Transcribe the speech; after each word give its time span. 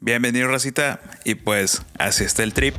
Bienvenido, 0.00 0.46
Racita. 0.46 1.00
Y 1.24 1.34
pues, 1.34 1.82
así 1.98 2.22
está 2.22 2.44
el 2.44 2.54
trip. 2.54 2.74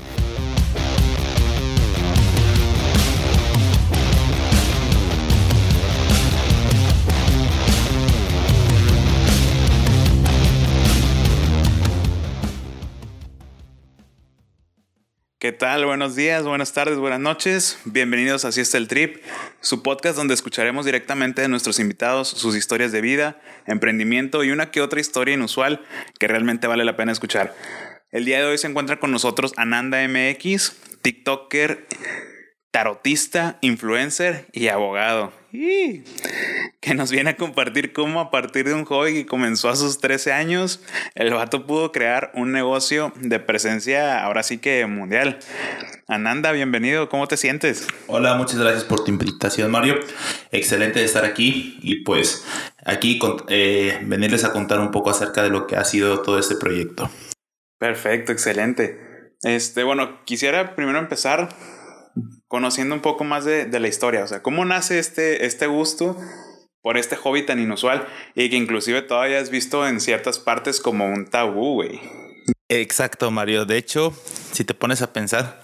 ¿Qué 15.50 15.54
tal? 15.54 15.84
Buenos 15.84 16.16
días, 16.16 16.44
buenas 16.44 16.74
tardes, 16.74 17.00
buenas 17.00 17.20
noches. 17.20 17.80
Bienvenidos 17.84 18.46
a 18.46 18.50
Así 18.50 18.62
está 18.62 18.78
el 18.78 18.88
Trip, 18.88 19.18
su 19.62 19.82
podcast 19.82 20.16
donde 20.16 20.36
escucharemos 20.36 20.86
directamente 20.86 21.42
de 21.42 21.48
nuestros 21.48 21.80
invitados 21.80 22.28
sus 22.28 22.56
historias 22.56 22.92
de 22.92 23.02
vida, 23.02 23.42
emprendimiento 23.66 24.44
y 24.44 24.52
una 24.52 24.70
que 24.70 24.80
otra 24.80 25.00
historia 25.00 25.34
inusual 25.34 25.84
que 26.20 26.28
realmente 26.28 26.68
vale 26.68 26.86
la 26.86 26.96
pena 26.96 27.12
escuchar. 27.12 27.56
El 28.12 28.26
día 28.26 28.38
de 28.38 28.46
hoy 28.46 28.60
se 28.60 28.68
encuentra 28.68 29.00
con 29.00 29.10
nosotros 29.10 29.54
Ananda 29.58 30.08
MX, 30.08 30.76
TikToker, 31.02 31.88
tarotista, 32.72 33.58
influencer 33.62 34.48
y 34.54 34.68
abogado. 34.68 35.34
Que 35.52 36.94
nos 36.94 37.10
viene 37.10 37.32
a 37.32 37.36
compartir 37.36 37.92
cómo 37.92 38.20
a 38.20 38.30
partir 38.30 38.68
de 38.68 38.76
un 38.76 38.86
hobby 38.86 39.14
que 39.14 39.26
comenzó 39.26 39.70
a 39.70 39.76
sus 39.76 39.98
13 39.98 40.32
años, 40.32 40.82
el 41.16 41.34
vato 41.34 41.66
pudo 41.66 41.92
crear 41.92 42.32
un 42.36 42.52
negocio 42.52 43.12
de 43.16 43.40
presencia 43.40 44.24
ahora 44.24 44.44
sí 44.44 44.60
que 44.60 44.86
mundial. 44.86 45.40
Ananda, 46.08 46.52
bienvenido, 46.52 47.10
¿cómo 47.10 47.28
te 47.28 47.38
sientes? 47.38 47.88
Hola, 48.08 48.36
muchas 48.36 48.60
gracias 48.60 48.84
por 48.84 49.04
tu 49.04 49.12
invitación, 49.12 49.72
Mario. 49.72 50.00
Excelente 50.52 51.00
de 51.00 51.06
estar 51.06 51.26
aquí 51.26 51.80
y 51.82 52.04
pues 52.04 52.46
aquí 52.86 53.20
eh, 53.48 54.00
venirles 54.04 54.44
a 54.44 54.52
contar 54.52 54.80
un 54.80 54.92
poco 54.92 55.10
acerca 55.10 55.42
de 55.42 55.50
lo 55.50 55.66
que 55.66 55.76
ha 55.76 55.86
sido 55.86 56.22
todo 56.22 56.38
este 56.38 56.56
proyecto. 56.56 57.10
Perfecto, 57.80 58.32
excelente. 58.32 59.00
Este, 59.42 59.84
bueno, 59.84 60.24
quisiera 60.26 60.76
primero 60.76 61.00
empezar 61.00 61.50
conociendo 62.50 62.96
un 62.96 63.02
poco 63.02 63.24
más 63.24 63.46
de, 63.46 63.66
de, 63.66 63.80
la 63.80 63.88
historia. 63.88 64.24
O 64.24 64.28
sea, 64.28 64.42
¿cómo 64.42 64.66
nace 64.66 65.00
este, 65.00 65.46
este 65.46 65.68
gusto 65.68 66.18
por 66.82 66.98
este 66.98 67.16
hobby 67.16 67.46
tan 67.46 67.60
inusual 67.60 68.06
y 68.36 68.50
que 68.50 68.58
inclusive 68.58 69.02
todavía 69.04 69.40
has 69.40 69.52
visto 69.52 69.88
en 69.88 70.02
ciertas 70.02 70.40
partes 70.40 70.82
como 70.82 71.06
un 71.06 71.30
tabú, 71.30 71.76
güey? 71.76 72.02
Exacto, 72.68 73.32
Mario. 73.32 73.66
De 73.66 73.78
hecho, 73.78 74.14
si 74.52 74.66
te 74.66 74.74
pones 74.74 75.02
a 75.04 75.14
pensar, 75.14 75.62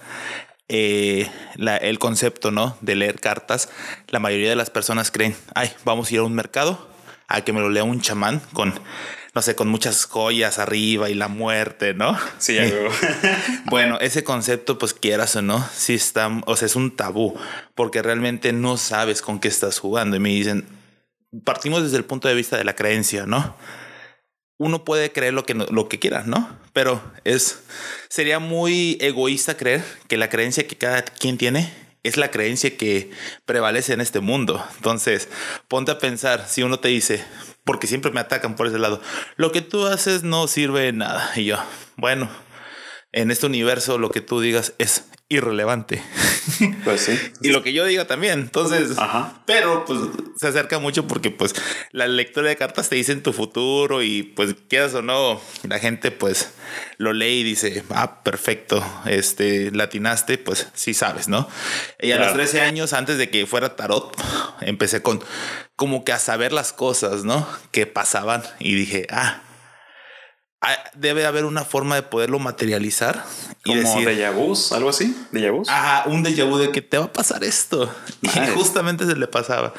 eh, 0.68 1.28
la, 1.56 1.76
el 1.76 1.98
concepto, 1.98 2.52
¿no? 2.52 2.78
De 2.80 2.94
leer 2.94 3.20
cartas, 3.20 3.68
la 4.08 4.20
mayoría 4.20 4.48
de 4.48 4.56
las 4.56 4.70
personas 4.70 5.10
creen, 5.10 5.36
ay, 5.54 5.72
vamos 5.84 6.10
a 6.10 6.14
ir 6.14 6.20
a 6.20 6.24
un 6.24 6.34
mercado 6.34 6.88
a 7.28 7.42
que 7.42 7.52
me 7.52 7.60
lo 7.60 7.68
lea 7.68 7.82
un 7.82 8.00
chamán 8.00 8.40
con 8.52 8.72
no 9.36 9.42
sé, 9.42 9.54
con 9.54 9.68
muchas 9.68 10.06
joyas 10.06 10.58
arriba 10.58 11.10
y 11.10 11.14
la 11.14 11.28
muerte, 11.28 11.92
¿no? 11.92 12.16
Sí, 12.38 12.56
bueno, 13.66 13.98
ese 14.00 14.24
concepto, 14.24 14.78
pues 14.78 14.94
quieras 14.94 15.36
o 15.36 15.42
no, 15.42 15.62
sí 15.74 15.92
está, 15.92 16.40
o 16.46 16.56
sea, 16.56 16.64
es 16.64 16.74
un 16.74 16.96
tabú, 16.96 17.38
porque 17.74 18.00
realmente 18.00 18.54
no 18.54 18.78
sabes 18.78 19.20
con 19.20 19.38
qué 19.38 19.48
estás 19.48 19.78
jugando. 19.78 20.16
Y 20.16 20.20
me 20.20 20.30
dicen, 20.30 20.66
partimos 21.44 21.82
desde 21.82 21.98
el 21.98 22.06
punto 22.06 22.28
de 22.28 22.34
vista 22.34 22.56
de 22.56 22.64
la 22.64 22.76
creencia, 22.76 23.26
¿no? 23.26 23.54
Uno 24.56 24.86
puede 24.86 25.12
creer 25.12 25.34
lo 25.34 25.44
que, 25.44 25.52
lo 25.52 25.86
que 25.86 25.98
quiera, 25.98 26.22
¿no? 26.22 26.48
Pero 26.72 27.02
es, 27.24 27.60
sería 28.08 28.38
muy 28.38 28.96
egoísta 29.02 29.58
creer 29.58 29.84
que 30.08 30.16
la 30.16 30.30
creencia 30.30 30.66
que 30.66 30.76
cada 30.76 31.02
quien 31.02 31.36
tiene 31.36 31.70
es 32.06 32.16
la 32.16 32.30
creencia 32.30 32.76
que 32.76 33.10
prevalece 33.44 33.92
en 33.92 34.00
este 34.00 34.20
mundo. 34.20 34.64
Entonces, 34.76 35.28
ponte 35.68 35.92
a 35.92 35.98
pensar, 35.98 36.46
si 36.48 36.62
uno 36.62 36.78
te 36.78 36.88
dice, 36.88 37.24
porque 37.64 37.86
siempre 37.86 38.12
me 38.12 38.20
atacan 38.20 38.56
por 38.56 38.66
ese 38.66 38.78
lado. 38.78 39.00
Lo 39.36 39.52
que 39.52 39.60
tú 39.60 39.86
haces 39.86 40.22
no 40.22 40.46
sirve 40.46 40.82
de 40.82 40.92
nada. 40.92 41.32
Y 41.36 41.44
yo, 41.44 41.58
bueno, 41.96 42.30
en 43.12 43.30
este 43.30 43.46
universo 43.46 43.98
lo 43.98 44.10
que 44.10 44.20
tú 44.20 44.40
digas 44.40 44.74
es 44.78 45.04
irrelevante. 45.28 46.02
Pues 46.84 47.00
sí. 47.02 47.18
y 47.42 47.48
lo 47.50 47.62
que 47.62 47.72
yo 47.72 47.84
diga 47.84 48.06
también. 48.06 48.40
Entonces, 48.40 48.96
Ajá. 48.98 49.42
pero 49.46 49.84
pues 49.84 49.98
se 50.36 50.46
acerca 50.48 50.78
mucho 50.78 51.06
porque 51.06 51.30
pues 51.30 51.54
la 51.92 52.06
lectura 52.06 52.48
de 52.48 52.56
cartas 52.56 52.88
te 52.88 52.96
dice 52.96 53.14
tu 53.16 53.32
futuro 53.32 54.02
y 54.02 54.22
pues 54.22 54.54
quieras 54.68 54.94
o 54.94 55.02
no, 55.02 55.40
la 55.68 55.78
gente 55.78 56.10
pues 56.10 56.50
lo 56.98 57.12
lee 57.12 57.40
y 57.40 57.42
dice, 57.44 57.82
ah, 57.90 58.22
perfecto, 58.22 58.84
este, 59.06 59.70
latinaste, 59.72 60.38
pues 60.38 60.68
sí 60.74 60.94
sabes, 60.94 61.28
¿no? 61.28 61.48
Y 62.00 62.12
a 62.12 62.18
los 62.18 62.32
13 62.32 62.60
años, 62.60 62.92
antes 62.92 63.18
de 63.18 63.30
que 63.30 63.46
fuera 63.46 63.76
tarot, 63.76 64.16
empecé 64.60 65.02
con 65.02 65.22
como 65.76 66.04
que 66.04 66.12
a 66.12 66.18
saber 66.18 66.52
las 66.52 66.72
cosas, 66.72 67.24
¿no? 67.24 67.46
Que 67.70 67.86
pasaban 67.86 68.42
y 68.58 68.74
dije, 68.74 69.06
Ah, 69.10 69.42
debe 70.94 71.26
haber 71.26 71.44
una 71.44 71.64
forma 71.64 71.94
de 71.96 72.02
poderlo 72.02 72.38
materializar. 72.38 73.24
Y 73.64 73.70
Como 73.70 73.82
decir, 73.82 74.08
déjà 74.08 74.30
vu, 74.30 74.54
algo 74.72 74.88
así, 74.88 75.14
déjà 75.32 75.50
vu. 75.50 75.62
Ajá, 75.68 76.04
un 76.08 76.22
déjà 76.22 76.44
vu 76.44 76.58
de 76.58 76.70
que 76.70 76.82
te 76.82 76.98
va 76.98 77.06
a 77.06 77.12
pasar 77.12 77.44
esto. 77.44 77.92
Y 78.22 78.28
justamente 78.54 79.06
se 79.06 79.16
le 79.16 79.26
pasaba. 79.26 79.74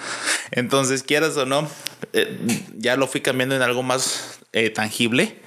Entonces, 0.51 1.03
quieras 1.03 1.37
o 1.37 1.45
no, 1.45 1.67
eh, 2.13 2.37
ya 2.75 2.95
lo 2.95 3.07
fui 3.07 3.21
cambiando 3.21 3.55
en 3.55 3.61
algo 3.61 3.83
más 3.83 4.39
eh, 4.53 4.69
tangible 4.69 5.41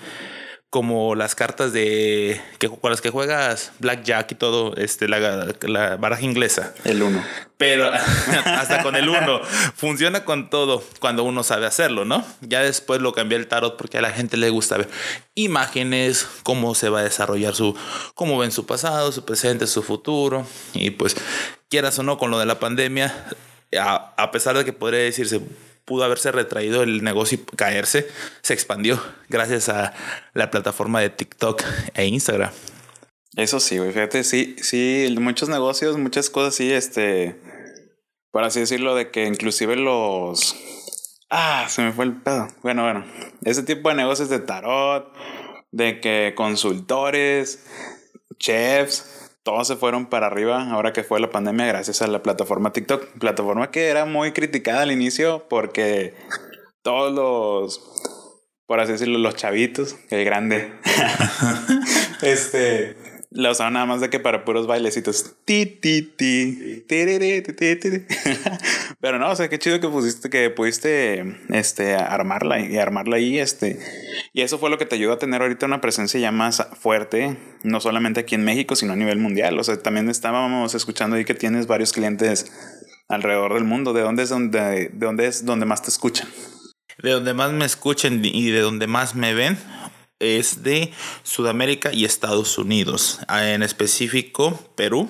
como 0.70 1.16
las 1.16 1.34
cartas 1.34 1.72
de 1.72 2.40
que 2.58 2.68
con 2.68 2.90
las 2.92 3.00
que 3.00 3.10
juegas 3.10 3.72
blackjack 3.80 4.32
y 4.32 4.34
todo, 4.36 4.76
este 4.76 5.08
la, 5.08 5.18
la 5.62 5.96
baraja 5.96 6.22
inglesa. 6.22 6.72
El 6.84 7.02
uno. 7.02 7.24
Pero 7.56 7.90
hasta 8.44 8.80
con 8.84 8.94
el 8.94 9.08
uno 9.08 9.40
funciona 9.74 10.24
con 10.24 10.48
todo 10.48 10.84
cuando 11.00 11.24
uno 11.24 11.42
sabe 11.42 11.66
hacerlo, 11.66 12.04
¿no? 12.04 12.24
Ya 12.40 12.62
después 12.62 13.00
lo 13.00 13.12
cambié 13.12 13.36
el 13.36 13.48
tarot 13.48 13.76
porque 13.76 13.98
a 13.98 14.00
la 14.00 14.12
gente 14.12 14.36
le 14.36 14.48
gusta 14.50 14.78
ver 14.78 14.88
imágenes, 15.34 16.28
cómo 16.44 16.76
se 16.76 16.88
va 16.88 17.00
a 17.00 17.04
desarrollar 17.04 17.56
su 17.56 17.76
cómo 18.14 18.38
ven 18.38 18.52
su 18.52 18.64
pasado, 18.64 19.10
su 19.10 19.24
presente, 19.24 19.66
su 19.66 19.82
futuro 19.82 20.46
y 20.72 20.90
pues 20.90 21.16
quieras 21.68 21.98
o 21.98 22.04
no 22.04 22.16
con 22.16 22.30
lo 22.30 22.38
de 22.38 22.46
la 22.46 22.60
pandemia 22.60 23.12
a, 23.76 24.14
a 24.16 24.30
pesar 24.30 24.56
de 24.56 24.64
que 24.64 24.72
podría 24.72 25.00
decirse 25.00 25.40
pudo 25.90 26.04
haberse 26.04 26.30
retraído 26.30 26.84
el 26.84 27.02
negocio 27.02 27.36
y 27.36 27.56
caerse, 27.56 28.06
se 28.42 28.54
expandió 28.54 29.02
gracias 29.28 29.68
a 29.68 29.92
la 30.34 30.48
plataforma 30.48 31.00
de 31.00 31.10
TikTok 31.10 31.64
e 31.94 32.06
Instagram. 32.06 32.52
Eso 33.34 33.58
sí, 33.58 33.76
güey, 33.78 33.90
fíjate, 33.90 34.22
sí, 34.22 34.54
sí, 34.62 35.12
muchos 35.18 35.48
negocios, 35.48 35.98
muchas 35.98 36.30
cosas 36.30 36.54
sí, 36.54 36.72
este, 36.72 37.40
por 38.30 38.44
así 38.44 38.60
decirlo, 38.60 38.94
de 38.94 39.10
que 39.10 39.26
inclusive 39.26 39.74
los... 39.74 40.54
Ah, 41.28 41.66
se 41.68 41.82
me 41.82 41.92
fue 41.92 42.04
el 42.04 42.22
pedo. 42.22 42.46
Bueno, 42.62 42.84
bueno, 42.84 43.04
ese 43.44 43.64
tipo 43.64 43.88
de 43.88 43.96
negocios 43.96 44.28
de 44.28 44.38
tarot, 44.38 45.12
de 45.72 45.98
que 45.98 46.34
consultores, 46.36 47.66
chefs, 48.38 49.19
todos 49.42 49.66
se 49.66 49.76
fueron 49.76 50.06
para 50.06 50.26
arriba 50.26 50.70
ahora 50.70 50.92
que 50.92 51.02
fue 51.02 51.20
la 51.20 51.30
pandemia 51.30 51.66
gracias 51.66 52.02
a 52.02 52.06
la 52.06 52.22
plataforma 52.22 52.72
TikTok. 52.72 53.06
Plataforma 53.18 53.70
que 53.70 53.88
era 53.88 54.04
muy 54.04 54.32
criticada 54.32 54.82
al 54.82 54.92
inicio 54.92 55.46
porque 55.48 56.14
todos 56.82 57.12
los, 57.12 57.80
por 58.66 58.80
así 58.80 58.92
decirlo, 58.92 59.18
los 59.18 59.36
chavitos, 59.36 59.96
el 60.10 60.24
grande, 60.24 60.72
este, 62.22 62.96
la 63.30 63.52
usaban 63.52 63.74
nada 63.74 63.86
más 63.86 64.00
de 64.00 64.10
que 64.10 64.18
para 64.18 64.44
puros 64.44 64.66
bailecitos. 64.66 65.36
Ti, 65.44 65.66
ti, 65.66 66.02
ti, 66.02 66.84
Pero 69.00 69.18
no, 69.18 69.30
o 69.30 69.36
sea, 69.36 69.48
qué 69.48 69.58
chido 69.58 69.80
que 69.80 69.88
pusiste, 69.88 70.30
que 70.30 70.50
pudiste, 70.50 71.36
este, 71.50 71.94
armarla 71.94 72.60
y 72.60 72.76
armarla 72.76 73.16
ahí, 73.16 73.38
este. 73.38 73.78
Y 74.32 74.42
eso 74.42 74.58
fue 74.58 74.68
lo 74.68 74.78
que 74.78 74.86
te 74.86 74.96
ayudó 74.96 75.12
a 75.12 75.18
tener 75.18 75.42
ahorita 75.42 75.66
una 75.66 75.80
presencia 75.80 76.18
ya 76.18 76.32
más 76.32 76.66
fuerte, 76.80 77.38
no 77.62 77.80
solamente 77.80 78.20
aquí 78.20 78.34
en 78.34 78.44
México, 78.44 78.74
sino 78.74 78.94
a 78.94 78.96
nivel 78.96 79.18
mundial. 79.18 79.58
O 79.58 79.64
sea, 79.64 79.80
también 79.80 80.10
estábamos 80.10 80.74
escuchando 80.74 81.16
ahí 81.16 81.24
que 81.24 81.34
tienes 81.34 81.68
varios 81.68 81.92
clientes 81.92 82.52
alrededor 83.08 83.54
del 83.54 83.64
mundo. 83.64 83.92
¿De 83.92 84.02
dónde 84.02 84.24
es 84.24 84.28
donde, 84.28 84.60
de 84.60 84.90
dónde 84.92 85.26
es 85.26 85.44
donde 85.44 85.66
más 85.66 85.82
te 85.82 85.90
escuchan? 85.90 86.28
De 86.98 87.12
donde 87.12 87.32
más 87.32 87.52
me 87.52 87.64
escuchan 87.64 88.20
y 88.24 88.50
de 88.50 88.60
donde 88.60 88.86
más 88.88 89.14
me 89.14 89.34
ven 89.34 89.56
es 90.20 90.62
de 90.62 90.92
Sudamérica 91.24 91.92
y 91.92 92.04
Estados 92.04 92.58
Unidos. 92.58 93.20
Ah, 93.26 93.50
en 93.50 93.62
específico, 93.62 94.58
Perú, 94.76 95.08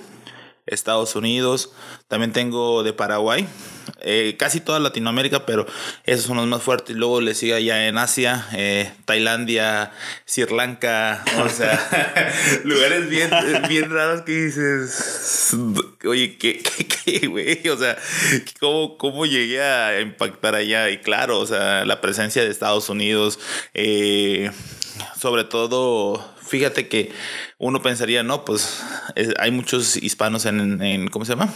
Estados 0.66 1.16
Unidos. 1.16 1.72
También 2.08 2.32
tengo 2.32 2.82
de 2.82 2.92
Paraguay. 2.92 3.46
Eh, 4.02 4.36
casi 4.38 4.60
toda 4.60 4.78
Latinoamérica, 4.78 5.44
pero 5.44 5.66
esos 6.04 6.26
son 6.26 6.36
los 6.36 6.46
más 6.46 6.62
fuertes. 6.62 6.96
Luego 6.96 7.20
le 7.20 7.34
sigue 7.34 7.54
allá 7.54 7.88
en 7.88 7.98
Asia, 7.98 8.46
eh, 8.52 8.90
Tailandia, 9.04 9.92
Sri 10.24 10.46
Lanka, 10.54 11.24
o 11.44 11.48
sea, 11.48 12.32
lugares 12.64 13.08
bien, 13.08 13.30
bien 13.68 13.90
raros 13.90 14.22
que 14.22 14.32
dices, 14.32 15.54
oye, 16.04 16.36
¿qué, 16.38 16.62
qué, 17.04 17.26
güey? 17.26 17.68
O 17.68 17.76
sea, 17.76 17.98
¿cómo, 18.58 18.96
¿cómo 18.96 19.26
llegué 19.26 19.62
a 19.62 20.00
impactar 20.00 20.54
allá? 20.54 20.88
Y 20.90 20.98
claro, 20.98 21.38
o 21.38 21.46
sea, 21.46 21.84
la 21.84 22.00
presencia 22.00 22.42
de 22.42 22.50
Estados 22.50 22.88
Unidos, 22.88 23.38
eh, 23.74 24.50
sobre 25.18 25.44
todo, 25.44 26.24
fíjate 26.46 26.88
que 26.88 27.12
uno 27.58 27.82
pensaría, 27.82 28.22
no, 28.22 28.44
pues 28.44 28.82
hay 29.38 29.50
muchos 29.50 29.96
hispanos 29.96 30.46
en, 30.46 31.08
¿cómo 31.08 31.24
se 31.24 31.32
llama? 31.32 31.52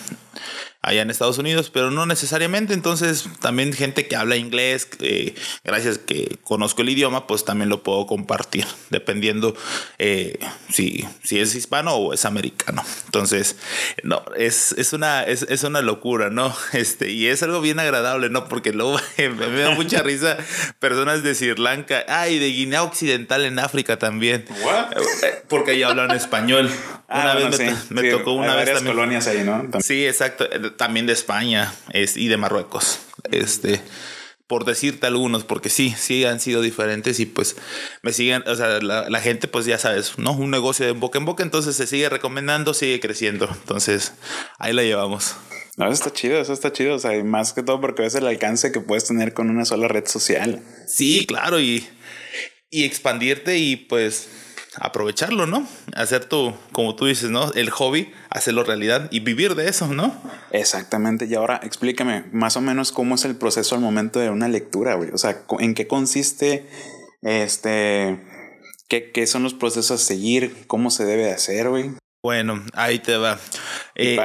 Allá 0.85 1.03
en 1.03 1.11
Estados 1.11 1.39
Unidos, 1.39 1.71
pero 1.71 1.91
no 1.91 2.07
necesariamente. 2.07 2.75
Entonces, 2.75 3.27
también 3.41 3.73
gente 3.73 4.07
que 4.07 4.17
habla 4.17 4.37
inglés, 4.37 4.89
eh, 5.01 5.35
gracias 5.65 5.99
que 5.99 6.39
conozco 6.43 6.83
el 6.83 6.91
idioma, 6.91 7.27
pues 7.27 7.45
también 7.45 7.69
lo 7.69 7.83
puedo 7.83 8.07
compartir, 8.07 8.67
dependiendo 8.91 9.57
eh, 9.99 10.39
si, 10.71 11.07
si 11.23 11.41
es 11.41 11.55
hispano 11.55 11.95
o 11.95 12.13
es 12.13 12.25
americano. 12.25 12.85
Entonces, 13.07 13.57
no, 14.03 14.23
es, 14.37 14.73
es, 14.73 14.93
una, 14.93 15.23
es, 15.25 15.43
es, 15.49 15.65
una 15.65 15.81
locura, 15.83 16.31
¿no? 16.31 16.55
Este, 16.73 17.11
y 17.13 17.29
es 17.29 17.43
algo 17.43 17.61
bien 17.61 17.79
agradable, 17.79 18.29
¿no? 18.29 18.49
Porque 18.49 18.73
luego 18.73 18.99
me 19.17 19.61
da 19.61 19.71
mucha 19.71 20.03
risa 20.03 20.37
personas 20.81 21.23
de 21.23 21.35
Sri 21.35 21.55
Lanka, 21.57 22.05
ah, 22.09 22.29
y 22.29 22.39
de 22.39 22.49
Guinea 22.49 22.83
Occidental 22.83 23.45
en 23.45 23.59
África 23.59 23.99
también. 23.99 24.45
Eh, 24.49 25.43
porque 25.49 25.73
ahí 25.73 25.83
hablan 25.83 26.11
español. 26.11 26.71
Ah, 27.09 27.21
una 27.21 27.49
vez 27.49 27.91
me, 27.91 28.11
tocó 28.11 28.33
una 28.33 28.57
vez 28.57 28.73
también. 28.75 28.97
colonias 28.97 29.27
ahí, 29.27 29.45
¿no? 29.45 29.69
Sí, 29.81 30.07
exacto. 30.07 30.49
También 30.77 31.07
de 31.07 31.13
España 31.13 31.75
es, 31.93 32.17
y 32.17 32.29
de 32.29 32.37
Marruecos. 32.37 33.01
Este 33.31 33.81
por 34.47 34.65
decirte 34.65 35.07
algunos, 35.07 35.45
porque 35.45 35.71
sí, 35.71 35.95
sí 35.97 36.25
han 36.25 36.39
sido 36.39 36.61
diferentes 36.61 37.19
y 37.19 37.27
pues 37.27 37.57
me 38.03 38.13
siguen, 38.13 38.45
o 38.47 38.55
sea, 38.55 38.79
la, 38.81 39.21
gente 39.21 39.49
pues 39.49 39.65
ya 39.65 39.79
sabes, 39.79 40.19
¿no? 40.19 40.33
Un 40.33 40.51
negocio 40.51 40.85
de 40.85 40.93
boca 40.93 41.19
en 41.19 41.25
boca, 41.25 41.43
entonces 41.43 41.77
se 41.77 41.87
sigue 41.87 42.09
recomendando, 42.11 42.75
sigue 42.75 43.01
creciendo. 43.01 43.49
Entonces, 43.51 44.13
ahí 44.59 44.73
la 44.73 44.83
llevamos. 44.83 45.35
No, 45.77 45.87
eso 45.87 45.95
está 45.95 46.13
chido, 46.13 46.39
eso 46.39 46.53
está 46.53 46.73
chido, 46.73 46.95
o 46.95 46.99
sea, 46.99 47.25
más 47.25 47.53
que 47.53 47.63
todo 47.63 47.81
porque 47.81 48.03
ves 48.03 48.15
el 48.15 48.27
alcance 48.27 48.71
que 48.71 48.81
puedes 48.81 49.07
tener 49.07 49.33
con 49.33 49.51
una 49.51 49.65
sola 49.65 49.89
red 49.89 50.07
social. 50.07 50.63
Sí, 50.87 51.25
claro, 51.27 51.59
y, 51.59 51.89
y 52.71 52.85
expandirte 52.85 53.57
y 53.57 53.77
pues 53.77 54.29
aprovecharlo, 54.81 55.47
¿no? 55.47 55.67
Hacer 55.95 56.25
tu, 56.25 56.55
como 56.73 56.97
tú 56.97 57.07
dices, 57.07 57.31
¿no? 57.31 57.53
El 57.53 57.71
hobby, 57.71 58.13
hacerlo 58.31 58.65
realidad 58.65 59.09
y 59.11 59.21
vivir 59.21 59.55
de 59.55 59.69
eso, 59.69 59.89
¿no? 59.89 60.15
Exactamente. 60.51 61.27
Y 61.27 61.35
ahora 61.35 61.61
explícame 61.63 62.25
más 62.33 62.57
o 62.57 62.61
menos 62.61 62.93
cómo 62.93 63.15
es 63.15 63.25
el 63.25 63.37
proceso 63.37 63.75
al 63.75 63.81
momento 63.81 64.21
de 64.21 64.31
una 64.31 64.49
lectura, 64.49 64.95
güey. 64.95 65.11
O 65.11 65.19
sea, 65.19 65.43
¿en 65.59 65.75
qué 65.75 65.87
consiste 65.87 66.67
este... 67.23 68.21
¿Qué, 68.87 69.11
qué 69.13 69.27
son 69.27 69.43
los 69.43 69.55
procesos 69.55 70.03
a 70.03 70.05
seguir? 70.05 70.67
¿Cómo 70.67 70.91
se 70.91 71.07
debe 71.07 71.33
hacer, 71.33 71.71
güey? 71.71 71.91
Bueno, 72.25 72.65
ahí 72.73 73.01
te 73.01 73.19
va. 73.19 73.39
Eh, 73.95 74.17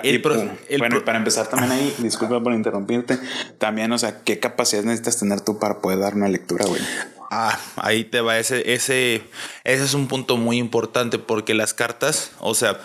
bueno, 0.78 1.04
para 1.04 1.18
empezar 1.18 1.48
también 1.48 1.74
ahí, 1.74 1.94
disculpa 1.98 2.42
por 2.42 2.54
interrumpirte, 2.54 3.20
también, 3.58 3.92
o 3.92 3.98
sea, 3.98 4.24
¿qué 4.24 4.40
capacidad 4.40 4.84
necesitas 4.84 5.20
tener 5.20 5.42
tú 5.42 5.60
para 5.60 5.80
poder 5.82 6.00
dar 6.00 6.16
una 6.16 6.30
lectura, 6.30 6.66
güey? 6.66 6.82
Ah, 7.30 7.60
ahí 7.76 8.06
te 8.06 8.22
va. 8.22 8.40
Ese, 8.40 8.74
ese, 8.74 9.24
ese 9.66 9.84
es 9.84 9.94
un 9.96 10.08
punto 10.08 10.38
muy 10.38 10.60
importante 10.60 11.20
porque 11.20 11.54
las 11.54 11.74
cartas, 11.74 12.32
o 12.40 12.56
sea, 12.56 12.80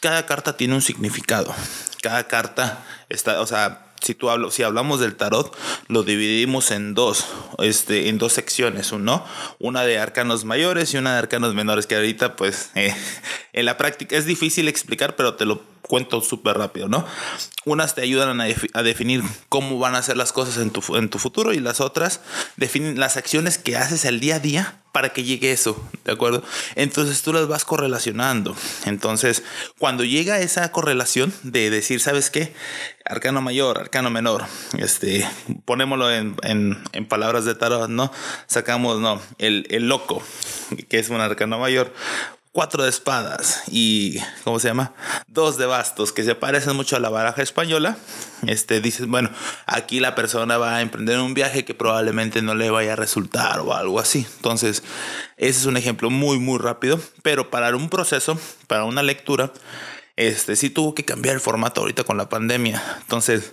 cada 0.00 0.26
carta 0.26 0.56
tiene 0.56 0.76
un 0.76 0.82
significado. 0.82 1.52
Cada 2.00 2.28
carta 2.28 2.84
está, 3.08 3.40
o 3.40 3.48
sea, 3.48 3.91
si 4.02 4.14
tú 4.14 4.30
hablo, 4.30 4.50
si 4.50 4.62
hablamos 4.62 5.00
del 5.00 5.14
tarot, 5.14 5.56
lo 5.88 6.02
dividimos 6.02 6.70
en 6.70 6.94
dos, 6.94 7.26
este, 7.58 8.08
en 8.08 8.18
dos 8.18 8.32
secciones, 8.32 8.92
uno, 8.92 9.24
una 9.58 9.84
de 9.84 9.98
arcanos 9.98 10.44
mayores 10.44 10.92
y 10.92 10.98
una 10.98 11.12
de 11.12 11.18
arcanos 11.18 11.54
menores, 11.54 11.86
que 11.86 11.96
ahorita, 11.96 12.36
pues, 12.36 12.70
eh, 12.74 12.94
en 13.52 13.64
la 13.64 13.76
práctica 13.76 14.16
es 14.16 14.26
difícil 14.26 14.68
explicar, 14.68 15.16
pero 15.16 15.34
te 15.34 15.44
lo 15.44 15.71
cuento 15.82 16.20
súper 16.20 16.56
rápido, 16.56 16.88
¿no? 16.88 17.04
Unas 17.64 17.94
te 17.94 18.02
ayudan 18.02 18.40
a, 18.40 18.82
definir 18.82 19.22
cómo 19.48 19.78
van 19.78 19.94
a 19.94 20.02
ser 20.02 20.16
las 20.16 20.32
cosas 20.32 20.56
en 20.58 20.70
tu, 20.70 20.96
en 20.96 21.08
tu 21.08 21.18
futuro 21.18 21.52
y 21.52 21.60
las 21.60 21.80
otras 21.80 22.20
definen 22.56 22.98
las 22.98 23.16
acciones 23.16 23.58
que 23.58 23.76
haces 23.76 24.04
el 24.04 24.20
día 24.20 24.36
a 24.36 24.40
día 24.40 24.82
para 24.92 25.10
que 25.10 25.24
llegue 25.24 25.52
eso, 25.52 25.82
¿de 26.04 26.12
acuerdo? 26.12 26.44
Entonces 26.74 27.22
tú 27.22 27.32
las 27.32 27.48
vas 27.48 27.64
correlacionando. 27.64 28.54
Entonces, 28.84 29.42
cuando 29.78 30.04
llega 30.04 30.40
esa 30.40 30.70
correlación 30.70 31.32
de 31.42 31.70
decir, 31.70 32.00
¿sabes 32.00 32.30
qué? 32.30 32.52
Arcano 33.04 33.40
mayor, 33.40 33.78
arcano 33.78 34.10
menor, 34.10 34.44
este, 34.78 35.26
ponémoslo 35.64 36.12
en, 36.12 36.36
en, 36.42 37.06
palabras 37.08 37.44
de 37.44 37.54
tarot, 37.54 37.88
¿no? 37.88 38.12
Sacamos, 38.46 39.00
no, 39.00 39.20
el, 39.38 39.66
el 39.70 39.88
loco, 39.88 40.22
que 40.88 40.98
es 40.98 41.08
un 41.08 41.20
arcano 41.20 41.58
mayor, 41.58 41.92
cuatro 42.52 42.84
de 42.84 42.90
espadas 42.90 43.62
y, 43.68 44.18
¿cómo 44.44 44.58
se 44.58 44.68
llama? 44.68 44.92
Dos 45.26 45.56
de 45.56 45.66
bastos, 45.66 46.12
que 46.12 46.22
se 46.22 46.34
parecen 46.34 46.76
mucho 46.76 46.96
a 46.96 47.00
la 47.00 47.08
baraja 47.08 47.42
española. 47.42 47.96
Este, 48.46 48.80
dices, 48.80 49.06
bueno, 49.06 49.30
aquí 49.66 50.00
la 50.00 50.14
persona 50.14 50.58
va 50.58 50.76
a 50.76 50.80
emprender 50.82 51.18
un 51.18 51.34
viaje 51.34 51.64
que 51.64 51.74
probablemente 51.74 52.42
no 52.42 52.54
le 52.54 52.70
vaya 52.70 52.92
a 52.92 52.96
resultar 52.96 53.60
o 53.60 53.74
algo 53.74 53.98
así. 53.98 54.26
Entonces, 54.36 54.82
ese 55.38 55.60
es 55.60 55.66
un 55.66 55.78
ejemplo 55.78 56.10
muy, 56.10 56.38
muy 56.38 56.58
rápido, 56.58 57.00
pero 57.22 57.50
para 57.50 57.74
un 57.74 57.88
proceso, 57.88 58.38
para 58.66 58.84
una 58.84 59.02
lectura, 59.02 59.50
este, 60.16 60.56
sí 60.56 60.68
tuvo 60.68 60.94
que 60.94 61.04
cambiar 61.06 61.34
el 61.34 61.40
formato 61.40 61.80
ahorita 61.80 62.04
con 62.04 62.18
la 62.18 62.28
pandemia. 62.28 62.82
Entonces, 63.00 63.52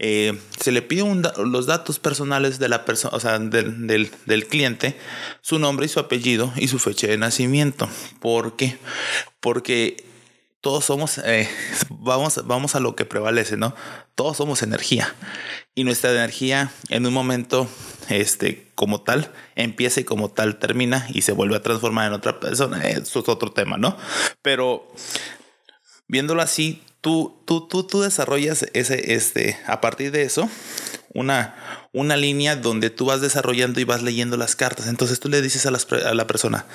eh, 0.00 0.38
se 0.60 0.70
le 0.70 0.80
pide 0.82 1.02
los 1.44 1.66
datos 1.66 1.98
personales 1.98 2.58
de 2.60 2.68
la 2.68 2.84
persona, 2.84 3.16
o 3.16 3.20
sea, 3.20 3.38
del, 3.38 3.86
del, 4.26 4.46
cliente, 4.46 4.96
su 5.40 5.58
nombre 5.58 5.86
y 5.86 5.88
su 5.88 5.98
apellido 5.98 6.52
y 6.56 6.68
su 6.68 6.78
fecha 6.78 7.08
de 7.08 7.18
nacimiento. 7.18 7.88
¿Por 8.20 8.54
qué? 8.54 8.78
Porque 9.40 10.04
todos 10.60 10.84
somos, 10.84 11.18
eh, 11.18 11.48
vamos, 11.90 12.46
vamos 12.46 12.76
a 12.76 12.80
lo 12.80 12.94
que 12.94 13.06
prevalece, 13.06 13.56
¿no? 13.56 13.74
Todos 14.14 14.36
somos 14.36 14.62
energía. 14.62 15.14
Y 15.74 15.82
nuestra 15.82 16.12
energía 16.12 16.70
en 16.90 17.04
un 17.04 17.12
momento, 17.12 17.68
este, 18.08 18.68
como 18.76 19.00
tal, 19.00 19.32
empieza 19.56 20.00
y 20.00 20.04
como 20.04 20.30
tal 20.30 20.60
termina 20.60 21.08
y 21.12 21.22
se 21.22 21.32
vuelve 21.32 21.56
a 21.56 21.62
transformar 21.62 22.06
en 22.06 22.12
otra 22.12 22.38
persona. 22.38 22.88
Eso 22.88 23.20
es 23.20 23.28
otro 23.28 23.50
tema, 23.50 23.78
¿no? 23.78 23.96
Pero 24.42 24.92
viéndolo 26.06 26.42
así, 26.42 26.82
tú, 27.00 27.40
tú, 27.44 27.66
tú, 27.68 27.84
tú 27.84 28.02
desarrollas 28.02 28.66
ese, 28.72 29.14
este, 29.14 29.58
a 29.66 29.80
partir 29.80 30.10
de 30.10 30.22
eso, 30.22 30.48
una, 31.14 31.88
una 31.92 32.16
línea 32.16 32.56
donde 32.56 32.90
tú 32.90 33.06
vas 33.06 33.20
desarrollando 33.20 33.80
y 33.80 33.84
vas 33.84 34.02
leyendo 34.02 34.36
las 34.36 34.56
cartas. 34.56 34.86
Entonces 34.86 35.20
tú 35.20 35.28
le 35.28 35.42
dices 35.42 35.66
a, 35.66 35.70
a 35.70 36.14
la 36.14 36.26
persona, 36.26 36.66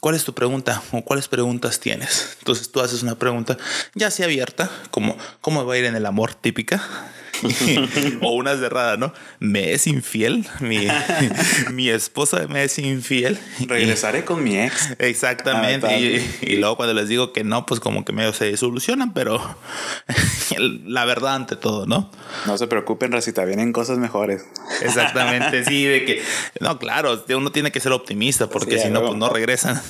¿cuál 0.00 0.14
es 0.14 0.24
tu 0.24 0.34
pregunta? 0.34 0.82
¿O 0.92 1.02
cuáles 1.04 1.28
preguntas 1.28 1.80
tienes? 1.80 2.36
Entonces 2.38 2.70
tú 2.70 2.80
haces 2.80 3.02
una 3.02 3.18
pregunta 3.18 3.56
ya 3.94 4.10
sea 4.10 4.26
abierta, 4.26 4.70
como 4.90 5.16
¿cómo 5.40 5.64
va 5.64 5.74
a 5.74 5.78
ir 5.78 5.84
en 5.84 5.96
el 5.96 6.06
amor 6.06 6.34
típica? 6.34 6.82
o 8.20 8.32
una 8.32 8.56
cerrada, 8.56 8.96
¿no? 8.96 9.12
Me 9.38 9.72
es 9.72 9.86
infiel, 9.86 10.46
mi, 10.60 10.86
mi 11.72 11.88
esposa 11.88 12.46
me 12.48 12.64
es 12.64 12.78
infiel. 12.78 13.38
Regresaré 13.66 14.24
con 14.24 14.42
mi 14.42 14.58
ex. 14.58 14.94
Exactamente. 14.98 15.86
Ah, 15.86 15.98
y, 15.98 16.56
luego 16.56 16.76
cuando 16.76 16.94
les 16.94 17.08
digo 17.08 17.32
que 17.32 17.44
no, 17.44 17.66
pues 17.66 17.80
como 17.80 18.04
que 18.04 18.12
medio 18.12 18.32
se 18.32 18.56
solucionan, 18.56 19.12
pero 19.12 19.40
la 20.58 21.04
verdad 21.04 21.34
ante 21.34 21.56
todo, 21.56 21.86
¿no? 21.86 22.10
No 22.46 22.58
se 22.58 22.66
preocupen, 22.66 23.12
Racita, 23.12 23.44
vienen 23.44 23.72
cosas 23.72 23.98
mejores. 23.98 24.44
Exactamente, 24.82 25.64
sí, 25.64 25.84
de 25.84 26.04
que, 26.04 26.22
no, 26.60 26.78
claro, 26.78 27.24
uno 27.36 27.52
tiene 27.52 27.72
que 27.72 27.80
ser 27.80 27.92
optimista 27.92 28.48
porque 28.48 28.78
si 28.78 28.90
no, 28.90 29.02
pues 29.02 29.16
no 29.16 29.28
regresan. 29.28 29.80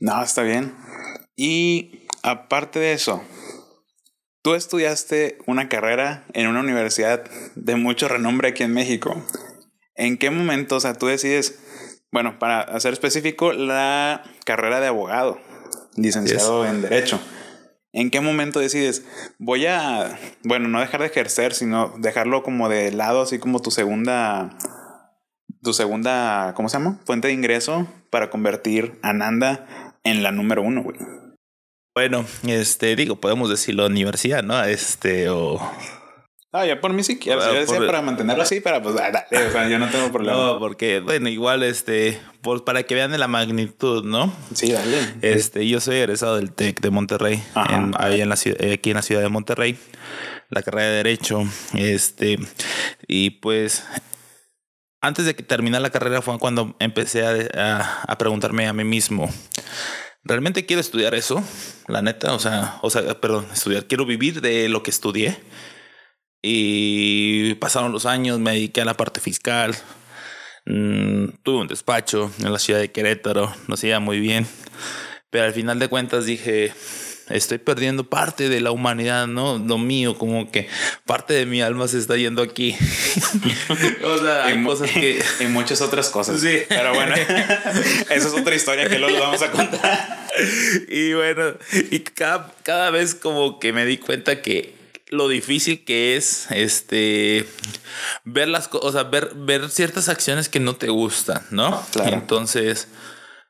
no, 0.00 0.22
está 0.22 0.42
bien. 0.42 0.74
Y 1.36 2.06
aparte 2.22 2.78
de 2.78 2.92
eso, 2.92 3.22
Tú 4.44 4.54
estudiaste 4.54 5.38
una 5.46 5.70
carrera 5.70 6.26
en 6.34 6.48
una 6.48 6.60
universidad 6.60 7.24
de 7.54 7.76
mucho 7.76 8.08
renombre 8.08 8.48
aquí 8.48 8.62
en 8.62 8.74
México. 8.74 9.24
¿En 9.94 10.18
qué 10.18 10.28
momento, 10.28 10.76
o 10.76 10.80
sea, 10.80 10.92
tú 10.92 11.06
decides, 11.06 11.58
bueno, 12.12 12.38
para 12.38 12.60
hacer 12.60 12.92
específico, 12.92 13.54
la 13.54 14.22
carrera 14.44 14.80
de 14.80 14.88
abogado, 14.88 15.40
licenciado 15.96 16.66
en 16.66 16.82
Derecho? 16.82 17.18
¿En 17.94 18.10
qué 18.10 18.20
momento 18.20 18.60
decides, 18.60 19.06
voy 19.38 19.64
a, 19.64 20.18
bueno, 20.42 20.68
no 20.68 20.78
dejar 20.78 21.00
de 21.00 21.06
ejercer, 21.06 21.54
sino 21.54 21.94
dejarlo 21.96 22.42
como 22.42 22.68
de 22.68 22.92
lado, 22.92 23.22
así 23.22 23.38
como 23.38 23.62
tu 23.62 23.70
segunda, 23.70 24.58
tu 25.62 25.72
segunda, 25.72 26.52
¿cómo 26.54 26.68
se 26.68 26.76
llama? 26.76 27.00
Fuente 27.06 27.28
de 27.28 27.34
ingreso 27.34 27.88
para 28.10 28.28
convertir 28.28 28.98
a 29.00 29.14
Nanda 29.14 29.96
en 30.04 30.22
la 30.22 30.32
número 30.32 30.60
uno, 30.60 30.82
güey. 30.82 30.98
Bueno, 31.94 32.26
este, 32.44 32.96
digo, 32.96 33.16
podemos 33.16 33.48
decirlo 33.48 33.86
universidad, 33.86 34.42
¿no? 34.42 34.62
Este, 34.64 35.28
o. 35.28 35.60
Ah, 36.50 36.66
ya 36.66 36.80
por 36.80 36.92
mí 36.92 37.04
sí 37.04 37.18
quiero. 37.18 37.40
Yo 37.40 37.60
decía 37.60 37.78
para 37.78 38.02
mantenerlo 38.02 38.42
así, 38.42 38.60
para 38.60 38.82
pues, 38.82 38.96
o 38.96 38.98
sea, 38.98 39.68
yo 39.68 39.78
no 39.78 39.88
tengo 39.88 40.10
problema. 40.10 40.36
No, 40.36 40.58
porque, 40.58 40.98
bueno, 40.98 41.28
igual, 41.28 41.62
este, 41.62 42.20
pues 42.42 42.62
para 42.62 42.82
que 42.82 42.96
vean 42.96 43.12
de 43.12 43.18
la 43.18 43.28
magnitud, 43.28 44.04
¿no? 44.04 44.32
Sí, 44.54 44.72
dale. 44.72 44.98
Este, 45.22 45.68
yo 45.68 45.80
soy 45.80 45.96
egresado 45.96 46.36
del 46.36 46.52
TEC 46.52 46.80
de 46.80 46.90
Monterrey, 46.90 47.42
en, 47.70 47.94
ahí 47.96 48.20
en 48.20 48.28
la 48.28 48.34
aquí 48.34 48.90
en 48.90 48.96
la 48.96 49.02
ciudad 49.02 49.22
de 49.22 49.28
Monterrey, 49.28 49.78
la 50.50 50.62
carrera 50.62 50.88
de 50.88 50.96
Derecho, 50.96 51.44
este, 51.74 52.38
y 53.06 53.30
pues 53.30 53.84
antes 55.00 55.26
de 55.26 55.36
que 55.36 55.44
terminara 55.44 55.80
la 55.80 55.90
carrera 55.90 56.22
fue 56.22 56.38
cuando 56.40 56.74
empecé 56.80 57.24
a, 57.24 58.02
a 58.02 58.18
preguntarme 58.18 58.66
a 58.66 58.72
mí 58.72 58.84
mismo, 58.84 59.28
realmente 60.24 60.66
quiero 60.66 60.80
estudiar 60.80 61.14
eso, 61.14 61.42
la 61.88 62.02
neta, 62.02 62.34
o 62.34 62.38
sea, 62.38 62.78
o 62.82 62.90
sea, 62.90 63.20
perdón, 63.20 63.46
estudiar, 63.52 63.86
quiero 63.86 64.06
vivir 64.06 64.40
de 64.40 64.68
lo 64.68 64.82
que 64.82 64.90
estudié. 64.90 65.38
Y 66.42 67.54
pasaron 67.54 67.92
los 67.92 68.04
años, 68.04 68.38
me 68.38 68.52
dediqué 68.52 68.82
a 68.82 68.84
la 68.84 68.96
parte 68.96 69.20
fiscal. 69.20 69.74
Mm, 70.66 71.28
tuve 71.42 71.60
un 71.62 71.68
despacho 71.68 72.30
en 72.40 72.52
la 72.52 72.58
ciudad 72.58 72.80
de 72.80 72.92
Querétaro, 72.92 73.54
nos 73.68 73.82
iba 73.84 74.00
muy 74.00 74.20
bien. 74.20 74.46
Pero 75.30 75.46
al 75.46 75.52
final 75.52 75.78
de 75.78 75.88
cuentas 75.88 76.26
dije, 76.26 76.72
estoy 77.30 77.58
perdiendo 77.58 78.04
parte 78.04 78.48
de 78.48 78.60
la 78.60 78.70
humanidad, 78.70 79.26
¿no? 79.26 79.58
Lo 79.58 79.78
mío, 79.78 80.16
como 80.18 80.50
que 80.50 80.68
parte 81.06 81.34
de 81.34 81.46
mi 81.46 81.62
alma 81.62 81.88
se 81.88 81.98
está 81.98 82.16
yendo 82.16 82.42
aquí. 82.42 82.76
o 84.04 84.18
sea, 84.18 84.46
hay 84.46 84.62
cosas 84.64 84.90
que... 84.90 85.22
Y 85.40 85.46
muchas 85.46 85.80
otras 85.80 86.10
cosas. 86.10 86.40
Sí. 86.40 86.62
Pero 86.68 86.94
bueno, 86.94 87.14
esa 88.10 88.14
es 88.14 88.26
otra 88.26 88.54
historia 88.54 88.88
que 88.88 88.98
luego 88.98 89.18
vamos 89.18 89.42
a 89.42 89.50
contar. 89.50 90.28
y 90.88 91.12
bueno, 91.12 91.54
y 91.90 92.00
cada, 92.00 92.52
cada 92.62 92.90
vez 92.90 93.14
como 93.14 93.58
que 93.58 93.72
me 93.72 93.84
di 93.84 93.98
cuenta 93.98 94.42
que 94.42 94.74
lo 95.08 95.28
difícil 95.28 95.84
que 95.84 96.16
es 96.16 96.46
este 96.50 97.46
ver 98.24 98.48
las 98.48 98.68
cosas, 98.68 98.88
o 98.88 98.92
sea, 98.92 99.04
ver, 99.04 99.32
ver 99.34 99.70
ciertas 99.70 100.08
acciones 100.08 100.48
que 100.48 100.60
no 100.60 100.76
te 100.76 100.88
gustan, 100.88 101.42
¿no? 101.50 101.84
Claro. 101.92 102.14
Entonces 102.14 102.88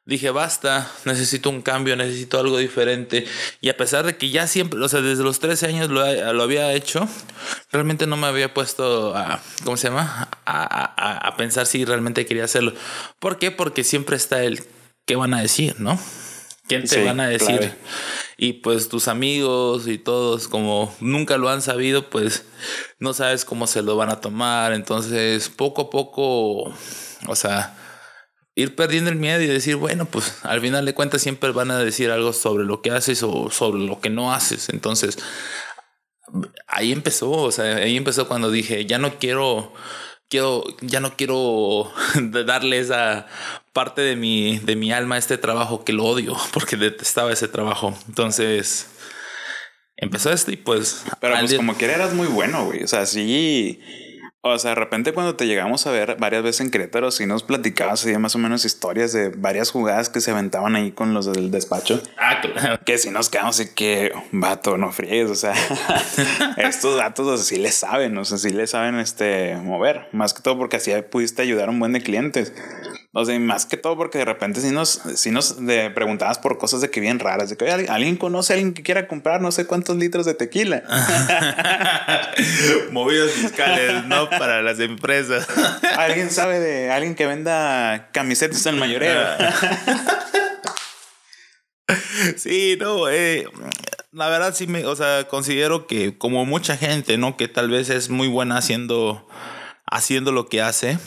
dije, 0.06 0.30
basta, 0.30 0.90
necesito 1.04 1.50
un 1.50 1.62
cambio, 1.62 1.96
necesito 1.96 2.38
algo 2.38 2.58
diferente. 2.58 3.26
Y 3.61 3.70
a 3.70 3.76
pesar 3.76 4.04
de 4.04 4.16
que 4.16 4.30
ya 4.30 4.46
siempre, 4.46 4.80
o 4.80 4.88
sea, 4.88 5.00
desde 5.00 5.25
los 5.25 5.40
13 5.40 5.66
años 5.66 5.90
lo, 5.90 6.32
lo 6.32 6.42
había 6.42 6.73
hecho, 6.73 7.08
realmente 7.73 8.06
no 8.06 8.16
me 8.16 8.26
había 8.26 8.52
puesto 8.52 9.16
a, 9.16 9.40
¿cómo 9.64 9.76
se 9.76 9.88
llama? 9.88 10.28
A, 10.44 11.28
a, 11.28 11.37
pensar 11.37 11.66
si 11.66 11.84
realmente 11.84 12.26
quería 12.26 12.44
hacerlo. 12.44 12.75
¿Por 13.18 13.38
qué? 13.38 13.50
Porque 13.50 13.84
siempre 13.84 14.16
está 14.16 14.42
el, 14.44 14.62
¿qué 15.06 15.16
van 15.16 15.34
a 15.34 15.40
decir, 15.40 15.76
no? 15.78 15.99
¿Quién 16.66 16.84
te 16.84 17.04
van 17.04 17.20
a 17.20 17.28
decir? 17.28 17.75
Y 18.38 18.54
pues 18.54 18.88
tus 18.88 19.08
amigos 19.08 19.87
y 19.87 19.99
todos, 19.99 20.49
como 20.49 20.94
nunca 20.99 21.37
lo 21.37 21.50
han 21.50 21.61
sabido, 21.61 22.08
pues 22.08 22.46
no 22.99 23.12
sabes 23.12 23.44
cómo 23.44 23.66
se 23.66 23.82
lo 23.82 23.96
van 23.96 24.08
a 24.08 24.20
tomar. 24.20 24.73
Entonces, 24.73 25.50
poco 25.50 25.82
a 25.82 25.90
poco, 25.90 26.75
o 27.26 27.37
sea, 27.37 27.76
ir 28.54 28.76
perdiendo 28.76 29.11
el 29.11 29.16
miedo 29.16 29.40
y 29.42 29.46
decir, 29.46 29.76
bueno, 29.76 30.06
pues 30.06 30.38
al 30.42 30.61
final 30.61 30.84
de 30.84 30.94
cuentas 30.94 31.23
siempre 31.23 31.50
van 31.50 31.70
a 31.70 31.78
decir 31.78 32.11
algo 32.11 32.32
sobre 32.32 32.64
lo 32.64 32.82
que 32.82 32.90
haces 32.90 33.23
o 33.23 33.50
sobre 33.50 33.80
lo 33.80 34.00
que 34.00 34.11
no 34.11 34.32
haces. 34.32 34.68
Entonces, 34.68 35.18
ahí 36.66 36.92
empezó, 36.92 37.30
o 37.30 37.52
sea, 37.52 37.76
ahí 37.76 37.96
empezó 37.96 38.28
cuando 38.28 38.50
dije, 38.50 38.87
ya 38.87 38.99
no 38.99 39.18
quiero, 39.18 39.73
quiero, 40.28 40.64
ya 40.80 41.00
no 41.00 41.16
quiero 41.16 41.92
darle 42.46 42.78
esa 42.78 43.26
parte 43.73 44.02
de 44.02 44.14
mi, 44.14 44.58
de 44.61 44.76
mi 44.76 44.92
alma 44.92 45.16
a 45.16 45.18
este 45.18 45.37
trabajo 45.37 45.84
que 45.84 45.92
lo 45.92 46.04
odio, 46.04 46.37
porque 46.52 46.76
detestaba 46.76 47.32
ese 47.32 47.49
trabajo. 47.49 47.92
Entonces, 48.06 48.87
empezó 49.96 50.30
esto 50.32 50.52
y 50.52 50.56
pues... 50.56 51.04
Pero 51.20 51.37
pues 51.40 51.54
como 51.54 51.76
que 51.76 51.87
eras 51.87 52.14
muy 52.14 52.28
bueno, 52.28 52.66
güey. 52.66 52.84
O 52.84 52.88
sea, 52.88 53.04
sí 53.04 53.80
o 54.47 54.59
sea, 54.59 54.71
de 54.71 54.75
repente 54.75 55.15
cuando 55.15 55.37
te 55.37 55.47
llegamos 55.47 55.87
a 55.87 55.91
ver 55.91 56.17
varias 56.19 56.43
veces 56.43 56.61
en 56.61 56.71
Querétaro, 56.71 57.11
sí 57.11 57.25
nos 57.25 57.43
platicabas 57.43 58.05
así 58.05 58.17
más 58.19 58.35
o 58.35 58.39
menos 58.39 58.67
historias 58.67 59.15
de 59.15 59.31
varias 59.31 59.71
jugadas 59.71 60.11
que 60.11 60.21
se 60.21 60.33
aventaban 60.33 60.77
ahí 60.77 60.93
con 60.93 61.15
los 61.15 61.25
del 61.33 61.51
despacho. 61.51 62.03
Ah, 62.19 62.43
claro. 62.43 62.79
Que 62.85 62.99
si 62.99 63.11
nos 63.11 63.31
quedamos 63.31 63.59
así 63.59 63.71
que, 63.75 64.13
vato, 64.33 64.77
no 64.77 64.93
fríes. 64.93 65.31
O 65.31 65.35
sea, 65.35 65.55
estos 66.59 66.99
datos 66.99 67.27
o 67.27 67.37
sea, 67.39 67.45
sí 67.47 67.57
les 67.57 67.75
saben, 67.75 68.19
o 68.19 68.25
sea, 68.27 68.37
sí 68.37 68.51
les 68.51 68.71
saben 68.71 68.99
este, 68.99 69.57
mover. 69.57 70.09
Más 70.13 70.35
que 70.35 70.43
todo 70.43 70.59
porque 70.59 70.77
así 70.77 70.93
pudiste 71.11 71.41
ayudar 71.41 71.69
a 71.69 71.71
un 71.71 71.81
buen 71.81 71.95
de 71.95 72.03
clientes. 72.03 72.53
O 73.16 73.25
sea, 73.25 73.38
más 73.38 73.64
que 73.64 73.76
todo 73.76 73.97
porque 73.97 74.18
de 74.18 74.25
repente 74.25 74.61
si 74.61 74.73
nos, 74.73 75.00
si 75.14 75.30
nos 75.30 75.54
preguntabas 75.94 76.40
por 76.40 76.59
cosas 76.59 76.80
de 76.80 76.90
que 76.90 76.99
bien 76.99 77.21
raras, 77.21 77.49
de 77.49 77.56
que 77.56 77.71
alguien 77.71 78.16
conoce 78.16 78.52
a 78.52 78.56
alguien 78.56 78.75
que 78.75 78.83
quiera 78.83 79.06
comprar 79.06 79.40
no 79.40 79.52
sé 79.52 79.68
cuántos 79.68 79.97
litros 79.97 80.26
de 80.26 80.35
tequila. 80.35 80.83
Movidos 82.90 83.30
fiscales, 83.30 84.04
no 84.06 84.28
para 84.28 84.62
las 84.62 84.80
empresas. 84.80 85.47
alguien 85.97 86.28
sabe 86.28 86.59
de 86.59 86.90
alguien 86.90 87.14
que 87.14 87.25
venda 87.26 88.09
camisetas 88.11 88.66
en 88.66 88.80
mayoreo. 88.80 89.25
sí, 92.37 92.76
no, 92.80 93.09
eh, 93.09 93.47
la 94.11 94.28
verdad 94.28 94.56
sí 94.56 94.66
me, 94.66 94.87
o 94.87 94.97
sea, 94.97 95.28
considero 95.28 95.87
que 95.87 96.18
como 96.18 96.44
mucha 96.47 96.76
gente, 96.76 97.16
¿no? 97.16 97.37
Que 97.37 97.47
tal 97.47 97.71
vez 97.71 97.90
es 97.90 98.09
muy 98.09 98.26
buena 98.26 98.56
haciendo, 98.56 99.28
haciendo 99.87 100.33
lo 100.33 100.49
que 100.49 100.62
hace 100.62 100.99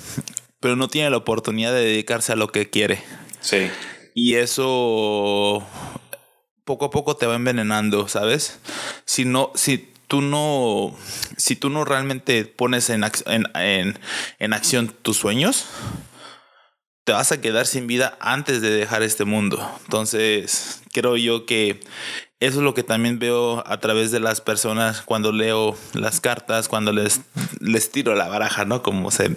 pero 0.60 0.76
no 0.76 0.88
tiene 0.88 1.10
la 1.10 1.18
oportunidad 1.18 1.74
de 1.74 1.86
dedicarse 1.86 2.34
a 2.34 2.36
lo 2.36 2.48
que 2.50 2.70
quiere. 2.70 3.04
Sí. 3.42 3.70
Y 4.14 4.36
eso 4.36 5.66
poco 6.66 6.86
a 6.86 6.92
poco 6.92 7.16
te 7.16 7.26
va 7.26 7.36
envenenando, 7.36 8.08
¿sabes? 8.08 8.60
Si 9.06 9.26
no, 9.26 9.52
si 9.56 9.90
tú 10.08 10.22
no, 10.22 10.96
si 11.38 11.56
tú 11.56 11.70
no 11.70 11.86
realmente 11.86 12.46
pones 12.46 12.90
en, 12.90 13.06
en, 13.26 14.00
en 14.40 14.54
acción 14.54 14.94
tus 15.02 15.18
sueños, 15.18 15.66
te 17.04 17.14
vas 17.14 17.32
a 17.32 17.40
quedar 17.40 17.66
sin 17.68 17.88
vida 17.88 18.18
antes 18.20 18.62
de 18.62 18.70
dejar 18.70 19.02
este 19.02 19.24
mundo. 19.24 19.66
Entonces, 19.86 20.82
creo 20.92 21.16
yo 21.16 21.46
que 21.46 21.80
eso 22.40 22.60
es 22.60 22.64
lo 22.64 22.76
que 22.76 22.84
también 22.84 23.18
veo 23.18 23.64
a 23.66 23.80
través 23.80 24.12
de 24.12 24.20
las 24.20 24.42
personas 24.42 25.02
cuando 25.02 25.32
leo 25.32 25.76
las 25.94 26.22
cartas, 26.22 26.68
cuando 26.68 26.92
les, 26.92 27.22
les 27.60 27.92
tiro 27.92 28.14
la 28.14 28.28
baraja, 28.28 28.64
¿no? 28.64 28.84
Como 28.84 29.10
se, 29.10 29.32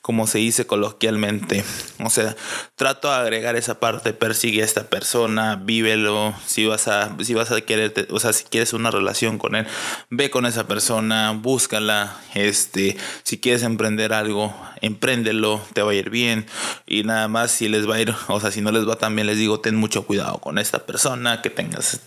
como 0.00 0.26
se 0.26 0.38
dice 0.38 0.66
coloquialmente. 0.66 1.62
O 2.02 2.08
sea, 2.08 2.34
trato 2.74 3.10
de 3.10 3.16
agregar 3.16 3.56
esa 3.56 3.80
parte, 3.80 4.14
persigue 4.14 4.62
a 4.62 4.64
esta 4.64 4.84
persona, 4.84 5.56
vívelo. 5.56 6.34
Si 6.46 6.64
vas 6.64 6.88
a, 6.88 7.14
si 7.22 7.34
vas 7.34 7.52
a 7.52 7.60
querer, 7.60 8.08
o 8.10 8.18
sea, 8.18 8.32
si 8.32 8.44
quieres 8.44 8.72
una 8.72 8.90
relación 8.90 9.36
con 9.36 9.54
él, 9.54 9.66
ve 10.08 10.30
con 10.30 10.46
esa 10.46 10.66
persona, 10.66 11.32
búscala. 11.32 12.16
Este, 12.32 12.96
si 13.24 13.38
quieres 13.38 13.62
emprender 13.62 14.14
algo, 14.14 14.54
empréndelo, 14.80 15.60
te 15.74 15.82
va 15.82 15.90
a 15.90 15.94
ir 15.94 16.08
bien. 16.08 16.46
Y 16.86 17.02
nada 17.02 17.28
más 17.28 17.50
si 17.50 17.68
les 17.68 17.86
va 17.86 17.96
a 17.96 18.00
ir, 18.00 18.14
o 18.28 18.40
sea, 18.40 18.50
si 18.50 18.62
no 18.62 18.72
les 18.72 18.88
va 18.88 18.96
tan 18.96 19.14
bien, 19.14 19.26
les 19.26 19.36
digo, 19.36 19.60
ten 19.60 19.76
mucho 19.76 20.06
cuidado 20.06 20.38
con 20.38 20.56
esta 20.56 20.86
persona, 20.86 21.42
que 21.42 21.50
tengas 21.50 22.00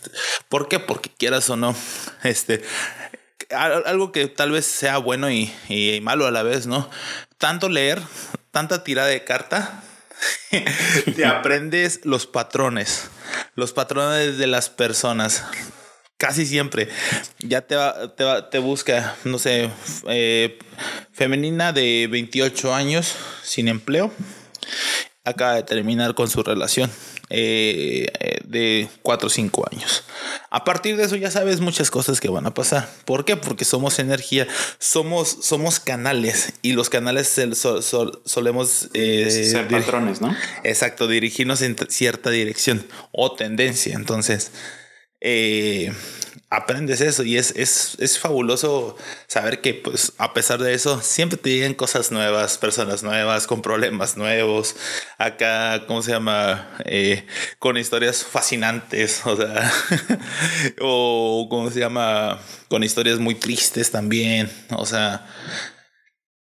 ¿Por 0.49 0.67
qué? 0.67 0.79
Porque 0.79 1.09
quieras 1.09 1.49
o 1.49 1.55
no, 1.55 1.75
este, 2.23 2.61
algo 3.55 4.11
que 4.11 4.27
tal 4.27 4.51
vez 4.51 4.65
sea 4.65 4.97
bueno 4.97 5.29
y, 5.29 5.51
malo 6.01 6.27
a 6.27 6.31
la 6.31 6.43
vez, 6.43 6.67
¿no? 6.67 6.89
Tanto 7.37 7.69
leer, 7.69 8.01
tanta 8.51 8.83
tirada 8.83 9.07
de 9.07 9.23
carta, 9.23 9.83
te 11.15 11.25
aprendes 11.25 12.01
los 12.03 12.27
patrones, 12.27 13.09
los 13.55 13.73
patrones 13.73 14.37
de 14.37 14.47
las 14.47 14.69
personas. 14.69 15.43
Casi 16.17 16.45
siempre. 16.45 16.87
Ya 17.39 17.61
te, 17.61 17.75
va, 17.75 18.15
te, 18.15 18.25
te 18.51 18.59
busca, 18.59 19.15
no 19.23 19.39
sé, 19.39 19.71
eh, 20.07 20.59
femenina 21.11 21.73
de 21.73 22.07
28 22.11 22.75
años 22.75 23.15
sin 23.41 23.67
empleo. 23.67 24.11
Acaba 25.23 25.55
de 25.55 25.63
terminar 25.63 26.15
con 26.15 26.29
su 26.29 26.41
relación 26.41 26.89
eh, 27.29 28.07
de 28.43 28.89
4 29.03 29.27
o 29.27 29.29
5 29.29 29.67
años. 29.71 30.03
A 30.49 30.63
partir 30.63 30.97
de 30.97 31.03
eso 31.03 31.15
ya 31.15 31.31
sabes 31.31 31.61
muchas 31.61 31.91
cosas 31.91 32.19
que 32.19 32.29
van 32.29 32.45
a 32.45 32.53
pasar. 32.53 32.89
¿Por 33.05 33.23
qué? 33.23 33.37
Porque 33.37 33.63
somos 33.63 33.99
energía, 33.99 34.47
somos, 34.79 35.37
somos 35.41 35.79
canales 35.79 36.53
y 36.61 36.73
los 36.73 36.89
canales 36.89 37.39
solemos 38.25 38.89
eh, 38.93 39.29
ser 39.29 39.67
patrones, 39.67 40.21
¿no? 40.21 40.35
Exacto, 40.63 41.07
dirigirnos 41.07 41.61
en 41.61 41.77
cierta 41.89 42.31
dirección 42.31 42.85
o 43.11 43.33
tendencia. 43.33 43.95
Entonces, 43.95 44.51
eh, 45.21 45.93
aprendes 46.51 46.99
eso 46.99 47.23
y 47.23 47.37
es, 47.37 47.53
es, 47.55 47.95
es, 47.99 48.19
fabuloso 48.19 48.97
saber 49.27 49.61
que 49.61 49.73
pues 49.73 50.11
a 50.17 50.33
pesar 50.33 50.59
de 50.59 50.73
eso 50.73 51.01
siempre 51.01 51.37
te 51.37 51.49
llegan 51.49 51.73
cosas 51.73 52.11
nuevas, 52.11 52.57
personas 52.57 53.03
nuevas, 53.03 53.47
con 53.47 53.61
problemas 53.61 54.17
nuevos, 54.17 54.75
acá, 55.17 55.85
¿cómo 55.87 56.03
se 56.03 56.11
llama? 56.11 56.75
Eh, 56.83 57.25
con 57.57 57.77
historias 57.77 58.25
fascinantes, 58.25 59.21
o 59.25 59.37
sea, 59.37 59.71
o 60.81 61.47
¿cómo 61.49 61.71
se 61.71 61.79
llama? 61.79 62.41
Con 62.67 62.83
historias 62.83 63.17
muy 63.17 63.35
tristes 63.35 63.89
también, 63.89 64.51
o 64.71 64.85
sea, 64.85 65.25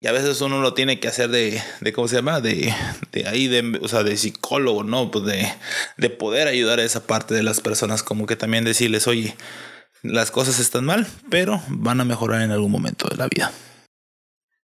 y 0.01 0.07
a 0.07 0.13
veces 0.13 0.41
uno 0.41 0.63
lo 0.63 0.73
tiene 0.73 0.99
que 0.99 1.09
hacer 1.09 1.29
de, 1.29 1.63
de 1.83 1.93
¿cómo 1.93 2.09
se 2.09 2.17
llama? 2.17 2.41
De, 2.41 2.75
de 3.13 3.29
ahí, 3.29 3.49
de, 3.49 3.79
o 3.83 3.89
sea, 3.89 4.03
de 4.03 4.17
psicólogo, 4.17 4.83
¿no? 4.83 5.11
Pues 5.11 5.27
de, 5.27 5.53
de 5.99 6.09
poder 6.09 6.49
ayudar 6.49 6.79
a 6.81 6.85
esa 6.85 7.07
parte 7.07 7.35
de 7.35 7.43
las 7.43 7.61
personas, 7.61 8.03
como 8.03 8.25
que 8.25 8.35
también 8.37 8.65
decirles, 8.65 9.07
oye, 9.07 9.37
las 10.03 10.31
cosas 10.31 10.59
están 10.59 10.85
mal, 10.85 11.07
pero 11.29 11.61
van 11.69 12.01
a 12.01 12.05
mejorar 12.05 12.43
en 12.43 12.51
algún 12.51 12.71
momento 12.71 13.09
de 13.09 13.17
la 13.17 13.29
vida. 13.29 13.53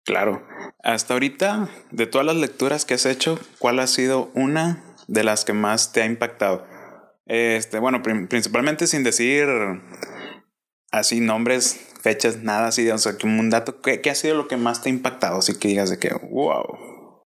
Claro. 0.06 0.44
Hasta 0.84 1.14
ahorita, 1.14 1.70
de 1.92 2.08
todas 2.08 2.26
las 2.26 2.36
lecturas 2.36 2.86
que 2.86 2.96
has 2.96 3.06
hecho, 3.06 3.40
¿cuál 3.60 3.80
ha 3.80 3.88
sido 3.88 4.32
una 4.34 4.84
de 5.08 5.24
las 5.24 5.46
que 5.46 5.54
más 5.54 5.92
te 5.92 6.02
ha 6.02 6.06
impactado? 6.06 6.66
Este, 7.26 7.78
bueno, 7.78 8.02
principalmente 8.02 8.88
sin 8.88 9.04
decir 9.04 9.48
así 10.92 11.20
nombres, 11.20 11.80
fechas, 12.02 12.38
nada 12.38 12.70
así, 12.70 12.90
o 12.90 12.98
sea, 12.98 13.18
que 13.18 13.28
un 13.28 13.50
dato, 13.50 13.82
¿qué, 13.82 14.02
¿qué, 14.02 14.10
ha 14.10 14.16
sido 14.16 14.36
lo 14.36 14.48
que 14.48 14.58
más 14.58 14.82
te 14.82 14.90
ha 14.90 14.92
impactado? 14.92 15.38
Así 15.38 15.58
que 15.60 15.68
digas 15.68 15.90
de 15.92 16.00
que, 16.00 16.10
wow. 16.32 17.26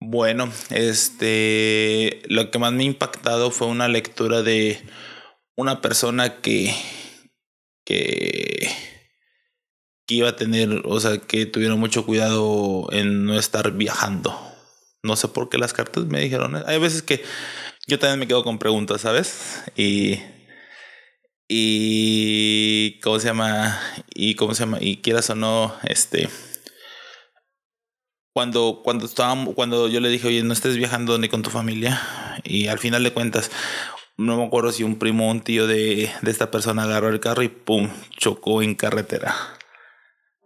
Bueno, 0.00 0.50
este, 0.70 2.22
lo 2.26 2.50
que 2.50 2.58
más 2.58 2.72
me 2.72 2.82
ha 2.82 2.86
impactado 2.86 3.50
fue 3.50 3.68
una 3.68 3.88
lectura 3.88 4.42
de 4.42 4.80
una 5.56 5.80
persona 5.80 6.40
que 6.40 6.74
que, 7.84 8.68
iba 10.08 10.28
a 10.28 10.36
tener, 10.36 10.82
o 10.84 11.00
sea, 11.00 11.18
que 11.18 11.46
tuviera 11.46 11.74
mucho 11.74 12.04
cuidado 12.04 12.86
en 12.92 13.24
no 13.24 13.38
estar 13.38 13.72
viajando. 13.72 14.38
No 15.02 15.16
sé 15.16 15.28
por 15.28 15.48
qué 15.48 15.58
las 15.58 15.72
cartas 15.72 16.04
me 16.06 16.20
dijeron. 16.20 16.62
Hay 16.66 16.78
veces 16.78 17.02
que 17.02 17.24
yo 17.86 17.98
también 17.98 18.20
me 18.20 18.28
quedo 18.28 18.44
con 18.44 18.58
preguntas, 18.58 19.00
¿sabes? 19.02 19.64
Y, 19.76 20.20
Y 21.48 23.00
cómo 23.00 23.18
se 23.20 23.26
llama, 23.28 23.78
y 24.14 24.34
cómo 24.36 24.54
se 24.54 24.64
llama, 24.64 24.78
y 24.80 25.02
quieras 25.02 25.30
o 25.30 25.34
no, 25.34 25.74
este 25.84 26.28
cuando, 28.32 28.80
cuando 28.82 29.04
estábamos, 29.04 29.54
cuando 29.54 29.88
yo 29.88 30.00
le 30.00 30.08
dije, 30.08 30.28
oye, 30.28 30.42
no 30.42 30.52
estés 30.54 30.76
viajando 30.76 31.18
ni 31.18 31.28
con 31.28 31.42
tu 31.42 31.50
familia, 31.50 32.00
y 32.44 32.68
al 32.68 32.78
final 32.78 33.02
de 33.04 33.12
cuentas, 33.12 33.50
no 34.16 34.36
me 34.36 34.44
acuerdo 34.44 34.72
si 34.72 34.84
un 34.84 34.98
primo 34.98 35.28
o 35.28 35.30
un 35.30 35.40
tío 35.40 35.66
de, 35.66 36.10
de, 36.20 36.30
esta 36.30 36.50
persona 36.50 36.84
agarró 36.84 37.08
el 37.08 37.20
carro 37.20 37.42
y 37.42 37.48
pum, 37.48 37.88
chocó 38.10 38.62
en 38.62 38.74
carretera. 38.74 39.34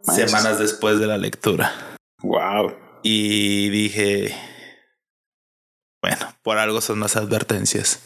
Semanas 0.02 0.58
después 0.58 0.98
de 1.00 1.06
la 1.06 1.18
lectura. 1.18 1.72
Wow. 2.22 2.74
Y 3.02 3.68
dije, 3.70 4.34
bueno, 6.00 6.34
por 6.42 6.58
algo 6.58 6.80
son 6.80 7.00
las 7.00 7.16
advertencias. 7.16 8.00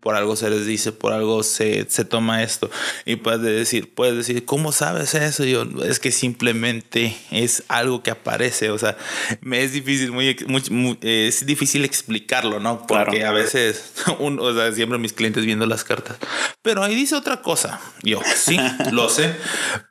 Por 0.00 0.14
algo 0.14 0.36
se 0.36 0.50
les 0.50 0.66
dice, 0.66 0.92
por 0.92 1.12
algo 1.12 1.42
se, 1.42 1.86
se 1.88 2.04
toma 2.04 2.42
esto. 2.42 2.70
Y 3.04 3.16
puedes 3.16 3.42
decir, 3.42 3.92
puedes 3.94 4.16
decir, 4.16 4.44
¿cómo 4.44 4.72
sabes 4.72 5.14
eso? 5.14 5.44
Yo, 5.44 5.64
es 5.84 5.98
que 5.98 6.12
simplemente 6.12 7.16
es 7.30 7.64
algo 7.68 8.02
que 8.02 8.10
aparece. 8.10 8.70
O 8.70 8.78
sea, 8.78 8.96
me 9.40 9.62
es 9.62 9.72
difícil, 9.72 10.12
muy, 10.12 10.36
muy, 10.46 10.98
es 11.02 11.46
difícil 11.46 11.84
explicarlo, 11.84 12.60
¿no? 12.60 12.86
Porque 12.86 13.24
a 13.24 13.32
veces, 13.32 13.92
un, 14.18 14.38
o 14.38 14.54
sea, 14.54 14.72
siempre 14.72 14.98
mis 14.98 15.12
clientes 15.12 15.44
viendo 15.44 15.66
las 15.66 15.84
cartas. 15.84 16.16
Pero 16.62 16.82
ahí 16.82 16.94
dice 16.94 17.14
otra 17.14 17.42
cosa. 17.42 17.80
Yo, 18.02 18.20
sí, 18.34 18.58
lo 18.92 19.08
sé. 19.08 19.34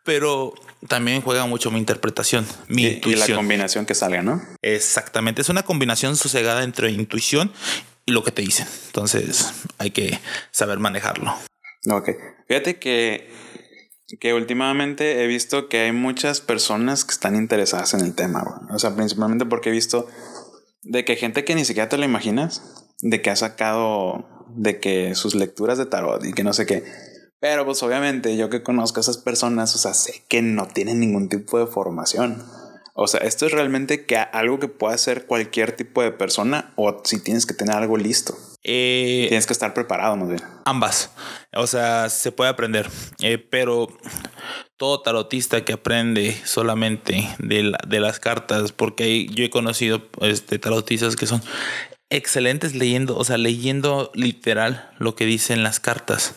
Pero 0.04 0.54
también 0.88 1.22
juega 1.22 1.46
mucho 1.46 1.72
mi 1.72 1.80
interpretación, 1.80 2.46
mi 2.68 2.84
y, 2.84 2.88
intuición. 2.88 3.28
Y 3.28 3.32
la 3.32 3.36
combinación 3.36 3.86
que 3.86 3.96
salga, 3.96 4.22
¿no? 4.22 4.42
Exactamente. 4.62 5.42
Es 5.42 5.50
una 5.50 5.64
combinación 5.64 6.16
sosegada 6.16 6.64
entre 6.64 6.92
intuición 6.92 7.52
lo 8.06 8.24
que 8.24 8.32
te 8.32 8.42
dicen. 8.42 8.68
Entonces 8.88 9.54
hay 9.78 9.92
que 9.92 10.20
saber 10.52 10.80
manejarlo. 10.80 11.34
Ok. 11.90 12.10
Fíjate 12.48 12.80
que, 12.80 13.30
que 14.20 14.34
últimamente 14.34 15.24
he 15.24 15.28
visto 15.28 15.70
que 15.70 15.82
hay 15.82 15.92
muchas 15.92 16.42
personas 16.42 17.06
que 17.06 17.12
están 17.12 17.36
interesadas 17.36 17.94
en 17.94 18.02
el 18.02 18.16
tema. 18.16 18.68
O 18.72 18.80
sea, 18.80 18.96
principalmente 18.96 19.46
porque 19.46 19.70
he 19.70 19.74
visto 19.74 20.08
de 20.84 21.04
que 21.06 21.16
gente 21.16 21.44
que 21.44 21.56
ni 21.56 21.66
siquiera 21.66 21.90
te 21.90 21.98
lo 21.98 22.06
imaginas, 22.06 22.62
de 23.02 23.22
que 23.22 23.30
ha 23.30 23.36
sacado 23.36 24.46
de 24.56 24.80
que 24.80 25.16
sus 25.16 25.36
lecturas 25.36 25.78
de 25.78 25.86
tarot 25.86 26.24
y 26.26 26.34
que 26.34 26.44
no 26.44 26.54
sé 26.54 26.66
qué. 26.66 26.84
Pero 27.40 27.66
pues 27.66 27.84
obviamente 27.84 28.38
yo 28.38 28.50
que 28.50 28.64
conozco 28.64 29.00
a 29.00 29.02
esas 29.02 29.18
personas, 29.18 29.76
o 29.76 29.78
sea, 29.78 29.94
sé 29.94 30.24
que 30.28 30.42
no 30.42 30.68
tienen 30.68 31.00
ningún 31.00 31.30
tipo 31.30 31.60
de 31.60 31.68
formación. 31.68 32.44
O 32.98 33.08
sea, 33.08 33.20
esto 33.20 33.46
es 33.46 33.52
realmente 33.52 34.06
que 34.06 34.16
algo 34.16 34.58
que 34.58 34.70
pueda 34.70 34.96
hacer 34.96 35.26
cualquier 35.26 35.76
tipo 35.76 36.02
de 36.02 36.12
persona 36.12 36.72
o 36.78 37.02
si 37.04 37.22
tienes 37.22 37.46
que 37.46 37.54
tener 37.54 37.76
algo 37.76 37.98
listo. 37.98 38.38
Eh, 38.64 39.26
tienes 39.28 39.46
que 39.46 39.52
estar 39.52 39.74
preparado, 39.74 40.16
más 40.16 40.30
bien. 40.30 40.42
Ambas. 40.64 41.12
O 41.54 41.68
sea, 41.68 42.10
se 42.10 42.32
puede 42.32 42.50
aprender. 42.50 42.90
Eh, 43.20 43.38
pero 43.38 43.90
todo 44.78 45.02
tarotista 45.02 45.66
que 45.66 45.74
aprende 45.74 46.38
solamente 46.46 47.28
de, 47.38 47.64
la, 47.64 47.78
de 47.86 48.00
las 48.00 48.22
cartas, 48.22 48.72
porque 48.72 49.26
yo 49.26 49.44
he 49.44 49.50
conocido 49.50 50.02
este, 50.22 50.58
tarotistas 50.58 51.18
que 51.18 51.28
son 51.28 51.42
excelentes 52.10 52.76
leyendo, 52.76 53.18
o 53.18 53.26
sea, 53.26 53.38
leyendo 53.38 54.10
literal 54.14 54.90
lo 55.00 55.16
que 55.16 55.26
dicen 55.26 55.64
las 55.64 55.82
cartas. 55.82 56.34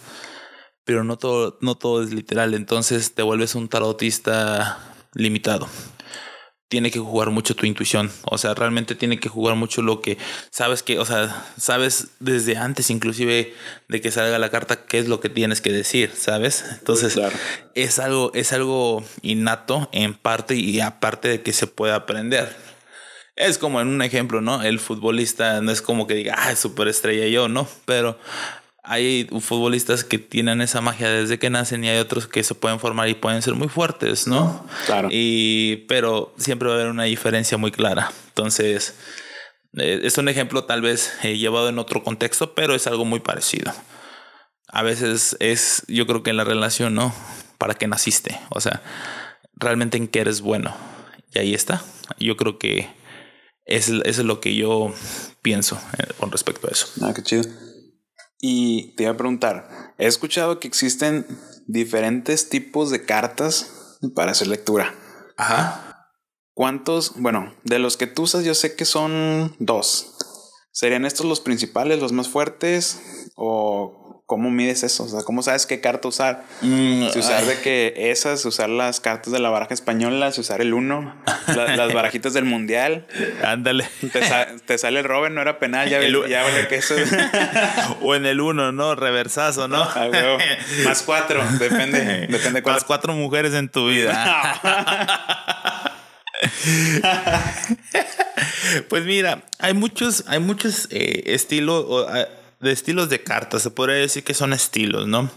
Pero 0.84 1.04
no 1.04 1.18
todo, 1.18 1.56
no 1.60 1.76
todo 1.76 2.02
es 2.02 2.12
literal. 2.12 2.54
Entonces 2.54 3.14
te 3.14 3.22
vuelves 3.22 3.54
un 3.54 3.68
tarotista 3.68 4.96
limitado 5.14 5.68
tiene 6.68 6.90
que 6.90 6.98
jugar 6.98 7.30
mucho 7.30 7.56
tu 7.56 7.66
intuición. 7.66 8.10
O 8.24 8.38
sea, 8.38 8.54
realmente 8.54 8.94
tiene 8.94 9.18
que 9.18 9.28
jugar 9.28 9.56
mucho 9.56 9.82
lo 9.82 10.00
que 10.00 10.18
sabes 10.50 10.82
que, 10.82 10.98
o 10.98 11.04
sea, 11.04 11.46
sabes 11.58 12.08
desde 12.20 12.56
antes 12.56 12.90
inclusive 12.90 13.54
de 13.88 14.00
que 14.00 14.10
salga 14.10 14.38
la 14.38 14.50
carta 14.50 14.84
qué 14.84 14.98
es 14.98 15.08
lo 15.08 15.20
que 15.20 15.30
tienes 15.30 15.60
que 15.60 15.72
decir, 15.72 16.12
¿sabes? 16.14 16.64
Entonces, 16.72 17.14
claro. 17.14 17.36
es 17.74 17.98
algo 17.98 18.30
es 18.34 18.52
algo 18.52 19.02
innato 19.22 19.88
en 19.92 20.14
parte 20.14 20.54
y 20.56 20.80
aparte 20.80 21.28
de 21.28 21.42
que 21.42 21.52
se 21.52 21.66
puede 21.66 21.94
aprender. 21.94 22.54
Es 23.34 23.56
como 23.56 23.80
en 23.80 23.86
un 23.86 24.02
ejemplo, 24.02 24.40
¿no? 24.40 24.62
El 24.62 24.80
futbolista 24.80 25.60
no 25.60 25.70
es 25.70 25.80
como 25.80 26.08
que 26.08 26.14
diga, 26.14 26.34
ah, 26.36 26.56
superestrella 26.56 27.28
yo, 27.28 27.48
¿no? 27.48 27.68
Pero 27.84 28.18
hay 28.88 29.28
futbolistas 29.40 30.02
que 30.02 30.18
tienen 30.18 30.62
esa 30.62 30.80
magia 30.80 31.10
desde 31.10 31.38
que 31.38 31.50
nacen 31.50 31.84
y 31.84 31.90
hay 31.90 31.98
otros 31.98 32.26
que 32.26 32.42
se 32.42 32.54
pueden 32.54 32.80
formar 32.80 33.06
y 33.10 33.14
pueden 33.14 33.42
ser 33.42 33.54
muy 33.54 33.68
fuertes, 33.68 34.26
¿no? 34.26 34.66
Claro. 34.86 35.08
Y, 35.12 35.84
pero 35.88 36.34
siempre 36.38 36.68
va 36.68 36.74
a 36.74 36.78
haber 36.78 36.90
una 36.90 37.04
diferencia 37.04 37.58
muy 37.58 37.70
clara. 37.70 38.10
Entonces, 38.28 38.94
eh, 39.76 40.00
es 40.04 40.16
un 40.16 40.30
ejemplo 40.30 40.64
tal 40.64 40.80
vez 40.80 41.12
eh, 41.22 41.36
llevado 41.36 41.68
en 41.68 41.78
otro 41.78 42.02
contexto, 42.02 42.54
pero 42.54 42.74
es 42.74 42.86
algo 42.86 43.04
muy 43.04 43.20
parecido. 43.20 43.74
A 44.68 44.82
veces 44.82 45.36
es, 45.38 45.82
yo 45.86 46.06
creo 46.06 46.22
que 46.22 46.30
en 46.30 46.38
la 46.38 46.44
relación, 46.44 46.94
¿no? 46.94 47.14
¿Para 47.58 47.74
qué 47.74 47.88
naciste? 47.88 48.40
O 48.48 48.62
sea, 48.62 48.82
realmente 49.54 49.98
en 49.98 50.08
qué 50.08 50.20
eres 50.20 50.40
bueno. 50.40 50.74
Y 51.34 51.40
ahí 51.40 51.52
está. 51.52 51.84
Yo 52.18 52.38
creo 52.38 52.58
que 52.58 52.88
es, 53.66 53.90
es 53.90 54.18
lo 54.20 54.40
que 54.40 54.54
yo 54.54 54.94
pienso 55.42 55.78
eh, 55.98 56.06
con 56.18 56.30
respecto 56.32 56.68
a 56.68 56.70
eso. 56.70 56.88
Ah, 57.02 57.12
qué 57.14 57.22
chido. 57.22 57.42
Y 58.40 58.94
te 58.94 59.04
iba 59.04 59.12
a 59.12 59.16
preguntar, 59.16 59.94
he 59.98 60.06
escuchado 60.06 60.60
que 60.60 60.68
existen 60.68 61.26
diferentes 61.66 62.48
tipos 62.48 62.90
de 62.90 63.04
cartas 63.04 63.98
para 64.14 64.32
hacer 64.32 64.46
lectura. 64.46 64.94
Ajá. 65.36 66.12
¿Cuántos? 66.54 67.14
Bueno, 67.16 67.54
de 67.64 67.78
los 67.78 67.96
que 67.96 68.06
tú 68.06 68.22
usas 68.22 68.44
yo 68.44 68.54
sé 68.54 68.74
que 68.74 68.84
son 68.84 69.54
dos. 69.58 70.16
¿Serían 70.72 71.04
estos 71.04 71.26
los 71.26 71.40
principales, 71.40 72.00
los 72.00 72.12
más 72.12 72.28
fuertes? 72.28 73.30
¿O 73.36 74.17
¿cómo 74.28 74.50
mides 74.50 74.82
eso? 74.82 75.04
O 75.04 75.08
sea, 75.08 75.22
¿cómo 75.22 75.42
sabes 75.42 75.64
qué 75.64 75.80
carta 75.80 76.06
usar? 76.06 76.44
Mm, 76.60 77.08
si 77.08 77.18
usar 77.18 77.46
de 77.46 77.58
que 77.60 77.94
esas, 77.96 78.44
usar 78.44 78.68
las 78.68 79.00
cartas 79.00 79.32
de 79.32 79.38
la 79.38 79.48
baraja 79.48 79.72
española, 79.72 80.30
si 80.32 80.42
usar 80.42 80.60
el 80.60 80.74
uno, 80.74 81.16
las 81.46 81.94
barajitas 81.94 82.34
del 82.34 82.44
mundial. 82.44 83.06
Ándale. 83.42 83.88
Te, 84.12 84.22
sa 84.22 84.48
te, 84.66 84.76
sale 84.76 85.00
el 85.00 85.06
Robin, 85.06 85.34
no 85.34 85.40
era 85.40 85.58
penal, 85.58 85.88
ya, 85.88 85.98
el, 85.98 86.28
ya 86.28 86.42
vale 86.42 86.68
que 86.68 86.76
eso. 86.76 86.94
o 88.02 88.14
en 88.14 88.26
el 88.26 88.42
uno, 88.42 88.70
¿no? 88.70 88.94
Reversazo, 88.94 89.66
¿no? 89.66 89.82
Ah, 89.82 90.10
Más 90.84 91.02
cuatro, 91.04 91.42
depende, 91.58 92.26
depende 92.26 92.62
cuál. 92.62 92.74
Más 92.74 92.84
cuatro 92.84 93.14
mujeres 93.14 93.54
en 93.54 93.70
tu 93.70 93.88
vida. 93.88 94.60
pues 98.90 99.04
mira, 99.04 99.42
hay 99.58 99.72
muchos, 99.72 100.24
hay 100.26 100.38
muchos 100.38 100.86
eh, 100.90 101.22
estilos 101.28 101.86
de 102.60 102.72
estilos 102.72 103.08
de 103.08 103.22
cartas, 103.22 103.62
se 103.62 103.70
podría 103.70 103.96
decir 103.96 104.24
que 104.24 104.34
son 104.34 104.52
estilos, 104.52 105.06
¿no? 105.06 105.30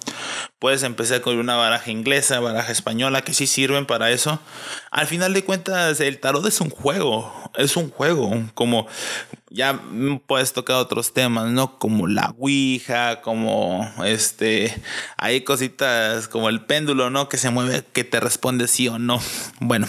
Puedes 0.58 0.82
empezar 0.84 1.22
con 1.22 1.38
una 1.38 1.56
baraja 1.56 1.92
inglesa, 1.92 2.40
baraja 2.40 2.72
española, 2.72 3.22
que 3.22 3.34
sí 3.34 3.46
sirven 3.46 3.86
para 3.86 4.10
eso. 4.12 4.40
Al 4.90 5.06
final 5.08 5.34
de 5.34 5.44
cuentas, 5.44 6.00
el 6.00 6.20
tarot 6.20 6.46
es 6.48 6.62
un 6.62 6.70
juego, 6.70 7.52
es 7.56 7.78
un 7.78 7.92
juego, 7.92 8.32
como 8.56 8.88
ya 9.50 9.80
puedes 10.26 10.54
tocar 10.54 10.78
otros 10.78 11.14
temas, 11.14 11.52
¿no? 11.52 11.78
Como 11.78 12.08
la 12.08 12.34
Ouija, 12.38 13.22
como 13.22 13.94
este, 14.04 14.76
hay 15.18 15.42
cositas 15.42 16.28
como 16.28 16.50
el 16.50 16.62
péndulo, 16.66 17.10
¿no? 17.10 17.30
Que 17.30 17.38
se 17.38 17.52
mueve, 17.52 17.84
que 17.94 18.04
te 18.04 18.20
responde 18.20 18.68
sí 18.68 18.88
o 18.88 18.98
no. 18.98 19.22
Bueno, 19.60 19.88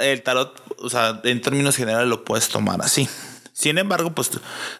el 0.00 0.22
tarot, 0.22 0.62
o 0.78 0.88
sea, 0.88 1.20
en 1.24 1.40
términos 1.40 1.76
generales 1.76 2.08
lo 2.08 2.24
puedes 2.24 2.48
tomar 2.48 2.80
así. 2.82 3.08
Sin 3.56 3.78
embargo, 3.78 4.14
pues 4.14 4.30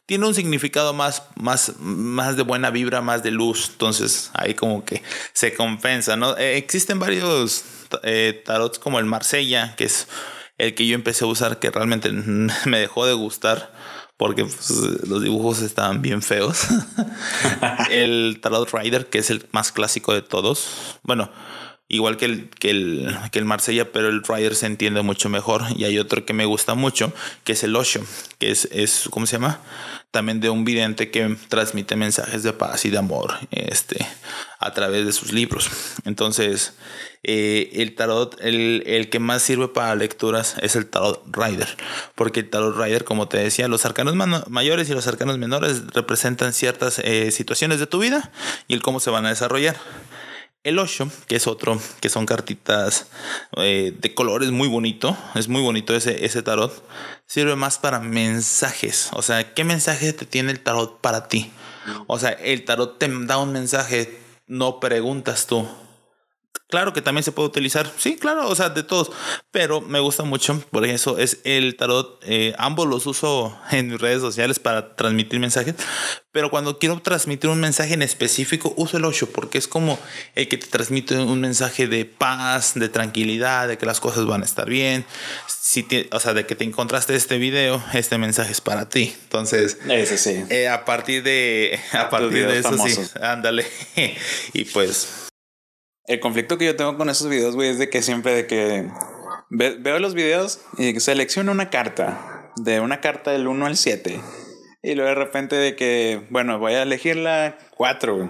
tiene 0.05 0.27
un 0.27 0.35
significado 0.35 0.93
más, 0.93 1.23
más, 1.35 1.73
más 1.79 2.37
de 2.37 2.43
buena 2.43 2.69
vibra, 2.69 3.01
más 3.01 3.23
de 3.23 3.31
luz. 3.31 3.71
Entonces 3.71 4.31
ahí 4.35 4.53
como 4.53 4.85
que 4.85 5.03
se 5.33 5.55
compensa, 5.55 6.19
¿no? 6.19 6.37
Eh, 6.37 6.59
existen 6.59 6.99
varios 6.99 7.65
eh, 8.03 8.43
tarots 8.45 8.79
como 8.79 8.99
el 8.99 9.07
Marsella, 9.07 9.75
que 9.77 9.85
es 9.85 10.09
el 10.59 10.75
que 10.75 10.87
yo 10.87 10.95
empecé 10.95 11.25
a 11.25 11.29
usar, 11.29 11.59
que 11.59 11.71
realmente 11.71 12.13
me 12.67 12.79
dejó 12.79 13.07
de 13.07 13.15
gustar 13.15 13.73
porque 14.19 14.45
pues, 14.45 14.69
los 15.09 15.23
dibujos 15.23 15.63
estaban 15.63 16.03
bien 16.03 16.21
feos. 16.21 16.67
el 17.91 18.41
Tarot 18.43 18.71
Rider, 18.75 19.07
que 19.07 19.21
es 19.21 19.31
el 19.31 19.49
más 19.53 19.73
clásico 19.73 20.13
de 20.13 20.21
todos. 20.21 20.99
Bueno, 21.03 21.31
igual 21.89 22.17
que 22.17 22.25
el, 22.25 22.51
que 22.51 22.71
el, 22.71 23.17
que 23.31 23.39
el 23.39 23.45
Marsella, 23.45 23.93
pero 23.93 24.09
el 24.09 24.23
Rider 24.23 24.55
se 24.55 24.67
entiende 24.67 25.03
mucho 25.03 25.29
mejor. 25.29 25.63
Y 25.77 25.85
hay 25.85 25.99
otro 25.99 26.25
que 26.25 26.33
me 26.33 26.45
gusta 26.45 26.75
mucho, 26.75 27.13
que 27.45 27.53
es 27.53 27.63
el 27.63 27.77
Osho, 27.77 28.01
que 28.39 28.51
es, 28.51 28.69
es 28.73 29.09
¿cómo 29.11 29.27
se 29.27 29.37
llama? 29.37 29.61
También 30.11 30.41
de 30.41 30.51
un 30.51 30.65
vidente 30.65 31.11
que 31.11 31.37
transmite 31.49 31.95
mensajes 31.95 32.43
de 32.43 32.53
paz 32.53 32.85
y 32.85 32.91
de 32.91 32.99
amor 32.99 33.35
este, 33.51 34.07
a 34.59 34.73
través 34.73 35.05
de 35.05 35.13
sus 35.13 35.33
libros. 35.33 35.69
Entonces, 36.05 36.75
eh, 37.23 37.71
el 37.75 37.95
tarot, 37.95 38.41
el, 38.41 38.83
el, 38.87 39.11
que 39.11 39.19
más 39.19 39.43
sirve 39.43 39.69
para 39.69 39.95
lecturas 39.95 40.57
es 40.63 40.77
el 40.77 40.87
tarot 40.87 41.23
rider, 41.37 41.69
porque 42.15 42.41
el 42.41 42.51
tarot 42.51 42.77
rider, 42.77 43.05
como 43.05 43.29
te 43.29 43.39
decía, 43.39 43.69
los 43.69 43.85
arcanos 43.85 44.15
mayores 44.49 44.89
y 44.89 44.93
los 44.93 45.07
arcanos 45.07 45.37
menores 45.37 45.83
representan 45.93 46.53
ciertas 46.53 47.01
eh, 47.01 47.31
situaciones 47.31 47.79
de 47.79 47.87
tu 47.87 47.99
vida 47.99 48.31
y 48.69 48.75
el 48.75 48.83
cómo 48.83 49.01
se 49.01 49.11
van 49.11 49.27
a 49.27 49.31
desarrollar. 49.31 49.77
El 50.67 50.81
Osho, 50.81 51.09
que 51.29 51.37
es 51.37 51.47
otro, 51.47 51.81
que 52.01 52.09
son 52.09 52.27
cartitas 52.27 53.07
eh, 53.57 53.95
de 53.97 54.15
colores 54.15 54.51
muy 54.51 54.67
bonito, 54.67 55.17
es 55.37 55.47
muy 55.47 55.63
bonito 55.63 55.95
ese, 55.95 56.25
ese 56.25 56.43
tarot, 56.43 56.85
sirve 57.25 57.55
más 57.55 57.79
para 57.79 58.01
mensajes. 58.01 59.11
O 59.13 59.23
sea, 59.23 59.55
¿qué 59.55 59.63
mensaje 59.63 60.13
te 60.13 60.27
tiene 60.27 60.51
el 60.51 60.59
tarot 60.59 61.01
para 61.01 61.29
ti? 61.29 61.53
O 62.09 62.19
sea, 62.19 62.31
el 62.31 62.65
tarot 62.65 62.99
te 62.99 63.09
da 63.27 63.39
un 63.39 63.53
mensaje 63.53 64.19
no 64.49 64.81
preguntas 64.81 65.47
tú. 65.47 65.69
Claro 66.69 66.93
que 66.93 67.01
también 67.01 67.23
se 67.23 67.31
puede 67.31 67.49
utilizar, 67.49 67.91
sí, 67.97 68.17
claro, 68.17 68.49
o 68.49 68.55
sea, 68.57 68.71
de 68.71 68.83
todos, 68.83 69.13
pero 69.53 69.81
me 69.81 70.01
gusta 70.01 70.25
mucho, 70.25 70.61
por 70.73 70.85
eso 70.85 71.17
es 71.17 71.39
el 71.45 71.77
tarot, 71.77 72.21
eh, 72.27 72.55
ambos 72.59 72.89
los 72.89 73.07
uso 73.07 73.57
en 73.71 73.89
mis 73.89 74.01
redes 74.01 74.21
sociales 74.21 74.59
para 74.59 74.97
transmitir 74.97 75.39
mensajes, 75.39 75.77
pero 76.33 76.51
cuando 76.51 76.81
quiero 76.81 77.01
transmitir 77.01 77.51
un 77.51 77.61
mensaje 77.61 77.95
en 77.95 78.03
específico, 78.03 78.75
uso 78.77 78.97
el 78.97 79.05
8 79.05 79.31
porque 79.31 79.59
es 79.59 79.69
como 79.69 79.97
el 80.35 80.49
que 80.49 80.59
te 80.59 80.67
transmite 80.67 81.17
un 81.17 81.41
mensaje 81.41 81.87
de 81.87 82.05
paz, 82.05 82.73
de 82.75 82.89
tranquilidad, 82.89 83.69
de 83.69 83.79
que 83.79 83.87
las 83.87 84.01
cosas 84.01 84.27
van 84.27 84.43
a 84.43 84.45
estar 84.45 84.69
bien, 84.69 85.07
si 85.47 85.87
o 86.11 86.21
sea, 86.21 86.35
de 86.35 86.47
que 86.47 86.57
te 86.57 86.65
encontraste 86.65 87.15
este 87.15 87.39
video, 87.39 87.83
este 87.93 88.19
mensaje 88.19 88.51
es 88.51 88.61
para 88.61 88.89
ti, 88.89 89.15
entonces, 89.23 89.79
sí. 90.17 90.45
eh, 90.51 90.69
a 90.69 90.85
partir 90.85 91.23
de, 91.23 91.79
a 91.93 92.11
partir 92.11 92.49
de 92.49 92.59
eso, 92.59 92.71
famosos. 92.71 93.07
sí, 93.07 93.19
ándale, 93.23 93.67
y 94.53 94.65
pues... 94.65 95.26
El 96.07 96.21
conflicto 96.21 96.57
que 96.59 96.65
yo 96.67 96.77
tengo 96.77 96.97
con 96.97 97.11
esos 97.11 97.29
videos, 97.29 97.55
güey, 97.57 97.71
es 97.71 97.79
de 97.79 97.91
que 97.91 98.03
siempre 98.03 98.35
de 98.35 98.47
que 98.47 98.89
ve- 99.51 99.77
veo 99.79 99.99
los 99.99 100.15
videos 100.15 100.61
y 100.79 100.99
selecciono 101.01 101.53
una 101.53 101.71
carta, 101.71 102.51
de 102.57 102.81
una 102.81 103.01
carta 103.01 103.33
del 103.33 103.49
1 103.49 103.67
al 103.67 103.77
7. 103.77 104.21
Y 104.83 104.95
luego 104.95 105.09
de 105.09 105.15
repente 105.17 105.57
de 105.57 105.75
que, 105.75 106.27
bueno, 106.31 106.59
voy 106.61 106.75
a 106.75 106.83
elegir 106.83 107.17
la 107.17 107.59
4, 107.77 108.17
güey. 108.17 108.29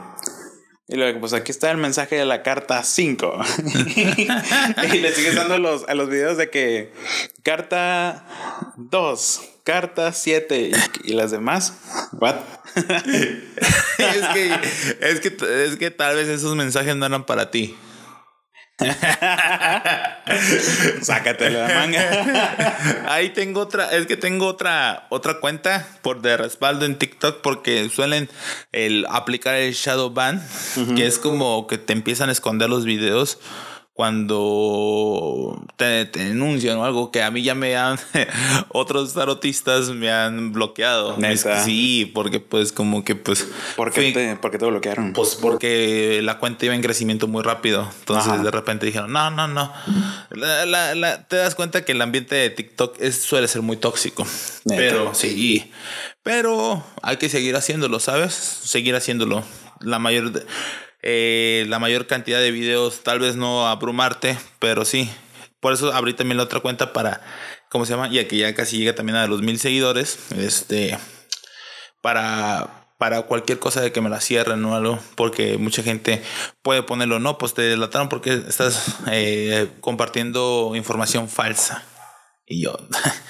Y 0.89 0.95
luego, 0.97 1.19
pues 1.21 1.33
aquí 1.33 1.51
está 1.51 1.71
el 1.73 1.77
mensaje 1.79 2.15
de 2.17 2.25
la 2.25 2.43
carta 2.43 2.83
5. 2.83 3.41
y 3.97 4.99
le 4.99 5.13
sigues 5.13 5.35
dando 5.35 5.59
los, 5.59 5.87
a 5.89 5.95
los 5.95 6.09
videos 6.09 6.37
de 6.39 6.49
que 6.49 6.93
carta 7.43 8.25
2, 8.77 9.41
carta 9.65 10.13
7 10.13 10.71
y, 11.05 11.11
y 11.11 11.13
las 11.15 11.31
demás. 11.33 11.75
What? 12.13 12.37
es, 13.99 14.27
que, 14.35 14.55
es, 15.01 15.21
que, 15.21 15.65
es 15.65 15.77
que 15.77 15.91
tal 15.91 16.17
vez 16.17 16.29
esos 16.29 16.55
mensajes 16.55 16.95
no 16.97 17.07
eran 17.07 17.25
para 17.25 17.51
ti. 17.51 17.75
Sácate 21.01 21.49
la 21.51 21.67
manga. 21.69 23.07
Ahí 23.13 23.31
tengo 23.31 23.61
otra, 23.61 23.91
es 23.91 24.07
que 24.07 24.19
tengo 24.19 24.47
otra, 24.47 25.07
otra 25.09 25.41
cuenta 25.41 25.87
por 26.03 26.21
de 26.21 26.37
respaldo 26.37 26.85
en 26.85 26.99
TikTok 26.99 27.41
porque 27.41 27.89
suelen 27.89 28.29
el, 28.73 29.07
aplicar 29.09 29.55
el 29.55 29.73
shadow 29.73 30.11
ban, 30.11 30.47
que 30.95 31.07
es 31.07 31.19
como 31.19 31.67
que 31.67 31.79
te 31.79 31.95
empiezan 31.95 32.29
a 32.29 32.33
esconder 32.33 32.69
los 32.69 32.85
videos 32.85 33.39
cuando 33.97 35.65
te, 35.77 36.05
te 36.07 36.25
denuncian 36.25 36.77
o 36.79 36.85
algo 36.85 37.11
que 37.11 37.23
a 37.23 37.31
mí 37.31 37.43
ya 37.43 37.55
me 37.55 37.77
han 37.77 37.99
otros 38.69 39.15
tarotistas 39.15 39.89
me 39.91 40.11
han 40.13 40.53
bloqueado. 40.53 41.17
¿Neta? 41.19 41.65
Sí, 41.65 42.11
porque 42.15 42.41
pues 42.41 42.73
como 42.73 43.05
que 43.05 43.15
pues 43.17 43.47
¿Por 43.77 43.93
qué, 43.93 44.01
fui- 44.03 44.13
te, 44.13 44.37
por 44.37 44.51
qué 44.51 44.59
te 44.59 44.67
bloquearon? 44.67 45.13
Pues 45.13 45.35
porque 45.35 46.21
la 46.23 46.39
cuenta 46.39 46.67
iba 46.67 46.75
en 46.75 46.83
crecimiento 46.83 47.27
muy 47.27 47.43
rápido. 47.43 47.89
Entonces 48.01 48.33
Ajá. 48.33 48.43
de 48.43 48.51
repente 48.51 48.87
dijeron, 48.87 49.13
no, 49.13 49.31
no, 49.31 49.49
no. 49.49 49.73
La- 50.31 50.67
la- 50.67 50.95
la- 50.95 51.27
te 51.27 51.37
das 51.37 51.55
cuenta 51.55 51.85
que 51.85 51.93
el 51.93 52.03
ambiente 52.03 52.35
de 52.35 52.51
TikTok 52.51 52.97
es, 53.01 53.21
suele 53.23 53.49
ser 53.49 53.63
muy 53.63 53.77
tóxico. 53.77 54.25
Neta. 54.65 54.77
Pero 54.81 55.15
sí. 55.15 55.71
Pero 56.23 56.83
hay 57.03 57.17
que 57.19 57.29
seguir 57.29 57.57
haciéndolo, 57.57 58.01
¿sabes? 58.01 58.35
Seguir 58.35 58.95
haciéndolo. 58.97 59.43
La 59.81 59.99
mayor, 59.99 60.33
de- 60.33 60.47
eh, 61.09 61.65
la 61.69 61.79
mayor 61.79 62.09
cantidad 62.09 62.41
de 62.41 62.51
videos, 62.51 63.05
tal 63.05 63.21
vez 63.21 63.37
no 63.37 63.69
abrumarte, 63.69 64.37
pero 64.59 64.85
sí. 64.85 65.09
Por 65.61 65.73
eso 65.73 65.93
abrí 65.93 66.15
también 66.15 66.37
la 66.37 66.43
otra 66.43 66.59
cuenta 66.59 66.93
para, 66.93 67.21
¿cómo 67.71 67.87
se 67.87 67.93
llama? 67.93 68.09
Ya 68.11 68.27
que 68.27 68.37
ya 68.37 68.53
casi 68.57 68.79
llega 68.79 68.97
también 68.97 69.15
a 69.15 69.29
los 69.29 69.41
mil 69.41 69.61
seguidores. 69.61 70.19
Este, 70.37 70.99
para, 72.03 72.89
para 72.99 73.23
cualquier 73.23 73.61
cosa 73.61 73.81
de 73.83 73.93
que 73.93 74.01
me 74.01 74.11
la 74.11 74.21
cierren 74.21 74.65
o 74.65 74.75
algo, 74.75 74.99
porque 75.15 75.59
mucha 75.59 75.85
gente 75.85 76.25
puede 76.63 76.83
ponerlo, 76.83 77.21
no, 77.21 77.39
pues 77.39 77.55
te 77.55 77.63
delataron 77.63 78.09
porque 78.09 78.43
estás 78.49 78.97
eh, 79.09 79.69
compartiendo 79.81 80.73
información 80.75 81.29
falsa. 81.29 81.85
Y 82.47 82.65
yo, 82.65 82.77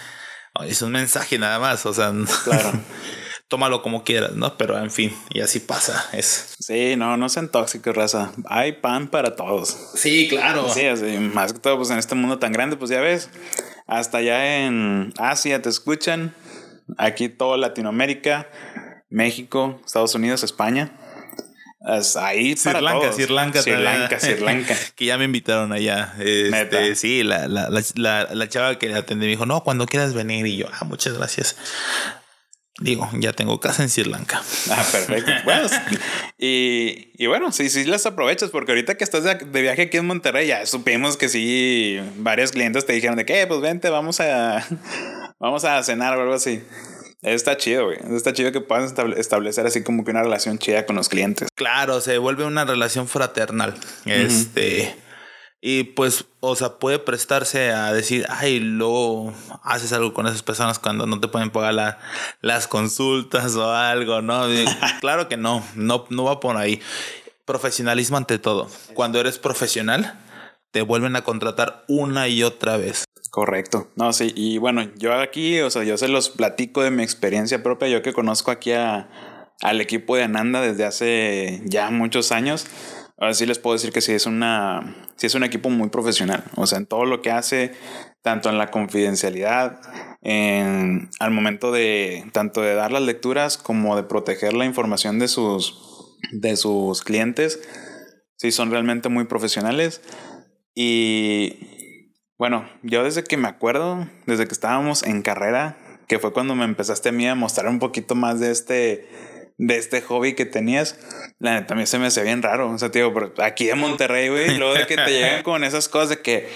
es 0.67 0.81
un 0.81 0.93
mensaje 0.93 1.39
nada 1.39 1.59
más, 1.59 1.85
o 1.85 1.93
sea, 1.93 2.11
Claro. 2.45 2.73
Tómalo 3.49 3.83
como 3.83 4.05
quieras, 4.05 4.33
¿no? 4.33 4.57
Pero 4.57 4.79
en 4.79 4.91
fin, 4.91 5.13
y 5.31 5.41
así 5.41 5.61
pasa. 5.61 6.09
Es... 6.13 6.55
Sí, 6.59 6.97
no, 6.97 7.17
no 7.17 7.29
sean 7.29 7.51
tóxicos, 7.51 7.95
raza. 7.95 8.33
Hay 8.47 8.73
pan 8.73 9.09
para 9.09 9.37
todos. 9.37 9.77
Sí, 9.95 10.29
claro. 10.29 10.69
Sí, 10.69 10.87
así, 10.87 11.19
más 11.19 11.53
que 11.53 11.59
todo, 11.59 11.77
pues 11.77 11.91
en 11.91 11.99
este 11.99 12.15
mundo 12.15 12.39
tan 12.39 12.53
grande, 12.53 12.77
pues 12.77 12.91
ya 12.91 13.01
ves, 13.01 13.31
hasta 13.87 14.19
allá 14.19 14.67
en 14.67 15.13
Asia 15.19 15.63
te 15.63 15.69
escuchan, 15.69 16.35
aquí 16.99 17.29
todo 17.29 17.57
Latinoamérica, 17.57 18.49
México, 19.11 19.81
Estados 19.85 20.15
Unidos, 20.15 20.43
España. 20.43 20.93
Es 21.89 22.17
ahí 22.17 22.57
Sri 22.57 22.73
Lanka, 22.73 23.01
todos. 23.01 23.15
Sri 23.15 23.33
Lanka, 23.33 23.63
Sri. 23.63 23.77
Lanka, 23.77 24.19
Sri 24.19 24.41
Lanka. 24.41 24.75
que 24.97 25.05
ya 25.05 25.19
me 25.19 25.25
invitaron 25.25 25.73
allá. 25.73 26.15
Este, 26.19 26.51
Neta. 26.51 26.95
sí, 26.97 27.23
la, 27.23 27.47
la, 27.47 27.71
la, 27.71 27.81
la, 27.95 28.29
la 28.35 28.49
chava 28.49 28.77
que 28.77 28.93
atendí 28.93 29.27
me 29.27 29.31
dijo, 29.31 29.47
no, 29.47 29.63
cuando 29.63 29.87
quieras 29.87 30.13
venir. 30.13 30.47
Y 30.47 30.57
yo, 30.57 30.67
ah, 30.73 30.85
muchas 30.85 31.17
gracias. 31.17 31.57
Digo, 32.79 33.09
ya 33.15 33.33
tengo 33.33 33.59
casa 33.59 33.83
en 33.83 33.89
Sri 33.89 34.05
Lanka. 34.05 34.43
Ah, 34.71 34.85
perfecto. 34.93 35.33
Bueno, 35.45 35.69
y, 36.39 37.11
y 37.17 37.27
bueno, 37.27 37.51
sí, 37.53 37.71
sí 37.71 37.85
las 37.85 38.05
aprovechas, 38.05 38.51
porque 38.51 38.73
ahorita 38.73 38.97
que 38.97 39.05
estás 39.05 39.25
de, 39.25 39.63
viaje 39.63 39.83
aquí 39.83 39.97
en 39.97 40.07
Monterrey, 40.07 40.47
ya 40.49 40.67
supimos 40.67 41.17
que 41.17 41.29
sí, 41.31 41.99
varios 42.19 42.53
clientes 42.53 42.85
te 42.85 42.93
dijeron 42.93 43.17
de 43.17 43.25
que, 43.25 43.47
pues 43.47 43.61
vente, 43.61 43.89
vamos 43.89 44.21
a, 44.21 44.63
vamos 45.41 45.65
a 45.65 45.83
cenar 45.83 46.17
o 46.19 46.21
algo 46.23 46.35
así. 46.35 46.63
Está 47.23 47.57
chido, 47.57 47.87
güey. 47.87 47.99
Está 48.15 48.33
chido 48.35 48.53
que 48.53 48.61
puedas 48.61 48.93
estable- 48.93 49.19
establecer 49.19 49.67
así 49.67 49.83
como 49.83 50.05
que 50.05 50.11
una 50.11 50.23
relación 50.23 50.59
chida 50.59 50.85
con 50.85 50.97
los 50.97 51.09
clientes. 51.09 51.49
Claro, 51.55 52.01
se 52.03 52.19
vuelve 52.19 52.45
una 52.45 52.65
relación 52.67 53.09
fraternal. 53.09 53.75
Este. 54.05 54.95
Y 55.61 55.85
pues, 55.85 56.27
o 56.41 56.55
sea, 56.55 56.79
puede 56.79 56.99
prestarse 56.99 57.73
a 57.73 57.93
decir, 57.93 58.27
ay, 58.29 58.61
luego 58.61 59.33
haces 59.63 59.93
algo 59.93 60.13
con 60.15 60.27
esas 60.27 60.43
personas 60.43 60.79
cuando 60.79 61.07
no 61.07 61.19
te 61.19 61.29
pueden 61.29 61.51
pagar 61.51 61.75
la- 61.75 61.99
las 62.41 62.69
consultas 62.69 63.57
o 63.57 63.73
algo, 63.73 64.23
¿no? 64.23 64.53
Y 64.53 64.65
claro 65.01 65.29
que 65.29 65.37
no, 65.37 65.65
no, 65.75 66.05
no 66.11 66.25
va 66.25 66.41
por 66.41 66.57
ahí. 66.57 66.81
Profesionalismo 67.45 68.17
ante 68.17 68.39
todo. 68.39 68.69
Cuando 68.95 69.19
eres 69.21 69.39
profesional, 69.39 70.19
te 70.73 70.83
vuelven 70.83 71.17
a 71.17 71.23
contratar 71.25 71.85
una 71.89 72.29
y 72.29 72.43
otra 72.43 72.77
vez. 72.77 73.05
Correcto. 73.31 73.89
No, 73.97 74.13
sí. 74.13 74.33
Y 74.35 74.59
bueno, 74.59 74.89
yo 74.97 75.15
aquí, 75.15 75.61
o 75.61 75.71
sea, 75.71 75.85
yo 75.85 75.97
se 75.97 76.09
los 76.09 76.29
platico 76.31 76.83
de 76.83 76.91
mi 76.91 77.03
experiencia 77.03 77.63
propia. 77.63 77.89
Yo 77.89 78.03
que 78.03 78.13
conozco 78.13 78.51
aquí 78.51 78.73
a, 78.73 79.09
al 79.63 79.81
equipo 79.81 80.17
de 80.17 80.25
Ananda 80.25 80.61
desde 80.61 80.85
hace 80.85 81.63
ya 81.65 81.91
muchos 81.91 82.33
años. 82.33 82.67
Ahora 83.19 83.33
sí 83.33 83.47
les 83.47 83.59
puedo 83.59 83.75
decir 83.75 83.93
que 83.93 84.03
sí 84.03 84.13
es 84.13 84.27
una, 84.27 84.95
sí 85.17 85.27
es 85.27 85.35
un 85.35 85.43
equipo 85.43 85.71
muy 85.71 85.89
profesional. 85.89 86.45
O 86.55 86.67
sea, 86.67 86.79
en 86.79 86.87
todo 86.87 87.07
lo 87.07 87.23
que 87.23 87.31
hace, 87.31 87.73
tanto 88.23 88.51
en 88.51 88.59
la 88.59 88.71
confidencialidad, 88.71 89.81
en, 90.21 91.09
al 91.19 91.31
momento 91.31 91.73
de 91.73 92.27
tanto 92.33 92.61
de 92.61 92.75
dar 92.75 92.93
las 92.93 93.03
lecturas 93.03 93.57
como 93.57 93.97
de 93.97 94.03
proteger 94.03 94.53
la 94.53 94.67
información 94.67 95.19
de 95.19 95.29
sus, 95.29 96.19
de 96.33 96.57
sus 96.57 97.03
clientes. 97.03 97.61
Sí, 98.37 98.53
son 98.53 98.71
realmente 98.71 99.09
muy 99.09 99.25
profesionales. 99.25 100.03
Y 100.75 102.13
bueno, 102.37 102.69
yo 102.83 103.03
desde 103.03 103.25
que 103.25 103.39
me 103.39 103.49
acuerdo, 103.49 104.07
desde 104.27 104.47
que 104.47 104.53
estábamos 104.53 105.03
en 105.05 105.23
carrera, 105.23 105.79
que 106.07 106.19
fue 106.19 106.35
cuando 106.35 106.55
me 106.55 106.67
empezaste 106.67 107.09
a 107.09 107.13
mí 107.13 107.27
a 107.27 107.35
mostrar 107.35 107.69
un 107.69 107.79
poquito 107.79 108.15
más 108.15 108.41
de 108.41 108.51
este, 108.51 109.09
de 109.59 109.79
este 109.79 110.03
hobby 110.03 110.35
que 110.35 110.45
tenías, 110.45 110.99
la 111.39 111.55
neta 111.55 111.75
a 111.75 111.77
mí 111.77 111.87
se 111.87 111.99
me 111.99 112.07
hace 112.07 112.23
bien 112.23 112.43
raro. 112.43 112.71
O 112.71 112.79
sea, 112.79 112.91
tío, 112.91 113.13
pero 113.15 113.33
aquí 113.43 113.71
en 113.71 113.79
Monterrey, 113.79 114.29
güey, 114.29 114.59
luego 114.59 114.75
de 114.75 114.87
que 114.87 114.97
te 114.97 115.11
llegan 115.11 115.43
con 115.43 115.65
esas 115.65 115.89
cosas 115.89 116.11
de 116.11 116.21
que, 116.21 116.49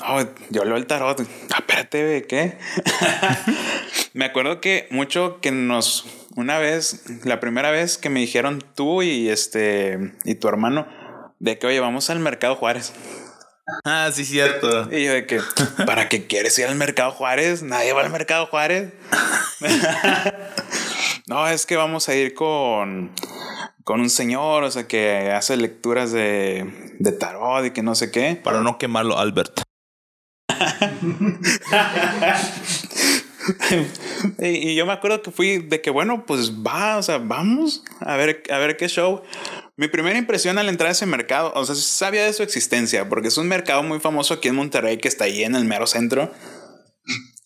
no, 0.00 0.28
yo 0.50 0.64
leo 0.64 0.76
el 0.76 0.86
tarot, 0.86 1.20
ah, 1.20 1.58
espérate, 1.58 2.04
güey, 2.04 2.22
¿qué? 2.22 2.58
me 4.14 4.24
acuerdo 4.24 4.60
que 4.60 4.88
mucho 4.90 5.40
que 5.40 5.52
nos, 5.52 6.06
una 6.36 6.58
vez, 6.58 7.04
la 7.24 7.40
primera 7.40 7.70
vez 7.70 7.98
que 7.98 8.10
me 8.10 8.20
dijeron 8.20 8.64
tú 8.74 9.02
y 9.02 9.28
este, 9.28 10.14
y 10.24 10.34
tu 10.34 10.48
hermano, 10.48 10.86
de 11.38 11.58
que, 11.58 11.68
oye, 11.68 11.80
vamos 11.80 12.10
al 12.10 12.18
Mercado 12.18 12.56
Juárez. 12.56 12.92
Ah, 13.84 14.10
sí, 14.12 14.24
cierto. 14.24 14.88
Y 14.90 15.04
yo 15.04 15.12
de 15.12 15.26
que, 15.26 15.40
¿para 15.86 16.08
qué 16.08 16.26
quieres 16.26 16.58
ir 16.58 16.66
al 16.66 16.74
Mercado 16.74 17.10
Juárez? 17.12 17.62
Nadie 17.62 17.92
va 17.92 18.00
al 18.00 18.10
Mercado 18.10 18.46
Juárez. 18.46 18.92
no, 21.28 21.46
es 21.46 21.66
que 21.66 21.76
vamos 21.76 22.08
a 22.08 22.14
ir 22.14 22.34
con, 22.34 23.12
con 23.84 24.00
un 24.00 24.10
señor, 24.10 24.64
o 24.64 24.70
sea, 24.70 24.88
que 24.88 25.30
hace 25.30 25.56
lecturas 25.56 26.12
de, 26.12 26.94
de 26.98 27.12
tarot 27.12 27.66
y 27.66 27.70
que 27.70 27.82
no 27.82 27.94
sé 27.94 28.10
qué. 28.10 28.40
Para 28.42 28.60
no 28.60 28.78
quemarlo, 28.78 29.18
Albert. 29.18 29.60
y, 34.38 34.70
y 34.70 34.74
yo 34.74 34.86
me 34.86 34.92
acuerdo 34.92 35.22
que 35.22 35.30
fui 35.30 35.58
de 35.58 35.80
que, 35.80 35.90
bueno, 35.90 36.24
pues 36.26 36.52
va, 36.52 36.96
o 36.96 37.02
sea, 37.02 37.18
vamos 37.18 37.84
a 38.00 38.16
ver, 38.16 38.42
a 38.50 38.58
ver 38.58 38.76
qué 38.76 38.88
show. 38.88 39.22
Mi 39.76 39.86
primera 39.88 40.18
impresión 40.18 40.58
al 40.58 40.68
entrar 40.68 40.88
a 40.88 40.92
ese 40.92 41.06
mercado, 41.06 41.52
o 41.54 41.64
sea, 41.64 41.74
sabía 41.74 42.24
de 42.24 42.32
su 42.32 42.42
existencia, 42.42 43.08
porque 43.08 43.28
es 43.28 43.38
un 43.38 43.48
mercado 43.48 43.82
muy 43.82 44.00
famoso 44.00 44.34
aquí 44.34 44.48
en 44.48 44.56
Monterrey 44.56 44.98
que 44.98 45.08
está 45.08 45.24
ahí 45.24 45.44
en 45.44 45.54
el 45.54 45.64
mero 45.66 45.86
centro. 45.86 46.32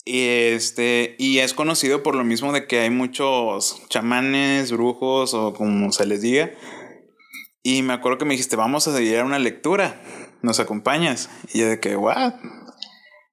Y 0.04 0.26
este, 0.26 1.14
y 1.18 1.38
es 1.38 1.54
conocido 1.54 2.02
por 2.02 2.16
lo 2.16 2.24
mismo 2.24 2.52
de 2.52 2.66
que 2.66 2.80
hay 2.80 2.90
muchos 2.90 3.82
chamanes, 3.88 4.72
brujos 4.72 5.32
o 5.34 5.54
como 5.54 5.92
se 5.92 6.06
les 6.06 6.22
diga. 6.22 6.50
Y 7.62 7.82
me 7.82 7.92
acuerdo 7.92 8.18
que 8.18 8.24
me 8.24 8.34
dijiste, 8.34 8.56
vamos 8.56 8.88
a 8.88 8.96
seguir 8.96 9.18
a 9.18 9.24
una 9.24 9.38
lectura, 9.38 10.00
¿nos 10.42 10.58
acompañas? 10.58 11.30
Y 11.52 11.60
yo 11.60 11.68
de 11.68 11.78
que, 11.78 11.94
¿what? 11.94 12.34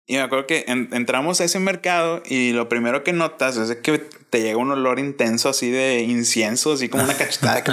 Y 0.06 0.16
me 0.16 0.22
acuerdo 0.22 0.48
que 0.48 0.66
entramos 0.68 1.40
a 1.40 1.44
ese 1.44 1.60
mercado 1.60 2.24
y 2.26 2.52
lo 2.52 2.68
primero 2.68 3.04
que 3.04 3.14
notas 3.14 3.58
es 3.58 3.76
que 3.78 3.98
te 3.98 4.42
llega 4.42 4.58
un 4.58 4.72
olor 4.72 5.00
intenso 5.00 5.50
así 5.50 5.70
de 5.70 6.02
incienso, 6.02 6.74
así 6.74 6.90
como 6.90 7.04
una 7.04 7.16
cachetada. 7.16 7.64
que, 7.64 7.72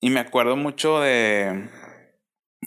y 0.00 0.10
me 0.10 0.20
acuerdo 0.20 0.56
mucho 0.56 1.00
de, 1.00 1.68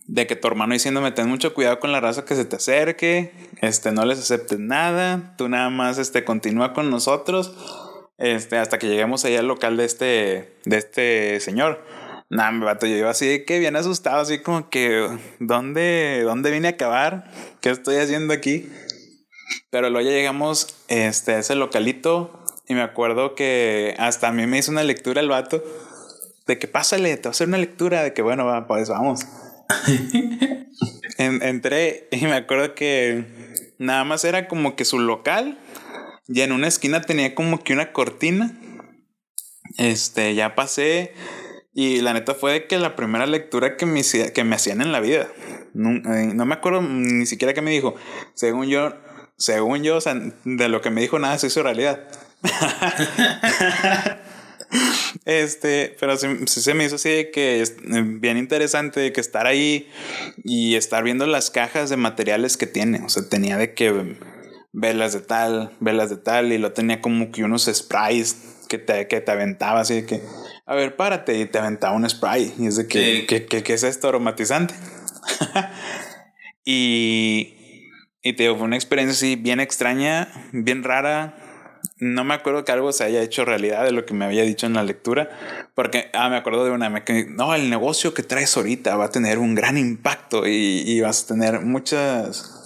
de 0.07 0.27
que 0.27 0.35
tu 0.35 0.47
hermano 0.47 0.73
diciéndome, 0.73 1.11
ten 1.11 1.27
mucho 1.27 1.53
cuidado 1.53 1.79
con 1.79 1.91
la 1.91 1.99
raza 1.99 2.25
que 2.25 2.35
se 2.35 2.45
te 2.45 2.57
acerque, 2.57 3.31
este, 3.61 3.91
no 3.91 4.05
les 4.05 4.19
aceptes 4.19 4.59
nada, 4.59 5.35
tú 5.37 5.49
nada 5.49 5.69
más 5.69 5.97
este, 5.97 6.23
continúa 6.23 6.73
con 6.73 6.89
nosotros 6.89 7.53
este, 8.17 8.57
hasta 8.57 8.79
que 8.79 8.87
lleguemos 8.87 9.25
allá 9.25 9.39
al 9.39 9.47
local 9.47 9.77
de 9.77 9.85
este, 9.85 10.57
de 10.65 10.77
este 10.77 11.39
señor. 11.39 11.83
Nah, 12.29 12.51
me 12.51 12.65
vato, 12.65 12.87
yo 12.87 12.95
iba 12.95 13.09
así 13.09 13.45
que 13.45 13.59
bien 13.59 13.75
asustado, 13.75 14.21
así 14.21 14.39
como 14.39 14.69
que, 14.69 15.07
¿dónde, 15.39 16.21
¿dónde 16.23 16.51
vine 16.51 16.69
a 16.69 16.71
acabar? 16.71 17.31
¿Qué 17.61 17.69
estoy 17.69 17.97
haciendo 17.97 18.33
aquí? 18.33 18.69
Pero 19.69 19.89
luego 19.89 20.09
ya 20.09 20.15
llegamos 20.15 20.75
este, 20.87 21.33
a 21.33 21.39
ese 21.39 21.55
localito 21.55 22.43
y 22.67 22.73
me 22.73 22.81
acuerdo 22.81 23.35
que 23.35 23.95
hasta 23.99 24.29
a 24.29 24.31
mí 24.31 24.47
me 24.47 24.57
hizo 24.57 24.71
una 24.71 24.83
lectura 24.83 25.21
el 25.21 25.29
vato 25.29 25.63
de 26.47 26.57
que 26.57 26.67
pásale, 26.67 27.15
te 27.17 27.23
va 27.23 27.29
a 27.29 27.31
hacer 27.31 27.47
una 27.47 27.57
lectura 27.57 28.03
de 28.03 28.13
que 28.13 28.21
bueno, 28.21 28.65
pues 28.67 28.89
vamos. 28.89 29.25
entré 31.17 32.07
y 32.11 32.25
me 32.25 32.33
acuerdo 32.33 32.75
que 32.75 33.25
nada 33.77 34.03
más 34.03 34.23
era 34.23 34.47
como 34.47 34.75
que 34.75 34.85
su 34.85 34.99
local 34.99 35.57
y 36.27 36.41
en 36.41 36.51
una 36.51 36.67
esquina 36.67 37.01
tenía 37.01 37.35
como 37.35 37.63
que 37.63 37.73
una 37.73 37.91
cortina. 37.91 38.51
Este, 39.77 40.35
ya 40.35 40.55
pasé 40.55 41.13
y 41.73 42.01
la 42.01 42.13
neta 42.13 42.33
fue 42.33 42.67
que 42.67 42.79
la 42.79 42.95
primera 42.95 43.25
lectura 43.25 43.75
que 43.77 43.85
me, 43.85 44.01
que 44.33 44.43
me 44.43 44.55
hacían 44.55 44.81
en 44.81 44.91
la 44.91 45.01
vida. 45.01 45.27
No, 45.73 45.91
eh, 46.13 46.31
no, 46.33 46.45
me 46.45 46.55
acuerdo 46.55 46.81
ni 46.81 47.25
siquiera 47.25 47.53
qué 47.53 47.61
me 47.61 47.71
dijo. 47.71 47.95
Según 48.33 48.67
yo, 48.67 48.93
según 49.37 49.83
yo, 49.83 49.97
o 49.97 50.01
sea, 50.01 50.15
de 50.15 50.69
lo 50.69 50.81
que 50.81 50.89
me 50.89 51.01
dijo 51.01 51.19
nada 51.19 51.37
se 51.37 51.47
hizo 51.47 51.63
realidad. 51.63 52.07
este, 55.25 55.95
pero 55.99 56.17
sí, 56.17 56.27
se 56.45 56.73
me 56.73 56.85
hizo 56.85 56.95
así 56.95 57.09
de 57.09 57.31
que 57.31 57.61
es 57.61 57.71
eh, 57.71 58.03
bien 58.03 58.37
interesante 58.37 58.99
de 58.99 59.13
que 59.13 59.21
estar 59.21 59.47
ahí 59.47 59.89
y 60.43 60.75
estar 60.75 61.03
viendo 61.03 61.25
las 61.27 61.49
cajas 61.49 61.89
de 61.89 61.97
materiales 61.97 62.57
que 62.57 62.67
tiene. 62.67 63.01
O 63.05 63.09
sea, 63.09 63.27
tenía 63.27 63.57
de 63.57 63.73
que 63.73 64.17
velas 64.71 65.13
de 65.13 65.21
tal, 65.21 65.75
velas 65.79 66.09
de 66.09 66.17
tal, 66.17 66.51
y 66.51 66.57
lo 66.57 66.73
tenía 66.73 67.01
como 67.01 67.31
que 67.31 67.43
unos 67.43 67.69
sprays 67.71 68.37
que 68.67 68.77
te, 68.77 69.07
que 69.07 69.21
te 69.21 69.31
aventaba 69.31 69.81
así 69.81 69.95
de 69.95 70.05
que 70.05 70.21
a 70.67 70.73
ver, 70.73 70.95
párate, 70.95 71.39
y 71.39 71.45
te 71.45 71.59
aventaba 71.59 71.95
un 71.95 72.09
spray. 72.09 72.53
Y 72.57 72.67
es 72.67 72.77
de 72.77 72.87
que, 72.87 73.25
¿qué, 73.27 73.73
es 73.73 73.83
esto 73.83 74.09
aromatizante? 74.09 74.73
y, 76.65 77.53
y 78.23 78.33
te 78.33 78.43
digo, 78.43 78.55
fue 78.55 78.65
una 78.65 78.75
experiencia 78.75 79.13
así 79.13 79.35
bien 79.35 79.59
extraña, 79.59 80.27
bien 80.51 80.83
rara. 80.83 81.37
No 81.97 82.25
me 82.25 82.33
acuerdo 82.33 82.65
que 82.65 82.73
algo 82.73 82.91
se 82.91 83.05
haya 83.05 83.21
hecho 83.21 83.45
realidad 83.45 83.85
de 83.85 83.93
lo 83.93 84.05
que 84.05 84.13
me 84.13 84.25
había 84.25 84.43
dicho 84.43 84.65
en 84.65 84.73
la 84.73 84.83
lectura, 84.83 85.29
porque, 85.75 86.09
ah, 86.13 86.29
me 86.29 86.35
acuerdo 86.35 86.65
de 86.65 86.71
una, 86.71 87.05
que, 87.05 87.25
no, 87.25 87.55
el 87.55 87.69
negocio 87.69 88.13
que 88.13 88.21
traes 88.21 88.57
ahorita 88.57 88.97
va 88.97 89.05
a 89.05 89.11
tener 89.11 89.37
un 89.37 89.55
gran 89.55 89.77
impacto 89.77 90.45
y, 90.45 90.83
y 90.85 90.99
vas 90.99 91.23
a 91.23 91.27
tener 91.27 91.61
muchas, 91.61 92.65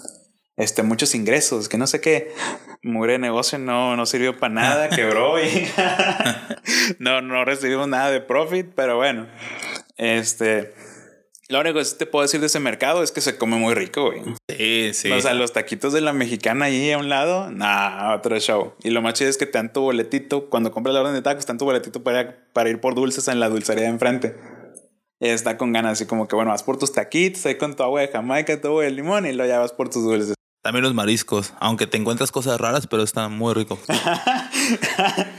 este, 0.57 0.81
muchos 0.81 1.13
ingresos, 1.13 1.69
que 1.69 1.77
no 1.77 1.85
sé 1.85 2.01
qué. 2.01 2.33
Mure 2.81 3.19
negocio 3.19 3.59
no, 3.59 3.95
no 3.95 4.05
sirvió 4.05 4.39
para 4.39 4.53
nada, 4.53 4.89
quebró 4.95 5.39
y 5.39 5.67
no, 6.99 7.21
no 7.21 7.45
recibimos 7.45 7.87
nada 7.87 8.09
de 8.09 8.21
profit, 8.21 8.67
pero 8.75 8.97
bueno, 8.97 9.27
este, 9.97 10.73
lo 11.49 11.59
único 11.59 11.79
que 11.79 11.85
te 11.85 12.05
puedo 12.05 12.21
decir 12.21 12.39
de 12.39 12.45
ese 12.45 12.59
mercado 12.59 13.01
es 13.01 13.11
que 13.11 13.21
se 13.21 13.37
come 13.37 13.57
muy 13.57 13.73
rico, 13.73 14.05
güey. 14.05 14.21
Sí, 14.47 14.91
sí. 14.93 15.11
O 15.11 15.19
sea, 15.19 15.33
los 15.33 15.51
taquitos 15.51 15.93
de 15.93 16.01
la 16.01 16.13
mexicana 16.13 16.65
ahí 16.65 16.91
a 16.91 16.99
un 16.99 17.09
lado, 17.09 17.49
nah, 17.49 18.15
otro 18.15 18.39
show. 18.39 18.73
Y 18.83 18.91
lo 18.91 19.01
más 19.01 19.15
chido 19.15 19.31
es 19.31 19.37
que 19.37 19.47
te 19.47 19.57
dan 19.57 19.73
tu 19.73 19.81
boletito, 19.81 20.49
cuando 20.49 20.71
compras 20.71 20.93
la 20.93 21.01
orden 21.01 21.15
de 21.15 21.23
tacos, 21.23 21.45
te 21.45 21.51
dan 21.51 21.57
tu 21.57 21.65
boletito 21.65 22.03
para, 22.03 22.37
para 22.53 22.69
ir 22.69 22.79
por 22.79 22.93
dulces 22.93 23.27
en 23.27 23.39
la 23.39 23.49
dulcería 23.49 23.85
de 23.85 23.89
enfrente. 23.89 24.35
Y 25.19 25.27
está 25.27 25.57
con 25.57 25.73
ganas, 25.73 25.93
así 25.93 26.05
como 26.05 26.27
que, 26.27 26.35
bueno, 26.35 26.51
vas 26.51 26.63
por 26.63 26.77
tus 26.77 26.93
taquitos 26.93 27.45
ahí 27.47 27.55
con 27.55 27.75
tu 27.75 27.83
agua 27.83 28.01
de 28.01 28.09
Jamaica, 28.09 28.61
tu 28.61 28.67
agua 28.69 28.83
de 28.83 28.91
limón 28.91 29.25
y 29.25 29.33
luego 29.33 29.51
ya 29.51 29.59
vas 29.59 29.73
por 29.73 29.89
tus 29.89 30.03
dulces. 30.03 30.35
También 30.61 30.83
los 30.83 30.93
mariscos, 30.93 31.53
aunque 31.59 31.87
te 31.87 31.97
encuentras 31.97 32.31
cosas 32.31 32.59
raras, 32.59 32.85
pero 32.85 33.01
están 33.01 33.31
muy 33.31 33.53
ricos. 33.53 33.79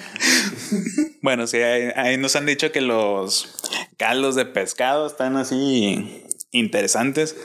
bueno, 1.22 1.46
sí, 1.46 1.58
ahí, 1.58 2.16
nos 2.16 2.36
han 2.36 2.46
dicho 2.46 2.72
que 2.72 2.80
los 2.80 3.69
caldos 4.00 4.34
de 4.34 4.46
pescado 4.46 5.06
están 5.06 5.36
así 5.36 6.24
interesantes. 6.52 7.36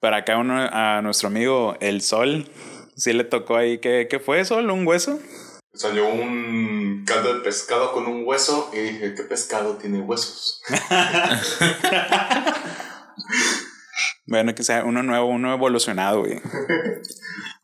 Para 0.00 0.18
acá 0.18 0.36
uno, 0.36 0.68
a 0.72 1.00
nuestro 1.02 1.28
amigo 1.28 1.76
El 1.78 2.02
Sol, 2.02 2.50
sí 2.96 3.12
le 3.12 3.22
tocó 3.22 3.56
ahí, 3.56 3.78
¿qué, 3.78 4.08
qué 4.10 4.18
fue 4.18 4.44
Sol? 4.44 4.68
¿Un 4.70 4.84
hueso? 4.84 5.20
Salió 5.72 6.08
un 6.08 7.04
caldo 7.06 7.32
de 7.32 7.40
pescado 7.42 7.92
con 7.92 8.08
un 8.08 8.26
hueso 8.26 8.72
y 8.74 8.78
dije, 8.78 9.14
¿qué 9.14 9.22
pescado 9.22 9.76
tiene 9.76 10.00
huesos? 10.00 10.60
Bueno, 14.28 14.54
que 14.54 14.62
sea 14.62 14.84
uno 14.84 15.02
nuevo, 15.02 15.26
uno 15.26 15.54
evolucionado, 15.54 16.20
güey. 16.20 16.40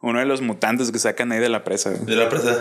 Uno 0.01 0.19
de 0.19 0.27
los 0.27 0.43
mutantes 0.43 0.91
que 0.91 0.99
sacan 0.99 1.33
ahí 1.33 1.41
de 1.41 1.49
la 1.49 1.65
presa. 1.65 1.91
De 1.91 2.15
la 2.15 2.29
presa. 2.29 2.61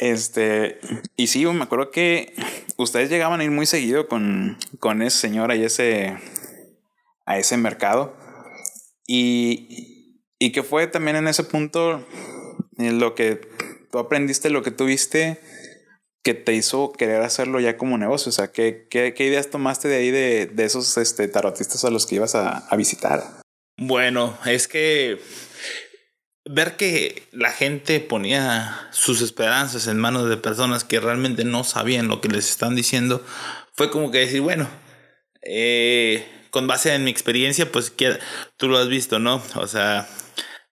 Este, 0.00 0.80
y 1.14 1.26
sí, 1.26 1.44
me 1.46 1.62
acuerdo 1.62 1.90
que 1.90 2.34
ustedes 2.76 3.10
llegaban 3.10 3.40
a 3.40 3.44
ir 3.44 3.50
muy 3.50 3.66
seguido 3.66 4.08
con, 4.08 4.58
con 4.78 5.02
ese 5.02 5.18
señor 5.18 5.50
ahí 5.50 5.62
ese, 5.62 6.16
a 7.26 7.38
ese 7.38 7.56
mercado. 7.56 8.16
Y, 9.06 10.18
y 10.38 10.52
que 10.52 10.62
fue 10.62 10.86
también 10.86 11.16
en 11.16 11.28
ese 11.28 11.44
punto 11.44 12.04
lo 12.76 13.14
que 13.14 13.40
tú 13.92 13.98
aprendiste, 13.98 14.48
lo 14.50 14.62
que 14.62 14.70
tuviste 14.70 15.38
que 16.22 16.34
te 16.34 16.54
hizo 16.54 16.92
querer 16.92 17.22
hacerlo 17.22 17.60
ya 17.60 17.76
como 17.76 17.98
negocio? 17.98 18.30
O 18.30 18.32
sea, 18.32 18.52
¿qué, 18.52 18.86
qué, 18.90 19.14
qué 19.14 19.26
ideas 19.26 19.50
tomaste 19.50 19.88
de 19.88 19.96
ahí 19.96 20.10
de, 20.10 20.46
de 20.46 20.64
esos 20.64 20.96
este, 20.98 21.28
tarotistas 21.28 21.84
a 21.84 21.90
los 21.90 22.06
que 22.06 22.16
ibas 22.16 22.34
a, 22.34 22.58
a, 22.68 22.76
visitar? 22.76 23.22
Bueno, 23.78 24.36
es 24.44 24.68
que 24.68 25.18
ver 26.52 26.76
que 26.76 27.28
la 27.32 27.52
gente 27.52 28.00
ponía 28.00 28.88
sus 28.90 29.22
esperanzas 29.22 29.86
en 29.86 29.98
manos 29.98 30.28
de 30.28 30.36
personas 30.36 30.82
que 30.82 30.98
realmente 30.98 31.44
no 31.44 31.62
sabían 31.62 32.08
lo 32.08 32.20
que 32.20 32.28
les 32.28 32.50
están 32.50 32.74
diciendo, 32.74 33.24
fue 33.72 33.90
como 33.90 34.10
que 34.10 34.18
decir, 34.18 34.40
bueno, 34.40 34.68
eh, 35.42 36.26
con 36.50 36.66
base 36.66 36.92
en 36.92 37.04
mi 37.04 37.10
experiencia, 37.10 37.70
pues 37.70 37.92
tú 38.56 38.68
lo 38.68 38.78
has 38.78 38.88
visto, 38.88 39.20
¿no? 39.20 39.42
O 39.54 39.68
sea, 39.68 40.08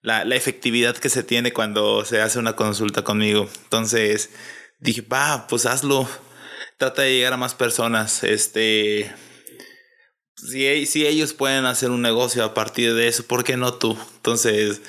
la, 0.01 0.25
la 0.25 0.35
efectividad 0.35 0.97
que 0.97 1.09
se 1.09 1.23
tiene 1.23 1.53
cuando 1.53 2.03
se 2.03 2.21
hace 2.21 2.39
una 2.39 2.57
consulta 2.57 3.03
conmigo. 3.03 3.49
Entonces, 3.63 4.31
dije, 4.79 5.01
va, 5.01 5.47
pues 5.47 5.65
hazlo. 5.65 6.07
Trata 6.77 7.03
de 7.03 7.13
llegar 7.13 7.33
a 7.33 7.37
más 7.37 7.55
personas. 7.55 8.23
Este. 8.23 9.13
Si, 10.35 10.85
si 10.85 11.05
ellos 11.05 11.33
pueden 11.33 11.65
hacer 11.65 11.89
un 11.89 12.01
negocio 12.01 12.43
a 12.43 12.53
partir 12.53 12.93
de 12.93 13.07
eso, 13.07 13.25
¿por 13.25 13.43
qué 13.43 13.57
no 13.57 13.73
tú? 13.73 13.97
Entonces, 14.17 14.81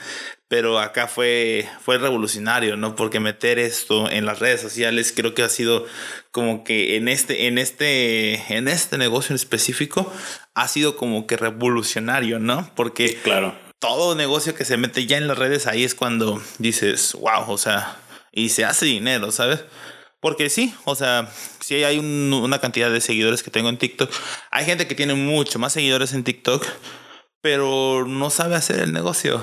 pero 0.50 0.80
acá 0.80 1.06
fue, 1.06 1.68
fue 1.80 1.96
revolucionario, 1.96 2.76
¿no? 2.76 2.96
Porque 2.96 3.20
meter 3.20 3.60
esto 3.60 4.10
en 4.10 4.26
las 4.26 4.40
redes 4.40 4.60
sociales 4.60 5.12
creo 5.14 5.32
que 5.32 5.44
ha 5.44 5.48
sido 5.48 5.86
como 6.32 6.64
que 6.64 6.96
en 6.96 7.06
este, 7.06 7.46
en 7.46 7.56
este, 7.56 8.52
en 8.52 8.66
este 8.66 8.98
negocio 8.98 9.32
en 9.32 9.36
específico 9.36 10.12
ha 10.54 10.66
sido 10.66 10.96
como 10.96 11.28
que 11.28 11.36
revolucionario, 11.36 12.40
¿no? 12.40 12.68
Porque 12.74 13.16
claro. 13.22 13.56
todo 13.78 14.16
negocio 14.16 14.56
que 14.56 14.64
se 14.64 14.76
mete 14.76 15.06
ya 15.06 15.18
en 15.18 15.28
las 15.28 15.38
redes 15.38 15.68
ahí 15.68 15.84
es 15.84 15.94
cuando 15.94 16.42
dices, 16.58 17.12
wow, 17.12 17.48
o 17.48 17.56
sea, 17.56 17.98
y 18.32 18.48
se 18.48 18.64
hace 18.64 18.86
dinero, 18.86 19.30
¿sabes? 19.30 19.60
Porque 20.18 20.50
sí, 20.50 20.74
o 20.84 20.96
sea, 20.96 21.32
si 21.60 21.84
hay 21.84 22.00
una 22.00 22.58
cantidad 22.58 22.90
de 22.90 23.00
seguidores 23.00 23.44
que 23.44 23.52
tengo 23.52 23.68
en 23.68 23.78
TikTok. 23.78 24.10
Hay 24.50 24.64
gente 24.64 24.88
que 24.88 24.96
tiene 24.96 25.14
mucho 25.14 25.60
más 25.60 25.74
seguidores 25.74 26.12
en 26.12 26.24
TikTok, 26.24 26.66
pero 27.40 28.04
no 28.04 28.30
sabe 28.30 28.56
hacer 28.56 28.80
el 28.80 28.92
negocio. 28.92 29.40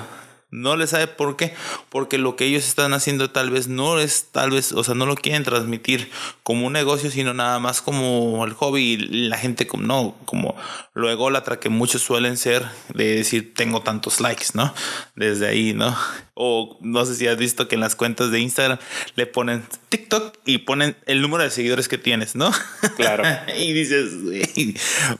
No 0.50 0.76
le 0.76 0.86
sabe 0.86 1.08
por 1.08 1.36
qué. 1.36 1.52
Porque 1.90 2.16
lo 2.16 2.36
que 2.36 2.46
ellos 2.46 2.66
están 2.66 2.94
haciendo 2.94 3.30
tal 3.30 3.50
vez 3.50 3.68
no 3.68 3.98
es, 3.98 4.28
tal 4.32 4.50
vez, 4.50 4.72
o 4.72 4.82
sea, 4.82 4.94
no 4.94 5.04
lo 5.04 5.14
quieren 5.14 5.44
transmitir 5.44 6.10
como 6.42 6.66
un 6.66 6.72
negocio, 6.72 7.10
sino 7.10 7.34
nada 7.34 7.58
más 7.58 7.82
como 7.82 8.44
el 8.44 8.54
hobby. 8.54 8.82
Y 8.82 8.96
la 9.28 9.36
gente 9.36 9.66
como, 9.66 9.82
no, 9.84 10.14
como 10.24 10.56
lo 10.94 11.10
ególatra 11.10 11.60
que 11.60 11.68
muchos 11.68 12.02
suelen 12.02 12.36
ser 12.36 12.64
de 12.94 13.16
decir, 13.16 13.52
tengo 13.54 13.82
tantos 13.82 14.20
likes, 14.20 14.46
¿no? 14.54 14.72
Desde 15.16 15.48
ahí, 15.48 15.74
¿no? 15.74 15.94
O 16.34 16.78
no 16.80 17.04
sé 17.04 17.14
si 17.14 17.26
has 17.26 17.36
visto 17.36 17.68
que 17.68 17.74
en 17.74 17.80
las 17.82 17.94
cuentas 17.94 18.30
de 18.30 18.40
Instagram 18.40 18.78
le 19.16 19.26
ponen 19.26 19.64
TikTok 19.90 20.38
y 20.46 20.58
ponen 20.58 20.96
el 21.06 21.20
número 21.20 21.44
de 21.44 21.50
seguidores 21.50 21.88
que 21.88 21.98
tienes, 21.98 22.36
¿no? 22.36 22.52
Claro. 22.96 23.24
y 23.58 23.72
dices, 23.72 24.12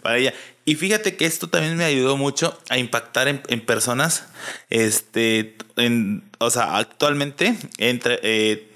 para 0.00 0.18
ella. 0.18 0.32
Y 0.68 0.74
fíjate 0.74 1.16
que 1.16 1.24
esto 1.24 1.48
también 1.48 1.78
me 1.78 1.84
ayudó 1.86 2.18
mucho 2.18 2.60
a 2.68 2.76
impactar 2.76 3.26
en, 3.26 3.40
personas. 3.64 4.26
Este, 4.68 5.56
en, 5.76 6.30
o 6.40 6.50
sea, 6.50 6.76
actualmente 6.76 7.56
entre, 7.78 8.20
eh, 8.22 8.70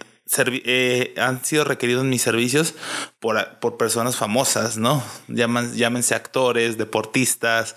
eh, 0.65 1.15
han 1.19 1.45
sido 1.45 1.65
requeridos 1.65 2.07
mis 2.07 2.23
servicios 2.23 2.75
por, 3.21 3.59
por 3.61 3.77
personas 3.77 4.17
famosas, 4.17 4.79
¿no? 4.79 5.05
Llaman, 5.29 5.75
llámense 5.75 6.15
actores, 6.15 6.79
deportistas, 6.79 7.77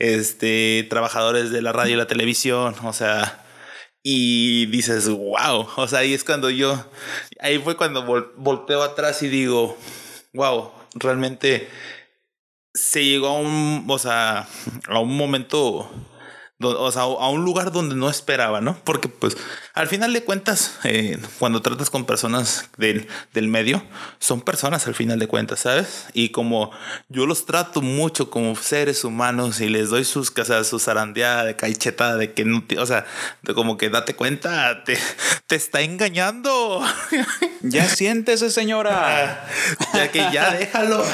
este, 0.00 0.84
trabajadores 0.90 1.52
de 1.52 1.62
la 1.62 1.70
radio 1.70 1.94
y 1.94 1.98
la 1.98 2.08
televisión, 2.08 2.74
o 2.82 2.92
sea, 2.92 3.44
y 4.02 4.66
dices, 4.66 5.08
wow, 5.08 5.68
o 5.76 5.86
sea, 5.86 6.00
ahí 6.00 6.14
es 6.14 6.24
cuando 6.24 6.50
yo, 6.50 6.84
ahí 7.38 7.60
fue 7.60 7.76
cuando 7.76 8.04
volteo 8.34 8.82
atrás 8.82 9.22
y 9.22 9.28
digo, 9.28 9.78
wow, 10.32 10.72
realmente 10.94 11.68
se 12.74 13.04
llegó 13.04 13.28
a 13.28 13.38
un, 13.38 13.84
o 13.88 13.98
sea, 13.98 14.48
a 14.88 14.98
un 14.98 15.16
momento 15.16 15.90
o 16.64 16.92
sea, 16.92 17.02
a 17.02 17.28
un 17.28 17.44
lugar 17.44 17.72
donde 17.72 17.94
no 17.94 18.08
esperaba, 18.08 18.60
¿no? 18.60 18.76
Porque 18.84 19.08
pues 19.08 19.36
al 19.74 19.88
final 19.88 20.12
de 20.12 20.22
cuentas, 20.22 20.78
eh, 20.84 21.18
cuando 21.38 21.62
tratas 21.62 21.88
con 21.88 22.04
personas 22.04 22.68
del, 22.76 23.08
del, 23.32 23.48
medio, 23.48 23.82
son 24.18 24.42
personas 24.42 24.86
al 24.86 24.94
final 24.94 25.18
de 25.18 25.26
cuentas, 25.26 25.60
¿sabes? 25.60 26.06
Y 26.12 26.28
como 26.28 26.70
yo 27.08 27.26
los 27.26 27.46
trato 27.46 27.80
mucho 27.80 28.28
como 28.28 28.54
seres 28.54 29.02
humanos 29.04 29.60
y 29.60 29.68
les 29.68 29.88
doy 29.88 30.04
sus 30.04 30.30
casas, 30.30 30.66
su 30.66 30.78
zarandeada 30.78 31.44
de 31.44 31.56
caichetada 31.56 32.16
de 32.16 32.32
que 32.34 32.44
no, 32.44 32.64
o 32.78 32.86
sea, 32.86 33.06
de 33.42 33.54
como 33.54 33.78
que 33.78 33.88
date 33.88 34.14
cuenta, 34.14 34.84
te, 34.84 34.98
te 35.46 35.56
está 35.56 35.80
engañando. 35.80 36.82
Ya 37.62 37.88
siéntese, 37.88 38.50
señora. 38.50 39.48
ya 39.94 40.10
que 40.10 40.18
ya 40.32 40.52
déjalo. 40.52 41.04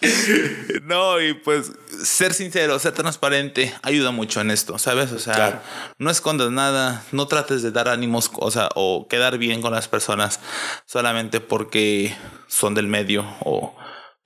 no, 0.84 1.20
y 1.20 1.34
pues 1.34 1.72
ser 2.02 2.32
sincero, 2.34 2.78
ser 2.78 2.92
transparente 2.92 3.74
ayuda 3.82 4.10
mucho 4.10 4.40
en 4.40 4.50
esto, 4.50 4.78
¿sabes? 4.78 5.12
O 5.12 5.18
sea, 5.18 5.62
no 5.98 6.10
escondas 6.10 6.50
nada, 6.50 6.77
no 7.12 7.26
trates 7.28 7.62
de 7.62 7.70
dar 7.70 7.88
ánimos 7.88 8.30
o, 8.34 8.50
o 8.74 9.08
quedar 9.08 9.38
bien 9.38 9.62
con 9.62 9.72
las 9.72 9.88
personas 9.88 10.40
solamente 10.86 11.40
porque 11.40 12.14
son 12.46 12.74
del 12.74 12.86
medio 12.86 13.24
o 13.40 13.74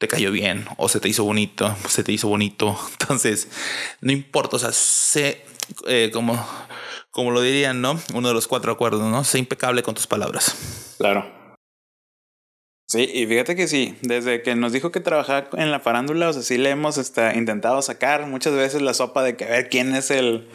te 0.02 0.08
cayó 0.08 0.32
bien 0.32 0.66
o 0.78 0.88
se 0.88 0.98
te 0.98 1.08
hizo 1.08 1.22
bonito, 1.22 1.76
se 1.88 2.02
te 2.02 2.10
hizo 2.10 2.26
bonito. 2.26 2.76
Entonces, 3.00 3.48
no 4.00 4.10
importa, 4.10 4.56
o 4.56 4.58
sea, 4.58 4.72
sé 4.72 5.44
eh, 5.86 6.10
como, 6.12 6.44
como 7.12 7.30
lo 7.30 7.40
dirían, 7.40 7.80
¿no? 7.80 8.00
Uno 8.12 8.28
de 8.28 8.34
los 8.34 8.48
cuatro 8.48 8.72
acuerdos, 8.72 9.02
¿no? 9.02 9.22
Sé 9.22 9.38
impecable 9.38 9.84
con 9.84 9.94
tus 9.94 10.08
palabras. 10.08 10.96
Claro. 10.98 11.42
Sí, 12.88 13.08
y 13.14 13.26
fíjate 13.26 13.54
que 13.54 13.68
sí, 13.68 13.96
desde 14.02 14.42
que 14.42 14.54
nos 14.54 14.72
dijo 14.72 14.90
que 14.90 15.00
trabajaba 15.00 15.48
en 15.52 15.70
la 15.70 15.80
farándula, 15.80 16.28
o 16.28 16.32
sea, 16.32 16.42
sí 16.42 16.58
le 16.58 16.70
hemos 16.70 16.98
este, 16.98 17.38
intentado 17.38 17.80
sacar 17.80 18.26
muchas 18.26 18.54
veces 18.54 18.82
la 18.82 18.92
sopa 18.92 19.22
de 19.22 19.36
que 19.36 19.46
ver 19.46 19.68
quién 19.68 19.94
es 19.94 20.10
el 20.10 20.48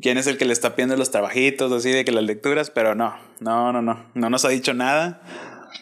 quién 0.00 0.18
es 0.18 0.26
el 0.26 0.38
que 0.38 0.44
le 0.44 0.52
está 0.52 0.74
pidiendo 0.74 0.96
los 0.96 1.10
trabajitos, 1.10 1.72
así 1.72 1.90
de 1.90 2.04
que 2.04 2.12
las 2.12 2.24
lecturas, 2.24 2.70
pero 2.70 2.94
no, 2.94 3.16
no, 3.40 3.72
no, 3.72 3.82
no, 3.82 4.06
no 4.14 4.30
nos 4.30 4.44
ha 4.44 4.48
dicho 4.48 4.74
nada. 4.74 5.20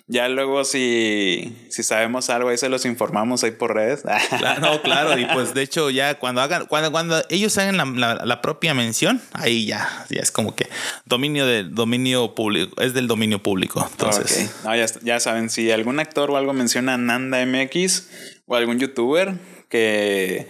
Ya 0.08 0.28
luego 0.28 0.64
si, 0.64 1.66
si 1.68 1.82
sabemos 1.82 2.30
algo 2.30 2.50
ahí 2.50 2.58
se 2.58 2.68
los 2.68 2.84
informamos 2.84 3.42
ahí 3.42 3.50
por 3.50 3.74
redes. 3.74 4.04
Claro, 4.38 4.60
no, 4.60 4.82
claro, 4.82 5.18
y 5.18 5.24
pues 5.26 5.54
de 5.54 5.62
hecho 5.62 5.90
ya 5.90 6.18
cuando 6.18 6.40
hagan, 6.40 6.66
cuando, 6.66 6.92
cuando 6.92 7.22
ellos 7.28 7.56
hagan 7.58 7.76
la, 8.00 8.14
la, 8.14 8.40
propia 8.42 8.74
mención, 8.74 9.20
ahí 9.32 9.66
ya, 9.66 10.06
ya 10.10 10.20
es 10.20 10.30
como 10.30 10.54
que 10.54 10.68
dominio 11.06 11.46
del 11.46 11.74
dominio 11.74 12.34
público, 12.34 12.80
es 12.80 12.92
del 12.92 13.06
dominio 13.08 13.42
público. 13.42 13.86
Entonces, 13.90 14.54
no, 14.64 14.76
ya, 14.76 14.86
ya 15.02 15.20
saben, 15.20 15.48
si 15.50 15.70
algún 15.70 15.98
actor 15.98 16.30
o 16.30 16.36
algo 16.36 16.52
menciona 16.52 16.98
Nanda 16.98 17.44
MX 17.44 18.08
o 18.46 18.56
algún 18.56 18.78
youtuber 18.78 19.34
que 19.68 20.46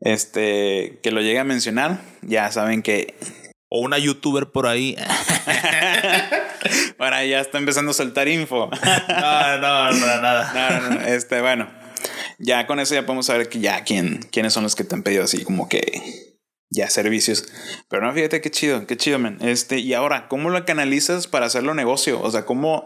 este 0.00 1.00
que 1.02 1.10
lo 1.10 1.20
llegue 1.20 1.38
a 1.38 1.44
mencionar, 1.44 2.00
ya 2.22 2.50
saben 2.52 2.82
que 2.82 3.14
o 3.68 3.80
una 3.80 3.98
youtuber 3.98 4.50
por 4.50 4.66
ahí. 4.66 4.96
Ahora 6.98 7.24
ya 7.24 7.40
está 7.40 7.58
empezando 7.58 7.90
a 7.90 7.94
soltar 7.94 8.28
info. 8.28 8.70
no, 9.08 9.58
no, 9.58 10.00
para 10.00 10.20
nada. 10.20 10.80
No, 10.80 10.90
no, 10.90 11.00
este, 11.00 11.40
bueno. 11.40 11.68
Ya 12.38 12.66
con 12.66 12.80
eso 12.80 12.94
ya 12.94 13.06
podemos 13.06 13.26
saber 13.26 13.48
que 13.48 13.60
ya 13.60 13.82
quién, 13.84 14.20
quiénes 14.30 14.52
son 14.52 14.62
los 14.62 14.74
que 14.74 14.84
te 14.84 14.94
han 14.94 15.02
pedido 15.02 15.24
así 15.24 15.42
como 15.44 15.68
que 15.68 16.02
ya 16.70 16.90
servicios. 16.90 17.46
Pero 17.88 18.06
no, 18.06 18.12
fíjate 18.12 18.40
qué 18.40 18.50
chido, 18.50 18.86
qué 18.86 18.96
chido, 18.96 19.18
man. 19.18 19.38
Este, 19.40 19.78
y 19.78 19.94
ahora, 19.94 20.28
¿cómo 20.28 20.50
lo 20.50 20.64
canalizas 20.64 21.26
para 21.26 21.46
hacerlo 21.46 21.74
negocio? 21.74 22.20
O 22.20 22.30
sea, 22.30 22.44
¿cómo 22.44 22.84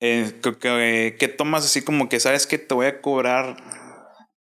eh, 0.00 0.40
que, 1.18 1.28
tomas 1.28 1.64
así 1.64 1.82
como 1.82 2.08
que 2.08 2.20
sabes 2.20 2.46
que 2.46 2.58
te 2.58 2.74
voy 2.74 2.86
a 2.86 3.00
cobrar 3.00 3.56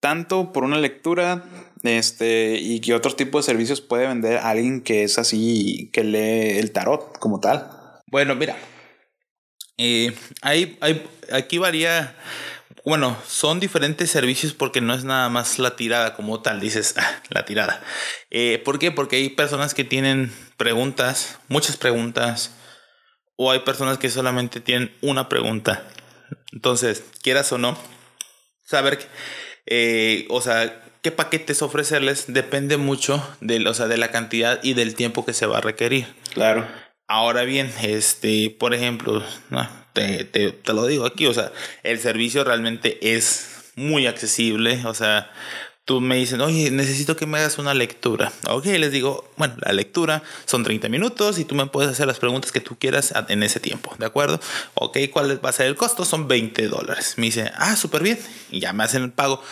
tanto 0.04 0.52
por 0.52 0.64
una 0.64 0.76
lectura, 0.76 1.44
este, 1.82 2.58
y 2.60 2.80
qué 2.80 2.92
otro 2.92 3.16
tipo 3.16 3.38
de 3.38 3.42
servicios 3.42 3.80
puede 3.80 4.06
vender 4.06 4.36
alguien 4.36 4.82
que 4.82 5.02
es 5.02 5.16
así, 5.16 5.88
que 5.94 6.04
lee 6.04 6.58
el 6.58 6.72
tarot 6.72 7.18
como 7.18 7.40
tal. 7.40 7.70
Bueno, 8.08 8.34
mira, 8.34 8.54
eh, 9.78 10.14
hay, 10.42 10.76
hay, 10.82 11.06
aquí 11.32 11.56
varía, 11.56 12.14
bueno, 12.84 13.16
son 13.26 13.60
diferentes 13.60 14.10
servicios 14.10 14.52
porque 14.52 14.82
no 14.82 14.92
es 14.92 15.04
nada 15.04 15.30
más 15.30 15.58
la 15.58 15.74
tirada 15.74 16.14
como 16.16 16.42
tal, 16.42 16.60
dices, 16.60 16.92
ah, 16.98 17.22
la 17.30 17.46
tirada. 17.46 17.82
Eh, 18.28 18.60
¿Por 18.62 18.78
qué? 18.78 18.90
Porque 18.90 19.16
hay 19.16 19.30
personas 19.30 19.72
que 19.72 19.84
tienen 19.84 20.30
preguntas, 20.58 21.38
muchas 21.48 21.78
preguntas, 21.78 22.54
o 23.36 23.50
hay 23.50 23.60
personas 23.60 23.96
que 23.96 24.10
solamente 24.10 24.60
tienen 24.60 24.94
una 25.00 25.30
pregunta. 25.30 25.82
Entonces, 26.52 27.02
quieras 27.22 27.50
o 27.52 27.56
no, 27.56 27.78
saber, 28.66 28.98
eh, 29.66 30.26
o 30.30 30.40
sea, 30.40 30.82
qué 31.02 31.10
paquetes 31.10 31.62
ofrecerles 31.62 32.32
depende 32.32 32.76
mucho 32.76 33.22
de, 33.40 33.66
o 33.68 33.74
sea, 33.74 33.86
de 33.86 33.98
la 33.98 34.10
cantidad 34.10 34.58
y 34.62 34.74
del 34.74 34.94
tiempo 34.94 35.24
que 35.24 35.32
se 35.32 35.46
va 35.46 35.58
a 35.58 35.60
requerir. 35.60 36.06
Claro. 36.32 36.66
Ahora 37.06 37.42
bien, 37.42 37.70
este, 37.82 38.54
por 38.58 38.74
ejemplo, 38.74 39.22
te, 39.92 40.24
te, 40.24 40.52
te, 40.52 40.72
lo 40.72 40.86
digo 40.86 41.04
aquí, 41.04 41.26
o 41.26 41.34
sea, 41.34 41.52
el 41.82 41.98
servicio 41.98 42.44
realmente 42.44 43.14
es 43.14 43.72
muy 43.76 44.06
accesible, 44.06 44.80
o 44.86 44.94
sea, 44.94 45.30
tú 45.84 46.00
me 46.00 46.16
dicen, 46.16 46.40
oye, 46.40 46.70
necesito 46.70 47.16
que 47.16 47.26
me 47.26 47.38
hagas 47.38 47.58
una 47.58 47.74
lectura. 47.74 48.32
Ok, 48.48 48.66
les 48.66 48.90
digo, 48.90 49.30
bueno, 49.36 49.54
la 49.60 49.72
lectura 49.72 50.22
son 50.46 50.64
30 50.64 50.88
minutos 50.88 51.38
y 51.38 51.44
tú 51.44 51.54
me 51.54 51.66
puedes 51.66 51.90
hacer 51.90 52.06
las 52.06 52.18
preguntas 52.18 52.52
que 52.52 52.60
tú 52.60 52.76
quieras 52.78 53.12
en 53.28 53.42
ese 53.42 53.60
tiempo, 53.60 53.94
¿de 53.98 54.06
acuerdo? 54.06 54.40
Ok, 54.74 54.98
¿cuál 55.12 55.44
va 55.44 55.50
a 55.50 55.52
ser 55.52 55.66
el 55.66 55.76
costo? 55.76 56.04
Son 56.04 56.26
20 56.26 56.68
dólares. 56.68 57.14
Me 57.18 57.26
dice, 57.26 57.50
ah, 57.56 57.76
súper 57.76 58.02
bien. 58.02 58.18
Y 58.50 58.60
ya 58.60 58.72
me 58.72 58.84
hacen 58.84 59.02
el 59.02 59.12
pago. 59.12 59.42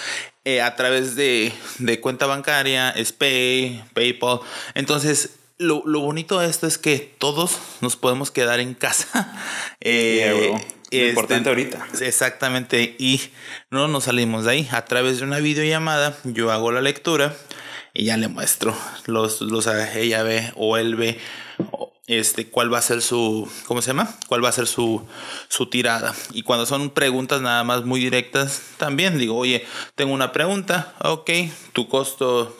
Eh, 0.45 0.61
a 0.61 0.75
través 0.75 1.15
de, 1.15 1.53
de, 1.79 2.01
cuenta 2.01 2.27
bancaria, 2.27 2.93
SPAY, 2.97 3.85
PayPal. 3.95 4.41
Entonces, 4.75 5.31
lo, 5.63 5.83
lo, 5.87 6.01
bonito 6.01 6.39
de 6.41 6.49
esto 6.49 6.67
es 6.67 6.79
que 6.79 7.15
todos 7.19 7.59
nos 7.81 7.97
podemos 7.97 8.31
quedar 8.31 8.61
en 8.61 8.75
casa. 8.75 9.33
Eh, 9.85 10.55
este, 10.93 11.09
importante 11.09 11.49
ahorita. 11.49 11.89
Exactamente. 12.01 12.95
Y 12.99 13.21
no 13.71 13.89
nos 13.89 14.05
salimos 14.05 14.45
de 14.45 14.53
ahí. 14.53 14.69
A 14.71 14.85
través 14.85 15.19
de 15.19 15.25
una 15.25 15.39
videollamada, 15.39 16.17
yo 16.23 16.53
hago 16.53 16.71
la 16.71 16.81
lectura 16.81 17.35
y 17.95 18.05
ya 18.05 18.17
le 18.17 18.29
muestro 18.29 18.77
los, 19.07 19.41
los 19.41 19.67
ella 19.67 20.23
ve 20.23 20.53
o 20.55 20.77
él 20.77 20.95
ve 20.95 21.19
este, 22.07 22.49
cuál 22.49 22.73
va 22.73 22.79
a 22.79 22.83
ser 22.83 23.03
su, 23.03 23.51
¿cómo 23.67 23.81
se 23.81 23.89
llama? 23.89 24.15
¿Cuál 24.29 24.45
va 24.45 24.49
a 24.49 24.53
ser 24.53 24.67
su, 24.67 25.07
su 25.49 25.67
tirada? 25.69 26.15
Y 26.33 26.43
cuando 26.43 26.67
son 26.67 26.91
preguntas 26.91 27.41
nada 27.41 27.65
más 27.65 27.85
muy 27.85 28.01
directas, 28.01 28.63
también 28.77 29.19
digo, 29.19 29.37
oye, 29.37 29.65
tengo 29.95 30.13
una 30.13 30.33
pregunta, 30.33 30.95
ok, 31.03 31.31
tu 31.73 31.89
costo 31.89 32.57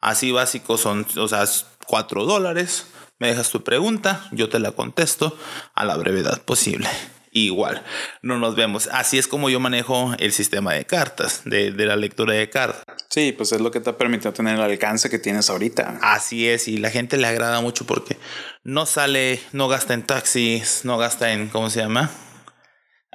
así 0.00 0.32
básico 0.32 0.76
son, 0.76 1.06
o 1.16 1.28
sea, 1.28 1.44
4 1.86 2.24
dólares, 2.24 2.86
me 3.18 3.28
dejas 3.28 3.50
tu 3.50 3.62
pregunta, 3.62 4.26
yo 4.32 4.48
te 4.48 4.58
la 4.58 4.72
contesto 4.72 5.36
a 5.74 5.84
la 5.84 5.96
brevedad 5.96 6.42
posible 6.42 6.88
igual. 7.34 7.82
No 8.22 8.38
nos 8.38 8.54
vemos. 8.54 8.88
Así 8.90 9.18
es 9.18 9.28
como 9.28 9.50
yo 9.50 9.60
manejo 9.60 10.14
el 10.18 10.32
sistema 10.32 10.72
de 10.72 10.86
cartas, 10.86 11.42
de, 11.44 11.72
la 11.72 11.96
lectura 11.96 12.32
de 12.32 12.48
cartas. 12.48 12.84
Sí, 13.10 13.32
pues 13.32 13.52
es 13.52 13.60
lo 13.60 13.70
que 13.70 13.80
te 13.80 13.90
ha 13.90 13.98
permitido 13.98 14.32
tener 14.32 14.54
el 14.54 14.62
alcance 14.62 15.10
que 15.10 15.18
tienes 15.18 15.50
ahorita. 15.50 15.98
Así 16.00 16.48
es, 16.48 16.68
y 16.68 16.78
la 16.78 16.90
gente 16.90 17.18
le 17.18 17.26
agrada 17.26 17.60
mucho 17.60 17.84
porque 17.84 18.16
no 18.62 18.86
sale, 18.86 19.40
no 19.52 19.68
gasta 19.68 19.94
en 19.94 20.04
taxis, 20.04 20.84
no 20.84 20.96
gasta 20.96 21.32
en, 21.32 21.48
¿cómo 21.48 21.68
se 21.70 21.80
llama? 21.80 22.10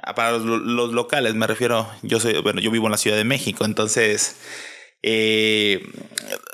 Ah, 0.02 0.14
para 0.14 0.32
los, 0.38 0.92
locales, 0.92 1.34
me 1.34 1.46
refiero, 1.46 1.88
yo 2.02 2.20
soy, 2.20 2.40
bueno, 2.40 2.60
yo 2.60 2.70
vivo 2.70 2.86
en 2.86 2.92
la 2.92 2.98
Ciudad 2.98 3.16
de 3.16 3.24
México, 3.24 3.64
entonces... 3.64 4.36
Eh, 5.02 5.82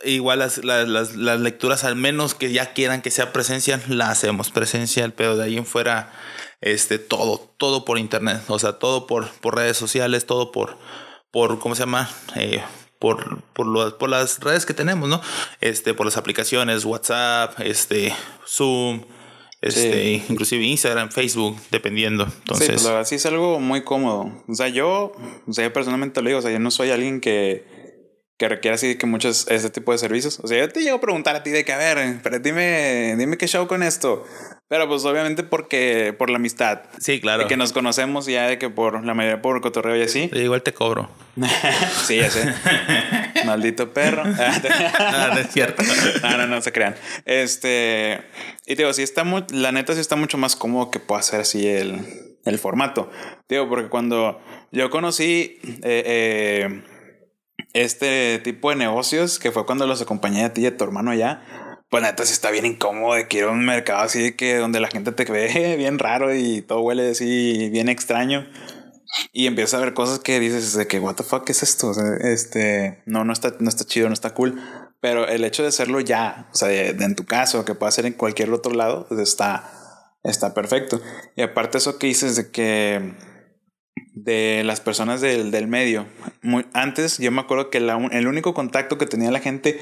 igual 0.04 0.38
las, 0.38 0.64
las, 0.64 1.16
las, 1.16 1.40
lecturas, 1.40 1.84
al 1.84 1.96
menos 1.96 2.34
que 2.34 2.52
ya 2.52 2.72
quieran 2.72 3.02
que 3.02 3.10
sea 3.10 3.32
presencial, 3.32 3.82
la 3.88 4.10
hacemos 4.10 4.50
presencial, 4.50 5.12
pero 5.12 5.36
de 5.36 5.44
ahí 5.44 5.56
en 5.56 5.66
fuera 5.66 6.12
este, 6.60 6.98
todo, 6.98 7.52
todo 7.58 7.84
por 7.84 7.98
internet, 7.98 8.42
o 8.48 8.58
sea, 8.58 8.74
todo 8.74 9.06
por, 9.06 9.28
por 9.40 9.56
redes 9.56 9.76
sociales, 9.76 10.26
todo 10.26 10.52
por, 10.52 10.78
por, 11.30 11.58
¿cómo 11.58 11.74
se 11.74 11.80
llama? 11.80 12.08
Eh, 12.36 12.62
por, 12.98 13.42
por, 13.52 13.98
por 13.98 14.08
las 14.08 14.40
redes 14.40 14.64
que 14.64 14.74
tenemos, 14.74 15.08
¿no? 15.08 15.20
Este, 15.60 15.92
por 15.92 16.06
las 16.06 16.16
aplicaciones, 16.16 16.84
WhatsApp, 16.84 17.58
este, 17.60 18.14
Zoom, 18.46 19.02
este, 19.60 20.24
inclusive 20.28 20.64
Instagram, 20.64 21.10
Facebook, 21.10 21.56
dependiendo. 21.70 22.24
Entonces, 22.24 22.66
sí, 22.66 22.72
pues 22.72 22.84
la 22.84 22.90
verdad 22.90 23.06
sí 23.06 23.16
es 23.16 23.26
algo 23.26 23.58
muy 23.58 23.82
cómodo. 23.82 24.30
O 24.46 24.54
sea, 24.54 24.68
yo, 24.68 25.12
o 25.46 25.52
sea, 25.52 25.64
yo 25.64 25.72
personalmente 25.72 26.22
lo 26.22 26.28
digo, 26.28 26.38
o 26.38 26.42
sea, 26.42 26.52
yo 26.52 26.58
no 26.58 26.70
soy 26.70 26.90
alguien 26.90 27.20
que, 27.20 27.75
que 28.38 28.48
requiere 28.48 28.74
así 28.74 28.96
que 28.96 29.06
muchos 29.06 29.46
ese 29.48 29.70
tipo 29.70 29.92
de 29.92 29.98
servicios. 29.98 30.40
O 30.42 30.46
sea, 30.46 30.58
yo 30.58 30.68
te 30.68 30.80
llego 30.80 30.96
a 30.96 31.00
preguntar 31.00 31.36
a 31.36 31.42
ti 31.42 31.50
de 31.50 31.64
que, 31.64 31.72
a 31.72 31.78
ver, 31.78 32.18
pero 32.22 32.38
dime, 32.38 33.14
dime 33.16 33.38
qué 33.38 33.46
show 33.46 33.66
con 33.66 33.82
esto. 33.82 34.24
Pero 34.68 34.88
pues 34.88 35.04
obviamente 35.04 35.44
porque 35.44 36.12
por 36.18 36.28
la 36.28 36.36
amistad. 36.36 36.82
Sí, 36.98 37.20
claro. 37.20 37.44
De 37.44 37.48
que 37.48 37.56
nos 37.56 37.72
conocemos 37.72 38.26
ya 38.26 38.48
de 38.48 38.58
que 38.58 38.68
por 38.68 39.04
la 39.04 39.14
mayoría 39.14 39.40
por 39.40 39.60
cotorreo 39.60 39.96
y 39.96 40.02
así. 40.02 40.28
igual 40.32 40.62
te 40.62 40.74
cobro. 40.74 41.08
sí, 42.06 42.16
ya 42.16 42.30
sé. 42.30 42.52
Maldito 43.44 43.92
perro. 43.92 44.24
no, 44.24 44.34
no 45.34 45.38
es 45.38 45.52
cierto. 45.52 45.84
no, 46.22 46.36
no, 46.36 46.46
no 46.48 46.60
se 46.60 46.72
crean. 46.72 46.96
Este. 47.24 48.22
Y 48.66 48.74
digo, 48.74 48.92
sí 48.92 49.02
está 49.02 49.22
muy. 49.22 49.44
La 49.50 49.70
neta 49.70 49.94
sí 49.94 50.00
está 50.00 50.16
mucho 50.16 50.36
más 50.36 50.56
cómodo 50.56 50.90
que 50.90 50.98
pueda 50.98 51.22
ser 51.22 51.42
así 51.42 51.66
el, 51.68 52.04
el 52.44 52.58
formato. 52.58 53.08
Digo, 53.48 53.68
porque 53.68 53.88
cuando 53.88 54.40
yo 54.72 54.90
conocí 54.90 55.58
eh, 55.84 56.02
eh, 56.06 56.82
este 57.82 58.38
tipo 58.38 58.70
de 58.70 58.76
negocios, 58.76 59.38
que 59.38 59.52
fue 59.52 59.66
cuando 59.66 59.86
los 59.86 60.02
acompañé 60.02 60.44
a 60.44 60.52
ti 60.52 60.62
y 60.62 60.66
a 60.66 60.76
tu 60.76 60.84
hermano 60.84 61.10
allá 61.10 61.42
pues 61.88 62.02
neta 62.02 62.26
sí 62.26 62.32
está 62.32 62.50
bien 62.50 62.66
incómodo 62.66 63.14
de 63.14 63.28
que 63.28 63.38
ir 63.38 63.46
un 63.46 63.64
mercado 63.64 64.02
así 64.02 64.20
de 64.20 64.36
que 64.36 64.56
donde 64.56 64.80
la 64.80 64.88
gente 64.88 65.12
te 65.12 65.24
ve 65.24 65.76
bien 65.78 65.98
raro 65.98 66.34
y 66.34 66.62
todo 66.62 66.80
huele 66.80 67.10
así 67.10 67.70
bien 67.70 67.88
extraño. 67.88 68.46
Y 69.32 69.46
empiezas 69.46 69.74
a 69.74 69.84
ver 69.84 69.94
cosas 69.94 70.18
que 70.18 70.40
dices 70.40 70.74
de 70.74 70.86
que, 70.86 70.98
what 70.98 71.14
the 71.14 71.22
fuck 71.22 71.48
es 71.48 71.62
esto? 71.62 71.92
este, 72.20 73.02
no, 73.06 73.24
no 73.24 73.32
está, 73.32 73.54
no 73.60 73.68
está 73.68 73.84
chido, 73.84 74.08
no 74.08 74.14
está 74.14 74.34
cool. 74.34 74.60
Pero 75.00 75.28
el 75.28 75.44
hecho 75.44 75.62
de 75.62 75.68
hacerlo 75.68 76.00
ya, 76.00 76.48
o 76.52 76.56
sea, 76.56 76.70
en 76.70 77.14
tu 77.14 77.24
caso, 77.24 77.64
que 77.64 77.74
pueda 77.74 77.92
ser 77.92 78.04
en 78.04 78.14
cualquier 78.14 78.52
otro 78.52 78.74
lado, 78.74 79.06
pues 79.08 79.20
está, 79.20 80.10
está 80.24 80.54
perfecto. 80.54 81.00
Y 81.36 81.42
aparte 81.42 81.78
eso 81.78 81.98
que 81.98 82.08
dices 82.08 82.34
de 82.36 82.50
que 82.50 83.14
de 84.26 84.62
las 84.64 84.80
personas 84.80 85.20
del, 85.22 85.50
del 85.50 85.68
medio, 85.68 86.06
muy, 86.42 86.66
antes 86.74 87.18
yo 87.18 87.30
me 87.30 87.40
acuerdo 87.40 87.70
que 87.70 87.78
el 87.78 88.26
único 88.26 88.52
contacto 88.52 88.98
que 88.98 89.06
tenía 89.06 89.30
la 89.30 89.40
gente 89.40 89.80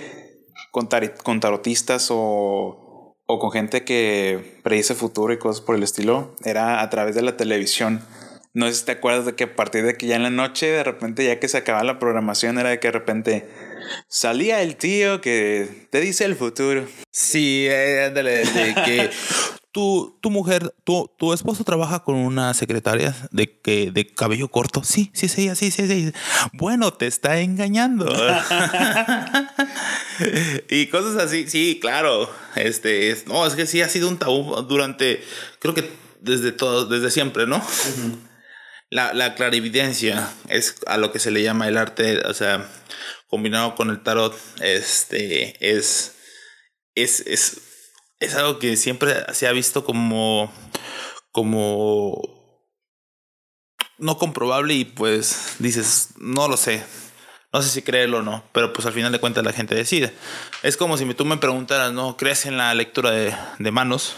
con, 0.70 0.88
tarotistas 1.40 2.08
o, 2.10 3.16
o 3.26 3.38
con 3.38 3.50
gente 3.52 3.84
que 3.84 4.60
predice 4.62 4.94
futuro 4.94 5.32
y 5.32 5.38
cosas 5.38 5.62
por 5.62 5.76
el 5.76 5.82
estilo, 5.82 6.36
era 6.44 6.82
a 6.82 6.90
través 6.90 7.14
de 7.14 7.22
la 7.22 7.36
televisión. 7.36 8.04
No 8.52 8.66
sé 8.66 8.74
si 8.74 8.84
te 8.84 8.92
acuerdas 8.92 9.24
de 9.26 9.34
que 9.34 9.44
a 9.44 9.56
partir 9.56 9.84
de 9.84 9.96
que 9.96 10.06
ya 10.06 10.16
en 10.16 10.22
la 10.22 10.30
noche, 10.30 10.66
de 10.66 10.84
repente, 10.84 11.24
ya 11.24 11.40
que 11.40 11.48
se 11.48 11.58
acababa 11.58 11.84
la 11.84 11.98
programación, 11.98 12.58
era 12.58 12.70
de 12.70 12.80
que 12.80 12.88
de 12.88 12.92
repente 12.92 13.48
salía 14.08 14.62
el 14.62 14.76
tío 14.76 15.20
que 15.20 15.88
te 15.90 16.00
dice 16.00 16.24
el 16.24 16.36
futuro. 16.36 16.86
Sí, 17.10 17.66
eh, 17.68 18.04
ándale, 18.06 18.44
de 18.44 18.74
que 18.84 19.10
tu, 19.74 20.16
tu 20.22 20.30
mujer, 20.30 20.72
tu, 20.84 21.10
tu 21.18 21.32
esposo 21.32 21.64
trabaja 21.64 22.04
con 22.04 22.14
una 22.14 22.54
secretaria 22.54 23.12
de, 23.32 23.60
que, 23.60 23.90
de 23.90 24.06
cabello 24.06 24.46
corto. 24.46 24.84
Sí, 24.84 25.10
sí, 25.14 25.26
sí, 25.26 25.52
sí, 25.56 25.72
sí, 25.72 25.88
sí. 25.88 26.12
Bueno, 26.52 26.92
te 26.92 27.08
está 27.08 27.40
engañando. 27.40 28.06
y 30.70 30.86
cosas 30.86 31.20
así, 31.20 31.48
sí, 31.48 31.80
claro. 31.80 32.30
Este, 32.54 33.10
es, 33.10 33.26
no, 33.26 33.44
es 33.44 33.54
que 33.54 33.66
sí 33.66 33.82
ha 33.82 33.88
sido 33.88 34.08
un 34.08 34.16
tabú 34.16 34.62
durante, 34.62 35.24
creo 35.58 35.74
que 35.74 35.90
desde 36.20 36.52
todo, 36.52 36.86
desde 36.86 37.10
siempre, 37.10 37.48
¿no? 37.48 37.60
la, 38.90 39.12
la 39.12 39.34
clarividencia 39.34 40.30
es 40.48 40.76
a 40.86 40.98
lo 40.98 41.10
que 41.10 41.18
se 41.18 41.32
le 41.32 41.42
llama 41.42 41.66
el 41.66 41.78
arte, 41.78 42.20
o 42.20 42.32
sea, 42.32 42.70
combinado 43.26 43.74
con 43.74 43.90
el 43.90 44.04
tarot, 44.04 44.38
este, 44.60 45.56
es, 45.58 46.14
es, 46.94 47.24
es 47.26 47.63
es 48.24 48.34
algo 48.34 48.58
que 48.58 48.76
siempre 48.76 49.14
se 49.32 49.46
ha 49.46 49.52
visto 49.52 49.84
como, 49.84 50.52
como 51.32 52.20
no 53.98 54.18
comprobable 54.18 54.74
y 54.74 54.84
pues 54.84 55.56
dices, 55.58 56.10
no 56.18 56.48
lo 56.48 56.56
sé. 56.56 56.84
No 57.52 57.62
sé 57.62 57.68
si 57.68 57.82
creerlo 57.82 58.18
o 58.18 58.22
no, 58.22 58.42
pero 58.52 58.72
pues 58.72 58.84
al 58.84 58.92
final 58.92 59.12
de 59.12 59.20
cuentas 59.20 59.44
la 59.44 59.52
gente 59.52 59.76
decide. 59.76 60.12
Es 60.64 60.76
como 60.76 60.96
si 60.98 61.14
tú 61.14 61.24
me 61.24 61.36
preguntaras, 61.36 61.92
¿no? 61.92 62.16
¿Crees 62.16 62.46
en 62.46 62.56
la 62.56 62.74
lectura 62.74 63.12
de, 63.12 63.32
de 63.60 63.70
manos? 63.70 64.16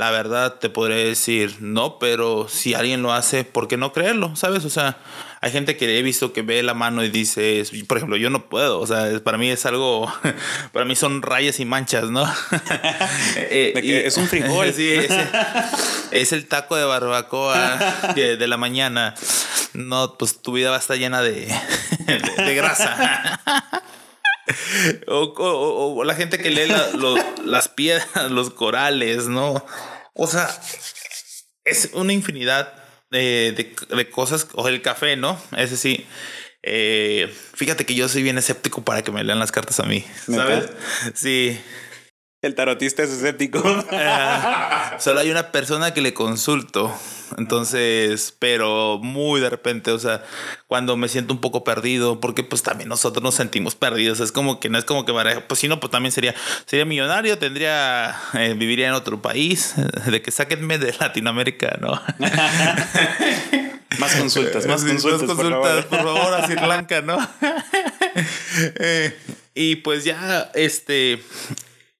La 0.00 0.10
verdad 0.10 0.54
te 0.54 0.70
podría 0.70 0.96
decir 0.96 1.56
no, 1.60 1.98
pero 1.98 2.48
si 2.48 2.72
alguien 2.72 3.02
lo 3.02 3.12
hace, 3.12 3.44
¿por 3.44 3.68
qué 3.68 3.76
no 3.76 3.92
creerlo? 3.92 4.34
¿Sabes? 4.34 4.64
O 4.64 4.70
sea, 4.70 4.96
hay 5.42 5.52
gente 5.52 5.76
que 5.76 5.98
he 5.98 6.02
visto 6.02 6.32
que 6.32 6.40
ve 6.40 6.62
la 6.62 6.72
mano 6.72 7.04
y 7.04 7.10
dice, 7.10 7.62
por 7.86 7.98
ejemplo, 7.98 8.16
yo 8.16 8.30
no 8.30 8.48
puedo. 8.48 8.80
O 8.80 8.86
sea, 8.86 9.20
para 9.22 9.36
mí 9.36 9.50
es 9.50 9.66
algo, 9.66 10.10
para 10.72 10.86
mí 10.86 10.96
son 10.96 11.20
rayas 11.20 11.60
y 11.60 11.66
manchas, 11.66 12.10
¿no? 12.10 12.24
Eh, 13.36 14.02
es 14.06 14.16
un 14.16 14.26
frijol. 14.26 14.72
sí, 14.72 14.90
es, 16.12 16.32
el 16.32 16.46
taco 16.46 16.76
de 16.76 16.84
barbacoa 16.84 18.14
de, 18.14 18.48
la 18.48 18.56
mañana. 18.56 19.14
No, 19.74 20.16
pues 20.16 20.40
tu 20.40 20.52
vida 20.52 20.70
va 20.70 20.76
a 20.76 20.80
estar 20.80 20.96
llena 20.96 21.20
de, 21.20 21.54
de, 22.06 22.54
grasa. 22.54 23.38
O, 25.06 26.02
la 26.04 26.14
gente 26.14 26.38
que 26.38 26.50
lee 26.50 26.72
las 27.44 27.68
piedras, 27.68 28.30
los 28.30 28.50
corales, 28.50 29.28
¿no? 29.28 29.64
O 30.14 30.26
sea, 30.26 30.48
es 31.64 31.90
una 31.92 32.12
infinidad 32.12 32.72
de, 33.10 33.74
de, 33.90 34.10
cosas, 34.10 34.48
o 34.54 34.68
el 34.68 34.82
café, 34.82 35.16
¿no? 35.16 35.40
Ese 35.56 35.76
sí. 35.76 36.06
Eh, 36.62 37.32
fíjate 37.54 37.86
que 37.86 37.94
yo 37.94 38.08
soy 38.08 38.22
bien 38.22 38.38
escéptico 38.38 38.84
para 38.84 39.02
que 39.02 39.10
me 39.10 39.24
lean 39.24 39.38
las 39.38 39.52
cartas 39.52 39.80
a 39.80 39.84
mí, 39.84 40.04
¿sabes? 40.26 40.70
Sí. 41.14 41.58
El 42.42 42.54
tarotista 42.54 43.02
es 43.02 43.10
escéptico. 43.10 43.62
Ah, 43.92 44.96
solo 44.98 45.20
hay 45.20 45.30
una 45.30 45.52
persona 45.52 45.92
que 45.92 46.00
le 46.00 46.14
consulto. 46.14 46.90
Entonces, 47.36 48.34
pero 48.38 48.98
muy 48.98 49.42
de 49.42 49.50
repente, 49.50 49.90
o 49.92 49.98
sea, 49.98 50.24
cuando 50.66 50.96
me 50.96 51.08
siento 51.08 51.34
un 51.34 51.40
poco 51.40 51.64
perdido, 51.64 52.18
porque 52.18 52.42
pues 52.42 52.62
también 52.62 52.88
nosotros 52.88 53.22
nos 53.22 53.34
sentimos 53.34 53.74
perdidos. 53.74 54.20
Es 54.20 54.32
como 54.32 54.58
que 54.58 54.70
no 54.70 54.78
es 54.78 54.86
como 54.86 55.04
que, 55.04 55.12
pues 55.46 55.60
si 55.60 55.68
no, 55.68 55.80
pues 55.80 55.90
también 55.90 56.12
sería, 56.12 56.34
sería 56.64 56.86
millonario, 56.86 57.36
tendría, 57.36 58.16
eh, 58.32 58.54
viviría 58.56 58.88
en 58.88 58.94
otro 58.94 59.20
país, 59.20 59.74
de 60.06 60.22
que 60.22 60.30
sáquenme 60.30 60.78
de 60.78 60.94
Latinoamérica, 60.98 61.76
¿no? 61.78 62.00
Más 63.98 64.14
consultas, 64.14 64.66
más 64.66 64.82
consultas. 64.82 65.28
Más 65.28 65.36
consultas, 65.36 65.84
por 65.84 65.98
favor, 65.98 66.34
a 66.34 66.46
Sri 66.46 66.54
Lanka, 66.54 67.02
¿no? 67.02 67.18
Eh, 68.76 69.16
y 69.54 69.76
pues 69.76 70.04
ya, 70.04 70.50
este, 70.54 71.22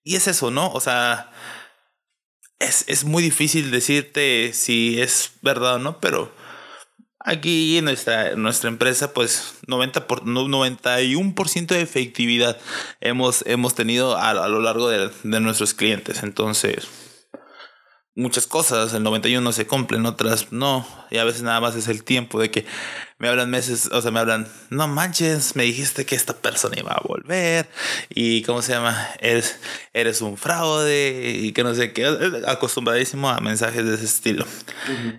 y 0.05 0.17
es 0.17 0.27
eso, 0.29 0.51
¿no? 0.51 0.71
O 0.73 0.81
sea, 0.81 1.31
es, 2.59 2.85
es 2.89 3.05
muy 3.05 3.23
difícil 3.23 3.71
decirte 3.71 4.53
si 4.53 5.01
es 5.01 5.33
verdad 5.43 5.77
o 5.77 5.79
no, 5.79 6.01
pero 6.01 6.33
aquí 7.19 7.79
en 7.79 7.85
nuestra, 7.85 8.35
nuestra 8.37 8.69
empresa, 8.69 9.13
pues 9.13 9.55
90 9.67 10.07
por, 10.07 10.25
91% 10.25 11.67
de 11.67 11.81
efectividad 11.83 12.59
hemos, 13.01 13.45
hemos 13.47 13.75
tenido 13.75 14.17
a, 14.17 14.31
a 14.31 14.49
lo 14.49 14.61
largo 14.61 14.89
de, 14.89 15.11
de 15.23 15.41
nuestros 15.41 15.75
clientes. 15.75 16.23
Entonces, 16.23 16.89
muchas 18.17 18.47
cosas, 18.47 18.93
el 18.93 19.03
91 19.03 19.53
se 19.53 19.67
cumplen, 19.67 20.05
otras 20.05 20.53
no, 20.53 20.87
y 21.11 21.19
a 21.19 21.25
veces 21.25 21.43
nada 21.43 21.61
más 21.61 21.77
es 21.77 21.87
el 21.89 22.03
tiempo 22.03 22.41
de 22.41 22.51
que 22.51 22.67
me 23.19 23.29
hablan 23.29 23.51
meses, 23.51 23.89
o 23.93 24.03
sea, 24.03 24.11
me 24.11 24.19
hablan, 24.19 24.49
no 24.71 24.89
manches, 24.89 25.55
me 25.55 25.63
dijiste 25.63 26.05
que 26.05 26.17
esta 26.17 26.35
persona 26.35 26.77
iba 26.79 26.93
a 26.93 27.03
volver, 27.07 27.69
y 28.09 28.43
cómo 28.43 28.63
se 28.63 28.73
llama, 28.73 29.09
eres, 29.21 29.59
eres 29.93 30.23
un 30.23 30.37
fraude, 30.37 31.39
y 31.41 31.53
que 31.53 31.63
no 31.63 31.75
sé 31.75 31.93
qué, 31.93 32.07
acostumbradísimo 32.47 33.29
a 33.29 33.41
mensajes 33.41 33.85
de 33.85 33.95
ese 33.95 34.07
estilo. 34.07 34.45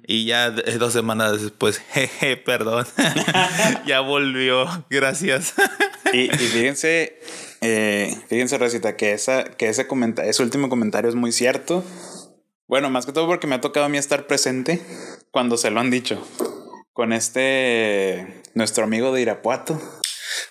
Y 0.05 0.25
ya 0.25 0.51
dos 0.51 0.93
semanas 0.93 1.41
después, 1.41 1.77
jeje, 1.93 2.37
perdón, 2.37 2.85
ya 3.85 4.01
volvió, 4.01 4.67
gracias. 4.89 5.53
y, 6.11 6.27
fíjense, 6.29 7.19
eh, 7.61 8.17
fíjense, 8.27 8.57
Recita, 8.57 8.97
que, 8.97 9.13
esa, 9.13 9.43
que 9.45 9.69
ese, 9.69 9.87
comentario, 9.87 10.29
ese 10.29 10.43
último 10.43 10.67
comentario 10.67 11.09
es 11.09 11.15
muy 11.15 11.31
cierto. 11.31 11.85
Bueno, 12.71 12.89
más 12.89 13.05
que 13.05 13.11
todo 13.11 13.27
porque 13.27 13.47
me 13.47 13.55
ha 13.55 13.59
tocado 13.59 13.85
a 13.85 13.89
mí 13.89 13.97
estar 13.97 14.27
presente 14.27 14.81
cuando 15.29 15.57
se 15.57 15.71
lo 15.71 15.81
han 15.81 15.91
dicho. 15.91 16.25
Con 16.93 17.11
este, 17.11 18.41
nuestro 18.53 18.85
amigo 18.85 19.11
de 19.11 19.21
Irapuato. 19.21 19.77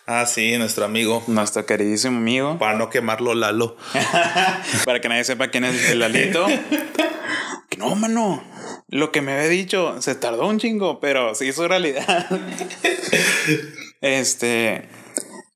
Ah, 0.04 0.26
sí, 0.26 0.58
nuestro 0.58 0.84
amigo. 0.84 1.22
Nuestro 1.28 1.64
queridísimo 1.64 2.18
amigo. 2.18 2.58
Para 2.58 2.76
no 2.76 2.90
quemarlo, 2.90 3.34
Lalo. 3.34 3.74
Para 4.84 5.00
que 5.00 5.08
nadie 5.08 5.24
sepa 5.24 5.48
quién 5.48 5.64
es 5.64 5.88
el 5.88 6.00
Lalito. 6.00 6.46
que 7.70 7.76
no, 7.78 7.94
mano. 7.94 8.44
Lo 8.88 9.12
que 9.12 9.22
me 9.22 9.32
había 9.32 9.48
dicho 9.48 10.02
se 10.02 10.14
tardó 10.14 10.46
un 10.46 10.58
chingo, 10.58 11.00
pero 11.00 11.34
se 11.34 11.46
hizo 11.46 11.66
realidad. 11.68 12.26
este. 14.02 14.90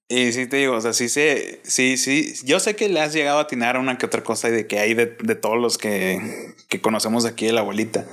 Y 0.09 0.32
sí 0.32 0.46
te 0.46 0.59
digo, 0.59 0.76
o 0.76 0.80
sea, 0.80 0.92
sí 0.92 1.09
sé, 1.09 1.61
sí, 1.64 1.96
sí, 1.96 2.34
yo 2.44 2.61
sé 2.61 2.76
que 2.76 2.88
le 2.90 3.00
has 3.00 3.14
llegado 3.14 3.38
a 3.38 3.42
atinar 3.42 3.78
una 3.78 3.96
que 3.96 4.05
otra 4.05 4.22
cosa 4.22 4.48
y 4.48 4.52
de 4.52 4.66
que 4.66 4.78
hay 4.78 4.92
de, 4.92 5.07
todos 5.07 5.59
los 5.59 5.78
que, 5.78 6.20
que 6.68 6.80
conocemos 6.80 7.24
aquí 7.24 7.46
de 7.46 7.52
la 7.52 7.61
abuelita. 7.61 8.07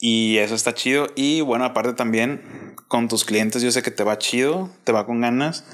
Y 0.00 0.38
eso 0.38 0.54
está 0.54 0.74
chido. 0.74 1.06
Y 1.14 1.40
bueno, 1.42 1.64
aparte 1.64 1.92
también 1.92 2.74
con 2.88 3.08
tus 3.08 3.24
clientes, 3.24 3.62
yo 3.62 3.70
sé 3.70 3.82
que 3.82 3.92
te 3.92 4.04
va 4.04 4.18
chido, 4.18 4.68
te 4.84 4.92
va 4.92 5.06
con 5.06 5.20
ganas. 5.20 5.64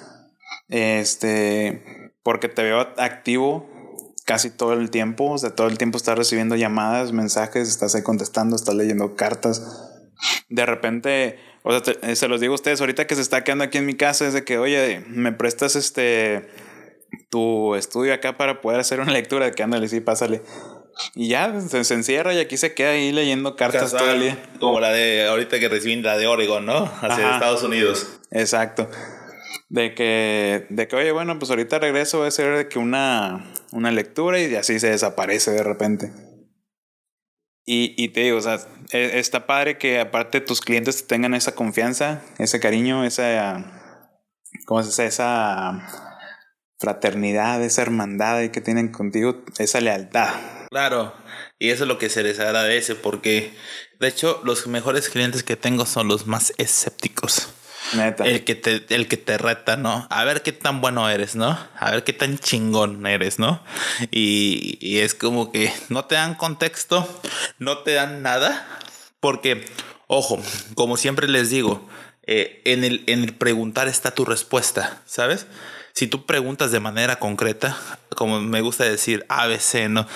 Este, 0.69 2.13
porque 2.23 2.49
te 2.49 2.63
veo 2.63 2.81
activo 2.99 3.69
casi 4.27 4.51
todo 4.51 4.75
el 4.75 4.91
tiempo. 4.91 5.31
O 5.31 5.39
sea, 5.39 5.55
todo 5.55 5.67
el 5.67 5.79
tiempo 5.79 5.97
estás 5.97 6.19
recibiendo 6.19 6.57
llamadas, 6.57 7.13
mensajes, 7.13 7.69
estás 7.69 7.95
ahí 7.95 8.03
contestando, 8.03 8.55
estás 8.55 8.75
leyendo 8.75 9.17
cartas. 9.17 9.63
De 10.51 10.67
repente 10.67 11.39
o 11.69 11.85
sea, 11.85 11.95
eh, 12.03 12.17
se 12.17 12.29
los 12.29 12.41
digo 12.41 12.53
a 12.53 12.55
ustedes 12.55 12.81
ahorita 12.81 13.07
que 13.07 13.15
se 13.15 13.21
está 13.21 13.45
quedando 13.45 13.65
aquí 13.65 13.79
en 13.79 13.87
mi 13.87 13.95
casa, 13.95 14.27
es 14.27 14.33
de 14.33 14.45
que, 14.45 14.59
oye, 14.59 15.05
me 15.09 15.33
prestas 15.33 15.77
este 15.77 16.49
tu 17.31 17.75
estudio 17.75 18.15
acá 18.15 18.37
para 18.37 18.61
poder 18.61 18.81
hacer 18.81 19.01
una 19.01 19.13
lectura 19.13 19.47
de 19.47 19.53
que 19.53 19.63
ándale, 19.63 19.89
sí, 19.89 20.01
pásale. 20.01 20.43
Y 21.15 21.29
ya 21.29 21.61
se, 21.61 21.85
se 21.85 21.95
encierra 21.95 22.35
y 22.35 22.39
aquí 22.39 22.57
se 22.57 22.75
queda 22.75 22.91
ahí 22.91 23.13
leyendo 23.13 23.55
cartas 23.55 23.93
todo 23.93 24.11
el 24.11 24.21
día. 24.21 24.39
Como 24.59 24.81
la 24.81 24.91
de 24.93 25.27
ahorita 25.27 25.61
que 25.61 25.69
recibí 25.69 25.97
la 26.03 26.17
de 26.17 26.27
Oregon, 26.27 26.67
¿no? 26.67 26.85
Hacia 26.85 27.27
Ajá. 27.27 27.35
Estados 27.35 27.63
Unidos. 27.63 28.19
Exacto. 28.31 28.91
De 29.69 29.95
que, 29.95 30.67
de 30.71 30.89
que, 30.89 30.97
oye, 30.97 31.13
bueno, 31.13 31.39
pues 31.39 31.51
ahorita 31.51 31.79
regreso, 31.79 32.19
voy 32.19 32.25
a 32.25 32.29
hacer 32.29 32.57
de 32.57 32.69
que 32.69 32.79
una, 32.79 33.45
una 33.73 33.91
lectura 33.93 34.41
y 34.41 34.55
así 34.57 34.81
se 34.81 34.91
desaparece 34.91 35.51
de 35.53 35.63
repente. 35.63 36.13
Y, 37.71 37.93
y 38.03 38.09
te 38.09 38.21
digo, 38.21 38.39
o 38.39 38.41
sea, 38.41 38.59
e- 38.93 39.19
está 39.19 39.47
padre 39.47 39.77
que 39.77 40.01
aparte 40.01 40.41
tus 40.41 40.63
clientes 40.63 41.03
te 41.03 41.07
tengan 41.07 41.35
esa 41.35 41.55
confianza, 41.55 42.23
ese 42.39 42.61
cariño, 42.61 43.05
esa, 43.05 43.63
¿cómo 44.65 44.83
se 44.83 44.89
dice? 44.89 45.05
Esa 45.05 45.87
fraternidad, 46.79 47.63
esa 47.63 47.83
hermandad 47.83 48.49
que 48.49 48.63
tienen 48.63 48.91
contigo, 48.91 49.45
esa 49.59 49.83
lealtad. 49.83 50.31
Claro, 50.71 51.13
y 51.59 51.69
eso 51.69 51.85
es 51.85 51.89
lo 51.89 51.99
que 51.99 52.09
se 52.09 52.23
les 52.23 52.41
agradece 52.41 52.95
porque, 52.95 53.53
de 54.01 54.09
hecho, 54.09 54.41
los 54.45 54.67
mejores 54.67 55.11
clientes 55.11 55.43
que 55.43 55.57
tengo 55.57 55.85
son 55.85 56.09
los 56.09 56.27
más 56.27 56.55
escépticos. 56.57 57.53
Neta. 57.95 58.25
El 58.25 58.45
que 58.45 58.55
te, 58.55 58.85
el 58.95 59.09
que 59.09 59.17
te 59.17 59.39
reta, 59.39 59.77
¿no? 59.77 60.07
A 60.11 60.25
ver 60.25 60.43
qué 60.43 60.53
tan 60.53 60.81
bueno 60.81 61.09
eres, 61.09 61.37
¿no? 61.37 61.59
A 61.79 61.91
ver 61.91 62.05
qué 62.05 62.13
tan 62.13 62.39
chingón 62.39 63.07
eres, 63.07 63.39
¿no? 63.39 63.63
Y, 64.11 64.79
y 64.81 64.99
es 64.99 65.15
como 65.15 65.53
que 65.53 65.73
no 65.89 66.05
te 66.05 66.17
dan 66.17 66.35
contexto, 66.35 67.09
no 67.59 67.79
te 67.79 67.95
dan 67.95 68.23
nada, 68.23 68.67
porque, 69.21 69.65
ojo, 70.07 70.41
como 70.75 70.97
siempre 70.97 71.29
les 71.29 71.51
digo, 71.51 71.89
eh, 72.31 72.61
en, 72.67 72.85
el, 72.85 73.05
en 73.07 73.25
el 73.25 73.35
preguntar 73.35 73.89
está 73.89 74.11
tu 74.11 74.27
respuesta, 74.27 75.01
¿sabes? 75.07 75.47
Si 75.95 76.07
tú 76.07 76.27
preguntas 76.27 76.71
de 76.71 76.79
manera 76.81 77.19
concreta, 77.19 77.77
como 78.17 78.41
me 78.41 78.61
gusta 78.61 78.85
decir 78.85 79.27
ABC, 79.29 79.89
¿no? 79.89 80.07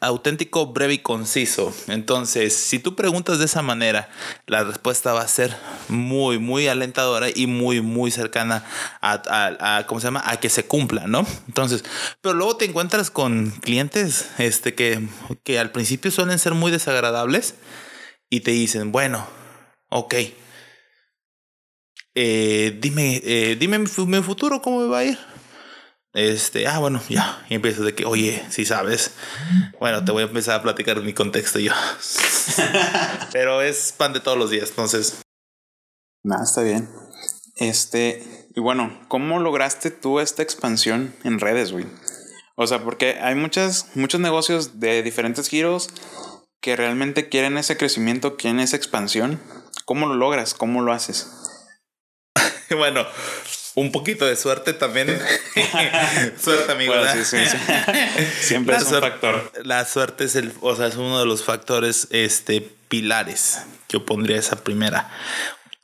Auténtico, 0.00 0.66
breve 0.66 0.94
y 0.94 0.98
conciso. 0.98 1.72
Entonces, 1.88 2.54
si 2.54 2.78
tú 2.78 2.94
preguntas 2.94 3.38
de 3.38 3.46
esa 3.46 3.62
manera, 3.62 4.10
la 4.46 4.64
respuesta 4.64 5.12
va 5.12 5.22
a 5.22 5.28
ser 5.28 5.56
muy, 5.88 6.38
muy 6.38 6.68
alentadora 6.68 7.28
y 7.34 7.46
muy, 7.46 7.80
muy 7.80 8.10
cercana 8.10 8.64
a, 9.00 9.22
a- 9.28 9.78
a- 9.78 9.86
¿cómo 9.86 10.00
se 10.00 10.08
llama? 10.08 10.22
A 10.26 10.38
que 10.38 10.50
se 10.50 10.66
cumpla, 10.66 11.06
¿no? 11.06 11.26
Entonces, 11.48 11.84
pero 12.20 12.34
luego 12.34 12.56
te 12.56 12.64
encuentras 12.66 13.10
con 13.10 13.50
clientes 13.50 14.30
este, 14.38 14.74
que, 14.74 15.06
que 15.44 15.58
al 15.58 15.70
principio 15.70 16.10
suelen 16.10 16.38
ser 16.38 16.54
muy 16.54 16.70
desagradables 16.70 17.54
y 18.28 18.40
te 18.40 18.50
dicen, 18.50 18.92
bueno, 18.92 19.26
ok, 19.88 20.14
eh, 22.14 22.78
dime, 22.80 23.20
eh, 23.24 23.56
dime 23.58 23.78
mi, 23.78 23.86
mi 24.06 24.22
futuro, 24.22 24.60
¿cómo 24.60 24.80
me 24.80 24.88
va 24.88 24.98
a 24.98 25.04
ir? 25.04 25.18
Este, 26.14 26.66
ah, 26.66 26.78
bueno, 26.78 27.00
ya. 27.08 27.44
Y 27.48 27.54
empiezo 27.54 27.82
de 27.84 27.94
que, 27.94 28.04
oye, 28.04 28.44
si 28.50 28.64
sabes. 28.64 29.12
Bueno, 29.80 30.04
te 30.04 30.12
voy 30.12 30.22
a 30.22 30.26
empezar 30.26 30.60
a 30.60 30.62
platicar 30.62 31.00
mi 31.00 31.14
contexto 31.14 31.58
yo. 31.58 31.72
Pero 33.32 33.62
es 33.62 33.92
pan 33.96 34.12
de 34.12 34.20
todos 34.20 34.36
los 34.36 34.50
días, 34.50 34.70
entonces. 34.70 35.22
Nada, 36.22 36.44
está 36.44 36.62
bien. 36.62 36.88
Este, 37.56 38.48
y 38.54 38.60
bueno, 38.60 39.00
¿cómo 39.08 39.38
lograste 39.38 39.90
tú 39.90 40.20
esta 40.20 40.42
expansión 40.42 41.14
en 41.24 41.40
redes, 41.40 41.72
güey? 41.72 41.86
O 42.56 42.66
sea, 42.66 42.82
porque 42.84 43.18
hay 43.20 43.34
muchas, 43.34 43.88
muchos 43.94 44.20
negocios 44.20 44.78
de 44.80 45.02
diferentes 45.02 45.48
giros 45.48 45.88
que 46.60 46.76
realmente 46.76 47.28
quieren 47.28 47.56
ese 47.56 47.76
crecimiento, 47.76 48.36
quieren 48.36 48.60
esa 48.60 48.76
expansión. 48.76 49.40
¿Cómo 49.86 50.06
lo 50.06 50.14
logras? 50.14 50.54
¿Cómo 50.54 50.82
lo 50.82 50.92
haces? 50.92 51.41
Bueno, 52.76 53.06
un 53.74 53.92
poquito 53.92 54.24
de 54.26 54.34
suerte 54.36 54.72
también. 54.72 55.06
suerte, 56.42 56.72
amigo. 56.72 56.94
Bueno, 56.94 57.12
sí, 57.12 57.24
sí, 57.24 57.44
sí. 57.46 57.56
Siempre 58.40 58.74
La 58.74 58.78
es 58.80 58.84
un 58.84 58.90
suerte- 58.90 59.10
factor. 59.10 59.52
La 59.64 59.84
suerte 59.84 60.24
es 60.24 60.36
el, 60.36 60.52
o 60.60 60.74
sea, 60.74 60.86
es 60.86 60.96
uno 60.96 61.18
de 61.18 61.26
los 61.26 61.44
factores 61.44 62.08
este, 62.10 62.60
pilares 62.88 63.58
yo 63.88 64.06
pondría 64.06 64.38
esa 64.38 64.56
primera. 64.64 65.10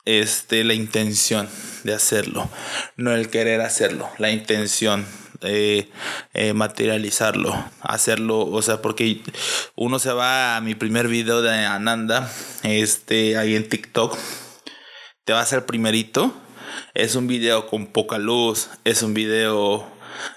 Este, 0.05 0.63
la 0.63 0.73
intención 0.73 1.47
de 1.83 1.93
hacerlo, 1.93 2.49
no 2.97 3.13
el 3.13 3.29
querer 3.29 3.61
hacerlo, 3.61 4.09
la 4.17 4.31
intención 4.31 5.05
de 5.41 5.87
eh, 6.33 6.53
materializarlo, 6.53 7.53
hacerlo, 7.81 8.39
o 8.39 8.61
sea, 8.63 8.81
porque 8.81 9.21
uno 9.75 9.99
se 9.99 10.11
va 10.11 10.57
a 10.57 10.61
mi 10.61 10.73
primer 10.73 11.07
video 11.07 11.43
de 11.43 11.51
Ananda, 11.65 12.31
este, 12.63 13.37
ahí 13.37 13.55
en 13.55 13.69
TikTok, 13.69 14.17
te 15.29 15.33
va 15.33 15.41
a 15.41 15.43
hacer 15.43 15.67
primerito. 15.67 16.33
Es 16.95 17.13
un 17.13 17.27
video 17.27 17.67
con 17.67 17.85
poca 17.85 18.17
luz, 18.17 18.71
es 18.83 19.03
un 19.03 19.13
video 19.13 19.85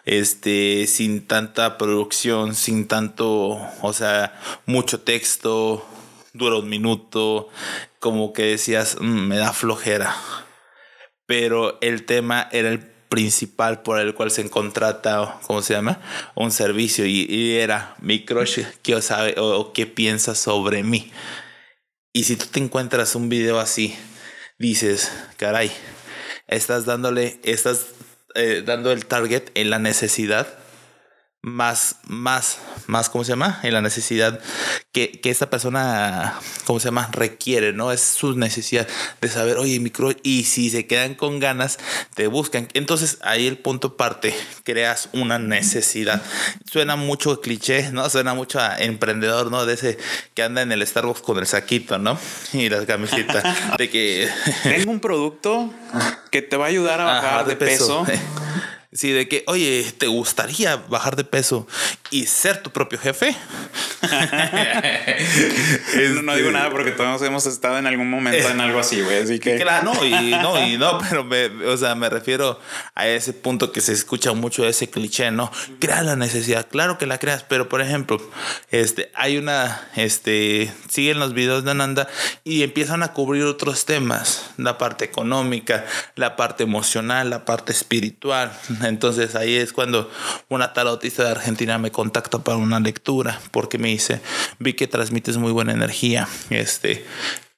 este 0.05 0.86
sin 0.86 1.26
tanta 1.26 1.78
producción, 1.78 2.55
sin 2.55 2.86
tanto, 2.88 3.59
o 3.80 3.93
sea, 3.95 4.38
mucho 4.66 5.01
texto, 5.01 5.82
dura 6.34 6.59
un 6.59 6.68
minuto, 6.68 7.49
como 8.01 8.34
que 8.34 8.43
decías, 8.43 8.99
"Mm, 9.01 9.28
me 9.28 9.38
da 9.38 9.55
flojera. 9.55 10.14
Pero 11.24 11.78
el 11.80 12.05
tema 12.05 12.51
era 12.53 12.68
el 12.68 12.80
principal 12.80 13.80
por 13.80 13.99
el 13.99 14.12
cual 14.12 14.30
se 14.30 14.51
contrata, 14.51 15.38
¿cómo 15.47 15.62
se 15.62 15.72
llama? 15.72 16.03
Un 16.34 16.51
servicio 16.51 17.07
y, 17.07 17.53
era 17.53 17.97
mi 17.99 18.26
crush, 18.26 18.61
¿qué 18.82 19.01
sabe 19.01 19.36
o, 19.38 19.59
o 19.59 19.72
qué 19.72 19.86
piensa 19.86 20.34
sobre 20.34 20.82
mí? 20.82 21.11
Y 22.12 22.24
si 22.24 22.36
tú 22.36 22.45
te 22.53 22.61
encuentras 22.61 23.14
un 23.14 23.30
video 23.30 23.59
así, 23.59 23.97
dices, 24.63 25.11
caray, 25.37 25.73
estás 26.47 26.87
dándole, 26.87 27.41
estás 27.43 27.89
eh, 28.37 28.63
dando 28.65 28.93
el 28.93 29.05
target 29.07 29.51
en 29.55 29.71
la 29.71 29.81
necesidad 29.81 30.62
más, 31.43 31.97
más, 32.07 32.59
más, 32.86 33.11
¿cómo 33.11 33.24
se 33.24 33.32
llama? 33.32 33.59
En 33.64 33.72
la 33.72 33.82
necesidad 33.82 34.40
que, 34.93 35.11
que 35.11 35.28
esta 35.28 35.51
persona, 35.51 36.38
¿cómo 36.66 36.78
se 36.78 36.86
llama? 36.86 37.09
Requiere, 37.11 37.72
¿no? 37.72 37.90
Es 37.90 38.01
su 38.01 38.36
necesidad 38.36 38.86
de 39.20 39.28
saber, 39.28 39.57
oye, 39.59 39.80
micro, 39.80 40.12
y 40.22 40.45
si 40.45 40.70
se 40.70 40.86
quedan 40.86 41.16
con 41.16 41.40
ganas, 41.40 41.78
te 42.14 42.28
buscan. 42.28 42.68
Entonces 42.74 43.18
ahí 43.22 43.49
el 43.49 43.59
punto 43.59 43.97
parte, 43.97 44.32
creas 44.62 45.09
una 45.12 45.40
necesidad. 45.40 46.22
Suena 46.70 46.95
mucho 46.95 47.40
cliché, 47.40 47.90
¿no? 47.90 48.09
Suena 48.09 48.34
mucho 48.34 48.61
a 48.61 48.78
emprendedor, 48.78 49.51
¿no? 49.51 49.66
De 49.66 49.74
ese 49.74 49.99
que 50.34 50.45
anda 50.45 50.62
en 50.62 50.70
el 50.70 50.86
Starbucks 50.86 51.22
con 51.22 51.38
el 51.38 51.47
saquito, 51.47 51.99
¿no? 51.99 52.18
Y 52.53 52.68
las 52.68 52.86
camisetas, 52.86 53.76
de 53.78 53.90
que... 53.90 54.28
Tengo 54.62 54.93
un 54.93 55.01
producto 55.01 55.72
que 56.30 56.40
te 56.40 56.57
va 56.57 56.66
a 56.66 56.68
ayudar 56.68 57.01
a 57.01 57.05
bajar 57.07 57.34
Ajá, 57.40 57.45
de 57.45 57.57
peso. 57.57 58.07
Sí, 58.93 59.11
de 59.11 59.26
que, 59.26 59.43
oye, 59.47 59.90
¿te 59.97 60.07
gustaría 60.07 60.76
bajar 60.76 61.16
de 61.16 61.24
peso 61.24 61.66
y 62.11 62.26
ser 62.26 62.62
tu 62.62 62.70
propio 62.70 62.99
jefe? 62.99 63.34
No, 66.12 66.22
no 66.22 66.36
digo 66.36 66.51
nada 66.51 66.70
porque 66.70 66.90
todos 66.90 67.22
hemos 67.22 67.47
estado 67.47 67.78
en 67.78 67.86
algún 67.86 68.11
momento 68.11 68.49
en 68.49 68.61
algo 68.61 68.78
así, 68.80 69.01
güey. 69.01 69.22
Así 69.22 69.38
que. 69.40 69.57
Claro, 69.57 69.93
no, 69.95 70.05
y 70.05 70.30
no, 70.30 70.66
y 70.66 70.76
no, 70.76 70.99
pero 71.09 71.24
me, 71.24 71.47
o 71.66 71.76
sea, 71.76 71.95
me 71.95 72.09
refiero 72.09 72.59
a 72.95 73.07
ese 73.07 73.32
punto 73.32 73.72
que 73.72 73.80
se 73.80 73.93
escucha 73.93 74.32
mucho 74.32 74.66
ese 74.66 74.90
cliché, 74.90 75.30
¿no? 75.30 75.51
Crea 75.78 76.03
la 76.03 76.16
necesidad, 76.16 76.68
claro 76.68 76.99
que 76.99 77.07
la 77.07 77.18
creas, 77.18 77.45
pero 77.45 77.68
por 77.68 77.80
ejemplo, 77.80 78.20
este, 78.70 79.11
hay 79.14 79.36
una, 79.36 79.88
este, 79.97 80.72
siguen 80.88 81.18
los 81.18 81.34
videos 81.34 81.64
de 81.64 81.70
Ananda 81.70 82.09
y 82.45 82.62
empiezan 82.62 83.03
a 83.03 83.12
cubrir 83.12 83.45
otros 83.45 83.84
temas, 83.84 84.51
la 84.57 84.78
parte 84.78 85.05
económica, 85.05 85.84
la 86.16 86.36
parte 86.36 86.64
emocional, 86.64 87.30
la 87.30 87.45
parte 87.45 87.72
espiritual. 87.72 88.53
Entonces 88.89 89.35
ahí 89.35 89.57
es 89.57 89.72
cuando 89.72 90.11
una 90.49 90.72
tarotista 90.72 91.24
de 91.24 91.30
Argentina 91.30 91.78
me 91.78 91.91
contacta 91.91 92.43
para 92.43 92.59
una 92.59 92.80
lectura, 92.80 93.41
porque 93.51 93.78
me 93.78 93.89
dice, 93.89 94.20
vi 94.59 94.74
que 94.74 94.87
transmites 94.87 95.37
muy 95.37 95.53
buena 95.53 95.72
energía, 95.72 96.28
este, 96.51 97.05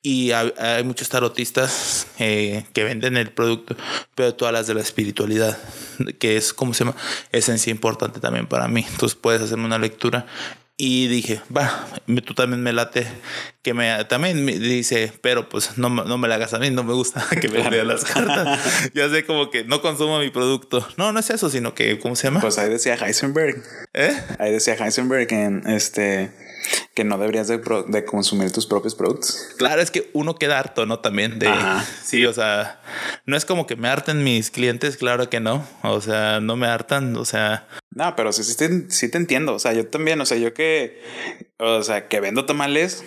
y 0.06 0.32
hay, 0.32 0.84
muchos 0.84 1.08
tarotistas 1.08 2.06
eh, 2.18 2.66
que 2.74 2.84
venden 2.84 3.16
el 3.16 3.30
producto, 3.30 3.74
pero 4.14 4.34
tú 4.34 4.44
hablas 4.44 4.66
de 4.66 4.74
la 4.74 4.82
espiritualidad, 4.82 5.56
que 6.18 6.36
es, 6.36 6.52
¿cómo 6.52 6.74
se 6.74 6.84
llama? 6.84 6.94
Esencia 7.32 7.70
importante 7.70 8.20
también 8.20 8.46
para 8.46 8.68
mí. 8.68 8.84
Entonces 8.86 9.16
puedes 9.18 9.40
hacerme 9.40 9.64
una 9.64 9.78
lectura. 9.78 10.26
Y 10.76 11.06
dije, 11.06 11.40
va, 11.56 11.86
tú 12.26 12.34
también 12.34 12.60
me 12.60 12.72
late, 12.72 13.06
que 13.62 13.74
me 13.74 14.04
también 14.06 14.44
me 14.44 14.58
dice, 14.58 15.12
pero 15.20 15.48
pues 15.48 15.78
no, 15.78 15.88
me- 15.88 16.04
no 16.04 16.18
me 16.18 16.26
la 16.26 16.34
hagas 16.34 16.52
a 16.52 16.58
mí, 16.58 16.70
no 16.70 16.82
me 16.82 16.94
gusta 16.94 17.24
que 17.40 17.48
me 17.48 17.70
leas 17.70 17.86
las 17.86 18.04
cartas. 18.04 18.90
ya 18.94 19.08
sé 19.08 19.24
como 19.24 19.50
que 19.50 19.62
no 19.62 19.80
consumo 19.80 20.18
mi 20.18 20.30
producto. 20.30 20.84
No, 20.96 21.12
no 21.12 21.20
es 21.20 21.30
eso, 21.30 21.48
sino 21.48 21.74
que, 21.76 22.00
¿cómo 22.00 22.16
se 22.16 22.26
llama? 22.26 22.40
Pues 22.40 22.58
ahí 22.58 22.68
decía 22.68 22.94
Heisenberg. 22.96 23.62
¿Eh? 23.92 24.20
Ahí 24.40 24.50
decía 24.50 24.74
Heisenberg 24.74 25.28
que, 25.28 25.60
este, 25.68 26.32
que 26.94 27.04
no 27.04 27.18
deberías 27.18 27.48
de, 27.48 27.58
pro- 27.58 27.82
de 27.82 28.04
consumir 28.04 28.52
tus 28.52 28.66
propios 28.66 28.94
productos. 28.94 29.48
Claro, 29.58 29.82
es 29.82 29.90
que 29.90 30.10
uno 30.12 30.34
queda 30.36 30.58
harto, 30.58 30.86
¿no? 30.86 31.00
También 31.00 31.38
de... 31.38 31.48
Ajá. 31.48 31.84
Sí, 32.04 32.24
o 32.26 32.32
sea, 32.32 32.80
no 33.26 33.36
es 33.36 33.44
como 33.44 33.66
que 33.66 33.76
me 33.76 33.88
harten 33.88 34.22
mis 34.24 34.50
clientes, 34.50 34.96
claro 34.96 35.28
que 35.28 35.40
no. 35.40 35.66
O 35.82 36.00
sea, 36.00 36.40
no 36.40 36.56
me 36.56 36.66
hartan, 36.66 37.16
o 37.16 37.24
sea... 37.24 37.66
No, 37.90 38.14
pero 38.16 38.32
sí, 38.32 38.42
sí, 38.44 38.56
te, 38.56 38.90
sí 38.90 39.08
te 39.10 39.18
entiendo. 39.18 39.54
O 39.54 39.58
sea, 39.58 39.72
yo 39.72 39.86
también, 39.88 40.20
o 40.20 40.26
sea, 40.26 40.36
yo 40.36 40.52
que, 40.54 41.00
o 41.58 41.82
sea, 41.82 42.08
que 42.08 42.20
vendo 42.20 42.44
tamales, 42.44 43.04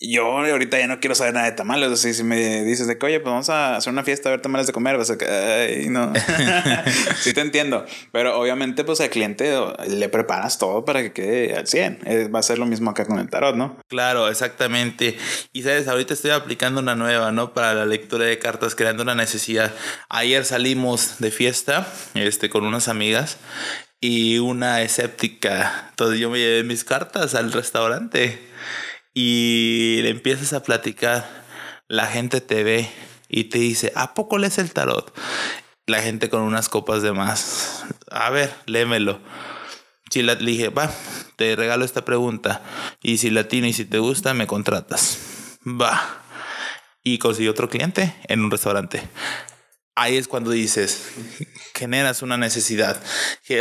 yo 0.00 0.26
ahorita 0.26 0.78
ya 0.78 0.86
no 0.86 1.00
quiero 1.00 1.16
saber 1.16 1.34
nada 1.34 1.46
de 1.46 1.52
tamales. 1.52 1.90
O 1.90 1.96
sea, 1.96 2.12
si 2.12 2.22
me 2.22 2.62
dices 2.62 2.86
de 2.86 2.98
que, 2.98 3.06
oye, 3.06 3.20
pues 3.20 3.30
vamos 3.30 3.50
a 3.50 3.76
hacer 3.76 3.92
una 3.92 4.04
fiesta 4.04 4.28
a 4.28 4.32
ver 4.32 4.40
tamales 4.40 4.68
de 4.68 4.72
comer, 4.72 4.96
vas 4.96 5.10
a 5.10 5.18
que, 5.18 5.26
ay, 5.26 5.88
no. 5.88 6.12
sí 7.20 7.32
te 7.32 7.40
entiendo. 7.40 7.84
Pero 8.12 8.38
obviamente, 8.38 8.84
pues 8.84 9.00
al 9.00 9.10
cliente 9.10 9.52
le 9.88 10.08
preparas 10.08 10.58
todo 10.58 10.84
para 10.84 11.02
que 11.02 11.12
quede 11.12 11.56
al 11.56 11.66
100. 11.66 11.98
Eh, 12.04 12.28
va 12.28 12.38
a 12.38 12.42
ser 12.42 12.58
lo 12.58 12.66
mismo 12.66 12.90
acá 12.90 13.06
con 13.06 13.18
el 13.18 13.28
tarot, 13.28 13.56
¿no? 13.56 13.76
Claro, 13.88 14.28
exactamente. 14.28 15.18
Y 15.52 15.62
sabes, 15.62 15.88
ahorita 15.88 16.14
estoy 16.14 16.30
aplicando 16.30 16.80
una 16.80 16.94
nueva, 16.94 17.32
¿no? 17.32 17.52
Para 17.52 17.74
la 17.74 17.86
lectura 17.86 18.24
de 18.24 18.38
cartas, 18.38 18.76
creando 18.76 19.02
una 19.02 19.16
necesidad. 19.16 19.72
Ayer 20.08 20.44
salimos 20.44 21.18
de 21.18 21.32
fiesta, 21.32 21.88
este, 22.14 22.48
con 22.48 22.64
unas 22.64 22.86
amigas 22.86 23.38
y 24.00 24.38
una 24.38 24.80
escéptica. 24.82 25.88
Entonces 25.90 26.20
yo 26.20 26.30
me 26.30 26.38
llevé 26.38 26.62
mis 26.62 26.84
cartas 26.84 27.34
al 27.34 27.50
restaurante 27.50 28.47
y 29.14 30.00
le 30.02 30.10
empiezas 30.10 30.52
a 30.52 30.62
platicar, 30.62 31.44
la 31.88 32.06
gente 32.06 32.40
te 32.40 32.62
ve 32.62 32.90
y 33.28 33.44
te 33.44 33.58
dice, 33.58 33.92
¿a 33.94 34.14
poco 34.14 34.38
lees 34.38 34.58
el 34.58 34.72
tarot? 34.72 35.12
La 35.86 36.02
gente 36.02 36.28
con 36.28 36.42
unas 36.42 36.68
copas 36.68 37.02
de 37.02 37.12
más. 37.12 37.84
A 38.10 38.30
ver, 38.30 38.54
léemelo. 38.66 39.20
Si 40.10 40.22
la, 40.22 40.34
dije, 40.34 40.68
va, 40.68 40.90
te 41.36 41.56
regalo 41.56 41.84
esta 41.84 42.04
pregunta. 42.04 42.62
Y 43.02 43.18
si 43.18 43.30
latino 43.30 43.66
y 43.66 43.72
si 43.72 43.84
te 43.84 43.98
gusta, 43.98 44.34
me 44.34 44.46
contratas. 44.46 45.18
Va. 45.66 46.22
Y 47.02 47.18
conseguí 47.18 47.48
otro 47.48 47.68
cliente 47.68 48.14
en 48.24 48.40
un 48.40 48.50
restaurante. 48.50 49.02
Ahí 49.94 50.16
es 50.16 50.28
cuando 50.28 50.50
dices, 50.50 51.08
generas 51.74 52.22
una 52.22 52.36
necesidad. 52.36 53.02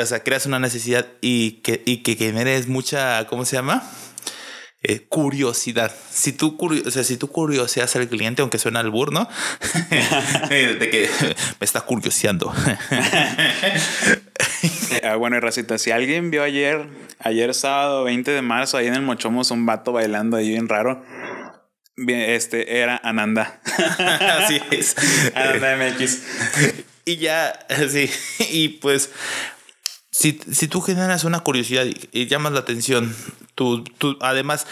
O 0.02 0.06
sea, 0.06 0.24
creas 0.24 0.46
una 0.46 0.60
necesidad 0.60 1.08
y 1.22 1.62
que, 1.62 1.82
y 1.86 2.04
que 2.04 2.16
generes 2.16 2.68
mucha, 2.68 3.26
¿cómo 3.28 3.46
se 3.46 3.56
llama? 3.56 3.90
Eh, 4.90 5.06
curiosidad. 5.10 5.94
Si 6.10 6.32
tú, 6.32 6.58
o 6.86 6.92
sea, 6.92 7.04
si 7.04 7.18
tú 7.18 7.28
curioseas 7.28 7.94
al 7.98 8.08
cliente, 8.08 8.42
aunque 8.42 8.58
suena 8.58 8.80
al 8.80 8.90
¿no? 8.90 9.28
de 10.50 10.90
que 10.90 11.10
me 11.60 11.66
está 11.66 11.82
curioseando. 11.82 12.54
ah, 15.04 15.16
bueno, 15.18 15.36
y 15.36 15.42
Racita, 15.42 15.78
si 15.78 15.92
alguien 15.92 16.32
vio 16.32 16.42
ayer, 16.42 16.88
ayer 17.20 17.54
sábado 17.54 18.06
20 18.06 18.32
de 18.32 18.42
marzo, 18.42 18.78
ahí 18.78 18.88
en 18.88 18.94
el 18.94 19.02
Mochomos, 19.02 19.52
un 19.52 19.66
vato 19.66 19.92
bailando 19.92 20.38
ahí 20.38 20.48
bien 20.48 20.70
raro. 20.70 21.04
Este 22.08 22.80
era 22.80 22.96
Ananda. 23.04 23.60
Así 24.40 24.62
es. 24.72 24.96
Ananda 25.36 25.76
MX. 25.76 26.22
Y 27.04 27.18
ya, 27.18 27.60
sí. 27.90 28.10
Y 28.52 28.70
pues, 28.70 29.10
si, 30.12 30.40
si 30.50 30.70
tú 30.70 30.80
generas 30.80 31.26
una 31.26 31.42
curiosidad 31.42 31.86
y 32.14 32.28
llamas 32.28 32.54
la 32.54 32.60
atención 32.60 33.14
Tú, 33.58 33.84
tú, 33.98 34.20
además, 34.22 34.68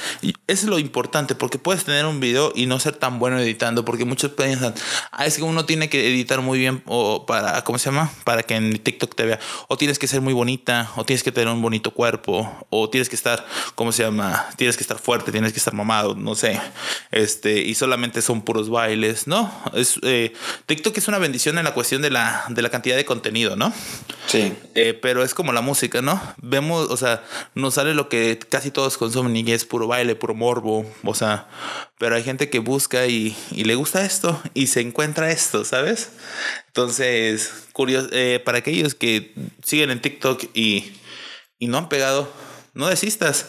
es 0.46 0.64
lo 0.66 0.78
importante 0.78 1.34
porque 1.34 1.58
puedes 1.58 1.86
tener 1.86 2.06
un 2.06 2.20
video 2.20 2.54
y 2.54 2.68
no 2.68 2.80
ser 2.80 2.96
tan 2.96 3.18
bueno 3.18 3.40
editando 3.40 3.84
porque 3.84 4.06
muchos 4.06 4.30
piensan, 4.34 4.76
ah, 5.12 5.26
es 5.26 5.38
que 5.38 5.42
uno 5.42 5.66
tiene 5.66 5.90
que 5.90 6.08
editar 6.08 6.42
muy 6.42 6.60
bien 6.60 6.84
o 6.86 7.26
para, 7.26 7.64
¿cómo 7.64 7.80
se 7.80 7.86
llama? 7.86 8.12
Para 8.26 8.44
que 8.44 8.54
en 8.54 8.78
TikTok 8.78 9.16
te 9.16 9.26
vea. 9.26 9.40
O 9.70 9.76
tienes 9.76 9.98
que 9.98 10.08
ser 10.08 10.22
muy 10.22 10.34
bonita, 10.34 10.92
o 10.98 11.04
tienes 11.04 11.24
que 11.24 11.32
tener 11.32 11.52
un 11.52 11.64
bonito 11.64 11.96
cuerpo, 11.96 12.48
o 12.70 12.88
tienes 12.88 13.10
que 13.10 13.16
estar, 13.16 13.44
¿cómo 13.74 13.92
se 13.92 14.04
llama? 14.04 14.46
Tienes 14.56 14.78
que 14.78 14.84
estar 14.84 15.00
fuerte, 15.00 15.32
tienes 15.32 15.52
que 15.52 15.58
estar 15.58 15.74
mamado, 15.74 16.14
no 16.14 16.36
sé. 16.36 16.62
Este, 17.10 17.64
y 17.64 17.74
solamente 17.74 18.22
son 18.22 18.44
puros 18.44 18.70
bailes, 18.70 19.26
¿no? 19.26 19.52
Es, 19.74 20.00
eh, 20.04 20.32
TikTok 20.68 20.96
es 20.96 21.08
una 21.08 21.18
bendición 21.18 21.58
en 21.58 21.64
la 21.64 21.74
cuestión 21.74 22.04
de 22.04 22.12
la, 22.12 22.46
de 22.50 22.62
la 22.62 22.70
cantidad 22.70 22.96
de 22.96 23.06
contenido, 23.06 23.56
¿no? 23.56 23.74
Sí. 24.28 24.54
Eh, 24.76 24.94
pero 25.02 25.24
es 25.24 25.34
como 25.34 25.54
la 25.54 25.62
música, 25.62 26.04
¿no? 26.04 26.22
Vemos, 26.38 26.92
o 26.92 26.98
sea, 26.98 27.24
nos 27.56 27.74
sale 27.74 27.96
lo 27.96 28.10
que 28.10 28.38
casi 28.48 28.75
todos 28.76 28.98
consumen 28.98 29.38
y 29.38 29.52
es 29.54 29.64
puro 29.64 29.88
baile, 29.88 30.16
puro 30.16 30.34
morbo, 30.34 30.86
o 31.06 31.16
sea, 31.16 31.48
pero 31.98 32.14
hay 32.16 32.24
gente 32.24 32.50
que 32.50 32.60
busca 32.60 33.08
y, 33.08 33.34
le 33.52 33.74
gusta 33.76 34.04
esto 34.06 34.40
y 34.54 34.68
se 34.68 34.82
encuentra 34.82 35.32
esto, 35.32 35.64
¿sabes? 35.64 36.12
Entonces, 36.68 37.68
curioso, 37.72 38.10
eh, 38.12 38.42
para 38.44 38.58
aquellos 38.58 38.94
que 38.94 39.34
siguen 39.64 39.92
en 39.92 40.02
TikTok 40.02 40.44
y, 40.54 40.92
y 41.58 41.68
no 41.68 41.78
han 41.78 41.88
pegado, 41.88 42.30
no 42.74 42.88
desistas 42.88 43.48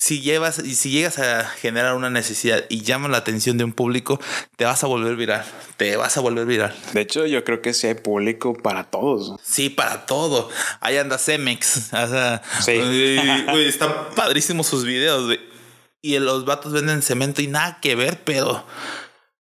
si 0.00 0.22
llevas 0.22 0.58
y 0.58 0.74
si 0.76 0.90
llegas 0.90 1.18
a 1.18 1.44
generar 1.44 1.94
una 1.94 2.08
necesidad 2.08 2.64
y 2.70 2.80
llamas 2.80 3.10
la 3.10 3.18
atención 3.18 3.58
de 3.58 3.64
un 3.64 3.74
público, 3.74 4.18
te 4.56 4.64
vas 4.64 4.82
a 4.82 4.86
volver 4.86 5.14
viral. 5.14 5.44
Te 5.76 5.94
vas 5.96 6.16
a 6.16 6.20
volver 6.22 6.46
viral. 6.46 6.74
De 6.94 7.02
hecho, 7.02 7.26
yo 7.26 7.44
creo 7.44 7.60
que 7.60 7.74
sí 7.74 7.86
hay 7.86 7.94
público 7.94 8.54
para 8.54 8.84
todos. 8.84 9.38
Sí, 9.42 9.68
para 9.68 10.06
todo. 10.06 10.48
Ahí 10.80 10.96
anda 10.96 11.18
Cemex. 11.18 11.92
O 11.92 12.08
sea, 12.08 12.42
sí. 12.62 12.72
están 13.58 13.92
padrísimos 14.16 14.66
sus 14.66 14.86
videos. 14.86 15.38
Y 16.00 16.18
los 16.18 16.46
vatos 16.46 16.72
venden 16.72 17.02
cemento 17.02 17.42
y 17.42 17.48
nada 17.48 17.78
que 17.82 17.94
ver, 17.94 18.24
pero 18.24 18.64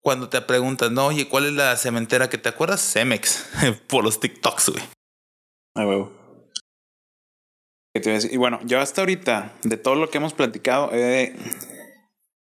cuando 0.00 0.28
te 0.28 0.40
preguntan, 0.40 0.92
no, 0.92 1.06
oye, 1.06 1.28
¿cuál 1.28 1.46
es 1.46 1.52
la 1.52 1.76
cementera 1.76 2.28
que 2.28 2.36
te 2.36 2.48
acuerdas? 2.48 2.80
Cemex. 2.80 3.46
Por 3.86 4.02
los 4.02 4.18
TikToks, 4.18 4.70
güey. 4.70 4.82
Ah, 5.76 5.86
huevo. 5.86 6.17
Y 8.30 8.36
bueno, 8.36 8.60
yo 8.64 8.80
hasta 8.80 9.02
ahorita, 9.02 9.52
de 9.62 9.76
todo 9.76 9.94
lo 9.94 10.10
que 10.10 10.18
hemos 10.18 10.34
platicado, 10.34 10.90
he 10.92 11.34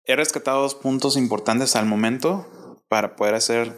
rescatado 0.07 0.61
dos 0.61 0.75
puntos 0.75 1.17
importantes 1.17 1.75
al 1.75 1.85
momento 1.85 2.83
para 2.87 3.15
poder 3.15 3.35
hacer, 3.35 3.73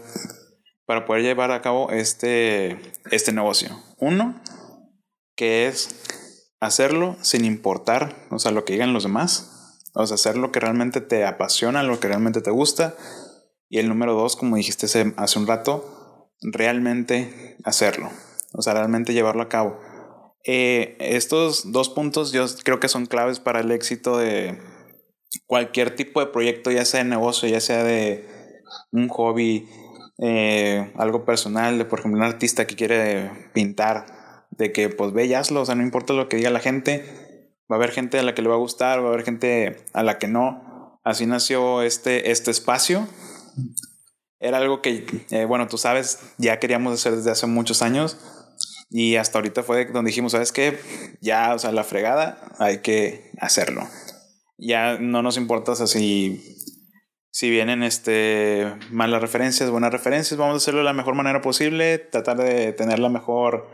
para 0.85 1.05
poder 1.05 1.23
llevar 1.23 1.51
a 1.51 1.61
cabo 1.61 1.91
este, 1.91 2.79
este 3.11 3.31
negocio. 3.31 3.79
Uno, 3.97 4.41
que 5.35 5.67
es 5.67 6.45
hacerlo 6.59 7.15
sin 7.21 7.45
importar, 7.45 8.15
o 8.29 8.39
sea, 8.39 8.51
lo 8.51 8.65
que 8.65 8.73
digan 8.73 8.93
los 8.93 9.03
demás. 9.03 9.53
O 9.93 10.05
sea, 10.05 10.15
hacer 10.15 10.37
lo 10.37 10.51
que 10.51 10.59
realmente 10.59 11.01
te 11.01 11.25
apasiona, 11.25 11.81
lo 11.81 11.99
que 11.99 12.07
realmente 12.07 12.41
te 12.41 12.51
gusta. 12.51 12.95
Y 13.69 13.79
el 13.79 13.89
número 13.89 14.13
dos, 14.13 14.35
como 14.35 14.55
dijiste 14.55 14.85
hace 14.85 15.39
un 15.39 15.47
rato, 15.47 16.31
realmente 16.41 17.57
hacerlo. 17.63 18.11
O 18.53 18.61
sea, 18.61 18.73
realmente 18.73 19.13
llevarlo 19.13 19.41
a 19.41 19.49
cabo. 19.49 19.79
Eh, 20.49 20.95
estos 21.01 21.73
dos 21.73 21.89
puntos 21.89 22.31
yo 22.31 22.45
creo 22.63 22.79
que 22.79 22.87
son 22.87 23.05
claves 23.05 23.41
para 23.41 23.59
el 23.59 23.69
éxito 23.69 24.17
de 24.17 24.57
cualquier 25.45 25.93
tipo 25.93 26.21
de 26.21 26.27
proyecto, 26.27 26.71
ya 26.71 26.85
sea 26.85 27.03
de 27.03 27.09
negocio, 27.09 27.49
ya 27.49 27.59
sea 27.59 27.83
de 27.83 28.25
un 28.93 29.09
hobby, 29.09 29.67
eh, 30.19 30.93
algo 30.95 31.25
personal, 31.25 31.77
de 31.77 31.83
por 31.83 31.99
ejemplo 31.99 32.21
un 32.21 32.25
artista 32.25 32.65
que 32.65 32.77
quiere 32.77 33.29
pintar, 33.53 34.47
de 34.51 34.71
que 34.71 34.87
pues 34.87 35.11
ve 35.11 35.37
o 35.37 35.65
sea, 35.65 35.75
no 35.75 35.83
importa 35.83 36.13
lo 36.13 36.29
que 36.29 36.37
diga 36.37 36.49
la 36.49 36.61
gente, 36.61 37.51
va 37.69 37.75
a 37.75 37.79
haber 37.79 37.91
gente 37.91 38.17
a 38.17 38.23
la 38.23 38.33
que 38.33 38.41
le 38.41 38.47
va 38.47 38.55
a 38.55 38.59
gustar, 38.59 39.01
va 39.01 39.07
a 39.07 39.09
haber 39.09 39.25
gente 39.25 39.83
a 39.91 40.01
la 40.01 40.17
que 40.17 40.29
no. 40.29 41.01
Así 41.03 41.25
nació 41.25 41.81
este, 41.81 42.31
este 42.31 42.51
espacio. 42.51 43.05
Era 44.39 44.59
algo 44.59 44.81
que, 44.81 45.05
eh, 45.31 45.43
bueno, 45.43 45.67
tú 45.67 45.77
sabes, 45.77 46.19
ya 46.37 46.59
queríamos 46.59 46.93
hacer 46.93 47.17
desde 47.17 47.31
hace 47.31 47.47
muchos 47.47 47.81
años 47.81 48.36
y 48.89 49.15
hasta 49.15 49.37
ahorita 49.37 49.63
fue 49.63 49.85
donde 49.85 50.09
dijimos, 50.09 50.31
¿sabes 50.31 50.51
qué? 50.51 50.77
Ya, 51.21 51.53
o 51.53 51.59
sea, 51.59 51.71
la 51.71 51.83
fregada, 51.83 52.55
hay 52.59 52.79
que 52.79 53.31
hacerlo. 53.39 53.87
Ya 54.57 54.97
no 54.97 55.21
nos 55.21 55.37
importa 55.37 55.75
si, 55.75 56.41
si 57.31 57.49
vienen 57.49 57.83
este, 57.83 58.75
malas 58.91 59.21
referencias, 59.21 59.69
buenas 59.69 59.91
referencias, 59.91 60.39
vamos 60.39 60.53
a 60.53 60.57
hacerlo 60.57 60.79
de 60.79 60.85
la 60.85 60.93
mejor 60.93 61.15
manera 61.15 61.41
posible, 61.41 61.97
tratar 61.99 62.37
de 62.37 62.73
tener 62.73 62.99
la 62.99 63.09
mejor 63.09 63.67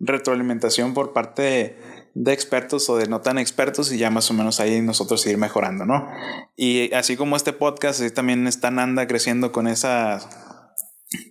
retroalimentación 0.00 0.94
por 0.94 1.12
parte 1.12 1.76
de, 2.14 2.32
expertos 2.32 2.88
o 2.88 2.96
de 2.96 3.08
no 3.08 3.20
tan 3.20 3.38
expertos 3.38 3.92
y 3.92 3.98
ya 3.98 4.10
más 4.10 4.30
o 4.30 4.34
menos 4.34 4.58
ahí 4.58 4.80
nosotros 4.80 5.26
ir 5.26 5.36
mejorando, 5.36 5.84
¿no? 5.84 6.08
Y 6.56 6.92
así 6.94 7.16
como 7.16 7.36
este 7.36 7.52
podcast, 7.52 8.00
así 8.00 8.10
también 8.10 8.46
está 8.46 8.70
Nanda 8.70 9.06
creciendo 9.06 9.52
con 9.52 9.68
esas, 9.68 10.28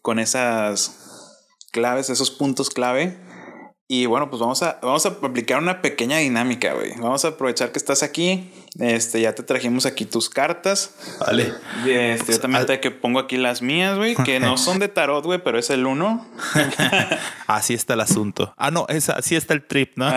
con 0.01 0.19
esas 0.19 1.04
claves, 1.75 2.09
esos 2.09 2.31
puntos 2.31 2.69
clave. 2.69 3.17
Y 3.87 4.05
bueno, 4.07 4.29
pues 4.29 4.39
vamos 4.39 4.63
a, 4.63 4.79
vamos 4.81 5.05
a 5.05 5.09
aplicar 5.09 5.59
una 5.59 5.81
pequeña 5.81 6.17
dinámica, 6.17 6.73
güey. 6.73 6.93
Vamos 6.97 7.25
a 7.25 7.27
aprovechar 7.27 7.73
que 7.73 7.77
estás 7.77 8.01
aquí. 8.01 8.49
Este, 8.79 9.19
ya 9.19 9.35
te 9.35 9.43
trajimos 9.43 9.85
aquí 9.85 10.05
tus 10.05 10.29
cartas. 10.29 10.95
Vale. 11.19 11.53
Este, 11.85 12.31
yo 12.31 12.39
también 12.39 12.65
te 12.65 12.79
que 12.79 12.91
pongo 12.91 13.19
aquí 13.19 13.35
las 13.35 13.61
mías, 13.61 13.97
güey, 13.97 14.15
que 14.15 14.39
no 14.39 14.57
son 14.65 14.79
de 14.79 14.87
tarot, 14.87 15.25
güey, 15.25 15.43
pero 15.43 15.59
es 15.59 15.69
el 15.69 15.85
uno. 15.85 16.25
así 17.47 17.73
está 17.73 17.95
el 17.95 18.01
asunto. 18.01 18.53
Ah, 18.57 18.71
no, 18.71 18.85
es, 18.87 19.09
así 19.09 19.35
está 19.35 19.53
el 19.53 19.67
trip, 19.67 19.97
¿no? 19.97 20.11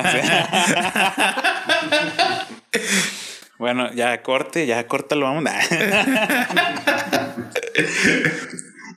bueno, 3.58 3.92
ya 3.92 4.22
corte, 4.22 4.64
ya 4.66 4.86
lo 5.10 5.24
vamos. 5.24 5.44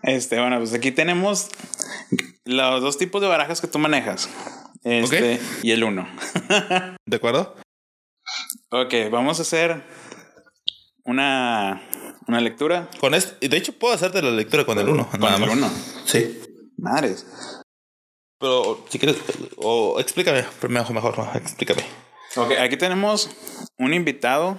Este, 0.04 0.39
bueno, 0.39 0.58
pues 0.58 0.74
aquí 0.74 0.91
tenemos 0.91 1.49
los 2.45 2.82
dos 2.82 2.97
tipos 2.97 3.22
de 3.22 3.28
barajas 3.28 3.62
que 3.62 3.68
tú 3.68 3.80
manejas. 3.80 4.30
Este 4.84 5.39
y 5.62 5.72
el 5.72 5.84
uno. 5.84 6.08
¿De 7.06 7.18
acuerdo? 7.18 7.56
Ok, 8.72 8.93
vamos 9.12 9.39
a 9.39 9.41
hacer 9.43 9.84
una, 11.04 11.88
una 12.28 12.41
lectura. 12.41 12.89
Con 12.99 13.14
este, 13.14 13.47
de 13.47 13.58
hecho, 13.58 13.74
puedo 13.74 13.93
hacerte 13.93 14.22
la 14.22 14.32
lectura 14.32 14.66
con 14.66 14.80
el 14.80 14.89
uno. 14.89 15.08
Con 15.10 15.24
el 15.24 15.49
uno. 15.49 15.70
Sí. 16.06 16.41
Madres. 16.78 17.26
Pero 18.39 18.84
si 18.89 18.97
quieres, 18.97 19.18
o 19.58 19.99
explícame, 19.99 20.43
mejor, 20.68 20.95
mejor, 20.95 21.30
explícame. 21.36 21.84
Ok, 22.36 22.54
aquí 22.60 22.76
tenemos 22.78 23.30
un 23.78 23.93
invitado 23.93 24.58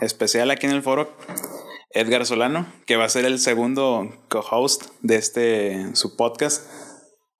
especial 0.00 0.50
aquí 0.50 0.66
en 0.66 0.72
el 0.72 0.82
foro. 0.82 1.16
Edgar 1.96 2.26
Solano, 2.26 2.66
que 2.84 2.96
va 2.96 3.06
a 3.06 3.08
ser 3.08 3.24
el 3.24 3.38
segundo 3.38 4.14
co-host 4.28 4.90
de 5.00 5.16
este 5.16 5.96
su 5.96 6.14
podcast. 6.14 6.70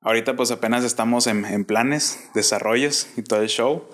Ahorita 0.01 0.35
pues 0.35 0.51
apenas 0.51 0.83
estamos 0.83 1.27
en, 1.27 1.45
en, 1.45 1.67
planes, 1.67 2.31
desarrollos 2.35 3.07
y 3.19 3.23
todo 3.23 3.43
el 3.43 3.49
show, 3.49 3.87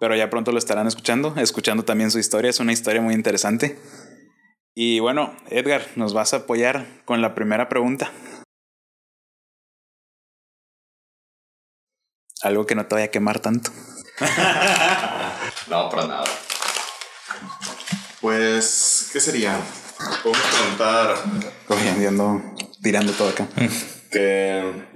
pero 0.00 0.16
ya 0.16 0.30
pronto 0.30 0.50
lo 0.50 0.58
estarán 0.58 0.86
escuchando, 0.86 1.34
escuchando 1.36 1.84
también 1.84 2.10
su 2.10 2.18
historia, 2.18 2.48
es 2.48 2.58
una 2.58 2.72
historia 2.72 3.02
muy 3.02 3.12
interesante. 3.12 3.78
Y 4.74 5.00
bueno, 5.00 5.36
Edgar, 5.50 5.86
nos 5.96 6.14
vas 6.14 6.32
a 6.32 6.38
apoyar 6.38 6.86
con 7.04 7.20
la 7.20 7.34
primera 7.34 7.68
pregunta. 7.68 8.10
Algo 12.42 12.64
que 12.64 12.74
no 12.74 12.86
te 12.86 12.94
vaya 12.94 13.06
a 13.06 13.10
quemar 13.10 13.40
tanto. 13.40 13.70
no, 15.68 15.90
para 15.90 16.06
nada. 16.06 16.24
Pues, 18.22 19.10
¿qué 19.12 19.20
sería? 19.20 19.60
Podemos 20.22 20.46
preguntar. 20.46 21.16
Cogiendo, 21.66 22.42
tirando 22.82 23.12
todo 23.12 23.28
acá. 23.28 23.48
Que 24.10 24.86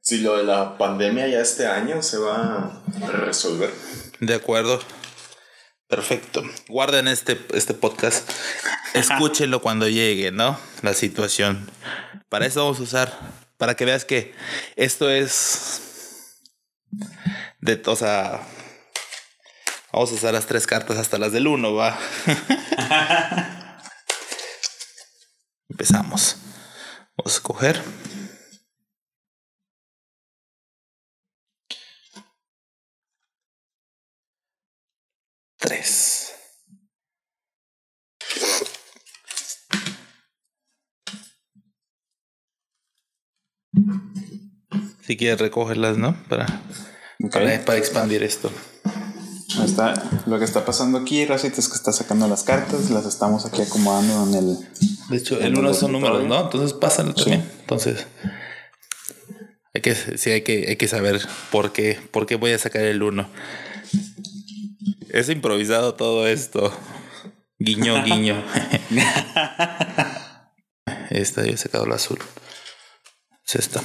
si 0.00 0.18
lo 0.18 0.36
de 0.36 0.44
la 0.44 0.78
pandemia 0.78 1.26
ya 1.26 1.40
este 1.40 1.66
año 1.66 2.02
se 2.02 2.18
va 2.18 2.82
a 3.02 3.06
resolver. 3.08 3.72
De 4.20 4.34
acuerdo. 4.34 4.80
Perfecto. 5.88 6.42
Guarden 6.68 7.08
este, 7.08 7.38
este 7.54 7.74
podcast. 7.74 8.28
Escúchenlo 8.94 9.60
cuando 9.60 9.88
llegue, 9.88 10.32
¿no? 10.32 10.58
La 10.82 10.94
situación. 10.94 11.70
Para 12.28 12.46
eso 12.46 12.62
vamos 12.62 12.80
a 12.80 12.82
usar. 12.82 13.18
Para 13.56 13.74
que 13.74 13.84
veas 13.84 14.04
que 14.04 14.34
esto 14.76 15.10
es 15.10 15.80
de, 17.60 17.82
o 17.84 17.96
sea, 17.96 18.40
vamos 19.92 20.12
a 20.12 20.14
usar 20.14 20.34
las 20.34 20.46
tres 20.46 20.66
cartas 20.66 20.98
hasta 20.98 21.18
las 21.18 21.32
del 21.32 21.46
uno, 21.46 21.74
va. 21.74 21.98
Empezamos. 25.76 26.38
Vamos 27.18 27.34
a 27.34 27.36
escoger. 27.36 27.82
Tres. 35.58 36.32
Si 45.02 45.18
quieres 45.18 45.38
recogerlas, 45.38 45.98
¿no? 45.98 46.16
Para 46.30 46.46
para, 47.30 47.76
expandir 47.76 48.22
esto. 48.22 48.50
Está, 49.66 49.94
lo 50.26 50.38
que 50.38 50.44
está 50.44 50.64
pasando 50.64 50.98
aquí, 50.98 51.24
Racita, 51.26 51.60
es 51.60 51.68
que 51.68 51.74
está 51.74 51.92
sacando 51.92 52.28
las 52.28 52.44
cartas, 52.44 52.90
las 52.90 53.04
estamos 53.04 53.44
aquí 53.44 53.62
acomodando 53.62 54.26
en 54.28 54.34
el. 54.34 54.58
De 55.10 55.16
hecho, 55.16 55.40
el 55.40 55.58
uno 55.58 55.74
son 55.74 55.92
números, 55.92 56.24
¿no? 56.24 56.40
Entonces 56.40 56.72
pásalo 56.72 57.14
también. 57.14 57.48
Entonces, 57.60 58.06
hay 59.74 59.82
que, 59.82 59.94
sí, 59.94 60.30
hay 60.30 60.42
que, 60.42 60.66
hay 60.68 60.76
que 60.76 60.88
saber 60.88 61.20
por 61.50 61.72
qué, 61.72 61.98
por 62.10 62.26
qué 62.26 62.36
voy 62.36 62.52
a 62.52 62.58
sacar 62.58 62.82
el 62.82 63.02
uno. 63.02 63.28
Es 65.10 65.28
improvisado 65.28 65.94
todo 65.94 66.26
esto. 66.26 66.72
Guiño, 67.58 68.02
guiño. 68.04 68.42
esta, 71.10 71.44
yo 71.44 71.52
he 71.52 71.56
sacado 71.56 71.84
el 71.84 71.92
azul. 71.92 72.18
Es 73.46 73.56
esta. 73.56 73.82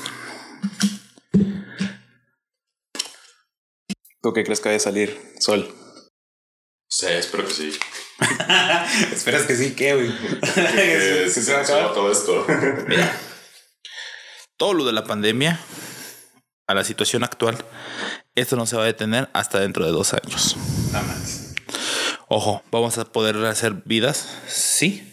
¿Tú 4.21 4.33
qué 4.33 4.43
crees 4.43 4.59
que 4.59 4.69
vaya 4.69 4.77
a 4.77 4.79
salir? 4.79 5.19
Sol. 5.39 5.73
Sí, 6.87 7.07
espero 7.07 7.47
que 7.47 7.53
sí. 7.53 7.79
¿Esperas 9.11 9.43
que 9.43 9.55
sí? 9.55 9.73
¿Qué, 9.73 9.95
güey? 9.95 10.11
que, 10.41 11.29
se, 11.29 11.53
va 11.53 11.61
a 11.61 11.93
todo 11.93 12.11
esto. 12.11 12.45
Mira, 12.87 13.17
todo 14.57 14.73
lo 14.73 14.85
de 14.85 14.93
la 14.93 15.05
pandemia 15.05 15.59
a 16.67 16.75
la 16.75 16.83
situación 16.83 17.23
actual, 17.23 17.57
esto 18.35 18.55
no 18.55 18.67
se 18.67 18.75
va 18.75 18.83
a 18.83 18.85
detener 18.85 19.29
hasta 19.33 19.59
dentro 19.59 19.85
de 19.85 19.91
dos 19.91 20.13
años. 20.13 20.55
Nada 20.91 21.07
más. 21.07 21.55
Ojo, 22.27 22.63
vamos 22.71 22.97
a 22.99 23.05
poder 23.05 23.37
hacer 23.45 23.81
vidas, 23.85 24.29
sí, 24.47 25.11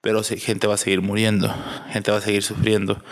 pero 0.00 0.22
gente 0.22 0.66
va 0.66 0.74
a 0.74 0.78
seguir 0.78 1.02
muriendo, 1.02 1.52
gente 1.90 2.10
va 2.10 2.18
a 2.18 2.22
seguir 2.22 2.42
sufriendo. 2.42 3.02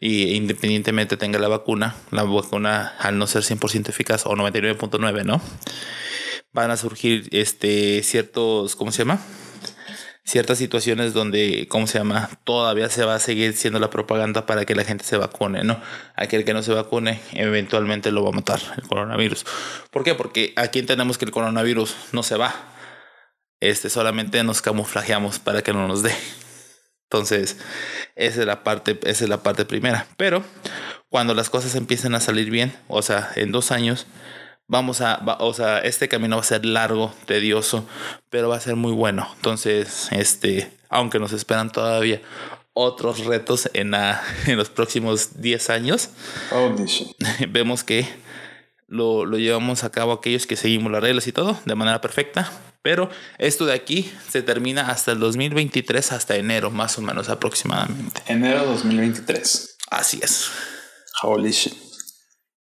Y 0.00 0.34
independientemente 0.34 1.16
tenga 1.16 1.38
la 1.38 1.48
vacuna, 1.48 1.94
la 2.10 2.24
vacuna 2.24 2.94
al 2.98 3.18
no 3.18 3.26
ser 3.26 3.42
100% 3.42 3.88
eficaz 3.88 4.26
o 4.26 4.30
99.9, 4.30 5.24
¿no? 5.24 5.40
Van 6.52 6.70
a 6.70 6.76
surgir 6.76 7.28
este, 7.32 8.02
ciertos, 8.02 8.76
¿cómo 8.76 8.92
se 8.92 8.98
llama? 8.98 9.20
Ciertas 10.24 10.58
situaciones 10.58 11.12
donde, 11.12 11.66
¿cómo 11.68 11.86
se 11.86 11.98
llama? 11.98 12.30
Todavía 12.44 12.88
se 12.88 13.04
va 13.04 13.14
a 13.14 13.20
seguir 13.20 13.54
siendo 13.54 13.78
la 13.78 13.90
propaganda 13.90 14.46
para 14.46 14.64
que 14.64 14.74
la 14.74 14.84
gente 14.84 15.04
se 15.04 15.16
vacune, 15.16 15.64
¿no? 15.64 15.80
Aquel 16.16 16.44
que 16.44 16.54
no 16.54 16.62
se 16.62 16.72
vacune 16.72 17.20
eventualmente 17.32 18.10
lo 18.10 18.24
va 18.24 18.30
a 18.30 18.32
matar 18.32 18.60
el 18.76 18.84
coronavirus. 18.84 19.44
¿Por 19.90 20.02
qué? 20.02 20.14
Porque 20.14 20.52
aquí 20.56 20.78
entendemos 20.78 21.18
que 21.18 21.24
el 21.24 21.30
coronavirus 21.30 21.94
no 22.12 22.22
se 22.22 22.36
va 22.36 22.74
este, 23.64 23.88
solamente 23.88 24.44
nos 24.44 24.60
camuflajeamos 24.60 25.38
para 25.38 25.62
que 25.62 25.72
no 25.72 25.88
nos 25.88 26.02
dé. 26.02 26.14
Entonces, 27.04 27.58
esa 28.16 28.40
es 28.40 28.46
la 28.46 28.64
parte, 28.64 28.98
esa 29.04 29.24
es 29.24 29.30
la 29.30 29.42
parte 29.42 29.64
primera. 29.64 30.06
Pero 30.16 30.42
cuando 31.08 31.34
las 31.34 31.50
cosas 31.50 31.74
empiecen 31.74 32.14
a 32.14 32.20
salir 32.20 32.50
bien, 32.50 32.74
o 32.88 33.02
sea, 33.02 33.30
en 33.36 33.52
dos 33.52 33.70
años, 33.70 34.06
vamos 34.66 35.00
a, 35.00 35.20
o 35.40 35.54
sea, 35.54 35.78
este 35.78 36.08
camino 36.08 36.36
va 36.36 36.42
a 36.42 36.44
ser 36.44 36.64
largo, 36.64 37.14
tedioso, 37.26 37.86
pero 38.30 38.48
va 38.48 38.56
a 38.56 38.60
ser 38.60 38.76
muy 38.76 38.92
bueno. 38.92 39.28
Entonces, 39.36 40.08
este, 40.10 40.70
aunque 40.88 41.18
nos 41.18 41.32
esperan 41.32 41.70
todavía 41.70 42.20
otros 42.72 43.24
retos 43.24 43.70
en, 43.72 43.94
en 43.94 44.56
los 44.56 44.70
próximos 44.70 45.40
10 45.40 45.70
años, 45.70 46.10
vemos 47.48 47.84
que 47.84 48.08
lo, 48.94 49.26
lo 49.26 49.38
llevamos 49.38 49.84
a 49.84 49.90
cabo 49.90 50.12
aquellos 50.12 50.46
que 50.46 50.56
seguimos 50.56 50.90
las 50.92 51.02
reglas 51.02 51.26
y 51.26 51.32
todo 51.32 51.58
de 51.64 51.74
manera 51.74 52.00
perfecta. 52.00 52.50
Pero 52.80 53.10
esto 53.38 53.64
de 53.66 53.72
aquí 53.72 54.12
se 54.28 54.42
termina 54.42 54.90
hasta 54.90 55.12
el 55.12 55.18
2023, 55.18 56.12
hasta 56.12 56.36
enero 56.36 56.70
más 56.70 56.98
o 56.98 57.02
menos 57.02 57.28
aproximadamente. 57.28 58.22
Enero 58.26 58.64
2023. 58.66 59.78
Así 59.90 60.20
es. 60.22 60.50
Holy 61.22 61.50
shit. 61.50 61.72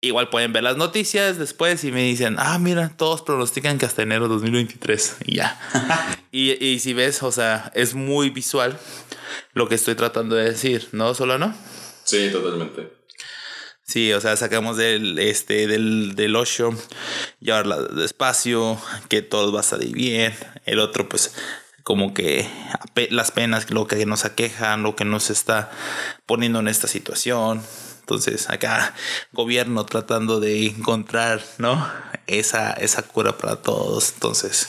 Igual 0.00 0.30
pueden 0.30 0.52
ver 0.52 0.62
las 0.62 0.76
noticias 0.76 1.38
después 1.38 1.84
y 1.84 1.92
me 1.92 2.02
dicen, 2.02 2.36
ah, 2.38 2.58
mira, 2.58 2.92
todos 2.96 3.22
pronostican 3.22 3.78
que 3.78 3.86
hasta 3.86 4.02
enero 4.02 4.28
2023 4.28 5.16
y 5.26 5.36
ya. 5.36 5.60
y, 6.32 6.52
y 6.64 6.78
si 6.78 6.92
ves, 6.92 7.22
o 7.22 7.30
sea, 7.30 7.70
es 7.74 7.94
muy 7.94 8.30
visual 8.30 8.78
lo 9.52 9.68
que 9.68 9.74
estoy 9.74 9.96
tratando 9.96 10.34
de 10.36 10.44
decir, 10.44 10.88
¿no, 10.92 11.14
Solano? 11.14 11.54
Sí, 12.04 12.30
totalmente. 12.30 13.01
Sí, 13.84 14.12
o 14.12 14.20
sea, 14.20 14.36
sacamos 14.36 14.76
del, 14.76 15.18
este, 15.18 15.66
del, 15.66 16.14
del 16.14 16.36
llevarla 17.40 17.76
despacio, 17.82 18.80
que 19.08 19.22
todo 19.22 19.52
va 19.52 19.60
a 19.60 19.64
salir 19.64 19.92
bien. 19.92 20.34
El 20.64 20.78
otro, 20.78 21.08
pues, 21.08 21.34
como 21.82 22.14
que 22.14 22.48
las 23.10 23.32
penas, 23.32 23.70
lo 23.70 23.86
que 23.86 24.06
nos 24.06 24.24
aquejan, 24.24 24.82
lo 24.82 24.94
que 24.96 25.04
nos 25.04 25.30
está 25.30 25.70
poniendo 26.26 26.60
en 26.60 26.68
esta 26.68 26.86
situación. 26.86 27.62
Entonces, 28.00 28.48
acá, 28.50 28.94
gobierno 29.32 29.84
tratando 29.84 30.40
de 30.40 30.66
encontrar, 30.66 31.42
¿no? 31.58 31.90
Esa, 32.26 32.72
esa 32.72 33.02
cura 33.02 33.36
para 33.36 33.56
todos. 33.56 34.12
Entonces. 34.14 34.68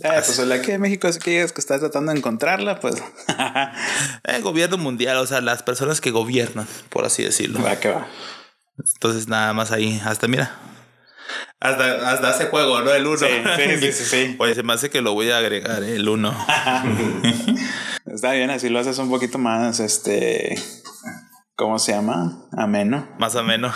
Eh, 0.00 0.08
pues 0.10 0.38
la 0.38 0.60
que 0.60 0.78
México 0.78 1.06
es 1.06 1.18
que 1.18 1.46
que 1.54 1.60
está 1.60 1.78
tratando 1.78 2.12
de 2.12 2.18
encontrarla, 2.18 2.80
pues. 2.80 2.96
el 4.24 4.42
gobierno 4.42 4.76
mundial, 4.76 5.16
o 5.18 5.26
sea, 5.26 5.40
las 5.40 5.62
personas 5.62 6.00
que 6.00 6.10
gobiernan, 6.10 6.66
por 6.88 7.04
así 7.04 7.22
decirlo. 7.22 7.62
Va 7.62 7.78
que 7.78 7.90
va. 7.90 8.08
Entonces 8.78 9.28
nada 9.28 9.52
más 9.52 9.70
ahí, 9.70 10.00
hasta 10.04 10.26
mira. 10.26 10.52
Hasta, 11.60 12.10
hasta 12.10 12.28
hace 12.30 12.46
juego, 12.46 12.82
¿no? 12.82 12.92
El 12.92 13.06
1. 13.06 13.18
Sí, 13.18 13.26
sí, 13.80 13.92
sí, 13.92 14.04
sí, 14.04 14.36
Oye, 14.38 14.54
se 14.54 14.62
me 14.62 14.72
hace 14.72 14.90
que 14.90 15.00
lo 15.00 15.14
voy 15.14 15.30
a 15.30 15.38
agregar, 15.38 15.82
¿eh? 15.82 15.96
el 15.96 16.08
1. 16.08 16.46
Está 18.06 18.32
bien, 18.32 18.50
así 18.50 18.68
lo 18.68 18.80
haces 18.80 18.98
un 18.98 19.08
poquito 19.08 19.38
más, 19.38 19.80
este... 19.80 20.56
¿Cómo 21.64 21.78
se 21.78 21.92
llama? 21.92 22.46
Ameno. 22.52 23.08
Más 23.18 23.34
ameno. 23.36 23.72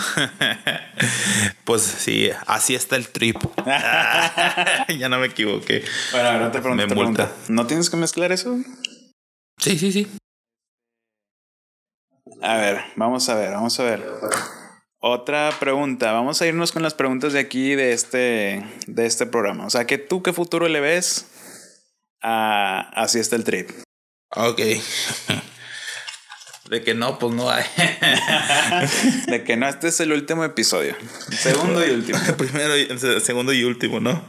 pues 1.65 1.81
sí, 1.81 2.29
así 2.47 2.75
está 2.75 2.97
el 2.97 3.09
trip. 3.09 3.39
ya 4.99 5.09
no 5.09 5.19
me 5.19 5.29
equivoqué. 5.29 5.83
Bueno, 6.13 6.29
ahora 6.29 6.53
te 6.53 6.61
pregunto. 6.61 6.87
Me 6.87 6.95
multa. 6.95 7.33
¿No 7.49 7.67
tienes 7.67 7.89
que 7.89 7.97
mezclar 7.97 8.31
eso? 8.31 8.59
Sí, 9.57 9.79
sí, 9.79 9.91
sí. 9.91 10.07
A 12.43 12.59
ver, 12.59 12.85
vamos 12.97 13.27
a 13.31 13.37
ver, 13.37 13.53
vamos 13.53 13.81
a 13.81 13.85
ver. 13.85 14.07
Otra 14.99 15.51
pregunta. 15.59 16.13
Vamos 16.13 16.43
a 16.43 16.47
irnos 16.47 16.73
con 16.73 16.83
las 16.83 16.93
preguntas 16.93 17.33
de 17.33 17.39
aquí 17.39 17.75
de 17.75 17.95
este, 17.95 18.67
de 18.87 19.07
este 19.07 19.25
programa. 19.25 19.65
O 19.65 19.71
sea, 19.71 19.87
que 19.87 19.97
tú 19.97 20.23
qué 20.23 20.35
futuro 20.35 20.69
le 20.69 20.81
ves 20.81 21.27
a 22.21 22.81
Así 22.95 23.19
está 23.19 23.37
el 23.37 23.45
trip. 23.45 23.71
Ok. 24.37 24.61
De 26.71 26.83
que 26.85 26.95
no, 26.95 27.19
pues 27.19 27.35
no 27.35 27.51
hay. 27.51 27.65
de 29.27 29.43
que 29.45 29.57
no, 29.57 29.69
este 29.69 29.89
es 29.89 30.01
el 30.01 30.13
último 30.13 30.45
episodio. 30.45 30.95
Segundo 31.31 31.87
y 31.87 31.91
último. 31.91 32.19
Primero, 32.37 32.77
y, 32.77 32.89
segundo 33.21 33.53
y 33.53 33.65
último, 33.65 34.01
¿no? 34.01 34.23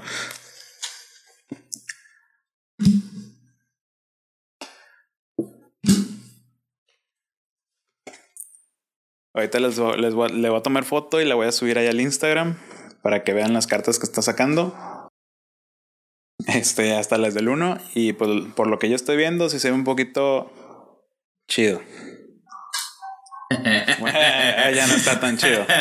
Ahorita 9.33 9.59
les, 9.59 9.79
voy- 9.79 9.99
les 9.99 10.13
voy 10.13 10.29
le 10.29 10.49
voy 10.49 10.59
a 10.59 10.63
tomar 10.63 10.83
foto 10.85 11.21
y 11.21 11.25
la 11.25 11.35
voy 11.35 11.47
a 11.47 11.51
subir 11.51 11.77
ahí 11.77 11.87
al 11.87 12.01
Instagram 12.01 12.57
para 13.01 13.23
que 13.23 13.33
vean 13.33 13.53
las 13.53 13.67
cartas 13.67 13.99
que 13.99 14.05
está 14.05 14.21
sacando. 14.21 14.75
Este, 16.47 16.95
hasta 16.95 17.17
las 17.17 17.33
del 17.33 17.49
1. 17.49 17.77
Y 17.95 18.13
pues, 18.13 18.29
por 18.55 18.67
lo 18.67 18.79
que 18.79 18.89
yo 18.89 18.95
estoy 18.95 19.17
viendo, 19.17 19.49
sí 19.49 19.59
se 19.59 19.69
ve 19.69 19.75
un 19.75 19.83
poquito 19.83 20.51
chido. 21.47 21.81
Ya 23.49 24.85
no 24.87 24.93
está 24.93 25.19
tan 25.19 25.37
chido. 25.37 25.65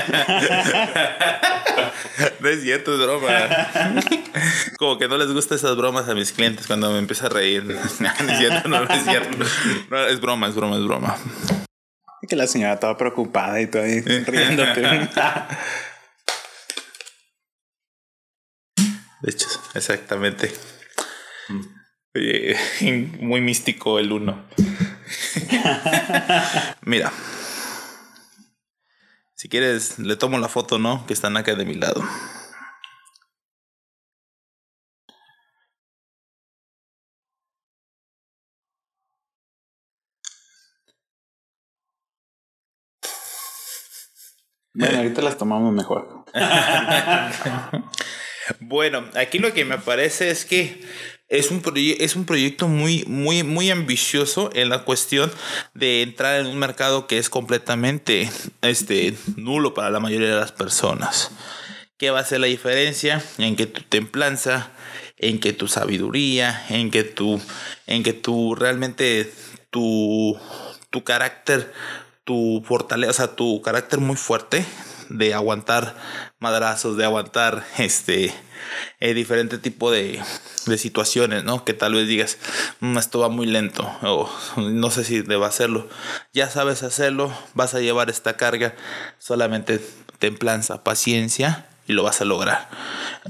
No 2.41 2.49
es 2.49 2.63
cierto, 2.63 2.95
es 2.95 3.01
broma. 3.01 3.31
Como 4.79 4.99
que 4.99 5.07
no 5.09 5.17
les 5.19 5.33
gustan 5.33 5.57
esas 5.57 5.77
bromas 5.77 6.09
a 6.09 6.15
mis 6.15 6.33
clientes 6.33 6.67
cuando 6.67 6.91
me 6.91 6.99
empieza 6.99 7.27
a 7.27 7.29
reír. 7.29 7.65
No, 7.69 7.77
es 7.79 8.39
cierto, 8.39 8.69
no, 8.69 8.85
no 8.85 8.95
es 8.95 9.05
cierto. 9.05 9.39
No, 9.91 10.07
es 10.07 10.21
broma, 10.21 10.49
es 10.49 10.55
broma, 10.55 10.77
es 10.77 10.85
broma. 10.85 11.17
Que 12.29 12.35
la 12.37 12.47
señora 12.47 12.75
estaba 12.75 12.97
preocupada 12.97 13.61
y 13.61 13.67
todo 13.67 13.83
ahí 13.83 14.01
riéndote. 14.01 14.81
De 19.21 19.31
hecho, 19.31 19.49
exactamente. 19.75 20.53
Oye, 22.15 22.57
muy 23.21 23.41
místico 23.41 23.99
el 23.99 24.13
uno. 24.13 24.45
Mira. 26.83 27.13
Si 29.39 29.49
quieres, 29.49 30.01
le 30.01 30.17
tomo 30.17 30.37
la 30.41 30.49
foto, 30.49 30.81
¿no? 30.81 31.07
Que 31.07 31.13
están 31.13 31.37
acá 31.37 31.55
de 31.55 31.65
mi 31.65 31.75
lado. 31.75 32.03
bueno, 44.75 44.99
ahorita 44.99 45.23
las 45.23 45.39
tomamos 45.39 45.73
mejor. 45.73 46.25
Bueno, 48.61 49.05
aquí 49.15 49.39
lo 49.39 49.53
que 49.53 49.67
me 49.67 49.77
parece 49.77 50.31
es 50.31 50.47
que 50.47 50.81
es 51.29 51.51
un, 51.51 51.63
es 51.77 52.17
un 52.17 52.25
proyecto 52.25 52.69
muy, 52.69 53.05
muy, 53.07 53.43
muy 53.43 53.71
ambicioso 53.71 54.51
en 54.55 54.71
la 54.71 54.85
cuestión 54.85 55.31
de 55.75 56.03
entrar 56.03 56.41
en 56.41 56.47
un 56.47 56.59
mercado 56.59 57.07
que 57.07 57.19
es 57.19 57.29
completamente 57.29 58.31
este, 58.63 59.15
nulo 59.37 59.75
para 59.75 59.91
la 59.91 60.01
mayoría 60.01 60.29
de 60.29 60.41
las 60.41 60.53
personas. 60.53 61.31
¿Qué 61.99 62.11
va 62.11 62.21
a 62.21 62.25
ser 62.25 62.41
la 62.41 62.47
diferencia? 62.47 63.23
En 63.39 63.57
que 63.57 63.67
tu 63.67 63.83
templanza, 63.83 64.71
en 65.19 65.39
que 65.39 65.53
tu 65.53 65.69
sabiduría, 65.69 66.65
en 66.71 66.91
que 66.91 67.05
tu, 67.05 67.41
en 67.87 68.03
que 68.03 68.13
tu 68.15 68.55
realmente 68.55 69.31
tu, 69.71 70.39
tu 70.91 71.05
carácter, 71.05 71.73
tu 72.25 72.63
fortaleza, 72.67 73.11
o 73.11 73.15
sea, 73.15 73.37
tu 73.37 73.61
carácter 73.61 74.01
muy 74.01 74.17
fuerte 74.17 74.65
de 75.09 75.35
aguantar 75.35 75.97
madrazos, 76.39 76.97
de 76.97 77.05
aguantar 77.05 77.65
este 77.79 78.33
eh, 79.01 79.15
diferente 79.15 79.59
tipo 79.59 79.91
de, 79.91 80.21
de 80.67 80.79
situaciones, 80.79 81.45
¿no? 81.45 81.65
Que 81.65 81.75
tal 81.75 81.95
vez 81.95 82.07
digas, 82.09 82.39
"Mm, 82.81 82.99
esto 82.99 83.21
va 83.21 83.29
muy 83.29 83.47
lento, 83.47 83.91
o 84.03 84.31
no 84.57 84.91
sé 84.91 85.05
si 85.05 85.23
deba 85.23 85.47
hacerlo. 85.49 85.89
Ya 86.33 86.51
sabes 86.51 86.83
hacerlo, 86.83 87.33
vas 87.55 87.75
a 87.75 87.81
llevar 87.81 88.11
esta 88.11 88.37
carga, 88.37 88.75
solamente 89.19 89.81
templanza, 90.19 90.85
paciencia 90.85 91.67
y 91.89 91.95
lo 91.95 92.05
vas 92.05 92.21
a 92.21 92.25
lograr. 92.25 92.69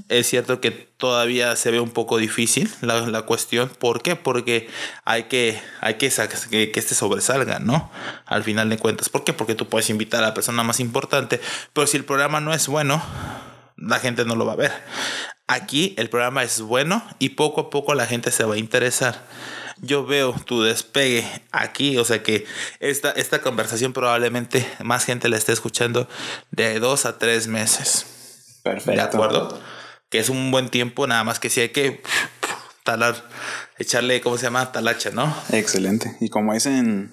Es 0.09 0.27
cierto 0.27 0.61
que 0.61 0.71
todavía 0.71 1.57
se 1.57 1.71
ve 1.71 1.81
un 1.81 1.91
poco 1.91 2.19
difícil 2.19 2.71
la, 2.83 3.01
la 3.03 3.23
cuestión. 3.23 3.71
¿Por 3.71 4.03
qué? 4.03 4.17
Porque 4.17 4.69
hay 5.05 5.25
que, 5.25 5.59
hay 5.81 5.95
que, 5.95 6.11
que, 6.51 6.73
que 6.73 6.81
este 6.81 6.95
sobresalga, 6.95 7.61
¿no? 7.61 7.91
Al 8.27 8.43
final 8.43 8.69
de 8.69 8.77
cuentas. 8.77 9.09
¿Por 9.09 9.25
qué? 9.25 9.33
Porque 9.33 9.55
tú 9.55 9.69
puedes 9.69 9.89
invitar 9.89 10.23
a 10.23 10.29
la 10.29 10.35
persona 10.35 10.63
más 10.65 10.81
importante, 10.81 11.41
pero 11.73 11.87
si 11.87 11.97
el 11.97 12.05
programa 12.05 12.41
no 12.41 12.53
es 12.53 12.67
bueno, 12.67 13.03
la 13.77 14.01
gente 14.01 14.25
no 14.25 14.35
lo 14.35 14.45
va 14.45 14.55
a 14.55 14.57
ver. 14.57 14.73
Aquí 15.47 15.95
el 15.97 16.11
programa 16.11 16.43
es 16.43 16.61
bueno 16.61 17.03
y 17.19 17.31
poco 17.31 17.63
a 17.63 17.71
poco 17.71 17.95
la 17.95 18.07
gente 18.07 18.33
se 18.33 18.45
va 18.45 18.57
a 18.57 18.59
interesar. 18.59 19.25
Yo 19.81 20.05
veo 20.05 20.35
tu 20.45 20.63
despegue 20.63 21.25
aquí, 21.53 21.97
o 21.97 22.05
sea 22.05 22.25
que 22.25 22.45
esta, 22.81 23.13
esta 23.13 23.41
conversación 23.41 23.93
probablemente 23.93 24.69
más 24.83 25.05
gente 25.05 25.29
la 25.29 25.37
esté 25.37 25.53
escuchando 25.53 26.09
de 26.51 26.81
dos 26.81 27.07
a 27.07 27.19
tres 27.19 27.47
meses. 27.47 28.18
Perfecto. 28.63 28.93
¿De 28.93 29.01
acuerdo? 29.01 29.61
Que 30.11 30.19
es 30.19 30.29
un 30.29 30.51
buen 30.51 30.69
tiempo, 30.69 31.07
nada 31.07 31.25
más 31.25 31.39
que 31.39 31.51
si 31.51 31.61
hay 31.61 31.69
que 31.71 32.03
talar, 32.83 33.17
echarle, 33.79 34.21
¿cómo 34.21 34.39
se 34.39 34.45
llama? 34.45 34.73
Talacha, 34.73 35.11
¿no? 35.11 35.35
Excelente. 35.51 36.17
Y 36.21 36.31
como 36.31 36.55
dicen, 36.55 37.11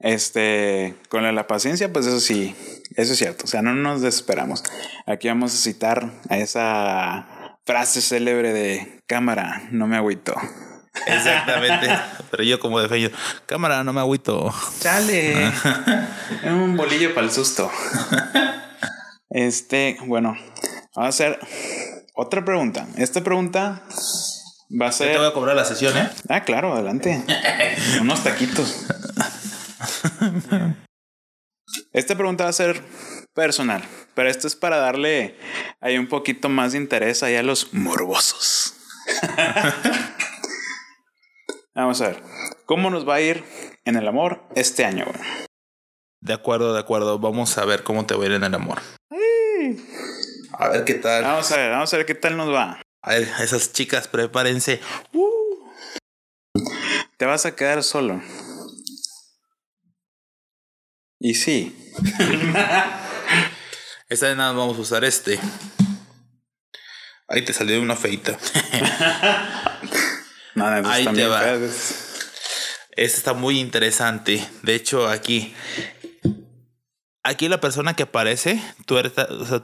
este, 0.00 0.94
con 1.08 1.22
la, 1.22 1.32
la 1.32 1.46
paciencia, 1.46 1.92
pues 1.92 2.06
eso 2.06 2.20
sí, 2.20 2.54
eso 2.96 3.12
es 3.12 3.18
cierto. 3.18 3.44
O 3.44 3.46
sea, 3.46 3.62
no 3.62 3.74
nos 3.74 4.00
desesperamos. 4.00 4.62
Aquí 5.06 5.28
vamos 5.28 5.54
a 5.54 5.56
citar 5.58 6.10
a 6.28 6.38
esa 6.38 7.58
frase 7.64 8.00
célebre 8.00 8.52
de 8.52 9.02
cámara, 9.06 9.68
no 9.70 9.86
me 9.86 9.96
agüito. 9.96 10.34
Exactamente. 11.06 11.88
Pero 12.30 12.42
yo 12.44 12.60
como 12.60 12.80
defeño, 12.80 13.10
cámara, 13.46 13.84
no 13.84 13.92
me 13.92 14.00
agüito. 14.00 14.52
Chale. 14.80 15.52
Un 16.44 16.76
bolillo 16.76 17.14
para 17.14 17.26
el 17.26 17.32
susto. 17.32 17.70
Este, 19.34 19.96
bueno, 20.06 20.36
vamos 20.94 21.06
a 21.06 21.08
hacer 21.08 21.40
otra 22.14 22.44
pregunta. 22.44 22.86
Esta 22.96 23.20
pregunta 23.24 23.82
va 24.80 24.86
a 24.86 24.90
Yo 24.92 24.98
te 24.98 25.04
voy 25.06 25.16
ser. 25.16 25.26
a 25.26 25.32
cobrar 25.32 25.56
la 25.56 25.64
sesión, 25.64 25.98
¿eh? 25.98 26.08
Ah, 26.28 26.44
claro, 26.44 26.72
adelante. 26.72 27.20
Unos 28.00 28.22
taquitos. 28.22 28.86
Esta 31.92 32.14
pregunta 32.14 32.44
va 32.44 32.50
a 32.50 32.52
ser 32.52 32.80
personal, 33.34 33.82
pero 34.14 34.30
esto 34.30 34.46
es 34.46 34.54
para 34.54 34.76
darle 34.76 35.36
ahí 35.80 35.98
un 35.98 36.06
poquito 36.06 36.48
más 36.48 36.70
de 36.70 36.78
interés 36.78 37.24
ahí 37.24 37.34
a 37.34 37.42
los 37.42 37.74
morbosos. 37.74 38.74
Vamos 41.74 42.00
a 42.00 42.06
ver, 42.06 42.22
¿cómo 42.66 42.88
nos 42.88 43.08
va 43.08 43.16
a 43.16 43.20
ir 43.20 43.42
en 43.84 43.96
el 43.96 44.06
amor 44.06 44.44
este 44.54 44.84
año? 44.84 45.06
güey? 45.06 45.18
De 46.20 46.34
acuerdo, 46.34 46.72
de 46.72 46.78
acuerdo. 46.78 47.18
Vamos 47.18 47.58
a 47.58 47.64
ver 47.64 47.82
cómo 47.82 48.06
te 48.06 48.14
va 48.14 48.22
a 48.22 48.26
ir 48.26 48.32
en 48.32 48.44
el 48.44 48.54
amor. 48.54 48.80
A 50.52 50.68
ver 50.68 50.84
qué 50.84 50.94
tal. 50.94 51.24
Vamos 51.24 51.50
a 51.52 51.56
ver, 51.56 51.70
vamos 51.70 51.92
a 51.92 51.96
ver 51.96 52.06
qué 52.06 52.14
tal 52.14 52.36
nos 52.36 52.52
va. 52.52 52.80
A 53.02 53.14
ver, 53.14 53.28
esas 53.40 53.72
chicas, 53.72 54.08
prepárense. 54.08 54.80
Te 57.16 57.26
vas 57.26 57.46
a 57.46 57.54
quedar 57.54 57.82
solo. 57.82 58.22
Y 61.20 61.34
sí, 61.34 61.74
Esta 64.08 64.28
vez 64.28 64.36
nada 64.36 64.52
vamos 64.52 64.78
a 64.78 64.80
usar 64.80 65.04
este. 65.04 65.38
Ahí 67.28 67.44
te 67.44 67.52
salió 67.52 67.80
una 67.80 67.96
feita. 67.96 68.32
nada, 70.54 70.80
esos 70.80 70.92
Ahí 70.92 71.06
te 71.06 71.26
va. 71.26 71.54
Este 71.54 73.18
está 73.18 73.32
muy 73.32 73.60
interesante. 73.60 74.46
De 74.62 74.74
hecho, 74.74 75.08
aquí. 75.08 75.54
Aquí 77.26 77.48
la 77.48 77.58
persona 77.58 77.94
que 77.94 78.02
aparece, 78.02 78.62
tú, 78.84 78.98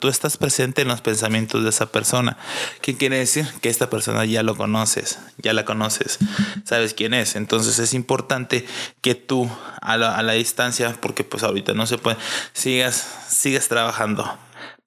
estás 0.09 0.39
presente 0.39 0.81
en 0.81 0.89
los 0.89 1.03
pensamientos 1.03 1.63
de 1.63 1.69
esa 1.69 1.93
persona. 1.93 2.39
¿Qué 2.81 2.97
quiere 2.97 3.19
decir? 3.19 3.47
Que 3.61 3.69
esta 3.69 3.91
persona 3.91 4.25
ya 4.25 4.43
lo 4.43 4.57
conoces, 4.57 5.19
ya 5.37 5.53
la 5.53 5.67
conoces, 5.67 6.19
sabes 6.65 6.95
quién 6.95 7.13
es. 7.13 7.37
Entonces 7.37 7.79
es 7.79 7.93
importante 7.93 8.65
que 9.03 9.15
tú 9.15 9.47
a 9.83 9.99
la, 9.99 10.17
a 10.17 10.23
la 10.23 10.33
distancia, 10.33 10.97
porque 11.03 11.23
pues 11.23 11.43
ahorita 11.43 11.75
no 11.75 11.87
se 11.87 11.99
puede, 11.99 12.17
sigas, 12.55 13.07
sigas 13.29 13.69
trabajando. 13.69 14.39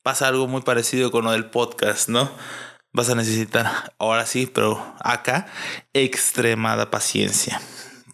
Pasa 0.02 0.28
algo 0.28 0.48
muy 0.48 0.64
parecido 0.64 1.12
con 1.12 1.26
lo 1.26 1.32
del 1.32 1.46
podcast, 1.46 2.10
¿no? 2.10 2.32
Vas 2.92 3.08
a 3.08 3.14
necesitar, 3.14 3.94
ahora 4.00 4.26
sí, 4.26 4.50
pero 4.52 4.96
acá, 5.00 5.46
extremada 5.94 6.90
paciencia. 6.90 7.62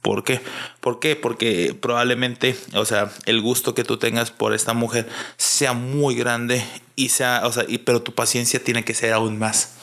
¿Por 0.01 0.23
qué? 0.23 0.39
¿Por 0.79 0.99
qué? 0.99 1.15
Porque 1.15 1.77
probablemente, 1.79 2.55
o 2.73 2.85
sea, 2.85 3.11
el 3.25 3.41
gusto 3.41 3.75
que 3.75 3.83
tú 3.83 3.97
tengas 3.97 4.31
por 4.31 4.53
esta 4.53 4.73
mujer 4.73 5.09
sea 5.37 5.73
muy 5.73 6.15
grande 6.15 6.63
y 6.95 7.09
sea, 7.09 7.41
o 7.45 7.51
sea, 7.51 7.65
y, 7.67 7.79
pero 7.79 8.01
tu 8.01 8.13
paciencia 8.13 8.63
tiene 8.63 8.85
que 8.85 8.93
ser 8.93 9.13
aún 9.13 9.37
más. 9.37 9.75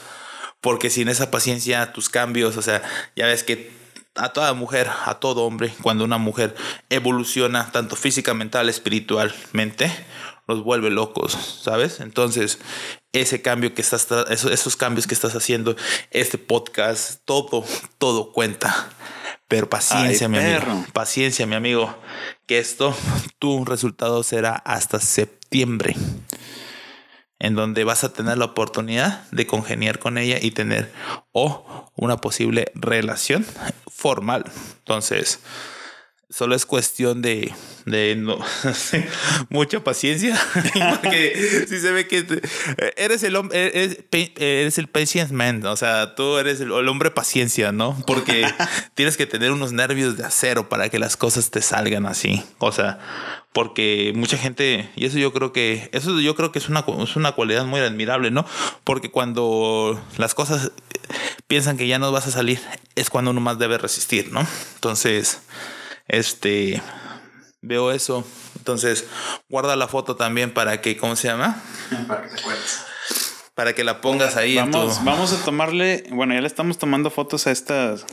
Porque 0.63 0.89
sin 0.89 1.09
esa 1.09 1.31
paciencia, 1.31 1.93
tus 1.93 2.09
cambios, 2.09 2.57
o 2.57 2.63
sea, 2.63 2.83
ya 3.15 3.27
ves 3.27 3.45
que 3.45 3.71
a 4.15 4.31
toda 4.33 4.55
mujer, 4.55 4.91
a 5.05 5.21
todo 5.21 5.45
hombre, 5.45 5.73
cuando 5.83 6.05
una 6.05 6.19
mujer 6.19 6.55
evoluciona 6.89 7.71
tanto 7.71 7.95
física, 7.95 8.33
mental, 8.33 8.69
espiritualmente, 8.71 9.93
los 10.49 10.63
vuelve 10.63 10.91
locos, 10.91 11.61
¿sabes? 11.63 12.01
Entonces, 12.01 12.59
ese 13.13 13.43
cambio 13.43 13.75
que 13.75 13.83
estás, 13.83 14.09
esos, 14.31 14.51
esos 14.51 14.77
cambios 14.77 15.07
que 15.07 15.15
estás 15.15 15.35
haciendo, 15.35 15.77
este 16.11 16.39
podcast, 16.39 17.21
todo, 17.25 17.65
todo 17.99 18.33
cuenta. 18.33 18.89
Pero 19.49 19.69
paciencia, 19.69 20.27
Ay, 20.27 20.33
mi 20.33 20.39
amigo. 20.39 20.85
Paciencia, 20.93 21.47
mi 21.47 21.55
amigo. 21.55 21.97
Que 22.47 22.59
esto, 22.59 22.97
tu 23.39 23.65
resultado 23.65 24.23
será 24.23 24.55
hasta 24.55 25.01
septiembre 25.01 25.95
en 27.39 27.55
donde 27.55 27.85
vas 27.85 28.03
a 28.05 28.13
tener 28.13 28.39
la 28.39 28.47
oportunidad 28.47 29.29
de 29.31 29.47
congeniar 29.47 29.99
con 29.99 30.19
ella 30.19 30.39
y 30.41 30.53
tener 30.53 30.91
o 31.33 31.91
una 31.95 32.17
posible 32.19 32.73
relación 32.75 33.45
formal. 33.89 34.51
Entonces, 34.79 35.41
Solo 36.29 36.57
es 36.57 36.67
cuestión 36.67 37.23
de, 37.23 37.55
de 37.85 38.17
no, 38.17 38.39
mucha 39.49 39.85
paciencia. 39.85 40.37
Porque 41.03 41.65
si 41.69 41.79
se 41.79 41.93
ve 41.93 42.09
que 42.09 42.23
te- 42.25 42.43
eres 42.97 43.23
el 43.23 43.37
hombre, 43.37 43.69
eres, 43.69 43.99
pa- 44.11 44.43
eres 44.43 44.77
el 44.79 44.89
patience 44.89 45.33
man. 45.33 45.65
O 45.67 45.77
sea, 45.77 46.17
tú 46.17 46.37
eres 46.39 46.61
el, 46.61 46.73
el 46.73 46.89
hombre 46.89 47.13
paciencia, 47.13 47.71
¿no? 47.71 47.97
Porque 48.09 48.45
tienes 48.95 49.17
que 49.17 49.27
tener 49.27 49.53
unos 49.53 49.73
nervios 49.73 50.17
de 50.17 50.25
acero 50.25 50.69
para 50.69 50.89
que 50.89 50.99
las 50.99 51.17
cosas 51.17 51.51
te 51.53 51.63
salgan 51.63 52.07
así. 52.07 52.43
O 52.59 52.73
sea, 52.73 52.99
porque 53.53 54.13
mucha 54.17 54.37
gente, 54.37 54.91
y 54.97 55.07
eso 55.07 55.19
yo 55.19 55.33
creo 55.33 55.53
que, 55.53 55.89
eso 55.93 56.19
yo 56.21 56.35
creo 56.35 56.51
que 56.51 56.59
es 56.59 56.69
una, 56.69 56.85
es 57.05 57.15
una 57.15 57.33
cualidad 57.33 57.65
muy 57.67 57.79
admirable, 57.81 58.33
¿no? 58.33 58.45
Porque 58.83 59.13
cuando 59.13 60.03
las 60.19 60.35
cosas 60.35 60.73
piensan 61.47 61.77
que 61.77 61.87
ya 61.87 62.01
no 62.01 62.11
vas 62.11 62.27
a 62.27 62.33
salir, 62.33 62.61
es 62.97 63.11
cuando 63.11 63.31
uno 63.31 63.41
más 63.41 63.61
debe 63.61 63.79
resistir, 63.79 64.33
¿no? 64.33 64.45
Entonces, 64.75 65.41
este, 66.09 66.83
veo 67.63 67.91
eso. 67.93 68.25
Entonces, 68.57 69.07
guarda 69.49 69.77
la 69.77 69.89
foto 69.89 70.17
también 70.17 70.53
para 70.53 70.81
que, 70.81 70.97
¿cómo 70.97 71.17
se 71.17 71.29
llama? 71.29 71.63
Para 72.09 72.23
que 72.23 72.29
te 72.29 72.41
acuerdes. 72.41 72.85
Para 73.55 73.75
que 73.75 73.85
la 73.85 74.01
pongas 74.01 74.37
ahí 74.37 74.59
en 74.59 74.71
Vamos, 74.71 74.99
tu... 74.99 75.05
vamos 75.05 75.33
a 75.33 75.45
tomarle, 75.45 76.05
bueno, 76.11 76.35
ya 76.35 76.41
le 76.43 76.47
estamos 76.47 76.77
tomando 76.77 77.11
fotos 77.11 77.47
a 77.47 77.53
estas, 77.53 78.05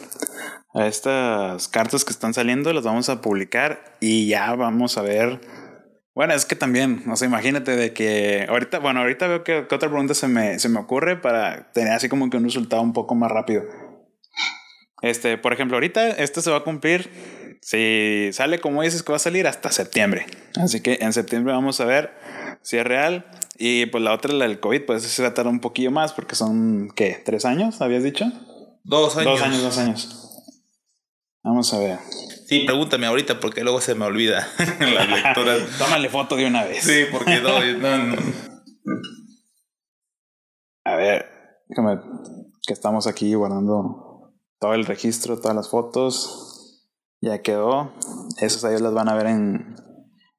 a 0.74 0.88
estas 0.88 1.68
cartas 1.68 2.06
que 2.06 2.14
están 2.14 2.34
saliendo, 2.34 2.72
las 2.72 2.86
vamos 2.86 3.10
a 3.10 3.20
publicar 3.20 3.98
y 4.00 4.28
ya 4.28 4.56
vamos 4.56 4.98
a 4.98 5.02
ver. 5.02 5.42
Bueno, 6.16 6.34
es 6.34 6.46
que 6.46 6.56
también, 6.56 7.04
o 7.12 7.16
sea, 7.18 7.28
imagínate 7.28 7.76
de 7.76 7.92
que 7.92 8.46
ahorita, 8.48 8.80
bueno, 8.80 9.02
ahorita 9.02 9.28
veo 9.28 9.44
que, 9.44 9.68
que 9.68 9.76
otra 9.76 9.90
pregunta 9.90 10.14
se 10.14 10.30
me, 10.30 10.60
se 10.60 10.70
me 10.70 10.80
ocurre 10.80 11.18
para 11.18 11.72
tener 11.74 11.92
así 11.92 12.08
como 12.08 12.30
que 12.30 12.38
un 12.38 12.46
resultado 12.46 12.82
un 12.82 12.94
poco 12.94 13.14
más 13.16 13.30
rápido. 13.30 13.64
Este, 15.04 15.38
por 15.38 15.52
ejemplo, 15.52 15.76
ahorita 15.76 16.12
este 16.12 16.42
se 16.42 16.50
va 16.50 16.58
a 16.58 16.64
cumplir, 16.64 17.10
si 17.64 18.30
sale 18.34 18.60
como 18.60 18.82
dices 18.82 19.04
que 19.04 19.12
va 19.12 19.16
a 19.16 19.20
salir 19.20 19.48
hasta 19.48 19.72
septiembre. 19.72 20.26
Así 20.56 20.82
que 20.82 20.98
en 21.02 21.14
septiembre 21.14 21.54
vamos 21.54 21.80
a 21.80 21.86
ver 21.86 22.14
si 22.62 22.78
es 22.78 22.84
real. 22.84 23.26
Y 23.58 23.86
pues 23.86 24.04
la 24.04 24.14
otra, 24.14 24.34
la 24.34 24.48
del 24.48 24.60
COVID, 24.60 24.86
pues 24.86 25.04
se 25.04 25.22
va 25.22 25.30
a 25.30 25.34
tardar 25.34 25.52
un 25.54 25.62
poquillo 25.62 25.92
más 25.92 26.12
porque 26.12 26.36
son, 26.36 26.92
¿qué? 26.96 27.22
¿Tres 27.24 27.46
años? 27.46 27.82
¿Habías 27.82 28.04
dicho? 28.04 28.26
Dos 28.84 29.16
años. 29.16 29.40
Dos 29.40 29.42
años, 29.42 29.64
dos 29.64 29.78
años. 29.78 30.20
Vamos 31.44 31.74
a 31.74 31.80
ver. 31.80 32.00
Sí, 32.48 32.64
pregúntame 32.66 33.06
ahorita 33.08 33.40
porque 33.40 33.64
luego 33.64 33.80
se 33.80 33.96
me 33.96 34.06
olvida 34.06 34.48
las 34.80 35.10
lecturas. 35.24 35.62
Tómale 35.78 36.10
foto 36.10 36.36
de 36.36 36.48
una 36.48 36.66
vez. 36.66 36.84
Sí, 36.84 37.06
porque 37.12 37.40
no, 37.40 37.60
no, 37.80 37.98
no. 37.98 38.16
A 40.86 40.96
ver, 40.96 41.26
déjame 41.70 42.00
que 42.66 42.74
estamos 42.74 43.08
aquí 43.08 43.34
guardando 43.34 44.34
todo 44.60 44.74
el 44.74 44.86
registro, 44.86 45.40
todas 45.40 45.56
las 45.56 45.70
fotos. 45.70 46.53
Ya 47.24 47.42
quedó. 47.42 47.94
Esos 48.42 48.64
ellos 48.66 48.82
las 48.82 48.94
van 48.94 49.08
a 49.08 49.14
ver 49.14 49.28
en, 49.28 49.76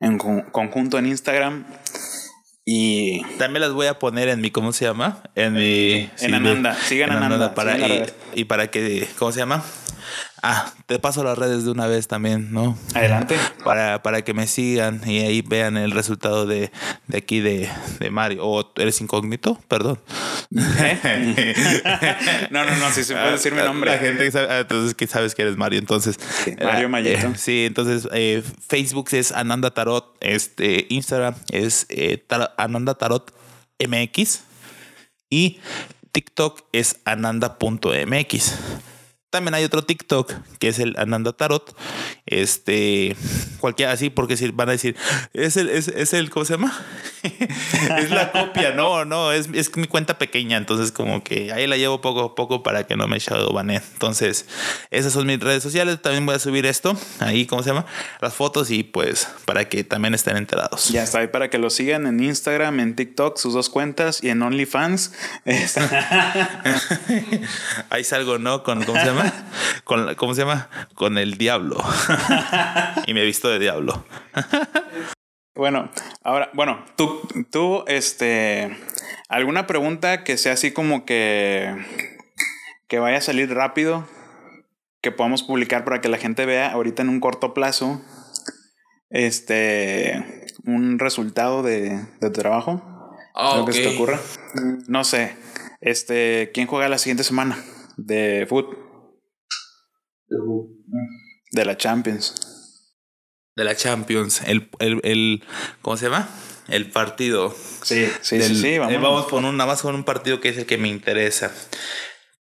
en 0.00 0.18
con- 0.18 0.42
conjunto 0.42 0.98
en 0.98 1.06
Instagram. 1.06 1.64
Y 2.66 3.22
También 3.38 3.62
las 3.62 3.72
voy 3.72 3.86
a 3.86 3.98
poner 3.98 4.28
en 4.28 4.40
mi, 4.42 4.50
¿cómo 4.50 4.72
se 4.72 4.84
llama? 4.84 5.22
En 5.34 5.54
mi... 5.54 6.10
sí, 6.16 6.26
Ananda. 6.26 6.74
Sigan 6.74 7.10
en 7.10 7.16
Ananda, 7.16 7.54
para, 7.54 7.74
sigan 7.76 7.90
y, 8.34 8.40
y 8.40 8.44
para 8.44 8.70
que, 8.70 9.08
¿cómo 9.18 9.32
se 9.32 9.38
llama? 9.40 9.64
Ah, 10.42 10.72
te 10.86 10.98
paso 10.98 11.24
las 11.24 11.38
redes 11.38 11.64
de 11.64 11.70
una 11.70 11.86
vez 11.86 12.06
también, 12.06 12.52
¿no? 12.52 12.76
adelante. 12.94 13.36
Para, 13.64 14.02
para 14.02 14.22
que 14.22 14.34
me 14.34 14.46
sigan 14.46 15.00
y 15.06 15.20
ahí 15.20 15.40
vean 15.42 15.76
el 15.78 15.90
resultado 15.90 16.44
de, 16.46 16.70
de 17.06 17.18
aquí 17.18 17.40
de, 17.40 17.70
de 17.98 18.10
Mario. 18.10 18.46
¿O 18.46 18.72
eres 18.76 19.00
incógnito? 19.00 19.58
Perdón. 19.68 19.98
¿Eh? 20.54 21.54
no, 22.50 22.64
no, 22.64 22.76
no, 22.76 22.90
si 22.90 23.04
se 23.04 23.14
puede 23.14 23.32
decir 23.32 23.54
mi 23.54 23.62
nombre. 23.62 23.90
La 23.90 23.98
gente 23.98 24.30
sabe, 24.30 24.48
ah, 24.52 24.58
entonces 24.60 24.94
que 24.94 25.06
sabes 25.06 25.34
que 25.34 25.42
eres 25.42 25.56
Mario. 25.56 25.78
Entonces, 25.78 26.18
Mario 26.62 26.86
eh, 26.86 26.88
Mayito. 26.88 27.26
eh, 27.28 27.32
sí, 27.36 27.64
entonces 27.64 28.08
eh, 28.12 28.42
Facebook 28.68 29.08
es 29.12 29.32
Ananda 29.32 29.70
Tarot, 29.72 30.14
este 30.20 30.86
Instagram 30.90 31.34
es 31.50 31.86
eh, 31.88 32.18
Tar- 32.26 32.52
Ananda 32.58 32.94
Tarot 32.94 33.32
MX 33.78 34.40
y 35.30 35.58
TikTok 36.12 36.60
es 36.72 36.98
ananda.mx. 37.04 38.54
También 39.34 39.54
hay 39.54 39.64
otro 39.64 39.82
TikTok 39.82 40.32
que 40.60 40.68
es 40.68 40.78
el 40.78 40.94
Ananda 40.96 41.32
Tarot. 41.32 41.76
Este, 42.24 43.16
cualquiera 43.58 43.90
así, 43.90 44.08
porque 44.08 44.36
si 44.36 44.48
van 44.52 44.68
a 44.68 44.72
decir, 44.72 44.94
es 45.32 45.56
el, 45.56 45.70
es, 45.70 45.88
es 45.88 46.12
el, 46.12 46.30
¿cómo 46.30 46.44
se 46.44 46.52
llama? 46.52 46.72
es 47.98 48.10
la 48.10 48.30
copia. 48.30 48.74
No, 48.74 49.04
no, 49.04 49.32
es, 49.32 49.48
es 49.52 49.76
mi 49.76 49.88
cuenta 49.88 50.18
pequeña. 50.18 50.56
Entonces, 50.56 50.92
como 50.92 51.24
que 51.24 51.52
ahí 51.52 51.66
la 51.66 51.76
llevo 51.76 52.00
poco 52.00 52.20
a 52.20 52.34
poco 52.36 52.62
para 52.62 52.86
que 52.86 52.94
no 52.94 53.08
me 53.08 53.18
shadowbaneen. 53.18 53.82
Entonces, 53.94 54.46
esas 54.92 55.12
son 55.12 55.26
mis 55.26 55.40
redes 55.40 55.64
sociales. 55.64 56.00
También 56.00 56.24
voy 56.24 56.36
a 56.36 56.38
subir 56.38 56.64
esto 56.64 56.96
ahí, 57.18 57.44
¿cómo 57.44 57.64
se 57.64 57.70
llama? 57.70 57.86
Las 58.20 58.34
fotos 58.34 58.70
y 58.70 58.84
pues 58.84 59.26
para 59.46 59.68
que 59.68 59.82
también 59.82 60.14
estén 60.14 60.36
enterados. 60.36 60.90
Ya 60.90 61.02
está 61.02 61.18
ahí 61.18 61.26
para 61.26 61.50
que 61.50 61.58
lo 61.58 61.70
sigan 61.70 62.06
en 62.06 62.22
Instagram, 62.22 62.78
en 62.78 62.94
TikTok, 62.94 63.36
sus 63.36 63.52
dos 63.52 63.68
cuentas 63.68 64.22
y 64.22 64.28
en 64.28 64.42
OnlyFans. 64.42 65.12
Ahí 67.90 68.04
salgo, 68.04 68.38
¿no? 68.38 68.62
Con, 68.62 68.84
¿cómo 68.84 69.00
se 69.00 69.06
llama? 69.06 69.23
Con, 69.84 70.06
la- 70.06 70.14
¿Cómo 70.14 70.34
se 70.34 70.42
llama? 70.42 70.68
Con 70.94 71.18
el 71.18 71.36
diablo. 71.36 71.76
y 73.06 73.14
me 73.14 73.22
he 73.22 73.24
visto 73.24 73.48
de 73.48 73.58
diablo. 73.58 74.04
Bueno, 75.56 75.88
ahora, 76.24 76.50
bueno, 76.52 76.84
tú, 76.96 77.20
tú, 77.52 77.84
este, 77.86 78.76
alguna 79.28 79.68
pregunta 79.68 80.24
que 80.24 80.36
sea 80.36 80.54
así 80.54 80.72
como 80.72 81.04
que, 81.04 81.72
que 82.88 82.98
vaya 82.98 83.18
a 83.18 83.20
salir 83.20 83.54
rápido, 83.54 84.04
que 85.00 85.12
podamos 85.12 85.44
publicar 85.44 85.84
para 85.84 86.00
que 86.00 86.08
la 86.08 86.18
gente 86.18 86.44
vea 86.44 86.72
ahorita 86.72 87.02
en 87.02 87.08
un 87.08 87.20
corto 87.20 87.54
plazo, 87.54 88.02
este, 89.10 90.48
un 90.64 90.98
resultado 90.98 91.62
de, 91.62 92.00
de 92.20 92.30
tu 92.30 92.32
trabajo. 92.32 92.82
Algo 93.34 93.66
que 93.66 93.74
se 93.74 93.82
te 93.82 93.94
ocurra. 93.94 94.18
No 94.88 95.04
sé, 95.04 95.36
este, 95.80 96.50
¿quién 96.52 96.66
juega 96.66 96.88
la 96.88 96.98
siguiente 96.98 97.22
semana 97.22 97.56
de 97.96 98.44
foot? 98.48 98.76
De 100.28 101.64
la 101.64 101.76
Champions. 101.76 102.34
De 103.56 103.64
la 103.64 103.76
Champions. 103.76 104.42
El, 104.42 104.70
el, 104.80 105.00
el- 105.04 105.44
¿Cómo 105.82 105.96
se 105.96 106.06
llama? 106.06 106.28
El 106.68 106.90
partido. 106.90 107.54
Sí, 107.82 108.08
sí, 108.22 108.38
del- 108.38 108.48
sí, 108.48 108.60
sí, 108.60 108.68
eh, 108.74 108.78
vamos. 108.78 109.00
vamos 109.02 109.26
con 109.28 109.44
un, 109.44 109.56
nada 109.56 109.70
más 109.70 109.82
con 109.82 109.94
un 109.94 110.04
partido 110.04 110.40
que 110.40 110.48
es 110.48 110.58
el 110.58 110.66
que 110.66 110.78
me 110.78 110.88
interesa. 110.88 111.52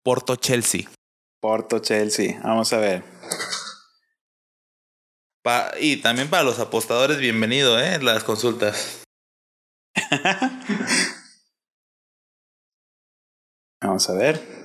Porto 0.02 0.36
Chelsea. 0.36 0.88
Porto, 1.40 1.80
Chelsea. 1.80 2.40
Vamos 2.44 2.72
a 2.72 2.78
ver. 2.78 3.02
Pa- 5.42 5.72
y 5.80 5.96
también 5.96 6.30
para 6.30 6.44
los 6.44 6.60
apostadores, 6.60 7.18
bienvenido, 7.18 7.78
¿eh? 7.80 7.98
Las 8.00 8.22
consultas. 8.24 9.02
Vamos 13.82 14.08
a 14.08 14.14
ver. 14.14 14.61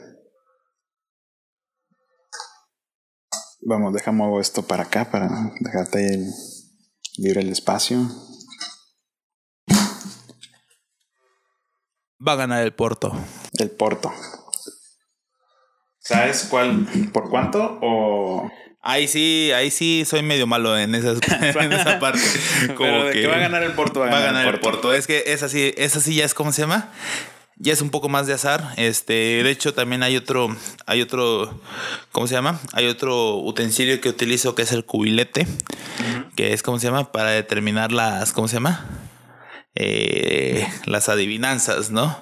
Vamos, 3.70 3.94
déjame 3.94 4.20
mover 4.20 4.40
esto 4.40 4.66
para 4.66 4.84
acá 4.84 5.12
para 5.12 5.28
dejarte 5.60 5.98
ahí 5.98 6.06
el, 6.06 6.32
libre 7.18 7.42
el 7.42 7.50
espacio. 7.50 7.98
Va 12.26 12.32
a 12.32 12.36
ganar 12.38 12.64
el 12.64 12.74
Porto. 12.74 13.12
El 13.60 13.70
Porto. 13.70 14.14
¿Sabes 16.00 16.48
cuál? 16.50 16.88
¿Por 17.12 17.30
cuánto? 17.30 17.78
O. 17.82 18.50
Ahí 18.82 19.10
sí, 19.10 19.52
ahí 19.54 19.70
sí 19.70 20.06
soy 20.06 20.22
medio 20.24 20.48
malo 20.48 20.78
en, 20.78 20.96
esas, 20.96 21.20
en 21.30 21.74
esa 21.74 22.00
parte. 22.00 22.22
Pero 22.68 23.04
de 23.04 23.12
que 23.12 23.28
va 23.28 23.36
a 23.36 23.40
ganar 23.40 23.64
el 23.64 23.74
Porto, 23.74 24.00
va 24.00 24.18
a 24.18 24.22
ganar 24.22 24.48
el 24.48 24.62
Porto. 24.62 24.94
Es 24.94 25.08
que 25.08 25.26
esa 25.28 25.50
sí, 25.50 25.74
esa 25.76 26.00
sí 26.00 26.16
ya 26.16 26.24
es 26.24 26.34
como 26.34 26.54
se 26.54 26.62
llama. 26.62 26.94
Ya 27.60 27.74
es 27.74 27.82
un 27.82 27.90
poco 27.90 28.08
más 28.08 28.28
de 28.28 28.34
azar. 28.34 28.74
Este, 28.78 29.44
de 29.44 29.50
hecho, 29.50 29.74
también 29.74 30.04
hay 30.04 30.16
otro, 30.16 30.56
hay 30.86 31.02
otro, 31.02 31.60
¿cómo 32.12 32.28
se 32.28 32.36
llama? 32.36 32.60
Hay 32.74 32.86
otro 32.86 33.38
utensilio 33.38 34.00
que 34.00 34.10
utilizo 34.10 34.54
que 34.54 34.62
es 34.62 34.72
el 34.72 34.86
cubilete, 34.86 35.48
que 36.36 36.54
es 36.54 36.62
¿cómo 36.62 36.78
se 36.78 36.88
llama? 36.88 37.12
Para 37.12 37.32
determinar 37.32 37.92
las, 37.92 38.32
¿cómo 38.32 38.48
se 38.48 38.56
llama? 38.58 38.86
Eh, 39.74 40.68
las 40.86 41.10
adivinanzas, 41.10 41.90
¿no? 41.90 42.20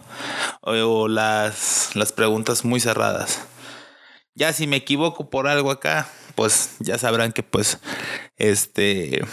O, 0.62 0.72
o 0.72 1.08
las, 1.10 1.96
las 1.96 2.14
preguntas 2.14 2.64
muy 2.64 2.80
cerradas. 2.80 3.42
Ya 4.36 4.54
si 4.54 4.68
me 4.68 4.78
equivoco 4.78 5.30
por 5.30 5.48
algo 5.48 5.70
acá, 5.72 6.10
pues 6.36 6.76
ya 6.80 6.98
sabrán 6.98 7.34
que 7.34 7.44
pues 7.44 7.80
este 8.38 9.26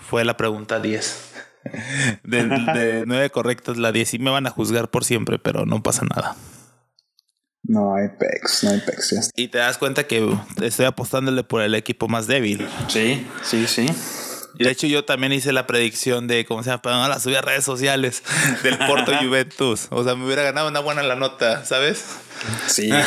fue 0.00 0.24
la 0.24 0.36
pregunta 0.36 0.80
10. 0.80 1.37
De, 2.22 2.44
de 2.44 3.04
nueve 3.06 3.30
correctas, 3.30 3.76
la 3.76 3.92
10 3.92 4.14
y 4.14 4.18
me 4.18 4.30
van 4.30 4.46
a 4.46 4.50
juzgar 4.50 4.90
por 4.90 5.04
siempre, 5.04 5.38
pero 5.38 5.66
no 5.66 5.82
pasa 5.82 6.04
nada. 6.04 6.36
No 7.62 7.94
hay 7.94 8.08
pex, 8.18 8.64
no 8.64 8.70
hay 8.70 8.80
pex. 8.80 9.10
ya 9.10 9.20
está. 9.20 9.32
Y 9.40 9.48
te 9.48 9.58
das 9.58 9.76
cuenta 9.76 10.06
que 10.06 10.36
estoy 10.62 10.86
apostándole 10.86 11.44
por 11.44 11.60
el 11.62 11.74
equipo 11.74 12.08
más 12.08 12.26
débil. 12.26 12.66
Sí, 12.88 13.26
sí, 13.42 13.66
sí. 13.66 13.86
Y 14.58 14.64
de 14.64 14.70
hecho 14.70 14.86
yo 14.86 15.04
también 15.04 15.32
hice 15.32 15.52
la 15.52 15.66
predicción 15.66 16.26
de, 16.26 16.44
¿cómo 16.44 16.62
se 16.62 16.70
llama? 16.70 16.82
Pero 16.82 16.96
no 16.96 17.08
la 17.08 17.20
subí 17.20 17.34
a 17.34 17.42
redes 17.42 17.64
sociales 17.64 18.22
del 18.62 18.78
Porto 18.78 19.12
Juventus. 19.20 19.86
O 19.90 20.02
sea, 20.02 20.16
me 20.16 20.24
hubiera 20.24 20.42
ganado 20.42 20.68
una 20.68 20.80
buena 20.80 21.02
la 21.02 21.14
nota, 21.14 21.64
¿sabes? 21.64 22.04
Sí. 22.66 22.90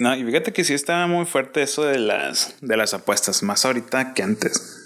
No, 0.00 0.14
y 0.14 0.24
fíjate 0.24 0.52
que 0.52 0.62
sí 0.62 0.74
estaba 0.74 1.08
muy 1.08 1.26
fuerte 1.26 1.60
eso 1.60 1.82
de 1.82 1.98
las, 1.98 2.54
de 2.60 2.76
las 2.76 2.94
apuestas, 2.94 3.42
más 3.42 3.64
ahorita 3.64 4.14
que 4.14 4.22
antes. 4.22 4.77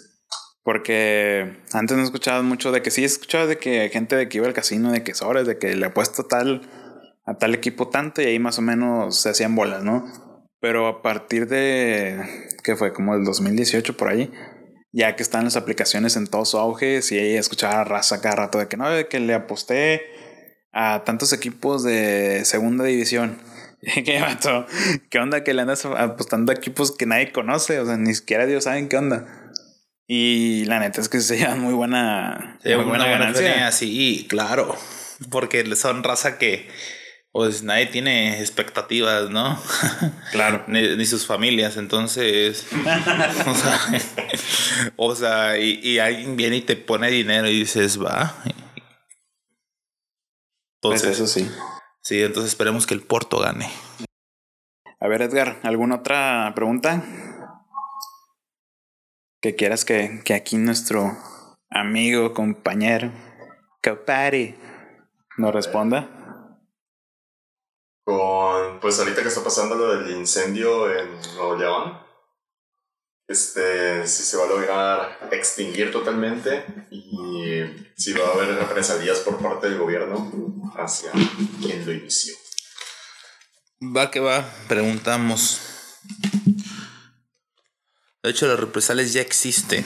Porque 0.64 1.56
antes 1.72 1.96
no 1.96 2.02
escuchabas 2.04 2.44
mucho 2.44 2.70
de 2.70 2.82
que 2.82 2.90
sí 2.90 3.04
escuchabas 3.04 3.48
de 3.48 3.58
que 3.58 3.88
gente 3.88 4.16
de 4.16 4.28
que 4.28 4.38
iba 4.38 4.46
al 4.46 4.54
casino, 4.54 4.92
de 4.92 5.02
que 5.02 5.14
sobres, 5.14 5.46
de 5.46 5.58
que 5.58 5.74
le 5.74 5.86
apuesto 5.86 6.24
tal 6.24 6.62
a 7.24 7.34
tal 7.34 7.54
equipo 7.54 7.88
tanto 7.88 8.22
y 8.22 8.26
ahí 8.26 8.38
más 8.38 8.58
o 8.58 8.62
menos 8.62 9.20
se 9.20 9.30
hacían 9.30 9.54
bolas, 9.54 9.82
¿no? 9.82 10.04
Pero 10.60 10.86
a 10.86 11.02
partir 11.02 11.48
de 11.48 12.20
que 12.62 12.76
fue 12.76 12.92
como 12.92 13.14
el 13.14 13.24
2018 13.24 13.96
por 13.96 14.08
ahí, 14.08 14.32
ya 14.92 15.16
que 15.16 15.22
están 15.22 15.44
las 15.44 15.56
aplicaciones 15.56 16.16
en 16.16 16.26
todo 16.26 16.44
su 16.44 16.58
auge, 16.58 17.02
sí 17.02 17.18
escuchaba 17.18 17.82
raza 17.84 18.20
cada 18.20 18.36
rato 18.36 18.58
de 18.58 18.68
que 18.68 18.76
no, 18.76 18.88
de 18.88 19.08
que 19.08 19.20
le 19.20 19.34
aposté 19.34 20.02
a 20.72 21.02
tantos 21.04 21.32
equipos 21.32 21.82
de 21.82 22.44
segunda 22.44 22.84
división. 22.84 23.38
¿Qué? 23.80 24.22
¿Qué 25.10 25.18
onda 25.18 25.42
que 25.42 25.54
le 25.54 25.62
andas 25.62 25.84
apostando 25.84 26.52
a 26.52 26.54
equipos 26.54 26.92
que 26.92 27.06
nadie 27.06 27.32
conoce? 27.32 27.80
O 27.80 27.86
sea, 27.86 27.96
ni 27.96 28.14
siquiera 28.14 28.46
Dios 28.46 28.64
saben 28.64 28.88
qué 28.88 28.96
onda. 28.96 29.41
Y 30.07 30.64
la 30.66 30.80
neta 30.80 31.00
es 31.00 31.09
que 31.09 31.20
se 31.20 31.36
llevan 31.38 31.61
muy 31.61 31.74
buena, 31.74 32.59
muy 32.64 32.76
muy 32.76 32.84
buena 32.84 33.07
ganancia. 33.07 33.70
Sí, 33.72 34.26
claro. 34.28 34.76
Porque 35.30 35.76
son 35.76 36.03
raza 36.03 36.38
que 36.38 36.68
pues 37.32 37.62
nadie 37.62 37.86
tiene 37.86 38.40
expectativas, 38.40 39.30
¿no? 39.30 39.59
Claro. 40.32 40.64
ni, 40.66 41.05
sus 41.07 41.26
familias, 41.26 41.76
entonces. 41.76 42.66
o 43.46 43.55
sea, 43.55 43.80
o 44.96 45.14
sea 45.14 45.59
y, 45.59 45.80
y, 45.82 45.98
alguien 45.98 46.36
viene 46.36 46.57
y 46.57 46.62
te 46.62 46.76
pone 46.76 47.11
dinero 47.11 47.48
y 47.48 47.61
dices, 47.61 48.03
va. 48.03 48.34
Entonces, 50.82 51.09
pues 51.09 51.20
eso 51.20 51.26
sí. 51.26 51.50
Sí, 52.03 52.20
entonces 52.22 52.53
esperemos 52.53 52.86
que 52.86 52.94
el 52.94 53.03
Porto 53.03 53.38
gane. 53.38 53.70
A 55.00 55.09
ver, 55.09 55.22
Edgar, 55.22 55.59
¿alguna 55.62 55.96
otra 55.96 56.53
pregunta? 56.55 57.03
Que 59.43 59.57
quieras 59.57 59.84
que, 59.84 60.22
que 60.24 60.34
aquí 60.34 60.57
nuestro 60.57 61.18
amigo, 61.68 62.32
compañero, 62.32 63.11
Capari, 63.80 64.55
nos 65.36 65.53
responda. 65.53 66.09
Con, 68.05 68.78
pues 68.78 69.01
ahorita 69.01 69.20
que 69.20 69.28
está 69.28 69.43
pasando 69.43 69.74
lo 69.74 69.97
del 69.97 70.16
incendio 70.16 70.97
en 70.97 71.09
Nuevo 71.34 71.57
León, 71.57 71.99
este, 73.26 74.07
si 74.07 74.22
se 74.22 74.36
va 74.36 74.45
a 74.45 74.49
lograr 74.49 75.28
extinguir 75.32 75.90
totalmente 75.90 76.64
y 76.93 77.64
si 77.97 78.12
va 78.12 78.28
a 78.28 78.32
haber 78.34 78.55
represalias 78.55 79.18
por 79.20 79.38
parte 79.38 79.68
del 79.68 79.78
gobierno 79.78 80.72
hacia 80.76 81.11
quien 81.61 81.84
lo 81.84 81.93
inició. 81.93 82.36
Va 83.80 84.09
que 84.09 84.20
va, 84.20 84.49
preguntamos. 84.68 85.61
De 88.22 88.30
hecho, 88.30 88.46
las 88.46 88.60
represalias 88.60 89.12
ya 89.12 89.20
existen. 89.20 89.84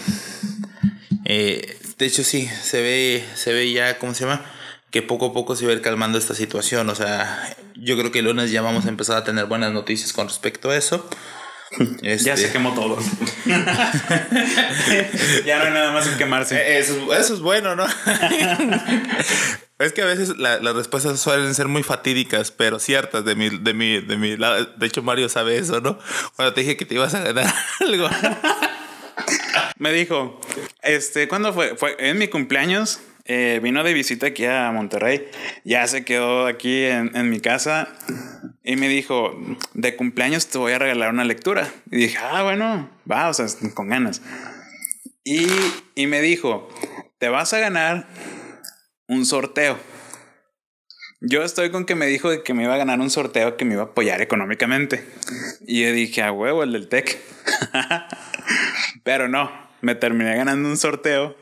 Eh, 1.24 1.78
de 1.96 2.06
hecho, 2.06 2.22
sí, 2.22 2.48
se 2.62 2.82
ve, 2.82 3.24
se 3.34 3.54
ve 3.54 3.72
ya, 3.72 3.98
¿cómo 3.98 4.12
se 4.12 4.24
llama? 4.24 4.44
Que 4.90 5.00
poco 5.00 5.26
a 5.26 5.32
poco 5.32 5.56
se 5.56 5.64
va 5.64 5.72
a 5.72 5.74
ir 5.74 5.80
calmando 5.80 6.18
esta 6.18 6.34
situación. 6.34 6.90
O 6.90 6.94
sea, 6.94 7.56
yo 7.74 7.96
creo 7.96 8.12
que 8.12 8.18
el 8.18 8.26
lunes 8.26 8.50
ya 8.50 8.60
vamos 8.60 8.84
a 8.84 8.90
empezar 8.90 9.16
a 9.16 9.24
tener 9.24 9.46
buenas 9.46 9.72
noticias 9.72 10.12
con 10.12 10.28
respecto 10.28 10.68
a 10.68 10.76
eso. 10.76 11.08
Ya 12.00 12.18
se 12.18 12.30
este, 12.32 12.52
quemó 12.52 12.74
todo. 12.74 12.98
ya 15.44 15.58
no 15.58 15.64
hay 15.64 15.72
nada 15.72 15.92
más 15.92 16.06
que 16.08 16.16
quemarse. 16.16 16.56
Eh, 16.56 16.78
eso, 16.78 17.12
es 17.12 17.40
bueno, 17.40 17.74
¿no? 17.76 17.86
es 19.78 19.92
que 19.92 20.02
a 20.02 20.06
veces 20.06 20.36
las 20.38 20.74
respuestas 20.74 21.20
suelen 21.20 21.54
ser 21.54 21.68
muy 21.68 21.82
fatídicas, 21.82 22.50
pero 22.50 22.78
ciertas 22.78 23.24
de 23.24 23.34
mi, 23.34 23.50
de 23.50 23.74
mi, 23.74 24.00
de 24.00 24.16
mi 24.16 24.36
lado. 24.36 24.64
De 24.76 24.86
hecho, 24.86 25.02
Mario 25.02 25.28
sabe 25.28 25.58
eso, 25.58 25.80
¿no? 25.80 25.98
Cuando 26.36 26.54
te 26.54 26.60
dije 26.62 26.76
que 26.76 26.86
te 26.86 26.94
ibas 26.94 27.14
a 27.14 27.20
ganar 27.20 27.52
algo. 27.80 28.08
Me 29.78 29.92
dijo, 29.92 30.40
este, 30.82 31.28
¿cuándo 31.28 31.52
fue? 31.52 31.76
Fue 31.76 31.96
en 31.98 32.18
mi 32.18 32.28
cumpleaños. 32.28 33.00
Eh, 33.28 33.58
vino 33.60 33.82
de 33.82 33.92
visita 33.92 34.28
aquí 34.28 34.44
a 34.44 34.70
Monterrey. 34.70 35.28
Ya 35.64 35.86
se 35.88 36.04
quedó 36.04 36.46
aquí 36.46 36.84
en, 36.84 37.16
en 37.16 37.28
mi 37.28 37.40
casa 37.40 37.88
y 38.62 38.76
me 38.76 38.88
dijo, 38.88 39.36
de 39.74 39.96
cumpleaños 39.96 40.46
te 40.46 40.58
voy 40.58 40.72
a 40.72 40.78
regalar 40.78 41.12
una 41.12 41.24
lectura. 41.24 41.68
Y 41.90 41.96
dije, 41.96 42.18
ah, 42.20 42.44
bueno, 42.44 42.88
va, 43.10 43.28
o 43.28 43.34
sea, 43.34 43.46
con 43.74 43.88
ganas. 43.88 44.22
Y, 45.24 45.46
y 45.96 46.06
me 46.06 46.20
dijo, 46.20 46.68
te 47.18 47.28
vas 47.28 47.52
a 47.52 47.58
ganar 47.58 48.06
un 49.08 49.26
sorteo. 49.26 49.76
Yo 51.20 51.42
estoy 51.42 51.70
con 51.70 51.84
que 51.84 51.96
me 51.96 52.06
dijo 52.06 52.30
que 52.44 52.54
me 52.54 52.62
iba 52.62 52.74
a 52.74 52.78
ganar 52.78 53.00
un 53.00 53.10
sorteo 53.10 53.56
que 53.56 53.64
me 53.64 53.74
iba 53.74 53.82
a 53.82 53.86
apoyar 53.86 54.20
económicamente. 54.20 55.04
Y 55.66 55.82
yo 55.82 55.92
dije, 55.92 56.22
a 56.22 56.30
huevo, 56.30 56.62
el 56.62 56.72
del 56.72 56.88
TEC. 56.88 57.18
Pero 59.02 59.28
no, 59.28 59.50
me 59.80 59.96
terminé 59.96 60.36
ganando 60.36 60.68
un 60.68 60.76
sorteo 60.76 61.36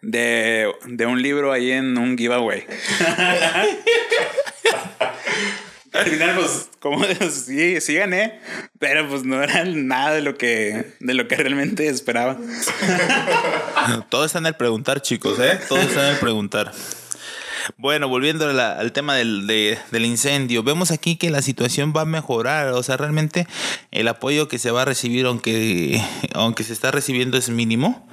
de, 0.00 0.72
de 0.86 1.06
un 1.06 1.22
libro 1.22 1.52
ahí 1.52 1.70
en 1.72 1.98
un 1.98 2.16
giveaway. 2.16 2.66
Al 5.92 6.06
final, 6.06 6.36
pues, 6.36 6.70
como 6.80 7.04
sí, 7.30 7.80
sí 7.80 7.94
gané, 7.94 8.40
pero 8.78 9.08
pues 9.08 9.24
no 9.24 9.42
era 9.42 9.64
nada 9.64 10.12
de 10.12 10.22
lo 10.22 10.36
que, 10.38 10.94
de 11.00 11.14
lo 11.14 11.28
que 11.28 11.36
realmente 11.36 11.86
esperaba. 11.86 12.38
Todo 14.08 14.24
está 14.24 14.38
en 14.38 14.46
el 14.46 14.54
preguntar, 14.54 15.02
chicos, 15.02 15.38
¿eh? 15.38 15.58
Todo 15.68 15.80
está 15.80 16.08
en 16.08 16.14
el 16.14 16.20
preguntar. 16.20 16.72
Bueno, 17.76 18.08
volviendo 18.08 18.48
al 18.48 18.92
tema 18.92 19.14
del, 19.14 19.46
del, 19.46 20.04
incendio, 20.04 20.64
vemos 20.64 20.90
aquí 20.90 21.16
que 21.16 21.30
la 21.30 21.42
situación 21.42 21.92
va 21.96 22.00
a 22.00 22.06
mejorar, 22.06 22.68
o 22.68 22.82
sea, 22.82 22.96
realmente 22.96 23.46
el 23.92 24.08
apoyo 24.08 24.48
que 24.48 24.58
se 24.58 24.72
va 24.72 24.82
a 24.82 24.84
recibir, 24.84 25.26
aunque, 25.26 26.02
aunque 26.32 26.64
se 26.64 26.72
está 26.72 26.90
recibiendo 26.90 27.38
es 27.38 27.50
mínimo, 27.50 28.08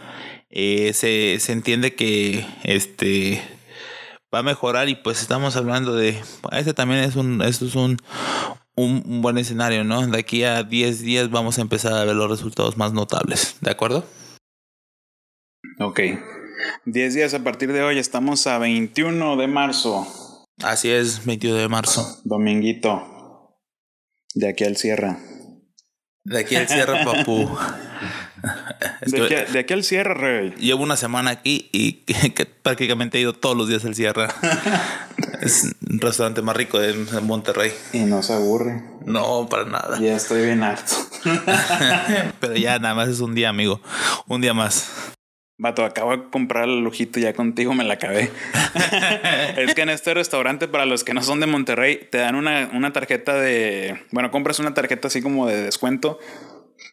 eh, 0.50 0.94
se, 0.94 1.40
se 1.40 1.52
entiende 1.52 1.96
que 1.96 2.46
este 2.64 3.42
va 4.34 4.40
a 4.40 4.44
mejorar 4.44 4.90
y 4.90 4.96
pues 4.96 5.22
estamos 5.22 5.56
hablando 5.56 5.96
de, 5.96 6.20
este 6.52 6.74
también 6.74 7.04
es 7.04 7.16
un, 7.16 7.42
esto 7.42 7.66
es 7.66 7.76
un, 7.76 7.98
un, 8.76 9.22
buen 9.22 9.38
escenario, 9.38 9.84
¿no? 9.84 10.06
De 10.06 10.20
aquí 10.20 10.44
a 10.44 10.64
10 10.64 11.02
días 11.02 11.30
vamos 11.30 11.58
a 11.58 11.62
empezar 11.62 11.94
a 11.94 12.06
ver 12.06 12.16
los 12.16 12.30
resultados 12.30 12.78
más 12.78 12.94
notables, 12.94 13.58
¿de 13.62 13.72
acuerdo? 13.72 14.06
Ok. 15.80 16.00
10 16.86 17.14
días 17.14 17.34
a 17.34 17.44
partir 17.44 17.72
de 17.72 17.82
hoy, 17.82 18.00
estamos 18.00 18.46
a 18.48 18.58
21 18.58 19.38
de 19.38 19.48
marzo. 19.48 20.46
Así 20.62 20.90
es, 20.90 21.26
21 21.26 21.56
de 21.56 21.70
marzo. 21.70 22.20
Dominguito. 22.24 23.56
De 24.36 24.50
aquí 24.50 24.66
al 24.66 24.78
cierre. 24.78 25.16
De 26.24 26.40
aquí 26.40 26.56
al 26.56 26.68
cierre, 26.68 27.04
papu. 27.04 27.50
de, 29.06 29.60
aquí, 29.60 29.74
al 29.74 29.84
cierre, 29.84 30.14
Rey. 30.14 30.54
Llevo 30.58 30.84
una 30.84 30.98
semana 30.98 31.32
aquí 31.32 31.70
y 31.72 31.94
que, 32.36 32.46
prácticamente 32.46 33.18
he 33.18 33.22
ido 33.22 33.34
todos 33.34 33.58
los 33.58 33.68
días 33.68 33.86
al 33.86 33.96
cierre. 33.96 34.28
es 35.42 35.76
un 35.90 36.00
restaurante 36.00 36.42
más 36.42 36.56
rico 36.56 36.80
de 36.80 36.94
Monterrey. 37.22 37.72
Y 37.94 38.00
no 38.00 38.24
se 38.24 38.34
aburre. 38.34 38.84
No, 39.06 39.48
para 39.50 39.66
nada. 39.66 40.00
Ya 40.00 40.16
estoy 40.16 40.46
bien 40.46 40.64
harto. 40.64 40.94
Pero 42.40 42.56
ya 42.56 42.80
nada 42.80 42.96
más 42.96 43.10
es 43.10 43.20
un 43.20 43.36
día, 43.36 43.50
amigo. 43.50 43.82
Un 44.28 44.42
día 44.42 44.54
más. 44.54 44.90
Vato, 45.58 45.84
acabo 45.84 46.12
de 46.12 46.30
comprar 46.30 46.70
el 46.70 46.80
lujito, 46.80 47.20
ya 47.20 47.34
contigo 47.34 47.74
me 47.74 47.84
la 47.84 47.96
acabé. 47.96 48.32
es 49.58 49.76
que 49.76 49.82
en 49.82 49.90
este 49.90 50.14
restaurante, 50.14 50.70
para 50.70 50.86
los 50.86 51.04
que 51.04 51.14
no 51.14 51.22
son 51.22 51.42
de 51.42 51.48
Monterrey, 51.48 52.08
te 52.10 52.18
dan 52.18 52.36
una, 52.36 52.70
una 52.74 52.94
tarjeta 52.94 53.34
de. 53.34 54.00
Bueno, 54.12 54.32
compras 54.32 54.60
una 54.60 54.74
tarjeta 54.74 55.10
así 55.10 55.22
como 55.22 55.48
de 55.48 55.62
descuento 55.62 56.18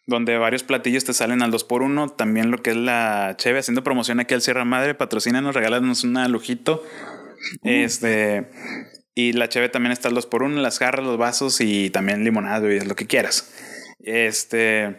donde 0.07 0.37
varios 0.37 0.63
platillos 0.63 1.03
te 1.03 1.13
salen 1.13 1.43
al 1.43 1.51
2x1. 1.51 2.15
También 2.15 2.49
lo 2.49 2.63
que 2.63 2.71
es 2.71 2.77
la 2.77 3.35
Cheve 3.37 3.59
haciendo 3.59 3.83
promoción 3.83 4.19
aquí 4.19 4.33
al 4.33 4.41
Sierra 4.41 4.65
Madre. 4.65 4.95
Patrocínanos, 4.95 5.53
regálanos 5.53 6.03
una 6.03 6.27
lujito. 6.27 6.83
Este. 7.63 8.49
Y 9.13 9.33
la 9.33 9.49
Cheve 9.49 9.69
también 9.69 9.91
está 9.91 10.07
al 10.07 10.15
2x1, 10.15 10.55
las 10.55 10.79
jarras, 10.79 11.05
los 11.05 11.17
vasos 11.17 11.59
y 11.59 11.89
también 11.89 12.23
limonado 12.23 12.71
y 12.71 12.79
lo 12.79 12.95
que 12.95 13.05
quieras. 13.05 13.53
Este. 13.99 14.97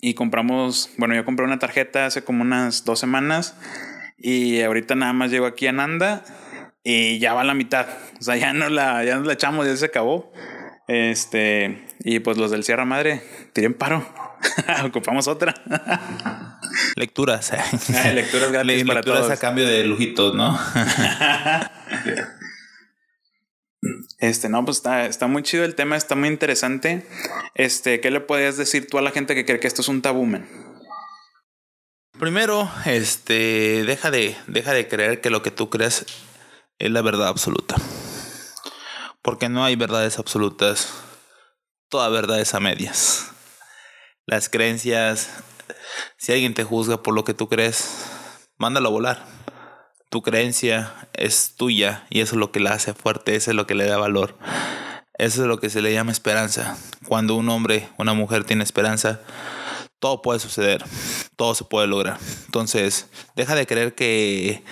Y 0.00 0.14
compramos, 0.14 0.90
bueno, 0.96 1.14
yo 1.14 1.24
compré 1.24 1.44
una 1.44 1.58
tarjeta 1.58 2.06
hace 2.06 2.22
como 2.22 2.42
unas 2.42 2.84
dos 2.84 2.98
semanas 2.98 3.56
y 4.16 4.60
ahorita 4.62 4.94
nada 4.94 5.12
más 5.12 5.30
llego 5.30 5.46
aquí 5.46 5.66
a 5.66 5.72
Nanda 5.72 6.24
y 6.82 7.18
ya 7.18 7.34
va 7.34 7.44
la 7.44 7.54
mitad. 7.54 7.86
O 8.18 8.22
sea, 8.22 8.36
ya 8.36 8.52
no 8.52 8.68
la, 8.68 9.04
ya 9.04 9.16
no 9.16 9.24
la 9.24 9.32
echamos, 9.32 9.66
ya 9.66 9.76
se 9.76 9.86
acabó. 9.86 10.32
Este, 10.88 11.85
y 12.00 12.20
pues 12.20 12.36
los 12.36 12.50
del 12.50 12.64
Sierra 12.64 12.84
Madre, 12.84 13.22
tiren 13.52 13.74
paro. 13.74 14.06
Ocupamos 14.84 15.28
otra. 15.28 15.54
Lecturas. 16.96 17.52
lecturas 18.14 18.52
gratis 18.52 18.84
para 18.84 19.00
Lecturas 19.00 19.30
a 19.30 19.36
cambio 19.36 19.66
de 19.66 19.84
lujitos, 19.84 20.34
¿no? 20.34 20.58
Este, 24.18 24.48
no, 24.48 24.64
pues 24.64 24.78
está, 24.78 25.06
está 25.06 25.26
muy 25.26 25.42
chido 25.42 25.62
el 25.64 25.74
tema, 25.74 25.94
está 25.94 26.16
muy 26.16 26.28
interesante. 26.28 27.06
Este, 27.54 28.00
¿qué 28.00 28.10
le 28.10 28.20
podrías 28.20 28.56
decir 28.56 28.88
tú 28.88 28.98
a 28.98 29.02
la 29.02 29.10
gente 29.10 29.34
que 29.34 29.44
cree 29.44 29.60
que 29.60 29.68
esto 29.68 29.82
es 29.82 29.88
un 29.88 30.00
tabúmen? 30.02 30.48
Primero, 32.18 32.68
este, 32.86 33.84
deja 33.84 34.10
de, 34.10 34.34
deja 34.48 34.72
de 34.72 34.88
creer 34.88 35.20
que 35.20 35.30
lo 35.30 35.42
que 35.42 35.50
tú 35.50 35.68
crees 35.68 36.06
es 36.78 36.90
la 36.90 37.02
verdad 37.02 37.28
absoluta 37.28 37.76
porque 39.26 39.48
no 39.48 39.64
hay 39.64 39.74
verdades 39.74 40.20
absolutas. 40.20 40.88
Toda 41.88 42.08
verdad 42.08 42.40
es 42.40 42.54
a 42.54 42.60
medias. 42.60 43.30
Las 44.26 44.48
creencias, 44.48 45.30
si 46.16 46.32
alguien 46.32 46.54
te 46.54 46.64
juzga 46.64 47.02
por 47.02 47.14
lo 47.14 47.24
que 47.24 47.34
tú 47.34 47.48
crees, 47.48 48.06
mándalo 48.58 48.88
a 48.88 48.92
volar. 48.92 49.24
Tu 50.08 50.22
creencia 50.22 51.08
es 51.12 51.54
tuya 51.56 52.06
y 52.10 52.20
eso 52.20 52.34
es 52.34 52.38
lo 52.38 52.52
que 52.52 52.60
la 52.60 52.72
hace 52.72 52.94
fuerte, 52.94 53.36
eso 53.36 53.50
es 53.50 53.56
lo 53.56 53.66
que 53.66 53.74
le 53.74 53.86
da 53.86 53.98
valor. 53.98 54.36
Eso 55.18 55.42
es 55.42 55.48
lo 55.48 55.58
que 55.58 55.70
se 55.70 55.80
le 55.80 55.92
llama 55.92 56.12
esperanza. 56.12 56.76
Cuando 57.06 57.34
un 57.34 57.48
hombre, 57.48 57.88
una 57.98 58.14
mujer 58.14 58.44
tiene 58.44 58.64
esperanza, 58.64 59.20
todo 59.98 60.22
puede 60.22 60.40
suceder, 60.40 60.84
todo 61.36 61.54
se 61.54 61.64
puede 61.64 61.86
lograr. 61.86 62.18
Entonces, 62.46 63.08
deja 63.34 63.54
de 63.54 63.66
creer 63.66 63.94
que, 63.94 64.62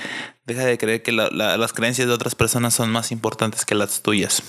deja 0.44 0.64
de 0.64 0.78
creer 0.78 1.02
que 1.02 1.12
las 1.12 1.72
creencias 1.72 2.08
de 2.08 2.14
otras 2.14 2.34
personas 2.34 2.74
son 2.74 2.90
más 2.90 3.10
importantes 3.10 3.64
que 3.64 3.74
las 3.74 4.02
tuyas 4.02 4.42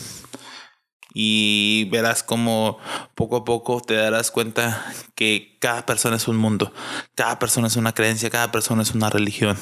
y 1.18 1.86
verás 1.86 2.24
como 2.24 2.78
poco 3.16 3.38
a 3.38 3.46
poco 3.46 3.80
te 3.80 3.96
darás 3.96 4.32
cuenta 4.32 4.86
que 5.16 5.56
cada 5.60 5.86
persona 5.86 6.18
es 6.18 6.28
un 6.28 6.36
mundo, 6.36 6.74
cada 7.16 7.40
persona 7.40 7.68
es 7.68 7.78
una 7.78 7.94
creencia, 7.94 8.30
cada 8.30 8.52
persona 8.52 8.84
es 8.84 8.92
una 8.92 9.10
religión, 9.10 9.58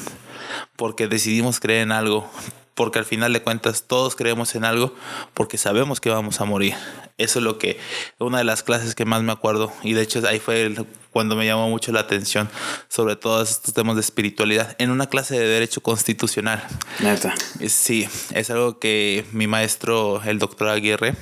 porque 0.76 1.08
decidimos 1.08 1.60
creer 1.60 1.84
en 1.84 1.92
algo, 1.92 2.28
porque 2.74 2.98
al 2.98 3.06
final 3.06 3.32
de 3.34 3.44
cuentas 3.44 3.84
todos 3.88 4.16
creemos 4.16 4.56
en 4.56 4.66
algo 4.66 4.96
porque 5.36 5.60
sabemos 5.60 6.02
que 6.02 6.10
vamos 6.10 6.42
a 6.42 6.46
morir. 6.46 6.74
Eso 7.20 7.38
es 7.38 7.46
lo 7.46 7.60
que, 7.60 7.80
una 8.18 8.40
de 8.40 8.46
las 8.46 8.64
clases 8.64 8.96
que 8.96 9.06
más 9.06 9.22
me 9.22 9.32
acuerdo, 9.32 9.72
y 9.84 9.94
de 9.94 10.02
hecho 10.02 10.28
ahí 10.28 10.40
fue 10.40 10.64
el, 10.64 10.88
cuando 11.14 11.36
me 11.36 11.46
llamó 11.46 11.70
mucho 11.70 11.92
la 11.92 12.02
atención 12.02 12.50
sobre 12.90 13.16
todos 13.16 13.52
estos 13.52 13.74
temas 13.74 13.96
de 13.96 14.02
espiritualidad 14.02 14.76
en 14.80 14.90
una 14.90 15.08
clase 15.08 15.38
de 15.38 15.48
derecho 15.48 15.82
constitucional. 15.82 16.66
Neta. 17.00 17.36
Sí, 17.68 18.10
es 18.34 18.50
algo 18.50 18.80
que 18.80 19.24
mi 19.32 19.46
maestro, 19.46 20.22
el 20.24 20.40
doctor 20.40 20.70
Aguirre, 20.70 21.16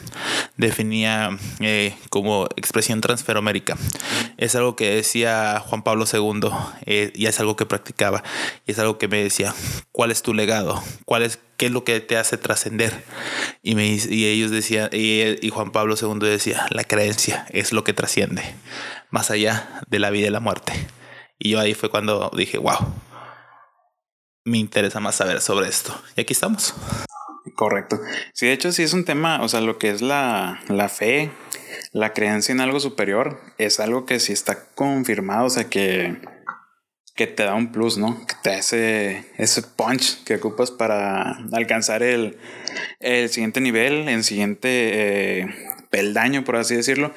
definía 0.55 1.37
eh, 1.59 1.95
como 2.09 2.47
expresión 2.55 3.01
transferomérica. 3.01 3.77
Es 4.37 4.55
algo 4.55 4.77
que 4.77 4.95
decía 4.95 5.61
Juan 5.65 5.83
Pablo 5.83 6.05
II 6.11 6.49
eh, 6.85 7.11
y 7.13 7.25
es 7.25 7.39
algo 7.41 7.57
que 7.57 7.65
practicaba 7.65 8.23
y 8.65 8.71
es 8.71 8.79
algo 8.79 8.97
que 8.97 9.09
me 9.09 9.21
decía, 9.21 9.53
¿cuál 9.91 10.11
es 10.11 10.21
tu 10.21 10.33
legado? 10.33 10.81
¿Cuál 11.03 11.23
es 11.23 11.39
qué 11.57 11.65
es 11.65 11.71
lo 11.71 11.83
que 11.83 11.99
te 11.99 12.17
hace 12.17 12.37
trascender? 12.37 13.03
Y, 13.61 13.75
me, 13.75 13.87
y 13.87 14.25
ellos 14.25 14.51
decían, 14.51 14.89
y, 14.93 15.45
y 15.45 15.49
Juan 15.49 15.71
Pablo 15.71 15.95
II 16.01 16.19
decía, 16.19 16.65
la 16.69 16.85
creencia 16.85 17.45
es 17.49 17.73
lo 17.73 17.83
que 17.83 17.93
trasciende 17.93 18.55
más 19.11 19.29
allá 19.29 19.81
de 19.87 19.99
la 19.99 20.09
vida 20.09 20.27
y 20.27 20.31
la 20.31 20.39
muerte. 20.39 20.73
Y 21.37 21.51
yo 21.51 21.59
ahí 21.59 21.73
fue 21.73 21.89
cuando 21.89 22.31
dije, 22.35 22.57
wow, 22.57 22.77
me 24.43 24.57
interesa 24.57 24.99
más 24.99 25.15
saber 25.15 25.41
sobre 25.41 25.67
esto. 25.67 25.99
Y 26.15 26.21
aquí 26.21 26.33
estamos. 26.33 26.73
Correcto. 27.55 27.99
Sí, 28.33 28.47
de 28.47 28.53
hecho 28.53 28.71
sí 28.71 28.83
es 28.83 28.93
un 28.93 29.05
tema, 29.05 29.41
o 29.41 29.49
sea, 29.49 29.61
lo 29.61 29.77
que 29.77 29.89
es 29.89 30.01
la, 30.01 30.61
la 30.67 30.89
fe, 30.89 31.31
la 31.91 32.13
creencia 32.13 32.51
en 32.51 32.61
algo 32.61 32.79
superior, 32.79 33.39
es 33.57 33.79
algo 33.79 34.05
que 34.05 34.19
sí 34.19 34.33
está 34.33 34.65
confirmado, 34.75 35.45
o 35.45 35.49
sea, 35.49 35.69
que, 35.69 36.21
que 37.15 37.27
te 37.27 37.43
da 37.43 37.55
un 37.55 37.71
plus, 37.71 37.97
¿no? 37.97 38.25
Que 38.27 38.35
te 38.43 38.49
da 38.51 38.57
ese, 38.57 39.25
ese 39.37 39.63
punch 39.63 40.23
que 40.23 40.35
ocupas 40.35 40.71
para 40.71 41.37
alcanzar 41.51 42.03
el, 42.03 42.37
el 42.99 43.29
siguiente 43.29 43.61
nivel, 43.61 44.07
el 44.07 44.23
siguiente 44.23 44.69
eh, 45.41 45.47
peldaño, 45.89 46.43
por 46.43 46.55
así 46.55 46.75
decirlo. 46.75 47.13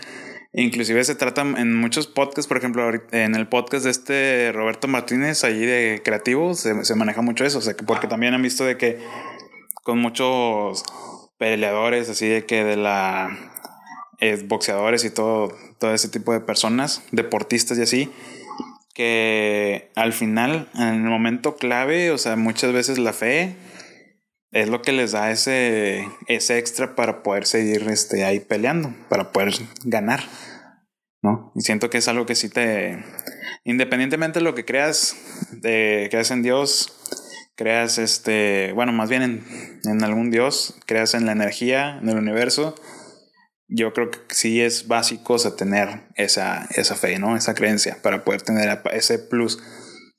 Inclusive 0.57 1.03
se 1.03 1.17
trata 1.17 1.43
en 1.43 1.75
muchos 1.75 2.07
podcasts, 2.07 2.47
por 2.47 2.59
ejemplo, 2.59 2.89
en 3.11 3.35
el 3.35 3.49
podcast 3.49 3.85
de 3.85 3.91
este 3.91 4.53
Roberto 4.53 4.87
Martínez, 4.87 5.43
allí 5.43 5.67
de 5.67 6.01
creativo, 6.05 6.55
se, 6.55 6.95
maneja 6.95 7.23
mucho 7.23 7.45
eso, 7.45 7.59
o 7.59 7.61
sea, 7.61 7.75
porque 7.85 8.07
también 8.07 8.35
han 8.35 8.43
visto 8.43 8.65
de 8.65 8.79
que 8.79 9.01
con 9.83 9.99
muchos 9.99 10.85
peleadores, 11.39 12.09
así 12.09 12.29
de 12.29 12.47
que 12.47 12.63
de 12.63 12.77
la 12.77 13.37
eh, 14.21 14.41
boxeadores 14.47 15.05
y 15.05 15.11
todo, 15.11 15.53
todo 15.81 15.93
ese 15.93 16.09
tipo 16.09 16.33
de 16.33 16.39
personas, 16.39 17.03
deportistas 17.11 17.77
y 17.79 17.83
así, 17.83 18.13
que 18.95 19.91
al 19.97 20.13
final, 20.13 20.69
en 20.75 21.05
el 21.05 21.11
momento 21.11 21.57
clave, 21.57 22.13
o 22.13 22.19
sea, 22.19 22.37
muchas 22.37 22.73
veces 22.73 22.99
la 22.99 23.13
fe 23.13 23.57
es 24.55 24.69
lo 24.69 24.83
que 24.83 24.93
les 24.93 25.11
da 25.11 25.33
ese, 25.33 26.09
ese 26.29 26.59
extra 26.59 26.95
para 26.95 27.25
poder 27.25 27.45
seguir 27.45 27.89
este, 27.91 28.25
ahí 28.25 28.39
peleando, 28.39 28.95
para 29.09 29.33
poder 29.33 29.53
ganar. 29.85 30.23
¿no? 31.23 31.53
Y 31.57 31.63
siento 31.63 31.91
que 31.91 31.99
es 31.99 32.07
algo 32.07 32.25
que 32.25 32.37
sí 32.37 32.49
te, 32.49 33.05
independientemente 33.65 34.39
de 34.39 34.45
lo 34.45 34.55
que 34.55 34.65
creas, 34.65 35.17
de, 35.51 36.07
creas 36.09 36.31
en 36.31 36.43
Dios, 36.43 37.01
creas 37.57 37.99
este, 37.99 38.71
bueno, 38.75 38.93
más 38.93 39.11
bien 39.11 39.23
en, 39.23 39.81
en, 39.85 40.05
algún 40.05 40.31
Dios, 40.31 40.77
creas 40.87 41.15
en 41.15 41.27
la 41.27 41.33
energía, 41.33 41.99
en 42.01 42.09
el 42.09 42.19
universo, 42.19 42.77
yo 43.67 43.93
creo 43.93 44.13
que 44.13 44.21
sí 44.31 44.61
es 44.61 44.87
básico 44.87 45.37
tener 45.57 46.03
esa, 46.15 46.69
esa 46.77 46.95
fe, 46.95 47.19
¿no? 47.19 47.37
Esa 47.37 47.55
creencia 47.55 47.99
para 48.03 48.23
poder 48.23 48.43
tener 48.43 48.83
ese 48.93 49.19
plus. 49.19 49.61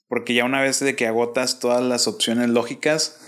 Porque 0.09 0.33
ya 0.33 0.43
una 0.43 0.61
vez 0.61 0.81
de 0.81 0.95
que 0.97 1.07
agotas 1.07 1.59
todas 1.59 1.81
las 1.81 2.07
opciones 2.07 2.49
lógicas, 2.49 3.21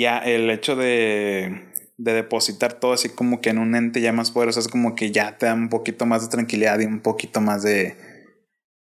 ya 0.00 0.18
el 0.18 0.50
hecho 0.50 0.76
de, 0.76 1.72
de 1.96 2.12
depositar 2.12 2.74
todo 2.74 2.92
así 2.92 3.08
como 3.08 3.40
que 3.40 3.50
en 3.50 3.58
un 3.58 3.74
ente 3.74 4.00
ya 4.00 4.12
más 4.12 4.30
poderoso 4.30 4.60
es 4.60 4.68
como 4.68 4.94
que 4.94 5.12
ya 5.12 5.38
te 5.38 5.46
da 5.46 5.54
un 5.54 5.68
poquito 5.68 6.06
más 6.06 6.22
de 6.22 6.28
tranquilidad 6.28 6.80
y 6.80 6.84
un 6.84 7.00
poquito 7.00 7.40
más 7.40 7.62
de, 7.62 7.96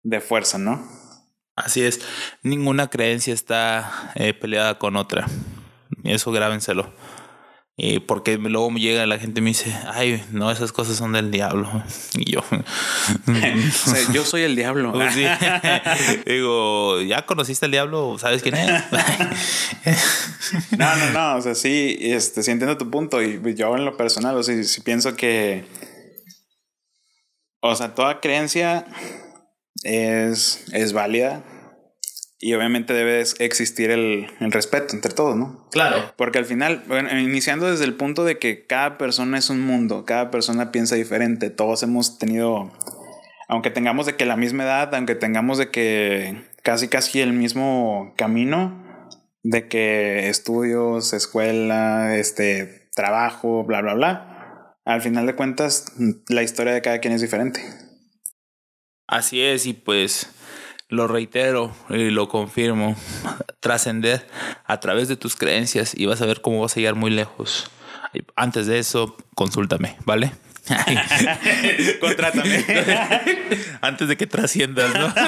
de 0.02 0.20
fuerza, 0.20 0.58
¿no? 0.58 0.86
Así 1.54 1.82
es, 1.82 2.00
ninguna 2.42 2.88
creencia 2.88 3.34
está 3.34 4.12
eh, 4.14 4.32
peleada 4.32 4.78
con 4.78 4.96
otra. 4.96 5.26
Eso 6.04 6.32
grábenselo. 6.32 6.92
Y 7.76 8.00
porque 8.00 8.36
luego 8.36 8.70
me 8.70 8.80
llega 8.80 9.06
la 9.06 9.18
gente 9.18 9.40
y 9.40 9.42
me 9.42 9.50
dice, 9.50 9.74
ay, 9.90 10.22
no, 10.30 10.50
esas 10.50 10.72
cosas 10.72 10.96
son 10.96 11.12
del 11.12 11.30
diablo. 11.30 11.68
Y 12.14 12.30
yo, 12.30 12.42
yo 14.12 14.24
soy 14.24 14.42
el 14.42 14.56
diablo. 14.56 14.92
Pues 15.02 15.16
Digo, 16.26 17.00
¿ya 17.00 17.24
conociste 17.24 17.64
al 17.64 17.72
diablo? 17.72 18.16
¿Sabes 18.18 18.42
quién 18.42 18.56
es? 18.56 18.84
no, 20.76 20.96
no, 20.96 21.10
no. 21.10 21.36
O 21.36 21.40
sea, 21.40 21.54
sí, 21.54 21.96
este, 22.00 22.42
sí 22.42 22.50
entiendo 22.50 22.76
tu 22.76 22.90
punto. 22.90 23.22
Y 23.22 23.40
yo 23.54 23.74
en 23.76 23.86
lo 23.86 23.96
personal, 23.96 24.36
o 24.36 24.42
sea, 24.42 24.62
sí 24.62 24.80
pienso 24.82 25.16
que. 25.16 25.64
O 27.60 27.74
sea, 27.74 27.94
toda 27.94 28.20
creencia 28.20 28.84
es, 29.82 30.64
es 30.72 30.92
válida 30.92 31.42
y 32.44 32.54
obviamente 32.54 32.92
debe 32.92 33.20
existir 33.38 33.92
el, 33.92 34.26
el, 34.40 34.50
respeto 34.50 34.96
entre 34.96 35.14
todos, 35.14 35.36
¿no? 35.36 35.64
Claro. 35.70 36.12
Porque 36.16 36.38
al 36.38 36.44
final, 36.44 36.82
bueno, 36.88 37.16
iniciando 37.16 37.70
desde 37.70 37.84
el 37.84 37.94
punto 37.94 38.24
de 38.24 38.40
que 38.40 38.66
cada 38.66 38.98
persona 38.98 39.38
es 39.38 39.48
un 39.48 39.60
mundo, 39.60 40.04
cada 40.04 40.32
persona 40.32 40.72
piensa 40.72 40.96
diferente, 40.96 41.50
todos 41.50 41.84
hemos 41.84 42.18
tenido, 42.18 42.72
aunque 43.46 43.70
tengamos 43.70 44.06
de 44.06 44.16
que 44.16 44.26
la 44.26 44.36
misma 44.36 44.64
edad, 44.64 44.92
aunque 44.92 45.14
tengamos 45.14 45.56
de 45.56 45.70
que 45.70 46.42
casi 46.64 46.88
casi 46.88 47.20
el 47.20 47.32
mismo 47.32 48.12
camino, 48.16 49.06
de 49.44 49.68
que 49.68 50.28
estudios, 50.28 51.12
escuela, 51.12 52.16
este, 52.16 52.88
trabajo, 52.96 53.62
bla, 53.62 53.82
bla, 53.82 53.94
bla, 53.94 54.76
al 54.84 55.00
final 55.00 55.26
de 55.26 55.36
cuentas 55.36 55.92
la 56.28 56.42
historia 56.42 56.72
de 56.72 56.82
cada 56.82 56.98
quien 56.98 57.14
es 57.14 57.20
diferente. 57.20 57.62
Así 59.06 59.40
es, 59.40 59.64
y 59.66 59.74
pues 59.74 60.28
lo 60.92 61.08
reitero 61.08 61.74
y 61.88 62.10
lo 62.10 62.28
confirmo, 62.28 62.96
trascender 63.60 64.28
a 64.66 64.78
través 64.78 65.08
de 65.08 65.16
tus 65.16 65.36
creencias 65.36 65.94
y 65.96 66.04
vas 66.04 66.20
a 66.20 66.26
ver 66.26 66.42
cómo 66.42 66.60
vas 66.60 66.76
a 66.76 66.80
llegar 66.80 66.96
muy 66.96 67.10
lejos. 67.10 67.70
Antes 68.36 68.66
de 68.66 68.78
eso, 68.78 69.16
consúltame, 69.34 69.96
¿vale? 70.04 70.32
Contrátame. 72.00 72.64
Antes 73.80 74.06
de 74.06 74.16
que 74.18 74.26
trasciendas, 74.26 74.94
¿no? 74.94 75.12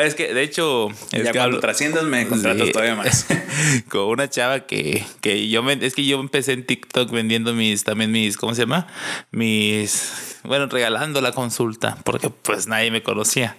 Es 0.00 0.14
que, 0.14 0.32
de 0.32 0.42
hecho, 0.42 0.90
es 1.10 1.24
ya 1.24 1.32
cuando 1.32 1.58
trasciendas 1.58 2.04
me 2.04 2.28
contratas 2.28 2.70
todavía 2.70 2.94
más. 2.94 3.26
Con 3.88 4.02
una 4.02 4.28
chava 4.28 4.66
que, 4.66 5.04
que 5.20 5.48
yo 5.48 5.62
me, 5.62 5.74
es 5.80 5.94
que 5.94 6.04
yo 6.04 6.20
empecé 6.20 6.52
en 6.52 6.66
TikTok 6.66 7.10
vendiendo 7.10 7.52
mis, 7.52 7.84
también 7.84 8.12
mis, 8.12 8.36
¿cómo 8.36 8.54
se 8.54 8.62
llama? 8.62 8.86
Mis 9.30 10.36
bueno, 10.46 10.66
regalando 10.66 11.20
la 11.20 11.32
consulta, 11.32 11.98
porque 12.04 12.30
pues 12.30 12.66
nadie 12.66 12.90
me 12.90 13.02
conocía. 13.02 13.56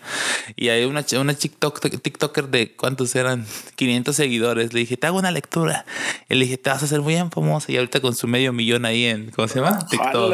Y 0.55 0.69
hay 0.69 0.85
una, 0.85 1.05
una 1.19 1.33
TikTok, 1.33 1.79
TikToker 2.01 2.47
de 2.47 2.75
cuántos 2.75 3.15
eran, 3.15 3.45
500 3.75 4.15
seguidores. 4.15 4.73
Le 4.73 4.81
dije, 4.81 4.97
te 4.97 5.07
hago 5.07 5.17
una 5.19 5.31
lectura. 5.31 5.85
Y 6.29 6.35
le 6.35 6.45
dije, 6.45 6.57
te 6.57 6.69
vas 6.69 6.81
a 6.81 6.85
hacer 6.85 7.01
muy 7.01 7.13
bien 7.13 7.31
famosa. 7.31 7.71
Y 7.71 7.77
ahorita 7.77 7.99
con 7.99 8.15
su 8.15 8.27
medio 8.27 8.53
millón 8.53 8.85
ahí 8.85 9.05
en, 9.05 9.31
¿cómo 9.31 9.47
se 9.47 9.59
llama? 9.59 9.85
TikTok. 9.87 10.33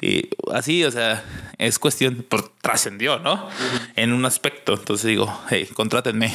Y 0.00 0.30
así, 0.52 0.84
o 0.84 0.90
sea, 0.90 1.24
es 1.58 1.78
cuestión, 1.78 2.24
por 2.28 2.48
trascendió, 2.60 3.18
¿no? 3.18 3.48
En 3.96 4.12
un 4.12 4.24
aspecto. 4.24 4.74
Entonces 4.74 5.06
digo, 5.06 5.40
hey, 5.48 5.68
contrátenme. 5.74 6.32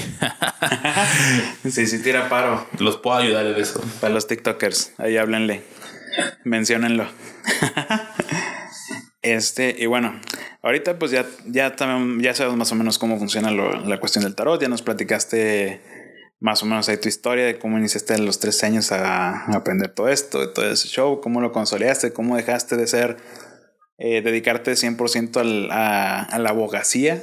sí, 1.70 1.86
sí, 1.86 2.02
tira 2.02 2.30
paro. 2.30 2.59
Los 2.80 2.98
puedo 2.98 3.18
ayudar 3.18 3.45
en 3.45 3.56
eso. 3.56 3.81
Para 4.02 4.14
los 4.14 4.27
TikTokers, 4.27 4.94
ahí 4.98 5.18
háblenle. 5.18 5.64
Menciónenlo. 6.44 7.07
Este, 9.22 9.76
y 9.77 9.86
bueno, 9.86 10.18
ahorita 10.61 10.98
pues 10.98 11.11
ya, 11.11 11.26
ya, 11.45 11.76
ya 11.76 12.34
sabemos 12.34 12.57
más 12.57 12.72
o 12.72 12.76
menos 12.76 12.98
cómo 12.98 13.19
funciona 13.19 13.52
la 13.52 13.99
cuestión 13.99 14.23
del 14.23 14.34
tarot. 14.34 14.61
Ya 14.61 14.69
nos 14.69 14.81
platicaste 14.81 15.81
más 16.40 16.64
o 16.64 16.65
menos 16.65 16.88
ahí 16.88 16.98
tu 16.98 17.10
historia 17.10 17.45
de 17.45 17.60
cómo 17.60 17.77
iniciaste 17.77 18.14
a 18.14 18.18
los 18.18 18.40
tres 18.40 18.64
años 18.64 18.91
a, 18.91 19.45
aprender 19.53 19.94
todo 19.94 20.07
esto, 20.07 20.40
de 20.40 20.48
todo 20.48 20.72
ese 20.72 20.88
show, 20.88 21.19
cómo 21.22 21.41
lo 21.41 21.52
consolidaste, 21.52 22.14
cómo 22.14 22.38
dejaste 22.38 22.77
de 22.77 22.88
ser, 22.88 23.18
eh, 23.98 24.22
dedicarte 24.22 24.72
100% 24.72 25.38
al, 25.38 25.69
a, 25.72 26.23
a, 26.23 26.40
la 26.40 26.52
abogacía 26.52 27.22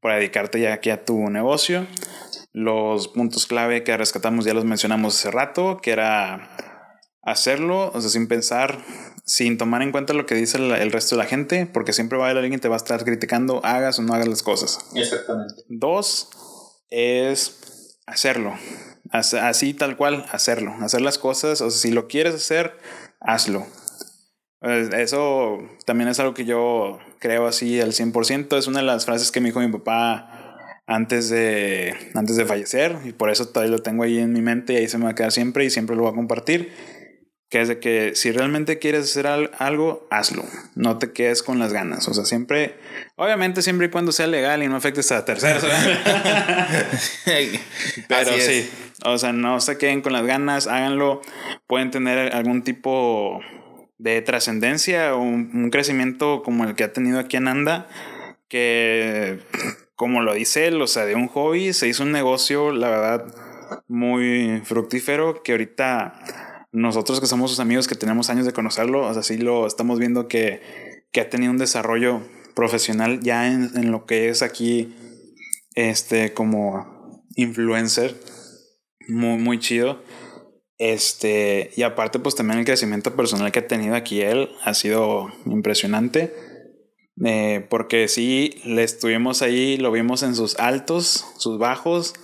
para 0.00 0.16
dedicarte 0.16 0.60
ya 0.60 0.72
aquí 0.72 0.88
a 0.90 1.04
tu 1.04 1.28
negocio. 1.28 1.86
Los 2.58 3.06
puntos 3.06 3.46
clave 3.46 3.84
que 3.84 3.96
rescatamos 3.96 4.44
ya 4.44 4.52
los 4.52 4.64
mencionamos 4.64 5.16
hace 5.16 5.30
rato, 5.30 5.78
que 5.80 5.92
era 5.92 6.50
hacerlo, 7.22 7.92
o 7.94 8.00
sea, 8.00 8.10
sin 8.10 8.26
pensar, 8.26 8.78
sin 9.24 9.58
tomar 9.58 9.82
en 9.82 9.92
cuenta 9.92 10.12
lo 10.12 10.26
que 10.26 10.34
dice 10.34 10.58
el, 10.58 10.72
el 10.72 10.90
resto 10.90 11.14
de 11.14 11.22
la 11.22 11.28
gente, 11.28 11.66
porque 11.66 11.92
siempre 11.92 12.18
va 12.18 12.24
a 12.24 12.30
haber 12.30 12.38
alguien 12.38 12.58
que 12.58 12.62
te 12.62 12.68
va 12.68 12.74
a 12.74 12.78
estar 12.78 13.04
criticando, 13.04 13.64
hagas 13.64 14.00
o 14.00 14.02
no 14.02 14.12
hagas 14.12 14.26
las 14.26 14.42
cosas. 14.42 14.78
Exactamente. 14.94 15.54
Dos 15.68 16.30
es 16.90 17.96
hacerlo. 18.06 18.54
Así 19.12 19.72
tal 19.72 19.96
cual, 19.96 20.26
hacerlo. 20.32 20.74
Hacer 20.80 21.00
las 21.00 21.16
cosas, 21.16 21.60
o 21.60 21.70
sea, 21.70 21.80
si 21.80 21.92
lo 21.92 22.08
quieres 22.08 22.34
hacer, 22.34 22.76
hazlo. 23.20 23.66
Pues, 24.60 24.92
eso 24.94 25.58
también 25.86 26.10
es 26.10 26.18
algo 26.18 26.34
que 26.34 26.44
yo 26.44 26.98
creo 27.20 27.46
así 27.46 27.80
al 27.80 27.92
100%. 27.92 28.58
Es 28.58 28.66
una 28.66 28.80
de 28.80 28.86
las 28.86 29.06
frases 29.06 29.30
que 29.30 29.40
me 29.40 29.50
dijo 29.50 29.60
mi 29.60 29.70
papá 29.70 30.37
antes 30.88 31.28
de, 31.28 31.94
antes 32.14 32.36
de 32.36 32.46
fallecer 32.46 32.96
y 33.04 33.12
por 33.12 33.30
eso 33.30 33.46
todavía 33.46 33.72
lo 33.72 33.82
tengo 33.82 34.04
ahí 34.04 34.18
en 34.18 34.32
mi 34.32 34.40
mente 34.40 34.72
y 34.72 34.76
ahí 34.76 34.88
se 34.88 34.96
me 34.96 35.04
va 35.04 35.10
a 35.10 35.14
quedar 35.14 35.32
siempre 35.32 35.66
y 35.66 35.70
siempre 35.70 35.94
lo 35.94 36.02
voy 36.02 36.12
a 36.12 36.14
compartir. 36.14 36.72
Que 37.50 37.62
es 37.62 37.68
de 37.68 37.78
que 37.78 38.14
si 38.14 38.30
realmente 38.30 38.78
quieres 38.78 39.04
hacer 39.04 39.26
algo, 39.26 40.06
hazlo. 40.10 40.44
No 40.74 40.98
te 40.98 41.12
quedes 41.12 41.42
con 41.42 41.58
las 41.58 41.72
ganas. 41.72 42.06
O 42.08 42.12
sea, 42.12 42.26
siempre, 42.26 42.76
obviamente 43.16 43.62
siempre 43.62 43.86
y 43.86 43.90
cuando 43.90 44.12
sea 44.12 44.26
legal 44.26 44.62
y 44.62 44.68
no 44.68 44.76
afectes 44.76 45.10
a 45.12 45.24
terceros. 45.24 45.64
Pero 48.08 48.30
sí, 48.38 48.68
o 49.04 49.16
sea, 49.16 49.32
no 49.32 49.60
se 49.60 49.78
queden 49.78 50.02
con 50.02 50.12
las 50.12 50.26
ganas, 50.26 50.66
háganlo. 50.66 51.22
Pueden 51.66 51.90
tener 51.90 52.34
algún 52.34 52.62
tipo 52.62 53.40
de 53.96 54.20
trascendencia 54.20 55.14
o 55.14 55.22
un, 55.22 55.50
un, 55.54 55.70
crecimiento 55.70 56.42
como 56.42 56.64
el 56.64 56.74
que 56.74 56.84
ha 56.84 56.92
tenido 56.92 57.18
aquí 57.18 57.38
en 57.38 57.48
Anda, 57.48 57.88
que 58.48 59.38
como 59.98 60.22
lo 60.22 60.32
dice 60.32 60.68
él, 60.68 60.80
o 60.80 60.86
sea, 60.86 61.04
de 61.06 61.16
un 61.16 61.26
hobby 61.26 61.72
se 61.72 61.88
hizo 61.88 62.04
un 62.04 62.12
negocio, 62.12 62.70
la 62.70 62.88
verdad, 62.88 63.34
muy 63.88 64.62
fructífero 64.64 65.42
que 65.42 65.50
ahorita 65.50 66.68
nosotros 66.70 67.18
que 67.18 67.26
somos 67.26 67.50
sus 67.50 67.58
amigos, 67.58 67.88
que 67.88 67.96
tenemos 67.96 68.30
años 68.30 68.46
de 68.46 68.52
conocerlo, 68.52 69.08
o 69.08 69.12
sea, 69.12 69.24
sí 69.24 69.38
lo 69.38 69.66
estamos 69.66 69.98
viendo 69.98 70.28
que, 70.28 70.60
que 71.10 71.20
ha 71.20 71.28
tenido 71.28 71.50
un 71.50 71.58
desarrollo 71.58 72.22
profesional 72.54 73.18
ya 73.24 73.48
en, 73.48 73.72
en, 73.74 73.90
lo 73.90 74.06
que 74.06 74.28
es 74.28 74.42
aquí, 74.42 74.94
este, 75.74 76.32
como 76.32 77.24
influencer, 77.34 78.14
muy, 79.08 79.38
muy 79.38 79.58
chido. 79.58 80.04
Este, 80.78 81.72
y 81.74 81.82
aparte, 81.82 82.20
pues 82.20 82.36
también 82.36 82.60
el 82.60 82.64
crecimiento 82.64 83.16
personal 83.16 83.50
que 83.50 83.58
ha 83.58 83.66
tenido 83.66 83.96
aquí 83.96 84.20
él 84.20 84.50
ha 84.62 84.74
sido 84.74 85.26
impresionante. 85.44 86.32
Eh, 87.24 87.66
porque 87.68 88.08
sí, 88.08 88.60
le 88.64 88.84
estuvimos 88.84 89.42
ahí, 89.42 89.76
lo 89.76 89.90
vimos 89.90 90.22
en 90.22 90.34
sus 90.34 90.56
altos, 90.58 91.24
sus 91.36 91.58
bajos, 91.58 92.14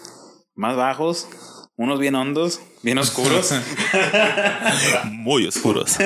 más 0.54 0.76
bajos, 0.76 1.28
unos 1.76 1.98
bien 1.98 2.14
hondos, 2.14 2.60
bien 2.82 2.98
oscuros. 2.98 3.52
Muy 5.10 5.46
oscuros. 5.46 5.96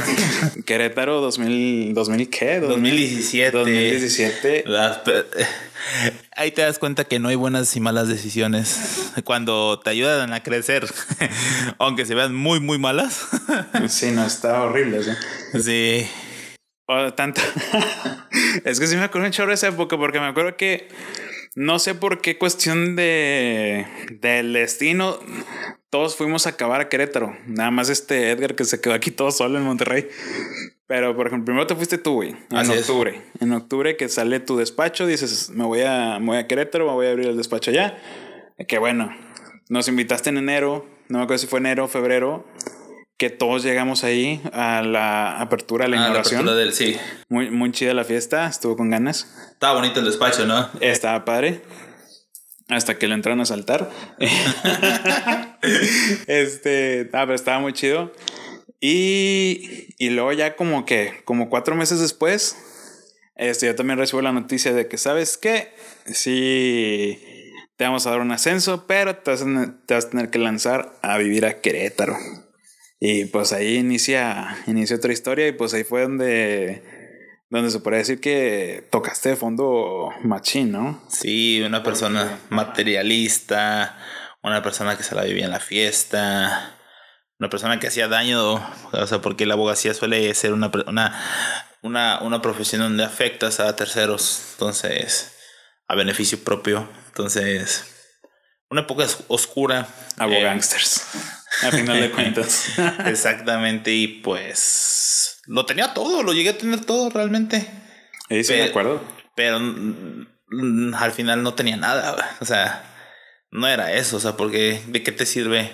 Querétaro 0.66 1.22
2000, 1.22 1.94
2000 1.94 2.30
¿qué? 2.30 2.60
2017. 2.60 3.56
2017. 3.56 4.64
Ahí 6.32 6.50
te 6.50 6.62
das 6.62 6.78
cuenta 6.78 7.04
que 7.04 7.18
no 7.18 7.28
hay 7.28 7.36
buenas 7.36 7.74
y 7.76 7.80
malas 7.80 8.08
decisiones 8.08 9.12
cuando 9.24 9.80
te 9.82 9.90
ayudan 9.90 10.34
a 10.34 10.42
crecer, 10.42 10.86
aunque 11.78 12.04
se 12.04 12.14
vean 12.14 12.34
muy, 12.34 12.60
muy 12.60 12.78
malas. 12.78 13.20
sí, 13.88 14.10
no, 14.10 14.26
está 14.26 14.62
horrible. 14.62 15.02
Sí. 15.02 15.62
Sí. 15.62 16.06
O 16.86 17.14
tanto. 17.14 17.40
es 18.64 18.78
que 18.78 18.86
sí 18.86 18.96
me 18.96 19.02
acuerdo 19.02 19.26
un 19.26 19.32
chorro 19.32 19.48
de 19.48 19.54
esa 19.54 19.68
época 19.68 19.98
porque 19.98 20.20
me 20.20 20.26
acuerdo 20.26 20.56
que 20.56 20.88
no 21.56 21.78
sé 21.78 21.94
por 21.94 22.20
qué 22.20 22.38
cuestión 22.38 22.94
de 22.94 23.86
del 24.20 24.52
destino 24.52 25.18
todos 25.90 26.14
fuimos 26.14 26.46
a 26.46 26.50
acabar 26.50 26.80
a 26.80 26.88
Querétaro. 26.88 27.36
Nada 27.46 27.70
más 27.70 27.88
este 27.88 28.30
Edgar 28.30 28.54
que 28.54 28.64
se 28.64 28.80
quedó 28.80 28.94
aquí 28.94 29.10
todo 29.10 29.30
solo 29.30 29.58
en 29.58 29.64
Monterrey. 29.64 30.08
Pero 30.86 31.16
por 31.16 31.26
ejemplo, 31.26 31.46
primero 31.46 31.66
te 31.66 31.74
fuiste 31.74 31.98
tú, 31.98 32.14
güey, 32.14 32.36
en 32.50 32.56
Así 32.56 32.70
octubre. 32.70 33.22
Es. 33.34 33.42
En 33.42 33.52
octubre 33.52 33.96
que 33.96 34.08
sale 34.08 34.38
tu 34.38 34.56
despacho, 34.56 35.06
dices, 35.06 35.50
me 35.50 35.64
voy 35.64 35.82
a 35.82 36.20
me 36.20 36.26
voy 36.26 36.36
a 36.36 36.46
Querétaro, 36.46 36.86
me 36.86 36.92
voy 36.92 37.06
a 37.06 37.10
abrir 37.10 37.26
el 37.26 37.36
despacho 37.36 37.72
allá. 37.72 37.98
Que 38.68 38.78
bueno, 38.78 39.12
nos 39.68 39.88
invitaste 39.88 40.30
en 40.30 40.38
enero, 40.38 40.86
no 41.08 41.18
me 41.18 41.24
acuerdo 41.24 41.38
si 41.40 41.46
fue 41.48 41.58
enero 41.58 41.84
o 41.84 41.88
febrero 41.88 42.46
que 43.18 43.30
todos 43.30 43.62
llegamos 43.62 44.04
ahí 44.04 44.40
a 44.52 44.82
la 44.82 45.40
apertura, 45.40 45.86
a 45.86 45.88
la 45.88 45.96
Ah, 45.96 46.00
la 46.00 46.06
inauguración. 46.06 46.40
apertura 46.40 46.56
del 46.56 46.72
sí. 46.74 46.96
Muy, 47.28 47.50
muy 47.50 47.72
chida 47.72 47.94
la 47.94 48.04
fiesta, 48.04 48.46
estuvo 48.46 48.76
con 48.76 48.90
ganas. 48.90 49.26
Estaba 49.52 49.74
bonito 49.80 50.00
el 50.00 50.06
despacho, 50.06 50.46
¿no? 50.46 50.68
Estaba 50.80 51.24
padre. 51.24 51.62
Hasta 52.68 52.98
que 52.98 53.06
lo 53.06 53.14
entraron 53.14 53.40
a 53.40 53.46
saltar. 53.46 53.88
este, 56.26 57.08
ah, 57.12 57.22
pero 57.24 57.34
estaba 57.34 57.60
muy 57.60 57.72
chido. 57.72 58.12
Y, 58.80 59.94
y 59.98 60.10
luego 60.10 60.32
ya 60.32 60.56
como 60.56 60.84
que, 60.84 61.22
como 61.24 61.48
cuatro 61.48 61.74
meses 61.76 62.00
después, 62.00 62.56
este, 63.36 63.66
yo 63.66 63.74
también 63.74 63.98
recibo 63.98 64.22
la 64.22 64.32
noticia 64.32 64.72
de 64.72 64.88
que, 64.88 64.98
¿sabes 64.98 65.38
qué? 65.38 65.74
Sí, 66.06 67.18
te 67.76 67.84
vamos 67.84 68.06
a 68.06 68.10
dar 68.10 68.20
un 68.20 68.32
ascenso, 68.32 68.86
pero 68.86 69.16
te 69.16 69.30
vas, 69.30 69.42
a, 69.42 69.74
te 69.86 69.94
vas 69.94 70.06
a 70.06 70.10
tener 70.10 70.30
que 70.30 70.38
lanzar 70.38 70.92
a 71.02 71.18
vivir 71.18 71.46
a 71.46 71.60
Querétaro. 71.60 72.16
Y 72.98 73.26
pues 73.26 73.52
ahí 73.52 73.76
inicia, 73.76 74.56
inicia 74.66 74.96
otra 74.96 75.12
historia 75.12 75.48
y 75.48 75.52
pues 75.52 75.74
ahí 75.74 75.84
fue 75.84 76.02
donde, 76.02 76.82
donde 77.50 77.70
se 77.70 77.80
podría 77.80 77.98
decir 77.98 78.20
que 78.20 78.86
tocaste 78.90 79.30
de 79.30 79.36
fondo 79.36 80.10
machín, 80.22 80.72
¿no? 80.72 81.02
Sí, 81.08 81.62
una 81.62 81.82
persona 81.82 82.38
materialista, 82.48 83.98
una 84.42 84.62
persona 84.62 84.96
que 84.96 85.02
se 85.02 85.14
la 85.14 85.24
vivía 85.24 85.44
en 85.44 85.50
la 85.50 85.60
fiesta, 85.60 86.76
una 87.38 87.50
persona 87.50 87.78
que 87.78 87.88
hacía 87.88 88.08
daño, 88.08 88.54
o 88.92 89.06
sea, 89.06 89.20
porque 89.20 89.44
la 89.44 89.54
abogacía 89.54 89.92
suele 89.92 90.32
ser 90.34 90.54
una, 90.54 90.70
una, 90.86 91.22
una, 91.82 92.20
una 92.22 92.40
profesión 92.40 92.80
donde 92.80 93.04
afectas 93.04 93.60
a 93.60 93.76
terceros, 93.76 94.52
entonces, 94.52 95.36
a 95.86 95.94
beneficio 95.94 96.42
propio, 96.42 96.88
entonces, 97.08 97.84
una 98.70 98.82
época 98.82 99.06
oscura. 99.28 99.86
Abogangsters. 100.16 100.96
Eh, 101.14 101.35
a 101.62 101.70
final 101.70 102.00
de 102.00 102.10
cuentas. 102.12 102.78
Exactamente, 103.06 103.92
y 103.92 104.08
pues 104.08 105.40
lo 105.46 105.66
tenía 105.66 105.94
todo, 105.94 106.22
lo 106.22 106.32
llegué 106.32 106.50
a 106.50 106.58
tener 106.58 106.84
todo 106.84 107.10
realmente. 107.10 107.60
Sí, 108.28 108.44
sí, 108.44 108.52
pero, 108.52 108.64
me 108.64 108.70
acuerdo. 108.70 109.04
Pero 109.34 109.56
al 109.56 111.12
final 111.12 111.42
no 111.42 111.54
tenía 111.54 111.76
nada, 111.76 112.36
o 112.40 112.44
sea, 112.44 112.82
no 113.50 113.66
era 113.68 113.92
eso, 113.92 114.16
o 114.16 114.20
sea, 114.20 114.36
porque 114.36 114.82
¿de 114.86 115.02
qué 115.02 115.12
te 115.12 115.26
sirve? 115.26 115.72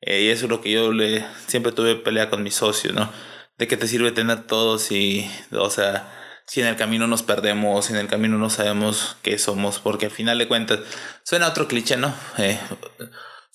Eh, 0.00 0.22
y 0.22 0.28
eso 0.28 0.46
es 0.46 0.50
lo 0.50 0.60
que 0.60 0.70
yo 0.70 0.92
le 0.92 1.24
siempre 1.46 1.72
tuve 1.72 1.96
pelea 1.96 2.30
con 2.30 2.42
mi 2.42 2.50
socio, 2.50 2.92
¿no? 2.92 3.10
¿De 3.58 3.66
qué 3.66 3.76
te 3.76 3.88
sirve 3.88 4.12
tener 4.12 4.46
todo 4.46 4.78
si, 4.78 5.30
o 5.52 5.70
sea, 5.70 6.12
si 6.46 6.60
en 6.60 6.66
el 6.66 6.76
camino 6.76 7.06
nos 7.06 7.22
perdemos, 7.22 7.86
si 7.86 7.92
en 7.92 7.98
el 7.98 8.06
camino 8.06 8.38
no 8.38 8.50
sabemos 8.50 9.16
qué 9.22 9.38
somos? 9.38 9.78
Porque 9.78 10.06
al 10.06 10.12
final 10.12 10.38
de 10.38 10.48
cuentas, 10.48 10.80
suena 11.24 11.48
otro 11.48 11.66
cliché, 11.66 11.96
¿no? 11.96 12.14
Eh, 12.38 12.58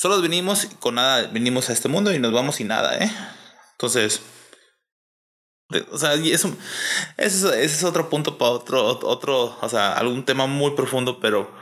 Solo 0.01 0.19
venimos 0.19 0.65
con 0.79 0.95
nada, 0.95 1.27
venimos 1.31 1.69
a 1.69 1.73
este 1.73 1.87
mundo 1.87 2.11
y 2.11 2.17
nos 2.17 2.31
vamos 2.31 2.55
sin 2.55 2.69
nada, 2.69 2.97
¿eh? 2.97 3.11
Entonces, 3.73 4.23
o 5.91 5.97
sea, 5.99 6.15
y 6.15 6.31
eso, 6.31 6.51
ese, 7.17 7.63
es 7.63 7.83
otro 7.83 8.09
punto 8.09 8.39
para 8.39 8.49
otro, 8.49 8.83
otro, 8.83 9.55
o 9.61 9.69
sea, 9.69 9.93
algún 9.93 10.25
tema 10.25 10.47
muy 10.47 10.71
profundo, 10.71 11.19
pero 11.19 11.53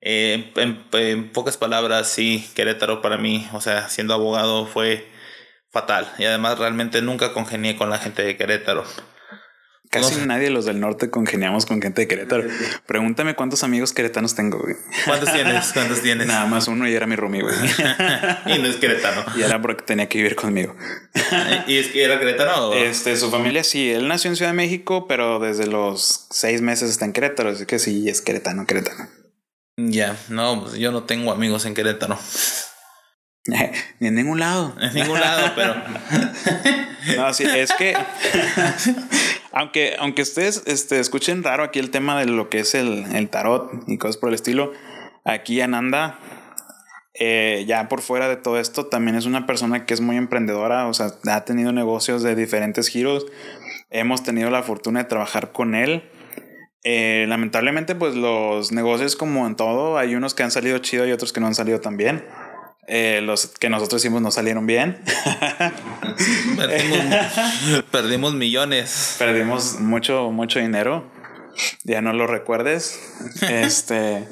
eh, 0.00 0.52
en, 0.54 0.86
en, 0.92 1.32
pocas 1.32 1.56
palabras, 1.56 2.08
sí, 2.08 2.48
Querétaro 2.54 3.02
para 3.02 3.16
mí, 3.16 3.48
o 3.54 3.60
sea, 3.60 3.88
siendo 3.88 4.14
abogado 4.14 4.66
fue 4.66 5.10
fatal. 5.72 6.14
Y 6.18 6.26
además 6.26 6.60
realmente 6.60 7.02
nunca 7.02 7.32
congenié 7.32 7.76
con 7.76 7.90
la 7.90 7.98
gente 7.98 8.22
de 8.22 8.36
Querétaro. 8.36 8.84
Casi 9.90 10.20
no. 10.20 10.26
nadie 10.26 10.44
de 10.44 10.50
los 10.50 10.66
del 10.66 10.78
norte 10.78 11.10
congeniamos 11.10 11.66
con 11.66 11.82
gente 11.82 12.02
de 12.02 12.08
Querétaro. 12.08 12.44
Pregúntame 12.86 13.34
cuántos 13.34 13.64
amigos 13.64 13.92
queretanos 13.92 14.36
tengo, 14.36 14.60
güey. 14.60 14.76
¿Cuántos 15.04 15.32
tienes? 15.32 15.72
¿Cuántos 15.72 16.00
tienes? 16.00 16.28
Nada 16.28 16.46
más 16.46 16.68
uno 16.68 16.88
y 16.88 16.94
era 16.94 17.08
mi 17.08 17.16
roomie, 17.16 17.42
güey. 17.42 17.56
y 18.46 18.58
no 18.60 18.68
es 18.68 18.76
queretano. 18.76 19.24
Y 19.36 19.42
era 19.42 19.60
porque 19.60 19.82
tenía 19.82 20.08
que 20.08 20.18
vivir 20.18 20.36
conmigo. 20.36 20.76
¿Y 21.66 21.78
es 21.78 21.88
que 21.88 22.04
era 22.04 22.20
queretano? 22.20 22.68
O? 22.68 22.74
Este, 22.74 23.16
su 23.16 23.32
familia 23.32 23.64
sí. 23.64 23.90
Él 23.90 24.06
nació 24.06 24.30
en 24.30 24.36
Ciudad 24.36 24.52
de 24.52 24.56
México, 24.56 25.08
pero 25.08 25.40
desde 25.40 25.66
los 25.66 26.28
seis 26.30 26.62
meses 26.62 26.88
está 26.88 27.04
en 27.04 27.12
Querétaro. 27.12 27.50
Así 27.50 27.66
que 27.66 27.80
sí, 27.80 28.08
es 28.08 28.20
queretano, 28.20 28.66
queretano. 28.66 29.08
Ya, 29.76 30.16
no, 30.28 30.62
pues 30.62 30.74
yo 30.74 30.92
no 30.92 31.02
tengo 31.02 31.32
amigos 31.32 31.66
en 31.66 31.74
Querétaro. 31.74 32.16
Ni 33.98 34.08
en 34.08 34.14
ningún 34.14 34.38
lado. 34.38 34.76
En 34.80 34.94
ningún 34.94 35.18
lado, 35.18 35.52
pero. 35.56 35.74
no, 37.16 37.34
sí, 37.34 37.44
es 37.44 37.72
que. 37.72 37.96
Aunque, 39.52 39.96
aunque 39.98 40.22
ustedes 40.22 40.62
este, 40.66 41.00
escuchen 41.00 41.42
raro 41.42 41.64
aquí 41.64 41.78
el 41.78 41.90
tema 41.90 42.18
de 42.18 42.26
lo 42.26 42.48
que 42.48 42.60
es 42.60 42.74
el, 42.74 43.04
el 43.14 43.28
tarot 43.28 43.70
y 43.86 43.98
cosas 43.98 44.16
por 44.16 44.28
el 44.30 44.34
estilo, 44.34 44.72
aquí 45.24 45.60
en 45.60 45.74
Anda 45.74 46.18
eh, 47.22 47.64
ya 47.66 47.86
por 47.88 48.00
fuera 48.00 48.28
de 48.28 48.36
todo 48.36 48.58
esto, 48.58 48.86
también 48.86 49.14
es 49.14 49.26
una 49.26 49.46
persona 49.46 49.84
que 49.84 49.92
es 49.92 50.00
muy 50.00 50.16
emprendedora, 50.16 50.86
o 50.86 50.94
sea, 50.94 51.12
ha 51.30 51.44
tenido 51.44 51.70
negocios 51.70 52.22
de 52.22 52.34
diferentes 52.34 52.88
giros. 52.88 53.26
Hemos 53.90 54.22
tenido 54.22 54.50
la 54.50 54.62
fortuna 54.62 55.00
de 55.00 55.04
trabajar 55.04 55.52
con 55.52 55.74
él. 55.74 56.08
Eh, 56.82 57.26
lamentablemente, 57.28 57.94
pues 57.94 58.14
los 58.14 58.72
negocios, 58.72 59.16
como 59.16 59.46
en 59.46 59.54
todo, 59.54 59.98
hay 59.98 60.14
unos 60.14 60.32
que 60.32 60.44
han 60.44 60.50
salido 60.50 60.78
chido 60.78 61.06
y 61.06 61.12
otros 61.12 61.32
que 61.34 61.40
no 61.40 61.46
han 61.46 61.54
salido 61.54 61.80
tan 61.80 61.98
bien. 61.98 62.24
Eh, 62.92 63.20
los 63.22 63.46
que 63.46 63.70
nosotros 63.70 64.02
hicimos 64.02 64.20
no 64.20 64.32
salieron 64.32 64.66
bien. 64.66 64.98
perdimos, 66.56 67.84
perdimos 67.92 68.34
millones. 68.34 69.14
Perdimos 69.16 69.78
mucho, 69.78 70.32
mucho 70.32 70.58
dinero. 70.58 71.08
Ya 71.84 72.02
no 72.02 72.12
lo 72.12 72.26
recuerdes. 72.26 72.98
este. 73.48 74.26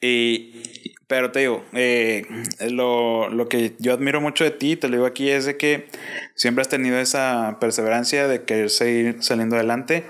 Y. 0.00 0.94
Pero 1.06 1.32
te 1.32 1.40
digo, 1.40 1.62
eh, 1.74 2.24
lo, 2.70 3.28
lo, 3.28 3.48
que 3.48 3.74
yo 3.78 3.92
admiro 3.92 4.22
mucho 4.22 4.44
de 4.44 4.52
ti, 4.52 4.76
te 4.76 4.88
lo 4.88 4.94
digo 4.94 5.06
aquí, 5.06 5.28
es 5.28 5.44
de 5.44 5.56
que 5.56 5.88
siempre 6.36 6.62
has 6.62 6.68
tenido 6.68 6.98
esa 6.98 7.58
perseverancia 7.60 8.26
de 8.26 8.44
querer 8.44 8.70
seguir 8.70 9.16
saliendo 9.22 9.56
adelante. 9.56 10.06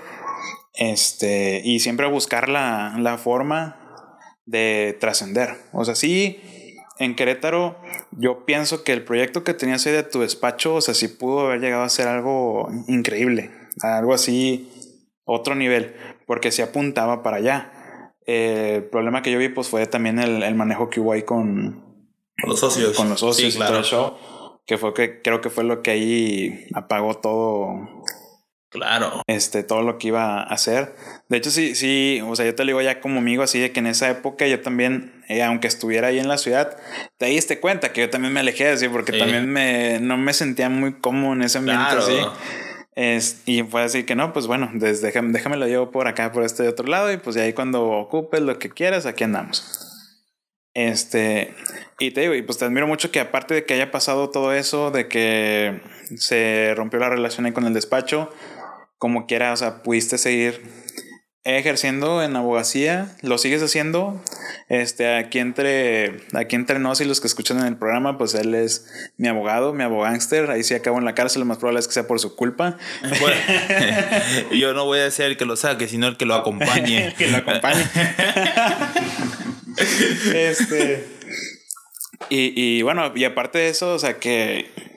Este, 0.75 1.61
y 1.65 1.81
siempre 1.81 2.07
buscar 2.07 2.47
la, 2.47 2.95
la 2.97 3.17
forma 3.17 3.77
de 4.45 4.95
trascender. 5.01 5.57
O 5.73 5.83
sea, 5.83 5.95
sí, 5.95 6.39
en 7.01 7.15
Querétaro, 7.15 7.77
yo 8.11 8.45
pienso 8.45 8.83
que 8.83 8.93
el 8.93 9.03
proyecto 9.03 9.43
que 9.43 9.55
tenías 9.55 9.85
ahí 9.87 9.93
de 9.93 10.03
tu 10.03 10.19
despacho, 10.19 10.75
o 10.75 10.81
sea, 10.81 10.93
sí 10.93 11.07
pudo 11.07 11.41
haber 11.41 11.59
llegado 11.59 11.81
a 11.81 11.89
ser 11.89 12.07
algo 12.07 12.69
increíble, 12.87 13.49
algo 13.81 14.13
así, 14.13 14.69
otro 15.25 15.55
nivel, 15.55 15.95
porque 16.27 16.51
se 16.51 16.61
apuntaba 16.61 17.23
para 17.23 17.37
allá. 17.37 18.13
Eh, 18.27 18.75
el 18.77 18.83
problema 18.83 19.23
que 19.23 19.31
yo 19.31 19.39
vi, 19.39 19.49
pues 19.49 19.67
fue 19.67 19.87
también 19.87 20.19
el, 20.19 20.43
el 20.43 20.53
manejo 20.53 20.91
que 20.91 20.99
hubo 20.99 21.13
ahí 21.13 21.23
con, 21.23 22.05
los 22.45 22.59
socios. 22.59 22.95
Con 22.95 23.09
los 23.09 23.19
socios 23.19 23.55
y 23.55 23.57
todo 23.57 23.79
el 23.79 23.83
show, 23.83 24.13
que 24.67 24.77
fue 24.77 24.93
que 24.93 25.21
creo 25.23 25.41
que 25.41 25.49
fue 25.49 25.63
lo 25.63 25.81
que 25.81 25.91
ahí 25.91 26.67
apagó 26.75 27.15
todo 27.15 28.03
Claro. 28.71 29.21
Este, 29.27 29.63
todo 29.63 29.81
lo 29.81 29.97
que 29.97 30.07
iba 30.07 30.39
a 30.39 30.43
hacer. 30.43 30.95
De 31.27 31.37
hecho, 31.37 31.51
sí, 31.51 31.75
sí, 31.75 32.23
o 32.25 32.33
sea, 32.37 32.45
yo 32.45 32.55
te 32.55 32.63
lo 32.63 32.67
digo 32.67 32.81
ya 32.81 33.01
como 33.01 33.19
amigo, 33.19 33.43
así 33.43 33.59
de 33.59 33.73
que 33.73 33.81
en 33.81 33.87
esa 33.87 34.09
época 34.09 34.47
yo 34.47 34.61
también, 34.61 35.23
eh, 35.27 35.43
aunque 35.43 35.67
estuviera 35.67 36.07
ahí 36.07 36.19
en 36.19 36.29
la 36.29 36.37
ciudad, 36.37 36.77
te 37.17 37.25
diste 37.25 37.59
cuenta 37.59 37.91
que 37.91 37.99
yo 37.99 38.09
también 38.09 38.33
me 38.33 38.39
alejé 38.39 38.69
así, 38.69 38.87
porque 38.87 39.11
también 39.11 39.51
me, 39.51 39.99
no 39.99 40.15
me 40.15 40.33
sentía 40.33 40.69
muy 40.69 40.93
cómodo 40.93 41.33
en 41.33 41.41
ese 41.41 41.57
ambiente 41.57 41.97
así. 41.97 42.15
Es, 42.95 43.41
y 43.45 43.63
fue 43.63 43.83
así 43.83 44.03
que 44.03 44.15
no, 44.15 44.31
pues 44.31 44.47
bueno, 44.47 44.69
desde, 44.73 45.07
déjame, 45.07 45.33
déjame 45.33 45.57
lo 45.57 45.67
llevo 45.67 45.91
por 45.91 46.07
acá, 46.07 46.31
por 46.31 46.43
este 46.43 46.65
otro 46.69 46.87
lado, 46.87 47.11
y 47.11 47.17
pues 47.17 47.35
de 47.35 47.41
ahí 47.41 47.53
cuando 47.53 47.83
ocupes 47.83 48.39
lo 48.39 48.57
que 48.57 48.69
quieras, 48.69 49.05
aquí 49.05 49.25
andamos. 49.25 49.91
Este, 50.73 51.53
y 51.99 52.11
te 52.11 52.21
digo, 52.21 52.35
y 52.35 52.41
pues 52.41 52.57
te 52.57 52.63
admiro 52.63 52.87
mucho 52.87 53.11
que 53.11 53.19
aparte 53.19 53.53
de 53.53 53.65
que 53.65 53.73
haya 53.73 53.91
pasado 53.91 54.29
todo 54.29 54.53
eso, 54.53 54.91
de 54.91 55.09
que 55.09 55.81
se 56.15 56.73
rompió 56.75 56.99
la 56.99 57.09
relación 57.09 57.45
ahí 57.45 57.51
con 57.51 57.65
el 57.65 57.73
despacho, 57.73 58.31
como 59.01 59.25
quiera, 59.25 59.51
o 59.51 59.57
sea, 59.57 59.81
pudiste 59.81 60.19
seguir 60.19 60.61
ejerciendo 61.43 62.21
en 62.21 62.35
abogacía, 62.35 63.17
lo 63.23 63.39
sigues 63.39 63.63
haciendo. 63.63 64.23
Este, 64.69 65.17
aquí 65.17 65.39
entre, 65.39 66.21
aquí 66.33 66.55
entre 66.55 66.77
nos 66.77 67.01
y 67.01 67.05
los 67.05 67.19
que 67.19 67.25
escuchan 67.25 67.57
en 67.57 67.65
el 67.65 67.77
programa, 67.77 68.19
pues 68.19 68.35
él 68.35 68.53
es 68.53 68.85
mi 69.17 69.27
abogado, 69.27 69.73
mi 69.73 69.83
abogánster. 69.83 70.51
Ahí 70.51 70.61
sí 70.61 70.75
acabo 70.75 70.99
en 70.99 71.05
la 71.05 71.15
cárcel, 71.15 71.39
lo 71.39 71.47
más 71.47 71.57
probable 71.57 71.79
es 71.79 71.87
que 71.87 71.95
sea 71.95 72.05
por 72.05 72.19
su 72.19 72.35
culpa. 72.35 72.77
yo 74.51 74.73
no 74.73 74.85
voy 74.85 74.99
a 74.99 75.09
ser 75.09 75.31
el 75.31 75.37
que 75.37 75.45
lo 75.45 75.55
saque, 75.55 75.87
sino 75.87 76.07
el 76.07 76.15
que 76.15 76.27
lo 76.27 76.35
acompañe. 76.35 77.15
que 77.17 77.25
lo 77.25 77.37
acompañe. 77.37 77.83
este. 80.31 81.07
Y, 82.29 82.53
y 82.55 82.81
bueno, 82.83 83.13
y 83.15 83.23
aparte 83.23 83.57
de 83.57 83.69
eso, 83.69 83.95
o 83.95 83.99
sea, 83.99 84.19
que 84.19 84.90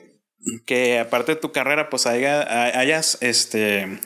que 0.65 0.99
aparte 0.99 1.35
de 1.35 1.41
tu 1.41 1.51
carrera, 1.51 1.89
pues 1.89 2.05
hayas 2.05 3.17
este, 3.21 3.99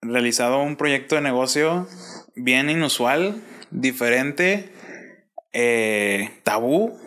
realizado 0.00 0.62
un 0.62 0.76
proyecto 0.76 1.14
de 1.14 1.20
negocio 1.20 1.88
bien 2.36 2.70
inusual, 2.70 3.42
diferente, 3.70 4.72
eh, 5.52 6.30
tabú. 6.42 6.98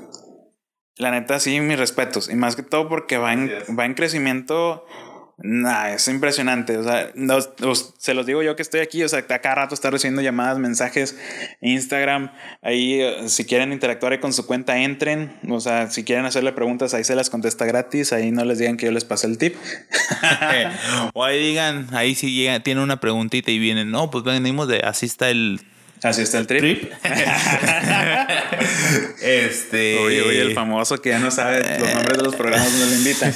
La 0.96 1.12
neta, 1.12 1.40
sí, 1.40 1.60
mis 1.60 1.78
respetos. 1.78 2.30
Y 2.30 2.36
más 2.36 2.56
que 2.56 2.64
todo 2.64 2.90
porque 2.90 3.18
va 3.18 3.34
en, 3.34 3.52
va 3.78 3.86
en 3.86 3.94
crecimiento 3.94 4.86
Nah, 5.40 5.94
es 5.94 6.08
impresionante. 6.08 6.78
O 6.78 6.84
sea, 6.84 7.12
se 7.98 8.14
los 8.16 8.26
digo 8.26 8.42
yo 8.42 8.56
que 8.56 8.64
estoy 8.64 8.80
aquí. 8.80 9.04
O 9.04 9.10
sea, 9.10 9.20
a 9.20 9.40
cada 9.40 9.56
rato 9.56 9.76
está 9.76 9.92
recibiendo 9.92 10.22
llamadas, 10.22 10.58
mensajes, 10.58 11.16
Instagram. 11.62 12.32
Ahí, 12.64 13.02
eh, 13.02 13.30
si 13.30 13.46
quieren 13.46 13.72
interactuar 13.72 14.20
con 14.20 14.34
su 14.34 14.48
cuenta, 14.48 14.80
entren. 14.80 15.38
O 15.50 15.60
sea, 15.60 15.92
si 15.92 16.04
quieren 16.04 16.26
hacerle 16.26 16.54
preguntas, 16.54 16.96
ahí 16.96 17.04
se 17.04 17.16
las 17.16 17.30
contesta 17.30 17.66
gratis. 17.66 18.14
Ahí 18.14 18.32
no 18.32 18.46
les 18.46 18.58
digan 18.58 18.78
que 18.78 18.88
yo 18.88 18.92
les 18.92 19.06
pasé 19.06 19.28
el 19.28 19.38
tip. 19.38 19.56
o 21.14 21.24
ahí 21.24 21.40
digan, 21.40 21.88
ahí 21.92 22.16
si 22.16 22.34
llega, 22.34 22.60
tiene 22.62 22.82
una 22.82 23.00
preguntita 23.00 23.52
y 23.52 23.60
vienen, 23.60 23.92
no, 23.92 24.10
pues 24.10 24.24
venimos 24.24 24.68
de 24.68 24.80
así 24.80 25.06
está 25.06 25.30
el 25.30 25.62
Así 26.04 26.22
está 26.22 26.38
el 26.38 26.48
trip. 26.48 26.92
este. 29.22 30.00
Oye, 30.00 30.22
oye, 30.22 30.42
el 30.42 30.54
famoso 30.54 31.02
que 31.02 31.10
ya 31.10 31.20
no 31.20 31.32
sabe 31.32 31.80
los 31.80 31.94
nombres 31.94 32.18
de 32.18 32.24
los 32.24 32.36
programas 32.36 32.72
donde 32.72 32.86
lo 32.88 32.96
invitan. 32.96 33.34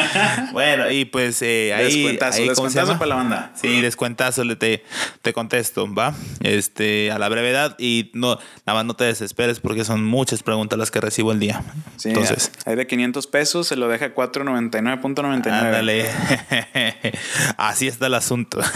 bueno, 0.52 0.90
y 0.90 1.04
pues 1.04 1.42
eh, 1.42 1.72
ahí. 1.74 1.84
Descuentazo, 1.84 2.40
ahí, 2.40 2.48
descuentazo 2.48 2.92
para 2.94 3.06
la 3.06 3.14
banda. 3.16 3.52
Sí, 3.60 3.80
descuentazo, 3.80 4.44
le 4.44 4.56
te, 4.56 4.84
te 5.22 5.32
contesto, 5.32 5.92
¿va? 5.92 6.14
Este, 6.42 7.10
a 7.10 7.18
la 7.18 7.28
brevedad 7.28 7.76
y 7.78 8.10
no, 8.14 8.38
nada 8.66 8.78
más 8.78 8.84
no 8.84 8.94
te 8.94 9.04
desesperes 9.04 9.60
porque 9.60 9.84
son 9.84 10.04
muchas 10.04 10.42
preguntas 10.42 10.78
las 10.78 10.90
que 10.90 11.00
recibo 11.00 11.32
el 11.32 11.40
día. 11.40 11.62
Sí, 11.96 12.08
Entonces. 12.10 12.52
Hay 12.66 12.76
de 12.76 12.86
500 12.86 13.26
pesos, 13.26 13.66
se 13.66 13.76
lo 13.76 13.88
deja 13.88 14.14
499.99. 14.14 15.50
Ándale. 15.50 16.06
Así 17.56 17.88
está 17.88 18.06
el 18.06 18.14
asunto. 18.14 18.60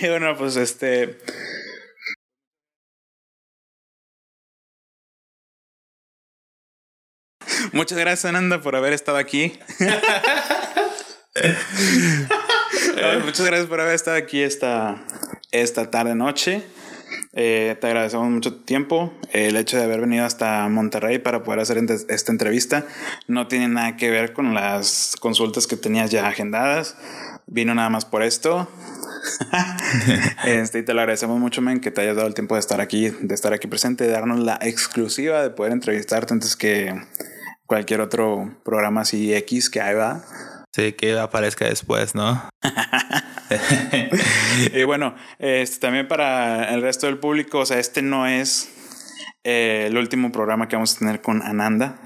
y 0.00 0.08
bueno, 0.08 0.36
pues 0.36 0.56
este. 0.56 1.18
Muchas 7.76 7.98
gracias, 7.98 8.24
Ananda, 8.24 8.62
por 8.62 8.74
haber 8.74 8.94
estado 8.94 9.18
aquí. 9.18 9.52
Muchas 13.22 13.46
gracias 13.46 13.66
por 13.66 13.82
haber 13.82 13.94
estado 13.94 14.16
aquí 14.16 14.40
esta, 14.40 14.96
esta 15.50 15.90
tarde 15.90 16.14
noche. 16.14 16.62
Eh, 17.34 17.76
te 17.78 17.86
agradecemos 17.86 18.30
mucho 18.30 18.54
tiempo. 18.54 19.12
el 19.30 19.56
hecho 19.56 19.76
de 19.76 19.84
haber 19.84 20.00
venido 20.00 20.24
hasta 20.24 20.66
Monterrey 20.70 21.18
para 21.18 21.44
poder 21.44 21.60
hacer 21.60 21.76
esta 22.08 22.32
entrevista 22.32 22.86
no 23.28 23.46
tiene 23.46 23.68
nada 23.68 23.98
que 23.98 24.08
ver 24.08 24.32
con 24.32 24.54
las 24.54 25.14
consultas 25.20 25.66
que 25.66 25.76
tenías 25.76 26.10
ya 26.10 26.26
agendadas. 26.26 26.96
Vino 27.46 27.74
nada 27.74 27.90
más 27.90 28.06
por 28.06 28.22
esto. 28.22 28.70
este, 30.46 30.78
y 30.78 30.82
te 30.82 30.94
lo 30.94 31.00
agradecemos 31.00 31.38
mucho, 31.38 31.60
men, 31.60 31.80
que 31.80 31.90
te 31.90 32.00
hayas 32.00 32.16
dado 32.16 32.26
el 32.26 32.32
tiempo 32.32 32.54
de 32.54 32.60
estar 32.60 32.80
aquí, 32.80 33.10
de 33.10 33.34
estar 33.34 33.52
aquí 33.52 33.66
presente, 33.66 34.04
de 34.04 34.12
darnos 34.12 34.40
la 34.40 34.58
exclusiva 34.62 35.42
de 35.42 35.50
poder 35.50 35.72
entrevistarte 35.72 36.32
antes 36.32 36.56
que 36.56 36.94
cualquier 37.66 38.00
otro 38.00 38.56
programa 38.64 39.02
así 39.02 39.34
X 39.34 39.70
que 39.70 39.80
hay, 39.80 39.94
va. 39.94 40.24
Sí, 40.72 40.92
que 40.92 41.18
aparezca 41.18 41.64
después, 41.64 42.14
¿no? 42.14 42.48
y 44.74 44.84
bueno, 44.84 45.14
este, 45.38 45.80
también 45.80 46.06
para 46.06 46.74
el 46.74 46.82
resto 46.82 47.06
del 47.06 47.18
público, 47.18 47.60
o 47.60 47.66
sea, 47.66 47.78
este 47.78 48.02
no 48.02 48.26
es 48.26 48.68
eh, 49.44 49.84
el 49.86 49.96
último 49.96 50.32
programa 50.32 50.68
que 50.68 50.76
vamos 50.76 50.96
a 50.96 50.98
tener 50.98 51.22
con 51.22 51.42
Ananda. 51.42 51.98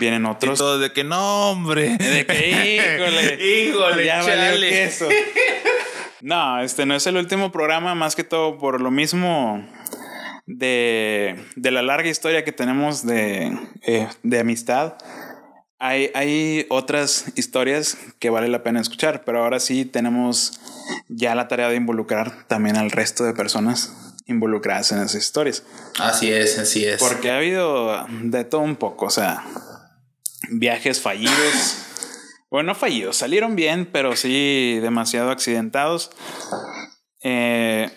Vienen 0.00 0.26
otros. 0.26 0.58
Y 0.58 0.58
todo 0.58 0.78
de 0.78 0.92
que 0.92 1.04
no, 1.04 1.50
hombre. 1.50 1.96
De 1.98 2.24
que, 2.24 2.50
híjole, 2.50 3.44
híjole, 3.44 4.04
ya 4.04 4.22
valió 4.22 4.68
queso. 4.68 5.08
No, 6.20 6.60
este 6.60 6.84
no 6.84 6.96
es 6.96 7.06
el 7.06 7.16
último 7.16 7.52
programa, 7.52 7.94
más 7.94 8.16
que 8.16 8.24
todo 8.24 8.58
por 8.58 8.80
lo 8.80 8.90
mismo 8.90 9.64
de, 10.48 11.44
de 11.56 11.70
la 11.70 11.82
larga 11.82 12.08
historia 12.08 12.42
que 12.42 12.52
tenemos 12.52 13.06
de, 13.06 13.56
eh, 13.82 14.08
de 14.22 14.38
amistad. 14.40 14.94
Hay, 15.78 16.10
hay 16.14 16.66
otras 16.70 17.26
historias 17.36 17.98
que 18.18 18.30
vale 18.30 18.48
la 18.48 18.62
pena 18.62 18.80
escuchar, 18.80 19.24
pero 19.24 19.44
ahora 19.44 19.60
sí 19.60 19.84
tenemos 19.84 20.58
ya 21.08 21.34
la 21.34 21.46
tarea 21.48 21.68
de 21.68 21.76
involucrar 21.76 22.48
también 22.48 22.76
al 22.76 22.90
resto 22.90 23.24
de 23.24 23.34
personas 23.34 24.16
involucradas 24.26 24.90
en 24.92 24.98
esas 24.98 25.14
historias. 25.14 25.62
Así 26.00 26.32
es, 26.32 26.58
así 26.58 26.84
es. 26.84 26.98
Porque 26.98 27.30
ha 27.30 27.36
habido 27.36 28.06
de 28.22 28.44
todo 28.44 28.62
un 28.62 28.76
poco, 28.76 29.06
o 29.06 29.10
sea, 29.10 29.44
viajes 30.50 31.00
fallidos 31.00 31.84
bueno, 32.50 32.68
no 32.68 32.74
fallidos, 32.74 33.16
salieron 33.16 33.54
bien, 33.54 33.86
pero 33.92 34.16
sí 34.16 34.78
demasiado 34.80 35.30
accidentados. 35.30 36.10
Eh, 37.22 37.90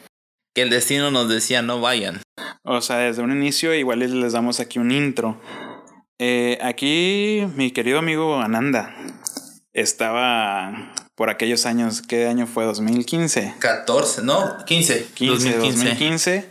que 0.54 0.62
el 0.62 0.70
destino 0.70 1.12
nos 1.12 1.30
decía 1.30 1.62
no 1.62 1.82
vayan. 1.82 2.22
O 2.64 2.82
sea, 2.82 2.98
desde 2.98 3.22
un 3.22 3.32
inicio 3.32 3.74
igual 3.74 4.00
les 4.00 4.34
damos 4.34 4.60
aquí 4.60 4.80
un 4.80 4.92
intro. 4.92 5.40
Eh, 6.20 6.60
aquí 6.62 7.48
mi 7.56 7.72
querido 7.72 8.00
amigo 8.00 8.40
Ananda 8.40 8.96
estaba 9.74 10.94
por 11.16 11.30
aquellos 11.30 11.66
años, 11.66 12.02
¿qué 12.02 12.28
año 12.28 12.48
fue? 12.48 12.66
2015. 12.66 13.56
14, 13.60 14.24
no, 14.24 14.58
15. 14.66 15.08
15 15.14 15.58
2015. 15.58 16.50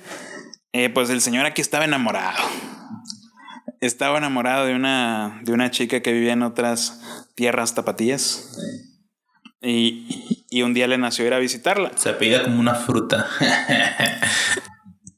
Eh, 0.72 0.88
pues 0.90 1.10
el 1.10 1.20
señor 1.20 1.46
aquí 1.46 1.60
estaba 1.60 1.84
enamorado. 1.84 2.38
Estaba 3.80 4.18
enamorado 4.18 4.66
de 4.66 4.74
una, 4.74 5.40
de 5.42 5.52
una 5.52 5.70
chica 5.70 6.00
que 6.02 6.12
vivía 6.12 6.32
en 6.34 6.42
otras 6.42 7.00
tierras 7.34 7.74
tapatías. 7.74 8.56
Y, 9.62 10.46
y 10.48 10.62
un 10.62 10.74
día 10.74 10.86
le 10.86 10.98
nació 10.98 11.26
ir 11.26 11.34
a 11.34 11.38
visitarla. 11.38 11.92
Se 11.96 12.08
apellida 12.08 12.42
como 12.42 12.60
una 12.60 12.74
fruta. 12.74 13.26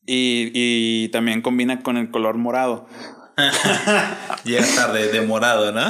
Y, 0.05 0.51
y 0.53 1.09
también 1.09 1.43
combina 1.43 1.81
con 1.81 1.97
el 1.97 2.11
color 2.11 2.37
morado. 2.37 2.87
Llega 4.45 4.67
tarde, 4.75 5.13
de 5.13 5.23
morado, 5.23 5.73
¿no? 5.73 5.87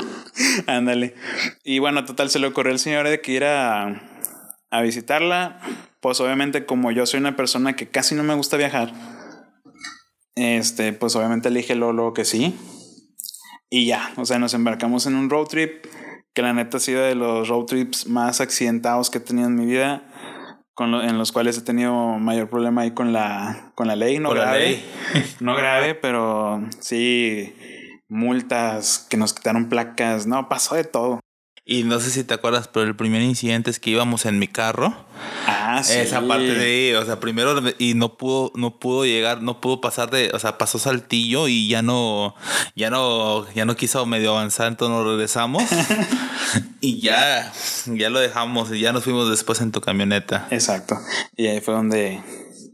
Ándale. 0.66 1.14
Y 1.62 1.78
bueno, 1.78 2.04
total, 2.04 2.30
se 2.30 2.38
le 2.38 2.46
ocurrió 2.46 2.72
al 2.72 2.78
señor 2.78 3.08
de 3.08 3.20
que 3.20 3.32
ir 3.32 3.44
a, 3.44 4.02
a 4.70 4.82
visitarla. 4.82 5.60
Pues 6.00 6.20
obviamente, 6.20 6.64
como 6.64 6.90
yo 6.90 7.06
soy 7.06 7.20
una 7.20 7.36
persona 7.36 7.76
que 7.76 7.88
casi 7.88 8.14
no 8.14 8.24
me 8.24 8.34
gusta 8.34 8.56
viajar, 8.56 8.92
este, 10.34 10.92
pues 10.92 11.14
obviamente 11.14 11.50
le 11.50 11.60
dije 11.60 11.74
Lolo 11.74 12.14
que 12.14 12.24
sí. 12.24 12.56
Y 13.70 13.86
ya, 13.86 14.12
o 14.16 14.24
sea, 14.24 14.38
nos 14.38 14.54
embarcamos 14.54 15.06
en 15.06 15.14
un 15.14 15.30
road 15.30 15.46
trip 15.46 15.86
que 16.34 16.42
la 16.42 16.52
neta 16.52 16.78
ha 16.78 16.80
sido 16.80 17.02
de 17.02 17.14
los 17.14 17.48
road 17.48 17.64
trips 17.66 18.06
más 18.06 18.40
accidentados 18.40 19.10
que 19.10 19.18
he 19.18 19.20
tenido 19.20 19.48
en 19.48 19.54
mi 19.54 19.66
vida. 19.66 20.02
Con 20.74 20.90
lo- 20.90 21.02
en 21.02 21.18
los 21.18 21.32
cuales 21.32 21.58
he 21.58 21.60
tenido 21.62 21.92
mayor 22.18 22.48
problema 22.48 22.80
ahí 22.82 22.92
con 22.92 23.12
la, 23.12 23.72
con 23.74 23.86
la 23.88 23.94
ley, 23.96 24.18
no 24.18 24.30
Con 24.30 24.38
la 24.38 24.44
grave. 24.44 24.58
ley. 24.60 24.84
no 25.40 25.54
grave, 25.54 25.94
pero 25.94 26.62
sí 26.80 27.54
multas, 28.08 29.06
que 29.10 29.16
nos 29.16 29.32
quitaron 29.34 29.68
placas, 29.68 30.26
no, 30.26 30.48
pasó 30.48 30.74
de 30.74 30.84
todo. 30.84 31.20
Y 31.64 31.84
no 31.84 32.00
sé 32.00 32.10
si 32.10 32.24
te 32.24 32.34
acuerdas, 32.34 32.66
pero 32.66 32.86
el 32.86 32.96
primer 32.96 33.22
incidente 33.22 33.70
es 33.70 33.78
que 33.78 33.90
íbamos 33.90 34.26
en 34.26 34.40
mi 34.40 34.48
carro. 34.48 34.94
Ah, 35.46 35.80
sí. 35.84 35.92
Esa 35.92 36.26
parte 36.26 36.54
de, 36.54 36.96
o 36.96 37.04
sea, 37.04 37.20
primero 37.20 37.54
y 37.78 37.94
no 37.94 38.16
pudo, 38.16 38.50
no 38.56 38.80
pudo 38.80 39.04
llegar, 39.04 39.42
no 39.42 39.60
pudo 39.60 39.80
pasar 39.80 40.10
de, 40.10 40.32
o 40.34 40.40
sea, 40.40 40.58
pasó 40.58 40.80
Saltillo 40.80 41.46
y 41.46 41.68
ya 41.68 41.80
no, 41.80 42.34
ya 42.74 42.90
no, 42.90 43.48
ya 43.54 43.64
no 43.64 43.76
quiso 43.76 44.04
medio 44.06 44.32
avanzar, 44.32 44.66
entonces 44.66 44.96
nos 44.96 45.06
regresamos 45.06 45.62
y 46.80 47.00
ya, 47.00 47.52
ya 47.86 48.10
lo 48.10 48.18
dejamos 48.18 48.72
y 48.72 48.80
ya 48.80 48.92
nos 48.92 49.04
fuimos 49.04 49.30
después 49.30 49.60
en 49.60 49.70
tu 49.70 49.80
camioneta. 49.80 50.48
Exacto. 50.50 50.98
Y 51.36 51.46
ahí 51.46 51.60
fue 51.60 51.74
donde, 51.74 52.20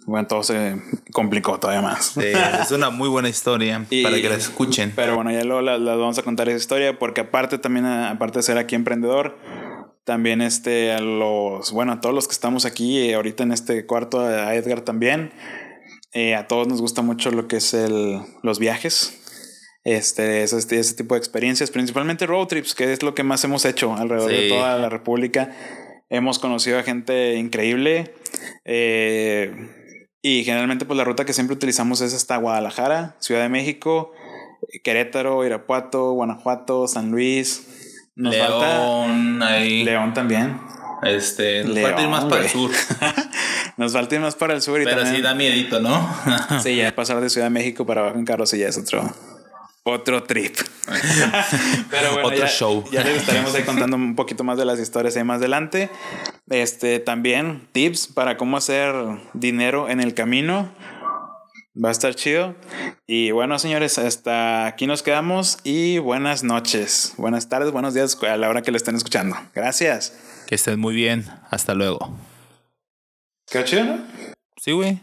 bueno, 0.08 0.26
todo 0.26 0.42
se 0.42 0.76
complicó 1.12 1.58
todavía 1.60 1.82
más. 1.82 2.06
Sí, 2.14 2.20
es 2.62 2.70
una 2.72 2.90
muy 2.90 3.08
buena 3.08 3.28
historia 3.28 3.84
Y- 3.90 4.02
para 4.02 4.16
que 4.20 4.28
la 4.28 4.34
escuchen. 4.36 4.92
Pero 4.96 5.14
bueno, 5.16 5.30
ya 5.30 5.44
luego 5.44 5.60
la, 5.62 5.78
la 5.78 5.94
vamos 5.96 6.18
a 6.18 6.22
contar 6.22 6.48
esa 6.48 6.56
historia 6.58 6.98
porque 6.98 7.20
aparte 7.20 7.58
también, 7.58 7.86
aparte 7.86 8.38
de 8.40 8.42
ser 8.42 8.58
aquí 8.58 8.74
emprendedor, 8.74 9.36
también 10.04 10.40
este, 10.40 10.92
a 10.92 11.00
los, 11.00 11.70
bueno, 11.72 11.92
a 11.92 12.00
todos 12.00 12.14
los 12.14 12.26
que 12.26 12.32
estamos 12.32 12.64
aquí 12.64 12.98
eh, 12.98 13.14
ahorita 13.14 13.42
en 13.42 13.52
este 13.52 13.84
cuarto, 13.86 14.20
a 14.20 14.54
Edgar 14.54 14.80
también, 14.80 15.30
eh, 16.14 16.34
a 16.34 16.46
todos 16.46 16.66
nos 16.66 16.80
gusta 16.80 17.02
mucho 17.02 17.30
lo 17.30 17.46
que 17.46 17.56
es 17.58 17.74
el, 17.74 18.20
los 18.42 18.58
viajes. 18.58 19.14
Este, 19.84 20.42
ese, 20.42 20.56
este- 20.58 20.78
ese 20.78 20.94
tipo 20.94 21.14
de 21.14 21.18
experiencias, 21.18 21.70
principalmente 21.70 22.26
road 22.26 22.46
trips, 22.46 22.74
que 22.74 22.92
es 22.92 23.02
lo 23.02 23.14
que 23.14 23.22
más 23.22 23.44
hemos 23.44 23.64
hecho 23.66 23.94
alrededor 23.94 24.30
de 24.30 24.48
toda 24.48 24.78
la 24.78 24.88
República. 24.88 25.54
Hemos 26.10 26.38
conocido 26.38 26.78
a 26.78 26.82
gente 26.82 27.34
increíble. 27.36 28.14
eh, 28.64 29.74
y 30.22 30.44
generalmente, 30.44 30.84
pues 30.84 30.96
la 30.96 31.04
ruta 31.04 31.24
que 31.24 31.32
siempre 31.32 31.54
utilizamos 31.54 32.00
es 32.00 32.14
hasta 32.14 32.36
Guadalajara, 32.36 33.16
Ciudad 33.20 33.42
de 33.42 33.48
México, 33.48 34.12
Querétaro, 34.82 35.44
Irapuato, 35.44 36.12
Guanajuato, 36.12 36.88
San 36.88 37.10
Luis. 37.10 37.66
Nos 38.16 38.36
falta 38.36 38.78
León, 38.78 39.42
ahí, 39.42 39.84
León 39.84 40.12
también. 40.12 40.60
este, 41.04 41.62
nos 41.62 41.74
León, 41.74 41.90
falta 41.90 42.02
ir 42.02 42.08
más 42.08 42.24
para 42.24 42.42
el 42.42 42.48
sur, 42.48 42.70
Nos 43.76 43.92
falta 43.92 44.14
ir 44.16 44.20
más 44.20 44.34
para 44.34 44.54
el 44.54 44.62
sur 44.62 44.80
y 44.80 44.84
pero 44.84 44.96
también. 44.96 45.16
sí 45.16 45.22
da 45.22 45.34
miedito, 45.34 45.78
¿no? 45.80 46.08
Sí, 46.62 46.74
ya 46.74 46.92
pasar 46.94 47.20
de 47.20 47.30
Ciudad 47.30 47.46
de 47.46 47.50
México 47.50 47.86
para 47.86 48.00
abajo 48.00 48.18
en 48.18 48.24
carro, 48.24 48.44
sí, 48.44 48.58
ya 48.58 48.66
es 48.68 48.76
otro, 48.76 49.08
otro 49.90 50.22
trip. 50.24 50.56
Pero 51.90 52.12
bueno, 52.12 52.28
Otro 52.28 52.38
ya, 52.40 52.46
show. 52.48 52.84
ya 52.90 53.02
les 53.04 53.18
estaremos 53.18 53.54
ahí 53.54 53.62
contando 53.64 53.96
un 53.96 54.14
poquito 54.16 54.44
más 54.44 54.58
de 54.58 54.64
las 54.64 54.78
historias 54.78 55.16
ahí 55.16 55.24
más 55.24 55.38
adelante. 55.38 55.90
Este, 56.48 56.98
también 56.98 57.68
tips 57.72 58.06
para 58.08 58.36
cómo 58.36 58.56
hacer 58.56 58.94
dinero 59.34 59.88
en 59.88 60.00
el 60.00 60.14
camino. 60.14 60.70
Va 61.82 61.90
a 61.90 61.92
estar 61.92 62.14
chido. 62.14 62.56
Y 63.06 63.30
bueno, 63.30 63.58
señores, 63.58 63.98
hasta 63.98 64.66
aquí 64.66 64.86
nos 64.86 65.02
quedamos 65.02 65.58
y 65.62 65.98
buenas 65.98 66.42
noches, 66.42 67.14
buenas 67.16 67.48
tardes, 67.48 67.70
buenos 67.70 67.94
días 67.94 68.18
a 68.22 68.36
la 68.36 68.48
hora 68.48 68.62
que 68.62 68.70
lo 68.72 68.76
estén 68.76 68.96
escuchando. 68.96 69.36
Gracias. 69.54 70.12
que 70.46 70.54
estén 70.56 70.80
muy 70.80 70.94
bien, 70.94 71.26
hasta 71.50 71.74
luego. 71.74 72.16
Qué 73.50 73.64
chido, 73.64 73.84
¿no? 73.84 73.98
Sí, 74.60 74.72
güey. 74.72 75.00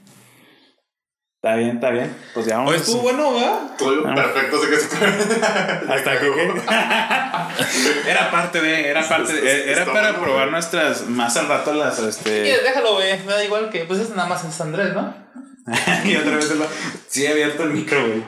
Está 1.46 1.58
bien, 1.58 1.76
está 1.76 1.92
bien. 1.92 2.18
Pues 2.34 2.48
ya 2.48 2.58
vamos. 2.58 3.02
bueno, 3.04 3.36
¿verdad? 3.36 3.60
Todo 3.78 4.02
perfecto, 4.16 4.64
sé 4.64 4.68
que 4.68 4.78
se 4.78 4.96
Hasta 5.94 6.20
que 6.20 6.28
era 8.10 8.32
parte 8.32 8.62
de, 8.62 8.90
era 8.90 9.08
parte 9.08 9.32
de, 9.32 9.72
era 9.72 9.86
para 9.86 10.20
probar 10.20 10.50
nuestras 10.50 11.08
más 11.08 11.38
al 11.38 11.48
rato 11.48 11.72
las 11.76 12.00
este 12.00 12.32
déjalo, 12.64 12.94
güey. 12.94 13.20
Me 13.26 13.34
da 13.34 13.44
igual 13.44 13.70
que, 13.70 13.82
pues 13.82 14.00
es 14.00 14.10
nada 14.10 14.28
más 14.28 14.44
en 14.44 14.52
San 14.52 14.70
Andrés, 14.70 14.96
¿no? 14.96 15.14
y 16.06 16.16
otra 16.16 16.36
vez 16.36 16.50
lo, 16.56 16.66
sí 17.10 17.26
he 17.26 17.30
abierto 17.30 17.62
el 17.62 17.70
micro, 17.70 18.02
güey. 18.02 18.24